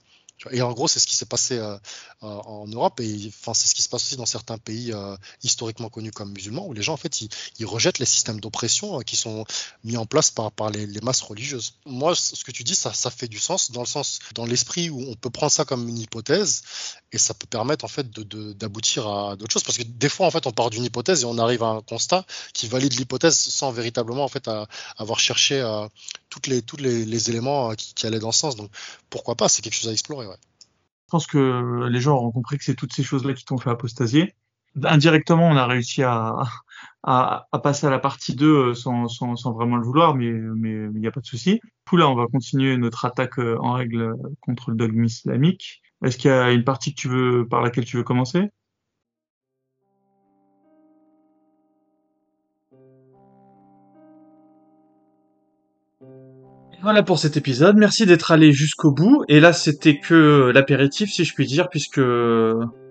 Et 0.51 0.63
en 0.63 0.73
gros, 0.73 0.89
c'est 0.89 1.01
ce 1.01 1.07
qui 1.07 1.17
s'est 1.17 1.27
passé 1.27 1.59
euh, 1.59 1.77
euh, 2.23 2.27
en 2.27 2.67
Europe 2.67 3.01
et 3.01 3.31
c'est 3.55 3.69
ce 3.69 3.75
qui 3.75 3.83
se 3.83 3.89
passe 3.89 4.05
aussi 4.05 4.17
dans 4.17 4.27
certains 4.27 4.57
pays 4.57 4.93
euh, 4.93 5.17
historiquement 5.43 5.91
connus 5.91 6.13
comme 6.13 6.33
musulmans 6.33 6.67
où 6.67 6.73
les 6.73 6.83
gens 6.83 6.95
en 6.95 6.97
fait 6.97 7.21
ils, 7.21 7.67
rejettent 7.67 7.99
les 7.99 8.07
systèmes 8.07 8.41
d'oppression 8.41 9.01
qui 9.01 9.17
sont 9.17 9.45
mis 9.85 9.97
en 9.97 10.07
place 10.07 10.31
par, 10.31 10.51
par 10.51 10.71
les, 10.71 10.87
masses 11.03 11.21
religieuses. 11.21 11.75
Moi, 11.85 12.15
ce 12.15 12.43
que 12.43 12.51
tu 12.51 12.65
dis, 12.65 12.75
ça, 12.75 12.93
ça 12.93 13.11
fait 13.11 13.29
du 13.29 13.39
sens 13.39 13.71
dans 13.71 13.81
le 13.81 13.87
sens, 13.87 14.19
dans 14.35 14.47
l'esprit 14.47 14.91
où 14.91 15.01
on 15.09 15.15
peut 15.15 15.31
prendre 15.31 15.53
ça 15.53 15.65
comme 15.65 15.89
une 15.89 15.99
hypothèse 15.99 16.63
et 17.13 17.19
ça 17.19 17.35
peut 17.35 17.47
permettre 17.49 17.85
en 17.85 17.89
fait 17.89 18.09
d'aboutir 18.57 19.09
à 19.09 19.37
d'autres 19.37 19.53
choses 19.53 19.65
parce 19.65 19.79
que 19.79 19.83
des 19.83 20.09
fois 20.09 20.27
en 20.27 20.31
fait 20.31 20.47
on 20.47 20.53
part 20.53 20.71
d'une 20.71 20.85
hypothèse 20.85 21.23
et 21.23 21.25
on 21.27 21.39
arrive 21.39 21.63
à 21.63 21.69
un 21.69 21.81
constat 21.83 22.25
qui 22.55 22.69
valide 22.69 22.95
l'hypothèse 22.95 23.37
sans 23.37 23.73
véritablement 23.73 24.25
en 24.25 24.29
fait 24.29 24.49
avoir 24.97 25.19
cherché 25.19 25.61
les 26.47 26.63
tous 26.63 26.77
les, 26.77 27.31
éléments 27.31 27.75
qui, 27.75 27.95
qui, 27.95 28.07
allaient 28.07 28.19
dans 28.19 28.33
ce 28.33 28.41
sens. 28.41 28.57
Donc 28.57 28.71
pourquoi 29.11 29.35
pas, 29.35 29.49
c'est 29.49 29.63
quelque 29.63 29.75
chose 29.75 29.89
à 29.89 29.93
explorer. 29.93 30.27
Je 30.27 31.11
pense 31.11 31.27
que 31.27 31.89
les 31.89 32.01
gens 32.01 32.19
ont 32.19 32.31
compris 32.31 32.59
que 32.59 32.65
c'est 32.65 32.77
toutes 32.77 32.93
ces 32.93 33.03
choses-là 33.03 33.35
qui 33.35 33.45
t'ont 33.45 33.59
fait 33.59 33.71
apostasier. 33.71 34.35
Indirectement, 34.85 35.49
on 35.49 35.57
a 35.57 35.67
réussi 35.67 36.05
à, 36.05 36.37
passer 37.03 37.89
à 37.89 37.91
la 37.91 37.99
partie 37.99 38.37
2 38.37 38.47
euh, 38.47 38.75
sans, 38.75 39.53
vraiment 39.53 39.77
le 39.77 39.85
vouloir, 39.85 40.15
mais 40.15 40.27
il 40.27 40.93
n'y 40.95 41.07
a 41.09 41.11
pas 41.11 41.21
de 41.21 41.27
souci. 41.27 41.61
Du 41.91 41.99
là, 41.99 42.09
on 42.09 42.15
va 42.15 42.27
continuer 42.29 42.77
notre 42.77 43.05
attaque 43.05 43.41
euh, 43.41 43.59
en 43.59 43.73
règle 43.73 44.15
contre 44.41 44.71
le 44.71 44.77
dogme 44.77 45.05
islamique. 45.05 45.83
Est-ce 46.05 46.19
qu'il 46.19 46.31
y 46.31 46.35
a 46.35 46.51
une 46.53 46.65
partie 46.65 46.95
que 46.95 47.01
tu 47.01 47.09
veux, 47.09 47.47
par 47.49 47.63
laquelle 47.63 47.85
tu 47.85 47.97
veux 47.97 48.05
commencer? 48.05 48.51
Voilà 56.83 57.03
pour 57.03 57.19
cet 57.19 57.37
épisode. 57.37 57.77
Merci 57.77 58.07
d'être 58.07 58.31
allé 58.31 58.53
jusqu'au 58.53 58.91
bout. 58.91 59.23
Et 59.29 59.39
là, 59.39 59.53
c'était 59.53 59.99
que 59.99 60.51
l'apéritif, 60.55 61.11
si 61.11 61.25
je 61.25 61.35
puis 61.35 61.47
dire, 61.47 61.69
puisque 61.69 62.01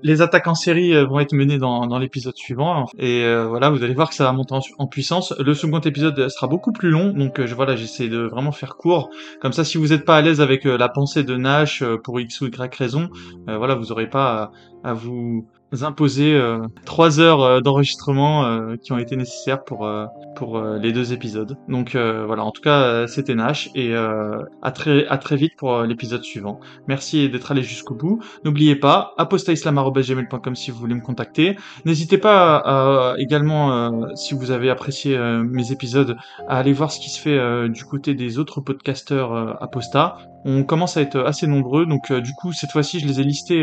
les 0.04 0.22
attaques 0.22 0.48
en 0.48 0.54
série 0.54 0.94
euh, 0.94 1.06
vont 1.06 1.20
être 1.20 1.34
menées 1.34 1.58
dans, 1.58 1.98
l'épisode 1.98 2.36
suivant. 2.36 2.86
Et 2.98 3.24
euh, 3.24 3.48
voilà, 3.48 3.70
vous 3.70 3.84
allez 3.84 3.96
voir 3.96 4.10
que 4.10 4.16
ça 4.16 4.26
va 4.26 4.32
monter 4.32 4.54
en, 4.78 4.88
puissance. 4.88 5.34
Le 5.40 5.54
second 5.54 5.80
épisode 5.80 6.30
sera 6.30 6.48
beaucoup 6.48 6.72
plus 6.72 6.90
long, 6.90 7.14
donc 7.14 7.40
euh, 7.40 7.48
voilà, 7.56 7.76
j'essaie 7.76 8.10
de 8.10 8.20
vraiment 8.20 8.52
faire 8.52 8.76
court. 8.76 9.10
Comme 9.42 9.54
ça, 9.54 9.64
si 9.64 9.78
vous 9.78 9.88
n'êtes 9.88 10.06
pas 10.06 10.18
à 10.18 10.22
l'aise 10.22 10.40
avec 10.40 10.66
la 10.66 10.90
pensée 10.90 11.24
de 11.24 11.36
Nash 11.36 11.84
pour 12.04 12.20
X 12.20 12.42
ou 12.42 12.48
Y 12.48 12.76
raison, 12.76 13.10
voilà, 13.48 13.76
vous 13.76 13.88
n'aurez 13.88 14.10
pas 14.10 14.52
à, 14.84 14.94
vous 14.94 15.48
imposer 15.82 16.34
euh, 16.34 16.60
trois 16.86 17.20
heures 17.20 17.42
euh, 17.42 17.62
d'enregistrement 17.62 18.46
euh, 18.46 18.76
qui 18.76 18.92
ont 18.92 18.98
été 18.98 19.16
nécessaires 19.16 19.64
pour 19.64 19.90
pour 20.36 20.62
les 20.62 20.94
deux 20.94 21.12
épisodes. 21.12 21.58
Donc 21.68 21.96
voilà, 21.96 22.44
en 22.44 22.52
tout 22.52 22.62
cas 22.62 23.08
c'était 23.08 23.36
Nash 23.36 23.70
et 23.76 23.94
à 23.94 24.72
très 24.72 25.06
à 25.08 25.18
très 25.18 25.36
vite 25.36 25.54
pour 25.58 25.82
l'épisode 25.84 26.24
suivant. 26.24 26.60
Merci 26.88 27.30
d'être 27.30 27.52
allé 27.52 27.62
jusqu'au 27.62 27.94
bout. 27.94 28.22
N'oubliez 28.46 28.76
pas 28.76 29.14
apostaislam@gmail.com 29.18 30.56
si 30.56 30.72
vous 30.72 30.80
voulez 30.80 30.96
me 30.96 31.02
contacter. 31.02 31.58
N'hésitez 31.84 32.18
pas 32.18 33.16
également 33.18 34.16
si 34.16 34.34
vous 34.34 34.52
avez 34.52 34.70
apprécié 34.70 35.18
mes 35.18 35.72
épisodes 35.74 36.16
à 36.48 36.60
aller 36.60 36.74
voir 36.74 36.92
ce 36.92 37.00
qui 37.00 37.10
se 37.10 37.20
fait 37.20 37.70
du 37.70 37.84
côté 37.84 38.14
des 38.14 38.40
autres 38.40 38.62
podcasteurs 38.62 39.62
apostats. 39.62 40.18
On 40.46 40.64
commence 40.64 40.96
à 40.96 41.02
être 41.02 41.20
assez 41.20 41.48
nombreux, 41.48 41.86
donc 41.86 42.14
du 42.14 42.32
coup 42.34 42.54
cette 42.54 42.72
fois-ci 42.72 43.00
je 43.02 43.08
les 43.08 43.20
ai 43.20 43.24
listés 43.24 43.62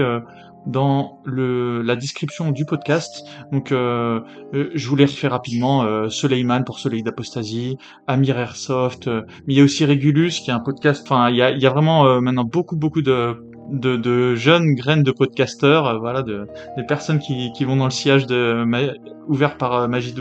dans 0.67 1.21
le, 1.25 1.83
la 1.83 1.97
description 1.97 2.51
du 2.51 2.65
podcast. 2.65 3.25
Donc, 3.53 3.73
euh, 3.73 4.21
euh, 4.55 4.71
je 4.75 4.89
vous 4.89 4.97
les 4.97 5.05
refais 5.05 5.29
rapidement. 5.29 5.83
Euh, 5.83 6.09
Soleiman 6.09 6.63
pour 6.65 6.79
Soleil 6.79 7.03
d'Apostasie, 7.03 7.79
Amir 8.07 8.39
Airsoft, 8.39 9.09
euh, 9.09 9.23
mais 9.47 9.55
il 9.55 9.57
y 9.59 9.61
a 9.61 9.65
aussi 9.65 9.85
Regulus 9.85 10.41
qui 10.43 10.51
est 10.51 10.55
un 10.55 10.61
podcast. 10.61 11.03
Enfin, 11.05 11.31
il 11.31 11.37
y 11.37 11.43
a, 11.43 11.51
il 11.51 11.61
y 11.61 11.67
a 11.67 11.71
vraiment 11.71 12.21
maintenant 12.21 12.45
beaucoup, 12.45 12.77
beaucoup 12.77 13.03
de 13.03 13.37
de, 13.71 13.97
de, 13.97 14.35
jeunes 14.35 14.75
graines 14.75 15.03
de 15.03 15.11
podcasteurs, 15.11 15.87
euh, 15.87 15.99
voilà, 15.99 16.23
de, 16.23 16.47
des 16.77 16.85
personnes 16.85 17.19
qui, 17.19 17.53
qui, 17.53 17.65
vont 17.65 17.77
dans 17.77 17.85
le 17.85 17.91
sillage 17.91 18.27
de 18.27 18.65
ouvert 19.29 19.57
par 19.57 19.75
euh, 19.75 19.89
Magie. 19.89 20.15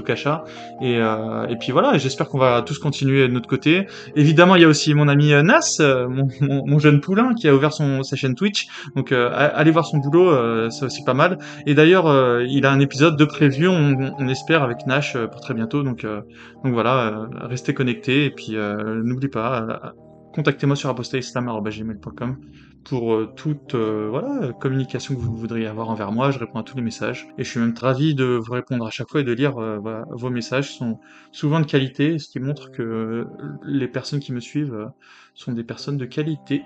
Et, 0.81 0.97
euh, 0.97 1.47
et 1.47 1.55
puis 1.57 1.72
voilà, 1.72 1.97
j'espère 1.97 2.27
qu'on 2.27 2.39
va 2.39 2.61
tous 2.61 2.80
continuer 2.80 3.27
de 3.27 3.34
notre 3.34 3.47
côté. 3.47 3.88
Évidemment, 4.15 4.55
il 4.55 4.61
y 4.61 4.65
a 4.65 4.67
aussi 4.67 4.93
mon 4.93 5.07
ami 5.07 5.31
Nas, 5.43 5.77
mon, 5.80 6.27
mon, 6.41 6.80
jeune 6.80 7.01
poulain, 7.01 7.34
qui 7.34 7.47
a 7.47 7.55
ouvert 7.55 7.72
son, 7.72 8.03
sa 8.03 8.15
chaîne 8.15 8.35
Twitch. 8.35 8.67
Donc 8.95 9.11
allez 9.11 9.72
voir 9.72 9.85
son 9.85 9.97
boulot, 9.97 10.69
c'est 10.69 10.85
aussi 10.85 11.03
pas 11.03 11.13
mal. 11.13 11.38
Et 11.65 11.76
d'ailleurs, 11.76 12.41
il 12.41 12.65
a 12.65 12.72
un 12.72 12.80
épisode 12.80 13.17
de 13.17 13.26
prévu, 13.26 13.67
on, 13.67 14.13
on 14.17 14.27
espère, 14.27 14.63
avec 14.63 14.85
Nash 14.88 15.17
pour 15.17 15.41
très 15.41 15.53
bientôt. 15.53 15.84
Donc, 15.84 16.05
donc 16.05 16.73
voilà, 16.73 17.27
restez 17.41 17.73
connectés. 17.73 18.26
Et 18.26 18.31
puis 18.31 18.55
n'oubliez 18.57 19.30
pas, 19.30 19.93
contactez-moi 20.34 20.76
sur 20.76 20.89
apostaislam.gmail.com 20.89 22.38
pour 22.85 23.13
euh, 23.13 23.33
toute 23.35 23.75
euh, 23.75 24.07
voilà, 24.09 24.53
communication 24.53 25.15
que 25.15 25.19
vous 25.19 25.35
voudriez 25.35 25.65
avoir 25.67 25.89
envers 25.89 26.11
moi. 26.11 26.31
Je 26.31 26.39
réponds 26.39 26.59
à 26.59 26.63
tous 26.63 26.77
les 26.77 26.83
messages 26.83 27.27
et 27.37 27.43
je 27.43 27.49
suis 27.49 27.59
même 27.59 27.73
ravi 27.77 28.15
de 28.15 28.39
vous 28.41 28.53
répondre 28.53 28.85
à 28.85 28.91
chaque 28.91 29.09
fois 29.09 29.21
et 29.21 29.23
de 29.23 29.33
lire 29.33 29.57
euh, 29.57 30.03
vos 30.11 30.29
messages. 30.29 30.75
sont 30.77 30.99
souvent 31.31 31.59
de 31.59 31.65
qualité, 31.65 32.19
ce 32.19 32.29
qui 32.29 32.39
montre 32.39 32.71
que 32.71 33.27
les 33.63 33.87
personnes 33.87 34.19
qui 34.19 34.31
me 34.31 34.39
suivent 34.39 34.89
sont 35.33 35.51
des 35.51 35.63
personnes 35.63 35.97
de 35.97 36.05
qualité. 36.05 36.63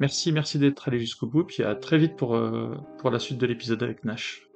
Merci, 0.00 0.32
merci 0.32 0.58
d'être 0.58 0.88
allé 0.88 0.98
jusqu'au 0.98 1.26
bout, 1.26 1.44
puis 1.44 1.62
à 1.62 1.74
très 1.74 1.98
vite 1.98 2.16
pour, 2.16 2.38
pour 2.98 3.10
la 3.10 3.18
suite 3.18 3.38
de 3.38 3.46
l'épisode 3.46 3.82
avec 3.82 4.04
Nash. 4.04 4.47